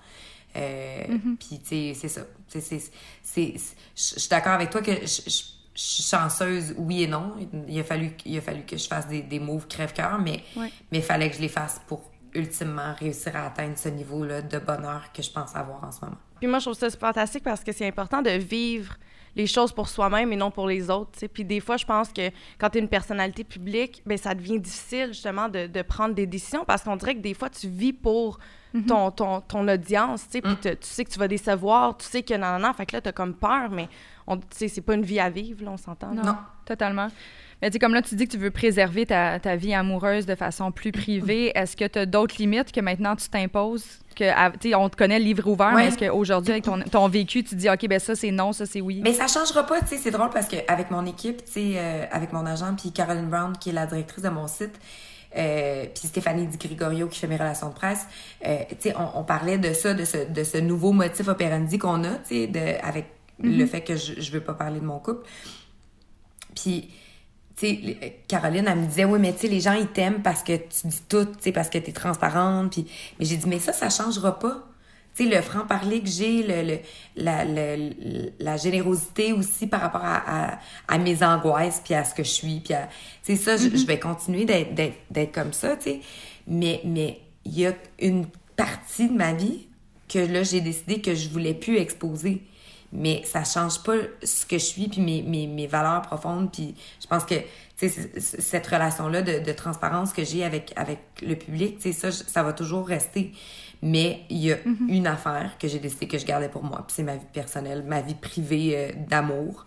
Euh, 0.55 1.03
Puis, 1.39 1.59
tu 1.59 1.93
sais, 1.93 1.93
c'est 1.95 2.07
ça. 2.07 2.21
Je 2.53 3.57
suis 3.95 4.29
d'accord 4.29 4.53
avec 4.53 4.69
toi 4.69 4.81
que 4.81 4.91
je 5.01 5.05
suis 5.05 6.03
chanceuse, 6.09 6.75
oui 6.77 7.03
et 7.03 7.07
non. 7.07 7.35
Il 7.67 7.79
a 7.79 7.83
fallu, 7.83 8.11
il 8.25 8.37
a 8.37 8.41
fallu 8.41 8.63
que 8.63 8.77
je 8.77 8.87
fasse 8.87 9.07
des, 9.07 9.21
des 9.21 9.39
moves 9.39 9.67
crève-cœur, 9.67 10.19
mais 10.19 10.43
il 10.91 11.01
fallait 11.01 11.29
que 11.29 11.37
je 11.37 11.41
les 11.41 11.49
fasse 11.49 11.81
pour 11.87 12.01
ultimement 12.33 12.93
réussir 12.97 13.35
à 13.35 13.47
atteindre 13.47 13.77
ce 13.77 13.89
niveau-là 13.89 14.41
de 14.41 14.59
bonheur 14.59 15.11
que 15.13 15.21
je 15.21 15.29
pense 15.31 15.55
avoir 15.55 15.83
en 15.83 15.91
ce 15.91 16.01
moment. 16.01 16.17
Puis 16.39 16.47
moi, 16.47 16.59
je 16.59 16.65
trouve 16.65 16.77
ça 16.77 16.89
fantastique 16.89 17.43
parce 17.43 17.63
que 17.63 17.71
c'est 17.71 17.87
important 17.87 18.21
de 18.21 18.31
vivre 18.31 18.95
les 19.35 19.47
choses 19.47 19.71
pour 19.71 19.87
soi-même 19.87 20.31
et 20.33 20.35
non 20.35 20.51
pour 20.51 20.67
les 20.67 20.89
autres. 20.89 21.11
sais. 21.13 21.27
Puis 21.27 21.45
des 21.45 21.59
fois, 21.59 21.77
je 21.77 21.85
pense 21.85 22.11
que 22.11 22.29
quand 22.57 22.69
tu 22.69 22.77
es 22.77 22.81
une 22.81 22.89
personnalité 22.89 23.43
publique, 23.43 24.01
ben 24.05 24.17
ça 24.17 24.33
devient 24.33 24.59
difficile 24.59 25.07
justement 25.07 25.47
de, 25.47 25.67
de 25.67 25.81
prendre 25.81 26.13
des 26.13 26.25
décisions 26.25 26.65
parce 26.65 26.83
qu'on 26.83 26.95
dirait 26.95 27.15
que 27.15 27.21
des 27.21 27.33
fois, 27.33 27.49
tu 27.49 27.67
vis 27.67 27.93
pour 27.93 28.39
mhm. 28.73 28.85
ton, 28.85 29.11
ton, 29.11 29.41
ton, 29.41 29.67
audience, 29.67 30.25
tu 30.25 30.31
sais, 30.31 30.41
puis 30.41 30.53
mm. 30.53 30.75
tu 30.75 30.77
sais 30.81 31.05
que 31.05 31.09
tu 31.09 31.19
vas 31.19 31.27
décevoir, 31.27 31.97
tu 31.97 32.05
sais 32.05 32.23
que 32.23 32.33
non, 32.33 32.53
non, 32.53 32.67
non, 32.67 32.73
fait 32.73 32.85
que 32.85 32.95
là, 32.95 33.01
tu 33.01 33.09
as 33.09 33.13
comme 33.13 33.33
peur, 33.33 33.69
mais 33.69 33.87
tu 34.27 34.37
sais, 34.51 34.67
c'est 34.67 34.81
pas 34.81 34.95
une 34.95 35.03
vie 35.03 35.19
à 35.19 35.29
vivre, 35.29 35.63
là, 35.63 35.71
on 35.71 35.77
s'entend. 35.77 36.13
Non, 36.13 36.35
totalement. 36.65 37.07
Mais 37.61 37.69
tu 37.69 37.77
comme 37.77 37.93
là, 37.93 38.01
tu 38.01 38.15
dis 38.15 38.25
que 38.25 38.31
tu 38.31 38.37
veux 38.37 38.49
préserver 38.49 39.05
ta, 39.05 39.39
ta 39.39 39.55
vie 39.55 39.73
amoureuse 39.73 40.25
de 40.25 40.35
façon 40.35 40.71
plus 40.71 40.91
privée. 40.91 41.51
Est-ce 41.55 41.77
que 41.77 41.85
tu 41.85 41.99
as 41.99 42.05
d'autres 42.05 42.35
limites 42.39 42.71
que 42.71 42.81
maintenant 42.81 43.15
tu 43.15 43.29
t'imposes? 43.29 43.85
Que, 44.15 44.75
on 44.75 44.89
te 44.89 44.95
connaît 44.95 45.19
le 45.19 45.25
livre 45.25 45.47
ouvert, 45.47 45.73
mais 45.73 45.87
est-ce 45.87 45.97
qu'aujourd'hui, 45.97 46.51
avec 46.51 46.65
ton, 46.65 46.79
ton, 46.81 47.07
vécu, 47.07 47.43
tu 47.43 47.55
dis, 47.55 47.69
OK, 47.69 47.87
ben 47.87 47.99
ça, 47.99 48.15
c'est 48.15 48.31
non, 48.31 48.51
ça, 48.51 48.65
c'est 48.65 48.81
oui? 48.81 48.99
Mais 49.03 49.13
ça 49.13 49.27
changera 49.27 49.65
pas, 49.65 49.79
tu 49.81 49.87
sais, 49.87 49.97
c'est 49.97 50.11
drôle 50.11 50.29
parce 50.31 50.47
qu'avec 50.47 50.91
mon 50.91 51.05
équipe, 51.05 51.45
tu 51.45 51.51
sais, 51.51 51.73
euh, 51.75 52.05
avec 52.11 52.33
mon 52.33 52.45
agent, 52.45 52.75
puis 52.75 52.91
Caroline 52.91 53.29
Brown, 53.29 53.57
qui 53.57 53.69
est 53.69 53.73
la 53.73 53.85
directrice 53.85 54.23
de 54.23 54.29
mon 54.29 54.47
site, 54.47 54.77
euh, 55.37 55.85
puis 55.95 56.07
Stéphanie 56.07 56.45
Di 56.45 56.57
Gregorio 56.57 57.07
qui 57.07 57.19
fait 57.19 57.27
mes 57.27 57.37
relations 57.37 57.69
de 57.69 57.73
presse, 57.73 58.05
euh, 58.45 58.57
tu 58.69 58.89
sais, 58.89 58.95
on, 58.97 59.19
on, 59.19 59.23
parlait 59.23 59.57
de 59.57 59.71
ça, 59.71 59.93
de 59.93 60.03
ce, 60.03 60.29
de 60.29 60.43
ce 60.43 60.57
nouveau 60.57 60.91
motif 60.91 61.29
operandi 61.29 61.77
qu'on 61.77 62.03
a, 62.03 62.15
tu 62.27 62.51
sais, 62.51 62.81
avec 62.83 63.05
le 63.41 63.65
fait 63.65 63.81
que 63.81 63.95
je, 63.95 64.19
je 64.19 64.31
veux 64.31 64.41
pas 64.41 64.53
parler 64.53 64.81
de 64.81 64.85
mon 64.85 64.99
couple. 64.99 65.25
Puis 66.53 66.89
sais, 67.67 67.97
euh, 68.03 68.07
Caroline, 68.27 68.65
elle 68.67 68.79
me 68.79 68.85
disait, 68.85 69.05
oui, 69.05 69.19
mais 69.19 69.33
tu 69.33 69.39
sais, 69.39 69.47
les 69.47 69.59
gens, 69.59 69.73
ils 69.73 69.87
t'aiment 69.87 70.21
parce 70.21 70.43
que 70.43 70.53
tu 70.55 70.87
dis 70.87 71.01
tout, 71.07 71.25
tu 71.25 71.33
sais, 71.41 71.51
parce 71.51 71.69
que 71.69 71.77
tu 71.77 71.89
es 71.89 71.93
transparente. 71.93 72.71
Puis... 72.71 72.87
Mais 73.19 73.25
j'ai 73.25 73.37
dit, 73.37 73.47
mais 73.47 73.59
ça, 73.59 73.73
ça 73.73 73.89
changera 73.89 74.37
pas. 74.39 74.67
Tu 75.15 75.25
sais, 75.25 75.35
le 75.35 75.41
franc-parler 75.41 76.01
que 76.01 76.07
j'ai, 76.07 76.43
le, 76.43 76.79
la, 77.15 77.45
la, 78.39 78.57
générosité 78.57 79.33
aussi 79.33 79.67
par 79.67 79.81
rapport 79.81 80.03
à, 80.03 80.59
à, 80.87 80.97
mes 80.97 81.21
angoisses, 81.21 81.81
puis 81.83 81.93
à 81.93 82.03
ce 82.03 82.13
que 82.13 82.23
je 82.23 82.29
suis, 82.29 82.59
puis 82.61 82.73
Tu 83.23 83.35
sais, 83.35 83.35
ça, 83.35 83.57
je, 83.57 83.67
mm-hmm. 83.67 83.85
vais 83.85 83.99
continuer 83.99 84.45
d'être 84.45 85.31
comme 85.33 85.53
ça, 85.53 85.75
tu 85.75 85.83
sais. 85.83 85.99
Mais 86.47 86.81
mais 86.85 87.19
il 87.45 87.59
y 87.59 87.67
a 87.67 87.73
une 87.99 88.25
partie 88.55 89.09
de 89.09 89.13
ma 89.13 89.33
vie 89.33 89.67
que 90.07 90.19
là, 90.19 90.43
j'ai 90.43 90.61
décidé 90.61 91.01
que 91.01 91.13
je 91.15 91.29
voulais 91.29 91.53
plus 91.53 91.77
exposer 91.77 92.41
mais 92.93 93.23
ça 93.25 93.43
change 93.43 93.81
pas 93.83 93.95
ce 94.23 94.45
que 94.45 94.57
je 94.57 94.65
suis 94.65 94.87
puis 94.87 95.01
mes, 95.01 95.21
mes, 95.21 95.47
mes 95.47 95.67
valeurs 95.67 96.01
profondes 96.01 96.51
puis 96.51 96.75
je 97.01 97.07
pense 97.07 97.25
que 97.25 97.35
cette 97.77 98.67
relation 98.67 99.07
là 99.07 99.21
de, 99.21 99.39
de, 99.39 99.51
transparence 99.53 100.13
que 100.13 100.23
j'ai 100.23 100.43
avec 100.43 100.73
avec 100.75 100.99
le 101.21 101.35
public 101.35 101.79
ça 101.93 102.11
ça 102.11 102.43
va 102.43 102.53
toujours 102.53 102.87
rester 102.87 103.31
mais 103.81 104.21
il 104.29 104.37
y 104.37 104.51
a 104.51 104.57
mm-hmm. 104.57 104.89
une 104.89 105.07
affaire 105.07 105.57
que 105.57 105.67
j'ai 105.67 105.79
décidé 105.79 106.07
que 106.07 106.17
je 106.17 106.25
gardais 106.25 106.49
pour 106.49 106.63
moi 106.63 106.83
puis 106.85 106.95
c'est 106.95 107.03
ma 107.03 107.15
vie 107.15 107.25
personnelle 107.31 107.83
ma 107.87 108.01
vie 108.01 108.15
privée 108.15 108.73
euh, 108.75 108.91
d'amour 109.09 109.65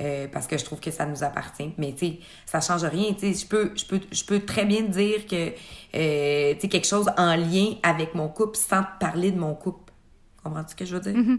euh, 0.00 0.26
parce 0.30 0.48
que 0.48 0.58
je 0.58 0.64
trouve 0.64 0.80
que 0.80 0.90
ça 0.90 1.06
nous 1.06 1.22
appartient 1.22 1.72
mais 1.78 1.92
tu 1.92 2.06
sais 2.06 2.18
ça 2.44 2.60
change 2.60 2.84
rien 2.84 3.12
tu 3.14 3.32
sais 3.32 3.34
je 3.34 3.46
peux 3.46 3.70
je 3.76 3.84
peux 3.86 4.00
je 4.10 4.24
peux 4.24 4.40
très 4.40 4.64
bien 4.64 4.82
dire 4.82 5.26
que 5.26 5.52
euh, 5.94 6.54
tu 6.54 6.60
sais 6.60 6.68
quelque 6.68 6.88
chose 6.88 7.08
en 7.16 7.36
lien 7.36 7.76
avec 7.84 8.14
mon 8.14 8.28
couple 8.28 8.58
sans 8.58 8.82
parler 8.98 9.30
de 9.30 9.38
mon 9.38 9.54
couple 9.54 9.92
comprends-tu 10.42 10.70
ce 10.70 10.76
que 10.76 10.84
je 10.84 10.96
veux 10.96 11.00
dire? 11.00 11.14
Mm-hmm. 11.14 11.38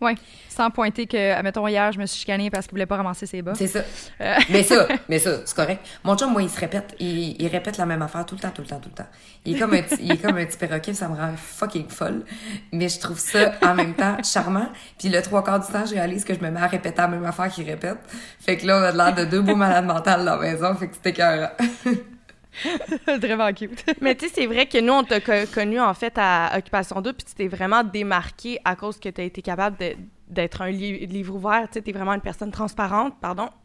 Oui, 0.00 0.12
sans 0.48 0.70
pointer 0.70 1.06
que, 1.06 1.42
mettons, 1.42 1.66
hier, 1.66 1.90
je 1.90 1.98
me 1.98 2.06
suis 2.06 2.20
chicanée 2.20 2.50
parce 2.50 2.66
qu'il 2.66 2.72
voulait 2.72 2.86
pas 2.86 2.96
ramasser 2.96 3.26
ses 3.26 3.42
bas. 3.42 3.54
C'est 3.56 3.66
ça. 3.66 3.80
Euh. 4.20 4.36
mais 4.50 4.62
ça, 4.62 4.86
mais 5.08 5.18
ça, 5.18 5.40
c'est 5.44 5.56
correct. 5.56 5.84
Mon 6.04 6.16
chum, 6.16 6.32
moi, 6.32 6.42
il 6.42 6.50
se 6.50 6.58
répète, 6.60 6.94
il, 7.00 7.40
il, 7.40 7.48
répète 7.48 7.78
la 7.78 7.86
même 7.86 8.02
affaire 8.02 8.24
tout 8.24 8.36
le 8.36 8.40
temps, 8.40 8.50
tout 8.50 8.62
le 8.62 8.68
temps, 8.68 8.78
tout 8.78 8.90
le 8.90 8.94
temps. 8.94 9.08
Il 9.44 9.56
est 9.56 9.58
comme 9.58 9.74
un, 9.74 9.82
il 10.00 10.12
est 10.12 10.18
comme 10.18 10.36
un 10.36 10.44
petit 10.44 10.56
perroquet, 10.56 10.94
ça 10.94 11.08
me 11.08 11.16
rend 11.16 11.32
fucking 11.36 11.88
folle. 11.88 12.22
Mais 12.72 12.88
je 12.88 13.00
trouve 13.00 13.18
ça, 13.18 13.52
en 13.62 13.74
même 13.74 13.94
temps, 13.94 14.16
charmant. 14.22 14.68
Puis 14.98 15.08
le 15.08 15.20
trois 15.20 15.42
quarts 15.42 15.60
du 15.60 15.72
temps, 15.72 15.84
je 15.84 15.94
réalise 15.94 16.24
que 16.24 16.34
je 16.34 16.40
me 16.40 16.50
mets 16.50 16.60
à 16.60 16.68
répéter 16.68 16.98
la 16.98 17.08
même 17.08 17.24
affaire 17.24 17.48
qu'il 17.48 17.68
répète. 17.68 17.98
Fait 18.38 18.56
que 18.56 18.66
là, 18.66 18.78
on 18.78 18.82
a 18.84 18.92
l'air 18.92 19.14
de 19.14 19.28
deux 19.28 19.40
beaux 19.40 19.56
malades 19.56 19.84
mentales 19.86 20.24
dans 20.24 20.36
la 20.36 20.52
maison, 20.52 20.74
fait 20.76 20.88
que 20.88 20.94
c'était 20.94 21.10
écœurant. 21.10 21.50
vraiment 23.20 23.52
cute. 23.52 23.84
Mais 24.00 24.14
tu 24.14 24.26
sais, 24.26 24.32
c'est 24.34 24.46
vrai 24.46 24.66
que 24.66 24.78
nous, 24.78 24.92
on 24.92 25.04
t'a 25.04 25.20
connu 25.46 25.80
en 25.80 25.94
fait 25.94 26.14
à 26.16 26.56
Occupation 26.56 27.00
2, 27.00 27.12
puis 27.12 27.24
tu 27.24 27.34
t'es 27.34 27.48
vraiment 27.48 27.84
démarqué 27.84 28.58
à 28.64 28.76
cause 28.76 28.98
que 28.98 29.08
tu 29.08 29.20
as 29.20 29.24
été 29.24 29.42
capable 29.42 29.76
d'être 30.28 30.62
un 30.62 30.70
livre 30.70 31.34
ouvert. 31.34 31.68
Tu 31.72 31.80
sais, 31.80 31.84
es 31.86 31.92
vraiment 31.92 32.14
une 32.14 32.20
personne 32.20 32.50
transparente, 32.50 33.14
pardon. 33.20 33.48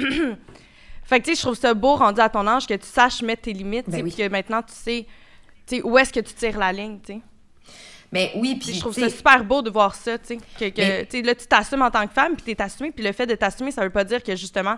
fait 1.03 1.19
que 1.19 1.25
tu 1.25 1.31
sais, 1.31 1.35
je 1.35 1.41
trouve 1.41 1.55
ça 1.55 1.73
beau 1.73 1.95
rendu 1.95 2.21
à 2.21 2.29
ton 2.29 2.47
âge 2.47 2.67
que 2.67 2.73
tu 2.73 2.87
saches 2.87 3.21
mettre 3.21 3.43
tes 3.43 3.53
limites, 3.53 3.89
ben 3.89 4.01
puis 4.03 4.13
que 4.13 4.27
maintenant 4.29 4.61
tu 4.61 4.73
sais, 4.73 5.05
tu 5.65 5.77
sais 5.77 5.81
où 5.83 5.97
est-ce 5.97 6.13
que 6.13 6.19
tu 6.19 6.33
tires 6.33 6.57
la 6.57 6.71
ligne, 6.71 6.99
tu 7.05 7.13
sais. 7.13 7.21
Mais 8.11 8.31
oui, 8.35 8.55
puis 8.55 8.75
je 8.75 8.79
trouve 8.79 8.93
ça 8.93 9.09
super 9.09 9.43
beau 9.43 9.63
de 9.63 9.71
voir 9.71 9.95
ça, 9.95 10.19
tu 10.19 10.37
sais, 10.37 10.37
que, 10.59 10.69
que 10.69 11.25
là 11.25 11.33
tu 11.33 11.47
t'assumes 11.47 11.81
en 11.81 11.89
tant 11.89 12.05
que 12.05 12.13
femme, 12.13 12.35
puis 12.35 12.43
tu 12.45 12.51
es 12.51 12.61
assumée, 12.61 12.91
puis 12.91 13.03
le 13.03 13.11
fait 13.11 13.25
de 13.25 13.33
t'assumer, 13.33 13.71
ça 13.71 13.81
veut 13.81 13.89
pas 13.89 14.03
dire 14.03 14.21
que 14.21 14.35
justement 14.35 14.75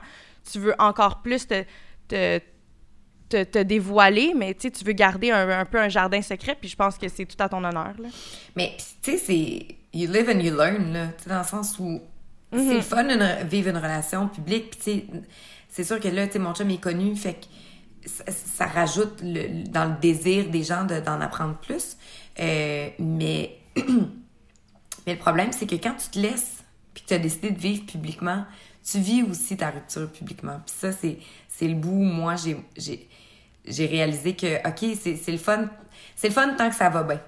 tu 0.49 0.59
veux 0.59 0.75
encore 0.79 1.21
plus 1.21 1.45
te, 1.45 1.65
te 2.07 2.39
te, 3.29 3.43
te, 3.43 3.59
dévoiler, 3.59 4.33
mais 4.35 4.53
tu 4.53 4.69
veux 4.83 4.93
garder 4.93 5.31
un, 5.31 5.65
peu 5.65 5.79
un 5.79 5.89
jardin 5.89 6.21
secret, 6.21 6.55
puis 6.59 6.69
je 6.69 6.75
pense 6.75 6.97
que 6.97 7.07
c'est 7.07 7.25
tout 7.25 7.41
à 7.41 7.49
ton 7.49 7.63
honneur. 7.63 7.93
Là. 7.97 8.09
Mais 8.55 8.75
tu 9.01 9.11
sais, 9.11 9.17
c'est 9.17 9.67
you 9.93 10.11
live 10.11 10.29
and 10.29 10.39
you 10.39 10.55
learn, 10.55 10.93
là, 10.93 11.07
dans 11.27 11.39
le 11.39 11.45
sens 11.45 11.77
où 11.79 12.01
c'est 12.53 12.57
mhm. 12.57 12.81
fun 12.81 13.03
de 13.03 13.47
vivre 13.47 13.69
une 13.69 13.77
relation 13.77 14.27
publique, 14.27 14.77
puis 14.77 15.05
c'est 15.69 15.83
sûr 15.83 15.99
que 15.99 16.07
là, 16.07 16.27
tu 16.27 16.33
sais, 16.33 16.39
mon 16.39 16.53
chum 16.53 16.69
est 16.69 16.81
connu, 16.81 17.15
fait 17.15 17.33
que 17.33 17.45
ça, 18.07 18.65
rajoute 18.65 19.21
le, 19.21 19.63
dans 19.67 19.85
le 19.85 19.99
désir 19.99 20.49
des 20.49 20.63
gens 20.63 20.85
d'en 20.85 21.21
apprendre 21.21 21.55
plus. 21.57 21.97
Euh, 22.39 22.89
mais, 22.99 23.57
mais 25.05 25.13
le 25.13 25.19
problème, 25.19 25.51
c'est 25.51 25.65
que 25.65 25.75
quand 25.75 25.95
tu 25.95 26.09
te 26.09 26.19
laisses, 26.19 26.63
puis 26.93 27.03
que 27.03 27.09
tu 27.09 27.13
as 27.13 27.19
décidé 27.19 27.51
de 27.51 27.59
vivre 27.59 27.85
publiquement, 27.85 28.45
tu 28.89 28.99
vis 28.99 29.23
aussi 29.23 29.57
ta 29.57 29.71
rupture 29.71 30.11
publiquement. 30.11 30.59
Puis 30.65 30.75
ça, 30.77 30.91
c'est, 30.91 31.17
c'est 31.47 31.67
le 31.67 31.75
bout 31.75 31.89
où 31.89 32.03
moi, 32.03 32.35
j'ai, 32.35 33.09
j'ai, 33.67 33.85
réalisé 33.85 34.35
que, 34.35 34.67
OK, 34.67 34.97
c'est, 34.99 35.15
c'est 35.15 35.31
le 35.31 35.37
fun. 35.37 35.65
C'est 36.15 36.27
le 36.27 36.33
fun 36.33 36.49
tant 36.57 36.69
que 36.69 36.75
ça 36.75 36.89
va 36.89 37.03
bien. 37.03 37.19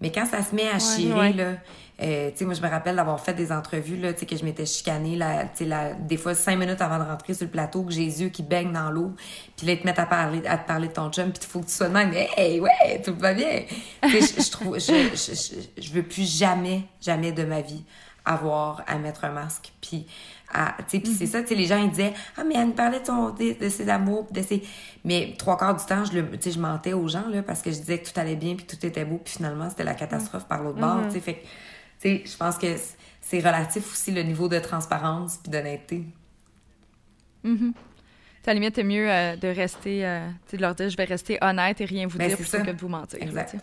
Mais 0.00 0.12
quand 0.12 0.26
ça 0.26 0.42
se 0.42 0.54
met 0.54 0.68
à 0.68 0.78
chier, 0.78 1.12
là, 1.32 1.54
euh, 2.00 2.30
tu 2.30 2.36
sais, 2.36 2.44
moi, 2.44 2.54
je 2.54 2.62
me 2.62 2.68
rappelle 2.68 2.94
d'avoir 2.94 3.18
fait 3.18 3.34
des 3.34 3.50
entrevues, 3.50 3.96
là, 3.96 4.12
tu 4.12 4.20
sais, 4.20 4.26
que 4.26 4.36
je 4.36 4.44
m'étais 4.44 4.66
chicanée, 4.66 5.16
là, 5.16 5.44
tu 5.44 5.50
sais, 5.54 5.64
là, 5.64 5.94
des 5.94 6.16
fois, 6.16 6.34
cinq 6.34 6.56
minutes 6.56 6.80
avant 6.80 6.98
de 6.98 7.02
rentrer 7.02 7.34
sur 7.34 7.46
le 7.46 7.50
plateau, 7.50 7.82
que 7.82 7.92
j'ai 7.92 8.04
les 8.04 8.22
yeux 8.22 8.28
qui 8.28 8.44
baignent 8.44 8.72
dans 8.72 8.90
l'eau, 8.90 9.14
puis 9.56 9.66
là, 9.66 9.72
ils 9.72 9.80
te 9.80 9.84
mettent 9.84 9.98
à 9.98 10.06
parler, 10.06 10.46
à 10.46 10.58
te 10.58 10.68
parler 10.68 10.86
de 10.86 10.92
ton 10.92 11.10
chum, 11.10 11.32
puis 11.32 11.42
il 11.42 11.48
faut 11.48 11.60
que 11.60 11.66
tu 11.66 11.72
sois 11.72 11.88
de 11.88 11.94
même, 11.94 12.12
hey, 12.14 12.60
ouais, 12.60 13.02
tout 13.04 13.16
va 13.16 13.34
bien. 13.34 13.64
tu 14.02 14.22
sais, 14.22 14.40
je, 14.40 14.50
trouve, 14.50 14.78
je, 14.78 15.08
je, 15.16 15.82
je, 15.82 15.92
veux 15.92 16.04
plus 16.04 16.38
jamais, 16.38 16.82
jamais 17.00 17.32
de 17.32 17.44
ma 17.44 17.62
vie 17.62 17.82
avoir 18.24 18.84
à 18.86 18.98
mettre 18.98 19.24
un 19.24 19.30
masque. 19.30 19.72
Puis, 19.80 20.06
puis 20.88 21.00
c'est 21.04 21.24
mhm. 21.24 21.30
ça, 21.30 21.42
tu 21.42 21.48
sais, 21.48 21.54
les 21.54 21.66
gens, 21.66 21.82
ils 21.82 21.90
disaient, 21.90 22.14
ah, 22.36 22.44
mais 22.44 22.54
elle 22.56 22.68
me 22.68 22.72
parlait 22.72 23.00
de, 23.00 23.06
son, 23.06 23.30
de, 23.30 23.68
ses 23.68 23.88
amours, 23.88 24.26
de 24.30 24.42
ses... 24.42 24.62
Mais 25.04 25.34
trois 25.38 25.56
quarts 25.56 25.76
du 25.76 25.84
temps, 25.84 26.04
je, 26.04 26.18
le, 26.18 26.28
je 26.44 26.58
mentais 26.58 26.92
aux 26.92 27.08
gens, 27.08 27.28
là, 27.28 27.42
parce 27.42 27.62
que 27.62 27.70
je 27.70 27.76
disais 27.76 27.98
que 27.98 28.08
tout 28.10 28.18
allait 28.18 28.36
bien, 28.36 28.54
puis 28.54 28.66
tout 28.66 28.84
était 28.84 29.04
beau, 29.04 29.20
puis 29.22 29.34
finalement, 29.34 29.68
c'était 29.68 29.84
la 29.84 29.94
catastrophe 29.94 30.46
par 30.46 30.62
l'autre 30.62 30.78
bord, 30.78 30.96
mhm. 30.96 31.08
tu 31.08 31.14
sais. 31.14 31.20
Fait 31.20 31.42
tu 32.00 32.08
sais, 32.08 32.22
je 32.24 32.36
pense 32.36 32.56
que 32.56 32.66
c'est 33.20 33.40
relatif 33.40 33.92
aussi 33.92 34.12
le 34.12 34.22
niveau 34.22 34.48
de 34.48 34.58
transparence 34.58 35.38
puis 35.38 35.50
d'honnêteté. 35.50 36.04
Mm 37.42 37.70
À 37.70 38.46
la 38.46 38.54
limite, 38.54 38.76
c'est 38.76 38.84
mieux 38.84 39.10
euh, 39.10 39.36
de 39.36 39.48
rester, 39.48 40.06
euh, 40.06 40.28
de 40.52 40.58
leur 40.58 40.74
dire, 40.74 40.88
je 40.88 40.96
vais 40.96 41.04
rester 41.04 41.38
honnête 41.42 41.80
et 41.80 41.84
rien 41.84 42.06
vous 42.06 42.18
ben, 42.18 42.28
dire 42.28 42.36
plutôt 42.36 42.58
que 42.58 42.70
de 42.70 42.80
vous 42.80 42.88
mentir. 42.88 43.20
Exact. 43.20 43.56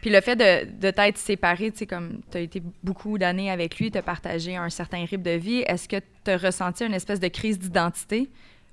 Puis 0.00 0.10
le 0.10 0.20
fait 0.20 0.36
de, 0.36 0.70
de 0.80 0.90
t'être 0.90 1.18
séparé, 1.18 1.70
tu 1.70 1.78
sais, 1.78 1.86
comme 1.86 2.20
tu 2.30 2.38
as 2.38 2.40
été 2.40 2.62
beaucoup 2.82 3.18
d'années 3.18 3.50
avec 3.50 3.78
lui, 3.78 3.90
tu 3.90 3.98
as 3.98 4.02
partagé 4.02 4.56
un 4.56 4.70
certain 4.70 5.04
rythme 5.04 5.22
de 5.22 5.32
vie, 5.32 5.60
est-ce 5.66 5.88
que 5.88 5.96
tu 6.24 6.30
as 6.30 6.36
ressenti 6.36 6.84
une 6.84 6.94
espèce 6.94 7.20
de 7.20 7.28
crise 7.28 7.58
d'identité 7.58 8.28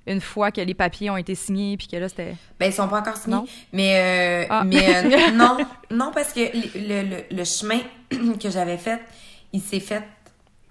une 0.06 0.20
fois 0.20 0.50
que 0.50 0.60
les 0.60 0.74
papiers 0.74 1.10
ont 1.10 1.16
été 1.16 1.34
signés 1.34 1.76
puis 1.76 1.86
que 1.86 1.96
là 1.96 2.08
c'était 2.08 2.34
ben 2.58 2.66
ils 2.66 2.72
sont 2.72 2.88
pas 2.88 3.00
encore 3.00 3.16
signés. 3.16 3.36
Mais 3.72 4.44
euh, 4.44 4.46
ah. 4.50 4.64
mais 4.64 4.96
euh, 4.96 5.30
non. 5.34 5.58
Non 5.90 6.10
parce 6.12 6.32
que 6.32 6.40
le, 6.40 7.08
le, 7.08 7.36
le 7.36 7.44
chemin 7.44 7.80
que 8.10 8.50
j'avais 8.50 8.78
fait 8.78 9.00
il 9.52 9.60
s'est 9.60 9.80
fait 9.80 10.02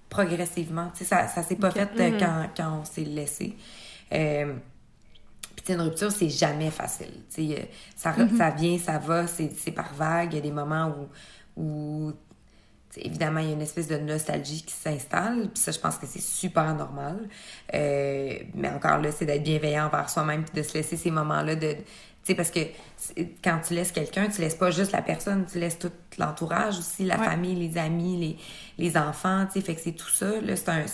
progressivement. 0.08 0.90
Tu 0.92 0.98
sais 0.98 1.04
ça 1.04 1.28
ça 1.28 1.42
s'est 1.42 1.56
pas 1.56 1.70
fait 1.70 1.88
euh, 1.98 2.10
mm-hmm. 2.10 2.18
quand, 2.18 2.50
quand 2.56 2.80
on 2.80 2.84
s'est 2.84 3.04
laissé 3.04 3.54
une 5.74 5.80
rupture, 5.80 6.10
c'est 6.12 6.28
jamais 6.28 6.70
facile. 6.70 7.12
Euh, 7.38 7.56
ça, 7.96 8.12
mm-hmm. 8.12 8.36
ça 8.36 8.50
vient, 8.50 8.78
ça 8.78 8.98
va, 8.98 9.26
c'est 9.26 9.72
par 9.72 9.92
vague. 9.94 10.32
Il 10.32 10.36
y 10.36 10.38
a 10.38 10.42
des 10.42 10.52
moments 10.52 10.94
où, 11.56 11.62
où 11.62 12.12
évidemment, 12.96 13.40
il 13.40 13.46
y 13.46 13.50
a 13.50 13.54
une 13.54 13.62
espèce 13.62 13.88
de 13.88 13.98
nostalgie 13.98 14.62
qui 14.62 14.74
s'installe. 14.74 15.48
Puis 15.52 15.62
ça, 15.62 15.72
je 15.72 15.78
pense 15.78 15.96
que 15.96 16.06
c'est 16.06 16.22
super 16.22 16.74
normal. 16.74 17.28
Euh, 17.74 18.34
mais 18.54 18.68
encore 18.68 18.98
là, 18.98 19.12
c'est 19.12 19.26
d'être 19.26 19.42
bienveillant 19.42 19.86
envers 19.86 20.10
soi-même 20.10 20.44
puis 20.44 20.60
de 20.60 20.66
se 20.66 20.74
laisser 20.74 20.96
ces 20.96 21.10
moments-là 21.10 21.56
de 21.56 21.76
sais, 22.24 22.34
parce 22.34 22.50
que 22.50 22.60
quand 23.42 23.60
tu 23.66 23.74
laisses 23.74 23.92
quelqu'un, 23.92 24.28
tu 24.28 24.40
laisses 24.40 24.54
pas 24.54 24.70
juste 24.70 24.92
la 24.92 25.02
personne, 25.02 25.46
tu 25.50 25.58
laisses 25.58 25.78
tout 25.78 25.92
l'entourage 26.18 26.78
aussi, 26.78 27.04
la 27.04 27.16
famille, 27.16 27.54
les 27.54 27.78
amis, 27.78 28.16
les, 28.16 28.36
les 28.84 28.96
enfants, 28.96 29.46
tu 29.46 29.52
sais, 29.52 29.66
fait 29.66 29.74
que 29.74 29.80
c'est 29.80 29.92
tout 29.92 30.08
ça, 30.08 30.40
là, 30.40 30.56
c'est 30.56 30.68
un, 30.68 30.84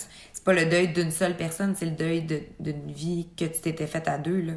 pas 0.47 0.53
le 0.53 0.65
deuil 0.65 0.93
d'une 0.93 1.11
seule 1.11 1.35
personne, 1.35 1.75
c'est 1.75 1.87
le 1.87 1.91
deuil 1.91 2.21
d'une 2.57 2.89
vie 2.89 3.27
que 3.35 3.43
tu 3.43 3.59
t'étais 3.59 3.85
faite 3.85 4.07
à 4.07 4.17
deux, 4.17 4.39
là. 4.39 4.53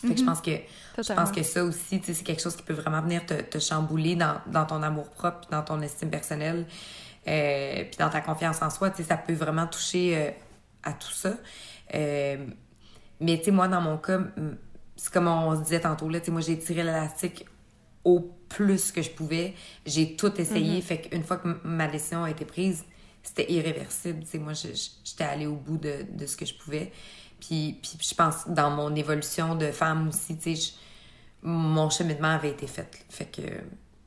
Fait 0.00 0.08
que 0.08 0.16
je 0.16 0.22
mm-hmm. 0.22 0.24
pense 0.24 0.40
que 0.40 0.50
je 0.96 1.12
pense 1.12 1.30
que 1.30 1.42
ça 1.42 1.62
aussi, 1.62 2.00
c'est 2.02 2.24
quelque 2.24 2.40
chose 2.40 2.56
qui 2.56 2.62
peut 2.62 2.72
vraiment 2.72 3.02
venir 3.02 3.26
te, 3.26 3.34
te 3.34 3.58
chambouler 3.58 4.16
dans, 4.16 4.40
dans, 4.46 4.64
ton 4.64 4.82
amour 4.82 5.10
propre, 5.10 5.46
dans 5.50 5.60
ton 5.60 5.82
estime 5.82 6.08
personnelle, 6.08 6.64
euh, 7.28 7.84
puis 7.84 7.98
dans 7.98 8.08
ta 8.08 8.22
confiance 8.22 8.62
en 8.62 8.70
soi. 8.70 8.90
Ça 9.06 9.18
peut 9.18 9.34
vraiment 9.34 9.66
toucher 9.66 10.16
euh, 10.16 10.30
à 10.82 10.94
tout 10.94 11.12
ça. 11.12 11.34
Euh, 11.94 12.46
mais 13.20 13.36
tu 13.36 13.44
sais, 13.44 13.50
moi, 13.50 13.68
dans 13.68 13.82
mon 13.82 13.98
cas, 13.98 14.20
c'est 14.96 15.12
comme 15.12 15.28
on 15.28 15.56
se 15.56 15.62
disait 15.62 15.80
tantôt, 15.80 16.08
là, 16.08 16.20
moi, 16.28 16.40
j'ai 16.40 16.58
tiré 16.58 16.84
l'élastique 16.84 17.44
au 18.02 18.34
plus 18.48 18.92
que 18.92 19.02
je 19.02 19.10
pouvais. 19.10 19.52
J'ai 19.84 20.16
tout 20.16 20.40
essayé. 20.40 20.78
Mm-hmm. 20.78 20.82
Fait 20.82 21.00
qu'une 21.02 21.22
fois 21.22 21.36
que 21.36 21.48
ma 21.64 21.86
décision 21.86 22.24
a 22.24 22.30
été 22.30 22.46
prise, 22.46 22.86
c'était 23.22 23.50
irréversible. 23.52 24.24
sais 24.24 24.38
moi, 24.38 24.52
j'étais 24.54 25.24
allée 25.24 25.46
au 25.46 25.56
bout 25.56 25.78
de, 25.78 26.06
de, 26.10 26.26
ce 26.26 26.36
que 26.36 26.46
je 26.46 26.54
pouvais. 26.54 26.92
Puis, 27.40 27.78
puis 27.82 27.98
je 28.00 28.14
pense 28.14 28.48
dans 28.48 28.70
mon 28.70 28.94
évolution 28.94 29.54
de 29.54 29.70
femme 29.70 30.08
aussi, 30.08 30.36
tu 30.38 30.56
sais, 30.56 30.72
mon 31.42 31.88
cheminement 31.90 32.34
avait 32.34 32.50
été 32.50 32.66
fait. 32.66 33.04
Fait 33.08 33.26
que 33.26 33.42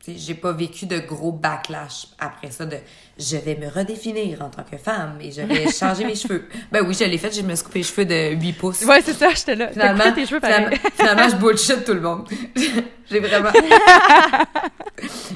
j'ai 0.07 0.36
pas 0.36 0.51
vécu 0.51 0.86
de 0.86 0.99
gros 0.99 1.32
backlash 1.32 2.07
après 2.20 2.51
ça 2.51 2.66
de 2.66 2.78
je 3.18 3.38
vais 3.38 3.55
me 3.55 3.70
redéfinir 3.70 4.41
en 4.41 4.49
tant 4.49 4.64
que 4.64 4.78
femme 4.78 5.18
et 5.22 5.32
je 5.32 5.41
vais 5.41 5.72
changer 5.80 6.05
mes 6.05 6.16
cheveux. 6.16 6.47
Ben 6.72 6.86
oui, 6.86 6.93
je 6.93 7.05
l'ai 7.05 7.18
fait, 7.18 7.32
je 7.32 7.41
me 7.41 7.55
suis 7.55 7.64
coupé 7.64 7.80
les 7.80 7.84
cheveux 7.84 8.05
de 8.05 8.36
8 8.36 8.53
pouces. 8.53 8.82
Ouais, 8.82 9.01
c'est 9.01 9.14
ça, 9.14 9.30
j'étais 9.30 9.55
là. 9.55 9.70
Finalement, 9.72 10.11
tes 10.14 10.26
cheveux 10.26 10.41
finalement, 10.41 10.76
finalement, 10.95 11.30
je 11.30 11.36
bullshit 11.38 11.86
tout 11.86 11.93
le 11.93 12.01
monde. 12.01 12.28
j'ai 13.09 13.20
vraiment. 13.20 13.51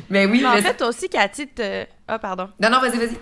mais 0.09 0.25
oui, 0.25 0.41
mais, 0.41 0.59
en 0.59 0.61
fait, 0.61 0.75
toi 0.75 0.87
aussi, 0.87 1.07
Cathy, 1.07 1.47
te... 1.47 1.85
Ah, 2.07 2.19
pardon. 2.19 2.49
Non, 2.59 2.69
non, 2.69 2.79
vas-y, 2.81 2.97
vas-y. 2.97 3.17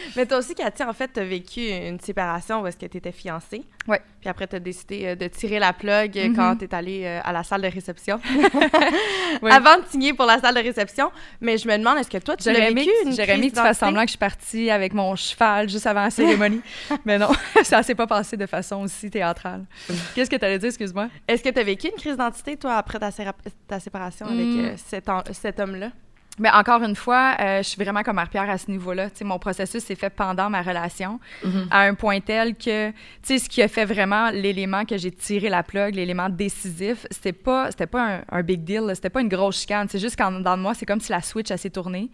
Mais 0.16 0.26
toi 0.26 0.38
aussi, 0.38 0.54
Cathy, 0.54 0.82
en 0.82 0.92
fait, 0.92 1.08
t'as 1.08 1.24
vécu 1.24 1.68
une 1.68 2.00
séparation 2.00 2.62
où 2.62 2.66
est-ce 2.66 2.76
que 2.76 2.86
t'étais 2.86 3.12
fiancée. 3.12 3.62
Oui. 3.88 3.96
Puis 4.20 4.28
après, 4.28 4.46
t'as 4.46 4.58
décidé 4.58 5.06
euh, 5.06 5.14
de 5.16 5.26
tirer 5.28 5.58
la 5.58 5.72
plug 5.72 6.14
mm-hmm. 6.14 6.34
quand 6.34 6.56
t'es 6.56 6.72
allée 6.74 7.04
euh, 7.04 7.20
à 7.24 7.32
la 7.32 7.42
salle 7.42 7.62
de 7.62 7.68
réception. 7.68 8.20
Avant 9.42 9.78
de 9.78 9.86
signer 9.88 10.12
pour 10.12 10.26
la 10.26 10.38
salle 10.38 10.54
de 10.54 10.60
réception. 10.60 11.10
Mais 11.40 11.58
je 11.58 11.66
me 11.66 11.76
demande, 11.76 11.98
est-ce 11.98 12.10
que 12.10 12.18
toi, 12.18 12.36
tu 12.36 12.50
l'as 12.50 12.70
vécu 12.70 12.90
une 13.04 13.12
J'aurais 13.12 13.34
aimé 13.34 13.50
que 13.50 13.56
tu 13.56 13.60
fasses 13.60 13.78
semblant 13.78 14.02
que 14.02 14.08
je 14.08 14.12
suis 14.12 14.18
partie 14.18 14.70
avec 14.70 14.92
mon 14.94 15.16
cheval 15.16 15.68
juste 15.68 15.86
avant 15.86 16.02
la 16.02 16.10
cérémonie. 16.10 16.60
Mais 17.04 17.18
non, 17.18 17.30
ça 17.64 17.82
s'est 17.82 17.94
pas 17.94 18.06
passé 18.06 18.36
de 18.36 18.46
façon 18.46 18.82
aussi 18.82 19.10
théâtrale. 19.10 19.64
Qu'est-ce 20.14 20.30
que 20.30 20.36
t'allais 20.36 20.58
dire, 20.58 20.68
excuse-moi? 20.68 21.08
Est-ce 21.26 21.42
que 21.42 21.48
t'as 21.48 21.62
vécu 21.62 21.88
une 21.88 21.96
crise 21.96 22.12
d'identité, 22.12 22.56
toi, 22.56 22.74
après 22.74 22.98
ta, 22.98 23.10
ta 23.66 23.80
séparation 23.80 24.26
avec 24.26 24.46
mm. 24.46 24.60
euh, 24.60 24.74
cet, 24.76 25.08
cet 25.32 25.60
homme-là? 25.60 25.90
Mais 26.38 26.50
encore 26.50 26.82
une 26.82 26.96
fois, 26.96 27.36
euh, 27.40 27.58
je 27.58 27.68
suis 27.68 27.82
vraiment 27.82 28.02
comme 28.02 28.16
Marie-Pierre 28.16 28.48
à 28.48 28.56
ce 28.56 28.70
niveau-là. 28.70 29.08
mon 29.22 29.38
processus 29.38 29.84
s'est 29.84 29.94
fait 29.94 30.08
pendant 30.08 30.48
ma 30.48 30.62
relation, 30.62 31.20
mm-hmm. 31.44 31.66
à 31.70 31.80
un 31.82 31.94
point 31.94 32.20
tel 32.20 32.54
que, 32.54 32.90
tu 32.90 32.94
sais, 33.22 33.38
ce 33.38 33.48
qui 33.48 33.60
a 33.60 33.68
fait 33.68 33.84
vraiment 33.84 34.30
l'élément 34.30 34.86
que 34.86 34.96
j'ai 34.96 35.10
tiré 35.10 35.50
la 35.50 35.62
plug, 35.62 35.94
l'élément 35.94 36.30
décisif, 36.30 37.06
c'était 37.10 37.34
pas, 37.34 37.70
c'était 37.70 37.86
pas 37.86 38.22
un, 38.30 38.42
big 38.42 38.64
deal, 38.64 38.90
c'était 38.94 39.10
pas 39.10 39.20
une 39.20 39.28
grosse 39.28 39.60
chicane. 39.60 39.88
C'est 39.90 39.98
juste 39.98 40.16
qu'en 40.16 40.32
dedans 40.32 40.56
de 40.56 40.62
moi, 40.62 40.72
c'est 40.74 40.86
comme 40.86 41.00
si 41.00 41.12
la 41.12 41.20
switch 41.20 41.54
s'est 41.54 41.70
tournée. 41.70 42.10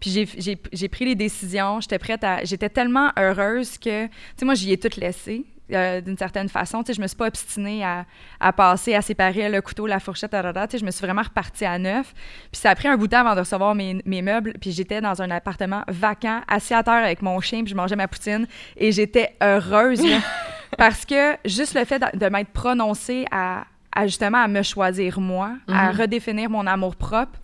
Puis 0.00 0.28
j'ai 0.72 0.88
pris 0.88 1.04
les 1.06 1.14
décisions, 1.14 1.80
j'étais 1.80 1.98
prête 1.98 2.24
à, 2.24 2.44
j'étais 2.44 2.68
tellement 2.68 3.10
heureuse 3.16 3.78
que, 3.78 4.06
tu 4.06 4.12
sais, 4.36 4.44
moi, 4.44 4.54
j'y 4.54 4.72
ai 4.72 4.76
tout 4.76 4.90
laissé. 5.00 5.46
Euh, 5.72 6.00
d'une 6.00 6.18
certaine 6.18 6.48
façon. 6.48 6.82
Tu 6.82 6.88
sais, 6.88 6.96
je 6.96 7.00
me 7.00 7.06
suis 7.06 7.16
pas 7.16 7.26
obstinée 7.26 7.84
à, 7.84 8.04
à, 8.40 8.52
passer, 8.52 8.94
à 8.94 9.02
séparer 9.02 9.48
le 9.48 9.60
couteau, 9.62 9.86
la 9.86 10.00
fourchette, 10.00 10.30
tu 10.30 10.36
sais, 10.70 10.78
je 10.78 10.84
me 10.84 10.90
suis 10.90 11.04
vraiment 11.04 11.22
repartie 11.22 11.64
à 11.64 11.78
neuf. 11.78 12.12
Puis 12.50 12.60
ça 12.60 12.70
a 12.70 12.74
pris 12.74 12.88
un 12.88 12.96
bout 12.96 13.06
de 13.06 13.12
temps 13.12 13.20
avant 13.20 13.34
de 13.34 13.40
recevoir 13.40 13.74
mes, 13.74 14.02
mes 14.04 14.22
meubles. 14.22 14.54
Puis 14.60 14.72
j'étais 14.72 15.00
dans 15.00 15.22
un 15.22 15.30
appartement 15.30 15.82
vacant, 15.88 16.40
assis 16.48 16.74
à 16.74 16.82
terre 16.82 16.94
avec 16.94 17.22
mon 17.22 17.40
chien, 17.40 17.62
puis 17.62 17.70
je 17.70 17.76
mangeais 17.76 17.96
ma 17.96 18.08
poutine. 18.08 18.46
Et 18.76 18.92
j'étais 18.92 19.34
heureuse, 19.42 20.02
parce 20.78 21.04
que 21.04 21.36
juste 21.44 21.74
le 21.74 21.84
fait 21.84 21.98
de, 21.98 22.18
de 22.18 22.26
m'être 22.26 22.50
prononcée 22.50 23.24
à, 23.30 23.64
à, 23.94 24.06
justement 24.06 24.42
à 24.42 24.48
me 24.48 24.62
choisir 24.62 25.20
moi, 25.20 25.52
à 25.68 25.92
mm-hmm. 25.92 26.00
redéfinir 26.00 26.50
mon 26.50 26.66
amour 26.66 26.96
propre, 26.96 27.38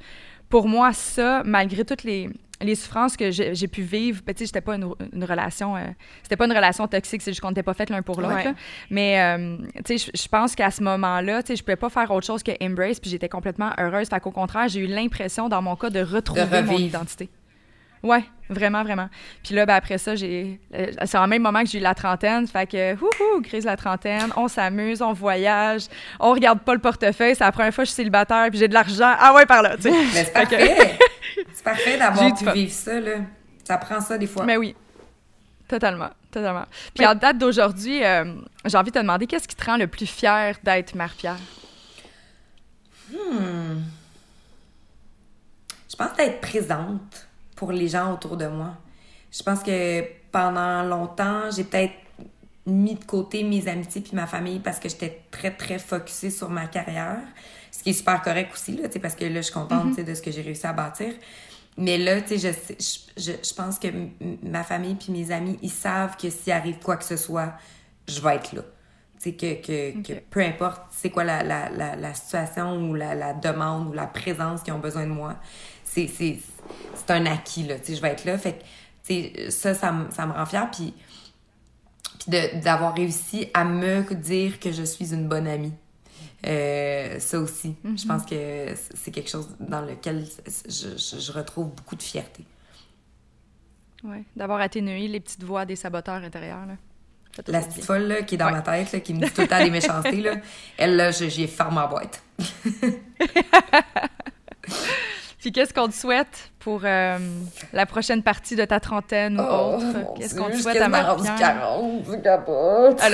pour 0.49 0.69
moi, 0.69 0.93
ça, 0.93 1.43
malgré 1.45 1.85
toutes 1.85 2.05
les 2.05 2.31
les 2.61 2.75
souffrances 2.75 3.17
que 3.17 3.31
j'ai 3.31 3.69
pu 3.69 3.83
vivre, 3.83 4.23
ben, 4.27 4.35
tu 4.35 4.41
sais, 4.41 4.47
j'étais 4.47 4.61
pas 4.61 4.75
une, 4.75 4.89
une 5.13 5.25
relation, 5.25 5.77
euh, 5.77 5.81
c'était 6.23 6.37
pas 6.37 6.47
une 6.47 6.53
relation 6.53 6.87
toxique, 6.89 7.23
c'est 7.23 7.31
juste 7.31 7.41
qu'on 7.41 7.51
n'était 7.51 7.63
pas 7.63 7.75
fait 7.75 7.89
l'un 7.91 8.03
pour 8.03 8.21
l'autre. 8.21 8.35
Mais, 8.91 9.21
euh, 9.21 9.57
tu 9.85 9.99
sais, 9.99 10.11
je 10.15 10.29
pense 10.29 10.55
qu'à 10.55 10.71
ce 10.71 10.83
moment-là, 10.83 11.43
tu 11.43 11.49
sais, 11.49 11.57
je 11.57 11.63
pouvais 11.63 11.77
pas 11.77 11.89
faire 11.89 12.11
autre 12.11 12.27
chose 12.27 12.43
que 12.43 12.53
embrace, 12.63 12.99
puis 13.01 13.11
j'étais 13.11 13.29
complètement 13.29 13.71
heureuse. 13.79 14.09
Fait 14.09 14.21
qu'au 14.21 14.31
contraire, 14.33 14.69
j'ai 14.69 14.81
eu 14.81 14.87
l'impression, 14.87 15.49
dans 15.49 15.63
mon 15.63 15.77
cas, 15.77 15.91
de 15.91 16.01
retrouver 16.01 16.63
mon 16.63 16.79
identité. 16.79 17.29
Ouais, 18.03 18.25
vraiment, 18.49 18.83
vraiment. 18.83 19.09
Puis 19.43 19.55
là, 19.55 19.67
ben, 19.67 19.75
après 19.75 19.99
ça, 19.99 20.15
j'ai. 20.15 20.61
Euh, 20.75 20.93
c'est 21.05 21.19
en 21.19 21.27
même 21.27 21.43
moment 21.43 21.63
que 21.63 21.69
j'ai 21.69 21.79
eu 21.79 21.83
la 21.83 21.95
trentaine. 21.95 22.47
Fait 22.47 22.67
que, 22.67 22.95
houhou, 22.95 23.43
crise 23.43 23.65
la 23.65 23.77
trentaine, 23.77 24.33
on 24.37 24.49
s'amuse, 24.49 25.03
on 25.03 25.13
voyage, 25.13 25.87
on 26.21 26.33
regarde 26.33 26.61
pas 26.61 26.75
le 26.75 26.81
portefeuille. 26.81 27.35
C'est 27.35 27.45
la 27.45 27.53
première 27.53 27.75
fois 27.75 27.85
que 27.85 27.89
je 27.89 27.93
suis 27.93 28.03
célibataire, 28.03 28.47
puis 28.51 28.59
j'ai 28.59 28.69
de 28.69 28.75
l'argent. 28.75 29.15
Ah 29.19 29.35
ouais, 29.35 29.47
par 29.47 29.63
là, 29.63 29.77
tu 29.77 29.83
sais. 29.83 29.91
Mais 30.15 30.25
c'est 30.25 30.33
parfait! 30.33 30.99
c'est 31.53 31.65
parfait 31.65 31.99
d'avoir 31.99 32.35
pu 32.35 32.51
vivre 32.53 32.73
ça, 32.73 33.01
là. 33.01 33.17
Ça 33.65 33.79
prend 33.79 34.01
ça 34.01 34.17
des 34.17 34.27
fois. 34.27 34.45
Mais 34.45 34.57
oui. 34.57 34.75
Totalement, 35.67 36.09
totalement. 36.31 36.65
Puis 36.95 37.05
en 37.05 37.15
date 37.15 37.37
d'aujourd'hui, 37.37 38.03
euh, 38.03 38.25
j'ai 38.65 38.79
envie 38.79 38.91
de 38.91 38.95
te 38.95 39.01
demander, 39.01 39.27
qu'est-ce 39.27 39.47
qui 39.47 39.55
te 39.55 39.65
rend 39.67 39.77
le 39.77 39.87
plus 39.87 40.07
fier 40.07 40.57
d'être 40.63 40.95
Marie-Pierre? 40.95 41.37
Hmm. 43.13 43.83
Je 45.91 45.97
pense 45.97 46.17
d'être 46.17 46.41
présente 46.41 47.28
pour 47.59 47.73
les 47.73 47.89
gens 47.89 48.13
autour 48.15 48.37
de 48.37 48.47
moi. 48.47 48.75
Je 49.33 49.43
pense 49.43 49.65
que 49.65 50.05
pendant 50.31 50.85
longtemps, 50.85 51.51
j'ai 51.51 51.65
peut-être 51.65 51.95
mis 52.67 52.95
de 52.95 53.05
côté 53.05 53.43
mes 53.43 53.67
amitiés 53.67 54.01
puis 54.01 54.15
ma 54.15 54.29
famille 54.29 54.61
parce 54.61 54.79
que 54.79 54.89
j'étais 54.89 55.23
très, 55.33 55.51
très 55.51 55.81
focusée 55.81 56.31
sur 56.31 56.51
ma 56.51 56.69
carrière. 56.69 57.19
Ce 57.73 57.83
qui 57.83 57.91
est 57.91 57.95
super 57.95 58.23
correct 58.23 58.53
aussi, 58.55 58.77
là, 58.77 58.89
parce 59.03 59.17
que 59.17 59.25
là, 59.25 59.41
je 59.41 59.47
suis 59.47 59.53
contente 59.53 59.99
mm-hmm. 59.99 60.05
de 60.05 60.15
ce 60.15 60.23
que 60.23 60.31
j'ai 60.31 60.43
réussi 60.43 60.67
à 60.69 60.73
bâtir. 60.73 61.13
Mais 61.77 61.99
là, 61.99 62.21
tu 62.21 62.39
sais, 62.39 62.55
je, 62.69 62.75
je, 63.17 63.33
je, 63.43 63.55
pense 63.55 63.81
que 63.81 63.89
ma 64.43 64.63
famille 64.63 64.95
puis 64.95 65.13
mes 65.13 65.33
amis, 65.33 65.59
ils 65.61 65.71
savent 65.71 66.17
que 66.17 66.31
s'il 66.31 66.53
arrive 66.53 66.79
quoi 66.79 66.97
que 66.97 67.05
ce 67.05 67.17
soit, 67.17 67.55
je 68.07 68.21
vais 68.21 68.37
être 68.37 68.53
là. 68.53 68.63
Tu 69.21 69.31
sais, 69.31 69.33
que, 69.33 69.55
que, 69.55 70.03
que, 70.03 70.13
peu 70.31 70.41
importe 70.41 70.83
c'est 70.91 71.11
quoi 71.11 71.25
la, 71.25 71.43
la, 71.43 71.69
la, 71.71 71.97
la, 71.97 72.15
situation 72.15 72.89
ou 72.89 72.95
la, 72.95 73.17
la 73.17 73.33
demande 73.33 73.89
ou 73.89 73.93
la 73.93 74.07
présence 74.07 74.63
qu'ils 74.63 74.73
ont 74.73 74.79
besoin 74.79 75.05
de 75.05 75.13
moi, 75.13 75.37
c'est 75.93 76.41
un 77.09 77.27
acquis, 77.27 77.65
là. 77.65 77.79
Tu 77.79 77.87
sais, 77.87 77.95
je 77.97 78.03
vais 78.03 78.11
être 78.11 78.25
là. 78.25 78.39
Fait 78.39 78.59
que, 79.07 79.51
ça, 79.51 79.75
ça, 79.75 79.95
ça 80.11 80.27
me 80.27 80.33
rend 80.33 80.47
fière. 80.47 80.71
Puis, 80.71 80.95
puis 82.19 82.61
d'avoir 82.61 82.95
réussi 82.95 83.49
à 83.55 83.65
me 83.65 84.03
dire 84.15 84.61
que 84.61 84.73
je 84.73 84.83
suis 84.83 85.13
une 85.13 85.29
bonne 85.29 85.47
amie. 85.47 85.73
Euh, 86.47 87.19
ça 87.19 87.41
aussi. 87.41 87.75
Je 87.83 87.89
mm-hmm. 87.91 88.07
pense 88.07 88.25
que 88.25 88.75
c'est 88.95 89.11
quelque 89.11 89.31
chose 89.31 89.49
dans 89.59 89.81
lequel 89.81 90.25
je, 90.69 91.19
je, 91.19 91.33
retrouve 91.33 91.75
beaucoup 91.75 91.97
de 91.97 92.03
fierté. 92.03 92.45
Oui, 94.05 94.19
d'avoir 94.37 94.61
atténué 94.61 95.09
les 95.09 95.19
petites 95.19 95.43
voix 95.43 95.65
des 95.65 95.75
saboteurs 95.75 96.23
intérieurs. 96.23 96.65
Là. 96.67 96.75
La 97.49 97.61
petite 97.61 97.85
folle 97.85 98.05
là, 98.05 98.23
qui 98.23 98.37
est 98.37 98.39
dans 98.39 98.51
ma 98.51 98.63
tête, 98.63 98.93
là, 98.93 99.01
qui 99.01 99.15
me 99.15 99.25
dit 99.25 99.31
tout 99.35 99.41
le 99.41 99.49
temps 99.49 99.63
des 99.63 99.71
méchancetés, 99.71 100.21
là, 100.21 100.37
elle, 100.77 100.97
là, 100.97 101.11
j'ai 101.11 101.47
fermé 101.47 101.77
ma 101.77 101.87
boîte. 101.89 102.23
Puis 105.39 105.53
qu'est-ce 105.53 105.73
qu'on 105.73 105.89
te 105.89 105.95
souhaite 105.95 106.51
pour 106.59 106.81
euh, 106.85 107.19
la 107.73 107.87
prochaine 107.87 108.23
partie 108.23 108.57
de 108.57 108.65
ta 108.65 108.81
trentaine 108.81 109.39
ou 109.39 109.45
oh, 109.45 109.77
autre? 109.77 110.15
Qu'est-ce 110.17 110.35
qu'on 110.35 110.51
te 110.51 110.57
souhaite 110.57 110.81
à 110.81 110.89
Marie-Pierre? 110.89 111.69
Ah, 113.01 113.09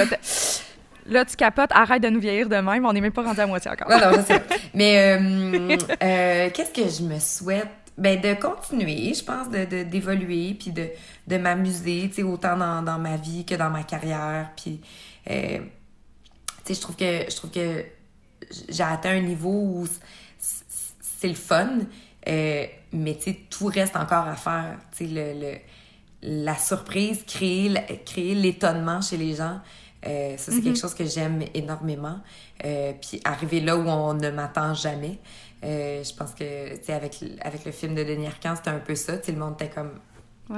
là, 1.06 1.24
tu 1.26 1.36
capotes, 1.36 1.70
arrête 1.72 2.02
de 2.02 2.08
nous 2.08 2.20
vieillir 2.20 2.48
de 2.48 2.56
même, 2.56 2.86
on 2.86 2.92
n'est 2.92 3.02
même 3.02 3.12
pas 3.12 3.22
rendu 3.22 3.40
à 3.40 3.46
moitié 3.46 3.70
encore. 3.70 3.90
non, 3.90 3.98
non, 3.98 4.24
je 4.26 4.34
Mais 4.74 5.18
euh, 5.18 5.76
euh, 6.02 6.50
qu'est-ce 6.50 6.72
que 6.72 6.88
je 6.88 7.02
me 7.02 7.18
souhaite? 7.18 7.68
Ben, 7.96 8.20
de 8.20 8.34
continuer, 8.34 9.14
je 9.14 9.22
pense, 9.22 9.48
de, 9.50 9.84
d'évoluer, 9.84 10.56
puis 10.58 10.72
de, 10.72 10.88
de 11.28 11.36
m'amuser, 11.36 12.08
tu 12.08 12.14
sais, 12.14 12.22
autant 12.24 12.56
dans, 12.56 12.82
dans, 12.82 12.98
ma 12.98 13.16
vie 13.16 13.44
que 13.44 13.54
dans 13.54 13.70
ma 13.70 13.84
carrière. 13.84 14.50
Puis, 14.56 14.80
tu 15.24 15.32
sais, 15.32 16.74
je 16.74 16.80
trouve 16.80 16.96
que, 16.96 17.30
je 17.30 17.36
trouve 17.36 17.50
que 17.52 17.84
j'ai 18.68 18.82
atteint 18.82 19.10
un 19.10 19.20
niveau 19.20 19.52
où 19.52 19.86
c'est 21.24 21.28
le 21.28 21.34
fun, 21.34 21.78
euh, 22.28 22.66
mais 22.92 23.16
tu 23.16 23.22
sais, 23.22 23.38
tout 23.50 23.66
reste 23.66 23.96
encore 23.96 24.26
à 24.26 24.36
faire. 24.36 24.76
Tu 24.96 25.06
sais, 25.06 25.12
le, 25.12 25.40
le, 25.40 25.58
la 26.22 26.56
surprise, 26.56 27.24
créer, 27.26 27.72
créer 28.06 28.34
l'étonnement 28.34 29.00
chez 29.00 29.16
les 29.16 29.34
gens, 29.34 29.60
euh, 30.06 30.36
ça, 30.36 30.52
c'est 30.52 30.60
quelque 30.60 30.76
mm-hmm. 30.76 30.80
chose 30.80 30.94
que 30.94 31.04
j'aime 31.04 31.42
énormément. 31.54 32.20
Euh, 32.64 32.92
puis 33.00 33.20
arriver 33.24 33.60
là 33.60 33.76
où 33.76 33.86
on 33.88 34.14
ne 34.14 34.30
m'attend 34.30 34.74
jamais. 34.74 35.18
je 35.62 36.14
pense 36.14 36.32
que, 36.32 36.76
tu 36.76 36.84
sais, 36.84 36.92
avec, 36.92 37.22
avec 37.40 37.64
le 37.64 37.72
film 37.72 37.94
de 37.94 38.04
Denis 38.04 38.26
Arcand, 38.26 38.54
c'était 38.56 38.70
un 38.70 38.80
peu 38.80 38.94
ça. 38.94 39.18
Tu 39.18 39.32
le 39.32 39.38
monde 39.38 39.54
était 39.54 39.70
comme, 39.70 39.92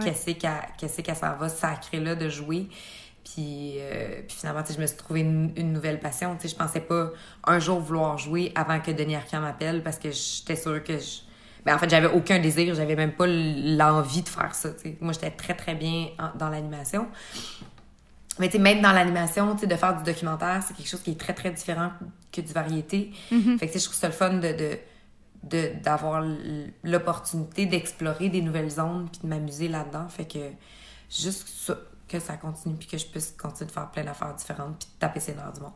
qu'est-ce 0.03 1.01
qu'elle 1.01 1.17
s'en 1.17 1.37
va 1.37 1.49
sacré 1.49 2.01
là 2.01 2.14
de 2.14 2.29
jouer? 2.29 2.69
Puis, 3.25 3.79
puis 4.29 4.37
finalement, 4.37 4.62
tu 4.62 4.69
sais, 4.69 4.75
je 4.75 4.81
me 4.81 4.87
suis 4.87 4.97
trouvé 4.97 5.21
une, 5.21 5.53
une 5.57 5.73
nouvelle 5.73 5.99
passion. 5.99 6.37
Tu 6.37 6.43
sais, 6.43 6.55
je 6.55 6.57
pensais 6.57 6.81
pas 6.81 7.11
un 7.45 7.59
jour 7.59 7.81
vouloir 7.81 8.19
jouer 8.19 8.53
avant 8.55 8.81
que 8.81 8.91
Denis 8.93 9.17
Arcand 9.17 9.41
m'appelle 9.41 9.83
parce 9.83 9.99
que 9.99 10.11
j'étais 10.11 10.57
sûre 10.57 10.83
que 10.83 10.99
je... 10.99 11.26
Ben, 11.67 11.75
en 11.75 11.79
fait, 11.79 11.91
j'avais 11.91 12.07
aucun 12.07 12.39
désir, 12.39 12.75
j'avais 12.75 12.95
même 12.97 13.12
pas 13.12 13.27
l'envie 13.27 14.23
de 14.23 14.29
faire 14.29 14.55
ça. 14.55 14.71
Moi, 15.01 15.12
j'étais 15.12 15.33
très, 15.33 15.55
très 15.55 15.75
bien 15.75 16.09
en- 16.19 16.31
dans 16.39 16.49
l'animation. 16.49 17.09
Mais 18.39 18.47
tu 18.49 18.53
sais, 18.53 18.59
même 18.59 18.81
dans 18.83 18.93
l'animation, 18.93 19.55
tu 19.55 19.62
sais, 19.62 19.67
de 19.67 19.75
faire 19.77 19.97
du 19.97 20.05
documentaire, 20.05 20.62
c'est 20.67 20.75
quelque 20.75 20.89
chose 20.89 21.03
qui 21.03 21.11
est 21.11 21.21
très, 21.21 21.35
très 21.35 21.51
différent 21.51 21.91
que 22.33 22.41
du 22.41 22.53
variété. 22.53 23.12
Fait 23.59 23.67
que 23.69 23.79
je 23.79 23.85
trouve 23.85 23.97
ça 23.97 24.07
le 24.07 24.12
fun 24.14 24.35
de... 24.35 24.53
de 24.53 24.79
d'avoir 25.83 26.25
l'opportunité 26.83 27.67
d'explorer 27.67 28.29
des 28.29 28.43
nouvelles 28.43 28.71
zones 28.71 29.09
puis 29.11 29.21
de 29.23 29.29
m'amuser 29.29 29.69
là-dedans. 29.69 30.09
Fait 30.09 30.25
que 30.27 30.39
juste 31.11 31.47
ça, 31.49 31.77
que 32.09 32.19
ça 32.19 32.37
continue 32.37 32.75
puis 32.77 32.89
que 32.89 32.99
je 32.99 33.07
puisse 33.07 33.33
continuer 33.41 33.67
de 33.69 33.73
faire 33.73 33.91
plein 33.91 34.05
d'affaires 34.05 34.35
différentes 34.35 34.79
puis 34.79 34.89
de 34.95 34.99
taper 34.99 35.21
ses 35.21 35.35
nerfs 35.35 35.53
du 35.53 35.61
monde. 35.61 35.73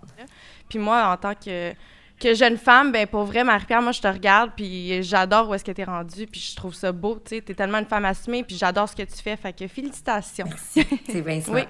Puis 0.68 0.78
moi, 0.78 1.09
en 1.12 1.16
tant 1.16 1.34
que, 1.34 1.72
que 2.20 2.34
jeune 2.34 2.56
femme, 2.58 2.92
ben 2.92 3.06
pour 3.06 3.24
vrai, 3.24 3.42
Marie-Pierre, 3.42 3.82
moi, 3.82 3.92
je 3.92 4.00
te 4.00 4.06
regarde, 4.08 4.50
puis 4.54 5.02
j'adore 5.02 5.48
où 5.48 5.54
est-ce 5.54 5.64
que 5.64 5.72
t'es 5.72 5.84
rendue, 5.84 6.26
puis 6.26 6.40
je 6.40 6.54
trouve 6.54 6.74
ça 6.74 6.92
beau, 6.92 7.14
tu 7.24 7.36
sais. 7.36 7.40
T'es 7.40 7.54
tellement 7.54 7.78
une 7.78 7.86
femme 7.86 8.04
assumée, 8.04 8.42
puis 8.44 8.56
j'adore 8.56 8.88
ce 8.88 8.94
que 8.94 9.02
tu 9.02 9.16
fais, 9.22 9.36
fait 9.36 9.52
que 9.52 9.66
félicitations. 9.66 10.46
Merci. 10.48 10.86
C'est 11.10 11.22
bien 11.22 11.40
smart. 11.40 11.64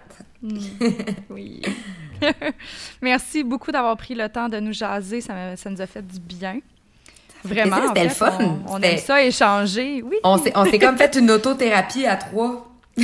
Oui. 1.31 1.63
Merci 3.03 3.43
beaucoup 3.45 3.71
d'avoir 3.73 3.97
pris 3.97 4.15
le 4.15 4.29
temps 4.29 4.49
de 4.49 4.59
nous 4.59 4.73
jaser. 4.73 5.21
Ça, 5.21 5.35
me- 5.35 5.57
ça 5.57 5.71
nous 5.71 5.81
a 5.81 5.87
fait 5.87 6.07
du 6.07 6.19
bien. 6.21 6.61
Vraiment. 7.45 7.89
c'était 7.89 8.05
le 8.05 8.11
fun. 8.11 8.37
On, 8.41 8.75
on 8.75 8.81
aime 8.83 8.99
ça, 8.99 9.23
échanger. 9.25 10.03
Oui. 10.03 10.17
On 10.25 10.37
s'est 10.37 10.53
on 10.55 10.65
s'est 10.67 10.79
comme 10.79 10.97
fait 10.99 11.15
une 11.17 11.31
autothérapie 11.31 12.05
à 12.07 12.17
trois. 12.17 12.67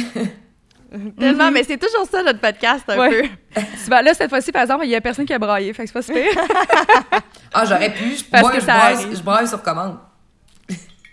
Tellement, 1.18 1.50
mais 1.50 1.62
c'est 1.64 1.76
toujours 1.78 2.06
ça, 2.10 2.22
notre 2.22 2.40
podcast, 2.40 2.84
un 2.88 2.98
Ouais. 2.98 3.22
peu. 3.54 3.60
Ben 3.88 4.02
là, 4.02 4.14
cette 4.14 4.30
fois-ci, 4.30 4.52
par 4.52 4.62
exemple, 4.62 4.84
il 4.84 4.90
y 4.90 4.94
a 4.94 5.00
personne 5.00 5.24
qui 5.26 5.32
a 5.32 5.38
braillé. 5.38 5.72
Fait 5.72 5.84
que 5.84 5.88
c'est 5.88 5.92
pas 5.94 6.02
super. 6.02 6.24
Ah, 7.54 7.64
j'aurais 7.64 7.92
pu. 7.92 8.16
Je, 8.16 8.24
Parce 8.24 8.42
moi, 8.42 8.52
que 8.52 8.60
je, 8.60 8.66
ça 8.66 8.74
braille, 8.76 8.94
arrive. 8.94 9.16
je 9.16 9.22
braille 9.22 9.48
sur 9.48 9.62
commande. 9.62 9.98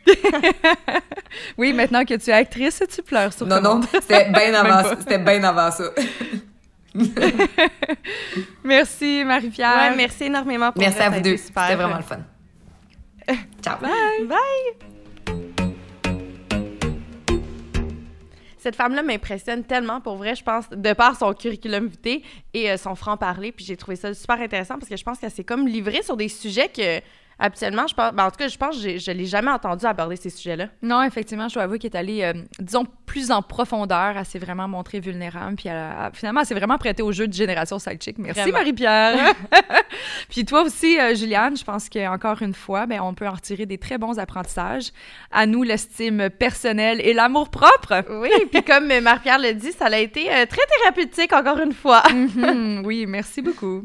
oui, 1.57 1.71
maintenant 1.73 2.03
que 2.03 2.15
tu 2.15 2.29
es 2.29 2.33
actrice, 2.33 2.83
tu 2.93 3.01
pleures 3.01 3.31
sur 3.33 3.45
Non, 3.47 3.55
commande. 3.61 3.81
non, 3.83 3.87
c'était 4.01 4.29
bien 4.29 4.53
avant, 4.53 4.89
c'était 4.99 5.17
bien 5.19 5.43
avant 5.43 5.71
ça. 5.71 5.85
Merci, 8.63 9.23
Marie-Pierre. 9.25 9.91
Ouais, 9.91 9.95
merci 9.95 10.25
énormément 10.25 10.71
pour 10.71 10.81
Merci 10.81 10.97
vrai, 10.97 11.05
à 11.05 11.09
vous 11.09 11.21
deux. 11.21 11.37
C'était 11.37 11.75
vraiment 11.75 11.97
le 11.97 12.03
fun. 12.03 12.19
Ciao. 13.63 13.77
Cette 18.63 18.77
femme-là 18.77 19.03
m'impressionne 19.03 19.65
tellement, 19.65 19.99
pour 19.99 20.15
vrai, 20.15 20.35
je 20.35 20.43
pense, 20.43 20.69
de 20.69 20.93
par 20.93 21.17
son 21.17 21.33
curriculum 21.33 21.87
vitae 21.87 22.21
et 22.53 22.71
euh, 22.71 22.77
son 22.77 22.95
franc-parler. 22.95 23.51
Puis 23.51 23.65
j'ai 23.65 23.75
trouvé 23.75 23.97
ça 23.97 24.13
super 24.13 24.39
intéressant 24.39 24.75
parce 24.75 24.87
que 24.87 24.95
je 24.95 25.03
pense 25.03 25.19
qu'elle 25.19 25.31
s'est 25.31 25.43
comme 25.43 25.67
livrée 25.67 26.01
sur 26.01 26.15
des 26.15 26.29
sujets 26.29 26.69
que, 26.69 27.01
habituellement, 27.39 27.87
je 27.87 27.93
pense. 27.93 28.11
ben, 28.13 28.25
en 28.25 28.31
tout 28.31 28.37
cas, 28.37 28.47
je 28.47 28.57
pense 28.57 28.81
que 28.81 28.97
je 28.97 29.11
l'ai 29.11 29.25
jamais 29.25 29.51
entendu 29.51 29.85
aborder 29.85 30.15
ces 30.15 30.29
sujets-là. 30.29 30.67
Non, 30.81 31.01
effectivement, 31.03 31.47
je 31.49 31.55
dois 31.55 31.63
avouer 31.63 31.79
qu'elle 31.79 31.91
est 31.93 31.97
allée, 31.97 32.23
euh, 32.23 32.33
disons, 32.59 32.85
plus 33.05 33.31
en 33.31 33.41
profondeur. 33.41 34.13
Elle 34.17 34.25
s'est 34.25 34.39
vraiment 34.39 34.67
montrée 34.67 34.99
vulnérable. 34.99 35.55
Puis 35.55 35.69
elle 35.69 35.75
a- 35.77 36.11
finalement, 36.13 36.41
elle 36.41 36.47
s'est 36.47 36.53
vraiment 36.55 36.77
prêtée 36.77 37.03
au 37.03 37.11
jeu 37.11 37.27
de 37.27 37.33
Génération 37.33 37.79
Sidechick. 37.79 38.17
Merci. 38.17 38.51
Marie-Pierre. 38.51 39.33
puis 40.29 40.45
toi 40.45 40.63
aussi, 40.63 40.99
euh, 40.99 41.15
Juliane, 41.15 41.57
je 41.57 41.63
pense 41.63 41.89
qu'encore 41.89 42.41
une 42.41 42.53
fois, 42.53 42.85
ben, 42.85 43.01
on 43.01 43.13
peut 43.13 43.27
en 43.27 43.33
retirer 43.33 43.65
des 43.65 43.77
très 43.77 43.97
bons 43.97 44.19
apprentissages. 44.19 44.91
À 45.31 45.45
nous, 45.45 45.63
l'estime 45.63 46.29
personnelle 46.29 47.01
et 47.01 47.13
l'amour 47.13 47.49
propre. 47.49 48.03
Oui, 48.09 48.29
puis 48.51 48.63
comme 48.67 48.87
Marie-Pierre 48.99 49.39
le 49.39 49.53
dit, 49.53 49.71
ça 49.71 49.85
a 49.85 49.97
été 49.97 50.29
euh, 50.31 50.45
très 50.45 50.61
thérapeutique, 50.79 51.33
encore 51.33 51.59
une 51.59 51.73
fois. 51.73 52.03
Mhm, 52.13 52.83
oui, 52.85 53.05
merci 53.07 53.41
beaucoup. 53.41 53.83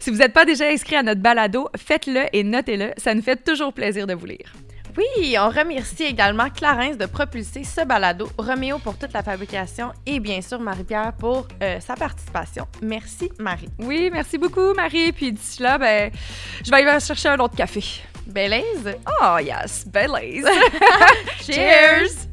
si 0.00 0.10
vous 0.10 0.18
n'êtes 0.18 0.32
pas 0.32 0.44
déjà 0.44 0.66
inscrit 0.68 0.96
à 0.96 1.02
notre 1.02 1.20
balado, 1.20 1.68
faites-le 1.76 2.22
et 2.32 2.42
notez-le. 2.60 2.92
Ça 2.96 3.14
nous 3.14 3.22
fait 3.22 3.42
toujours 3.42 3.72
plaisir 3.72 4.06
de 4.06 4.14
vous 4.14 4.26
lire. 4.26 4.52
Oui, 4.96 5.36
on 5.38 5.48
remercie 5.48 6.02
également 6.02 6.50
Clarence 6.50 6.98
de 6.98 7.06
propulser 7.06 7.62
ce 7.62 7.84
balado, 7.84 8.28
Roméo 8.36 8.78
pour 8.78 8.98
toute 8.98 9.12
la 9.12 9.22
fabrication 9.22 9.92
et 10.04 10.18
bien 10.18 10.40
sûr 10.42 10.58
Marie-Pierre 10.58 11.12
pour 11.16 11.46
euh, 11.62 11.78
sa 11.80 11.94
participation. 11.94 12.66
Merci 12.82 13.30
Marie. 13.38 13.68
Oui, 13.78 14.10
merci 14.12 14.36
beaucoup, 14.36 14.74
Marie. 14.74 15.12
Puis 15.12 15.32
d'ici 15.32 15.62
là, 15.62 15.78
ben, 15.78 16.10
je 16.64 16.70
vais 16.70 16.76
aller 16.78 17.00
chercher 17.00 17.28
un 17.28 17.38
autre 17.38 17.56
café. 17.56 17.82
Belaise. 18.26 18.96
Oh, 19.22 19.38
yes, 19.38 19.86
Belize. 19.86 20.46
Cheers! 21.40 22.29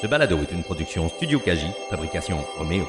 Ce 0.00 0.06
balado 0.06 0.38
est 0.42 0.52
une 0.52 0.62
production 0.62 1.08
Studio 1.08 1.40
Kaji, 1.40 1.66
fabrication 1.90 2.44
Roméo. 2.56 2.86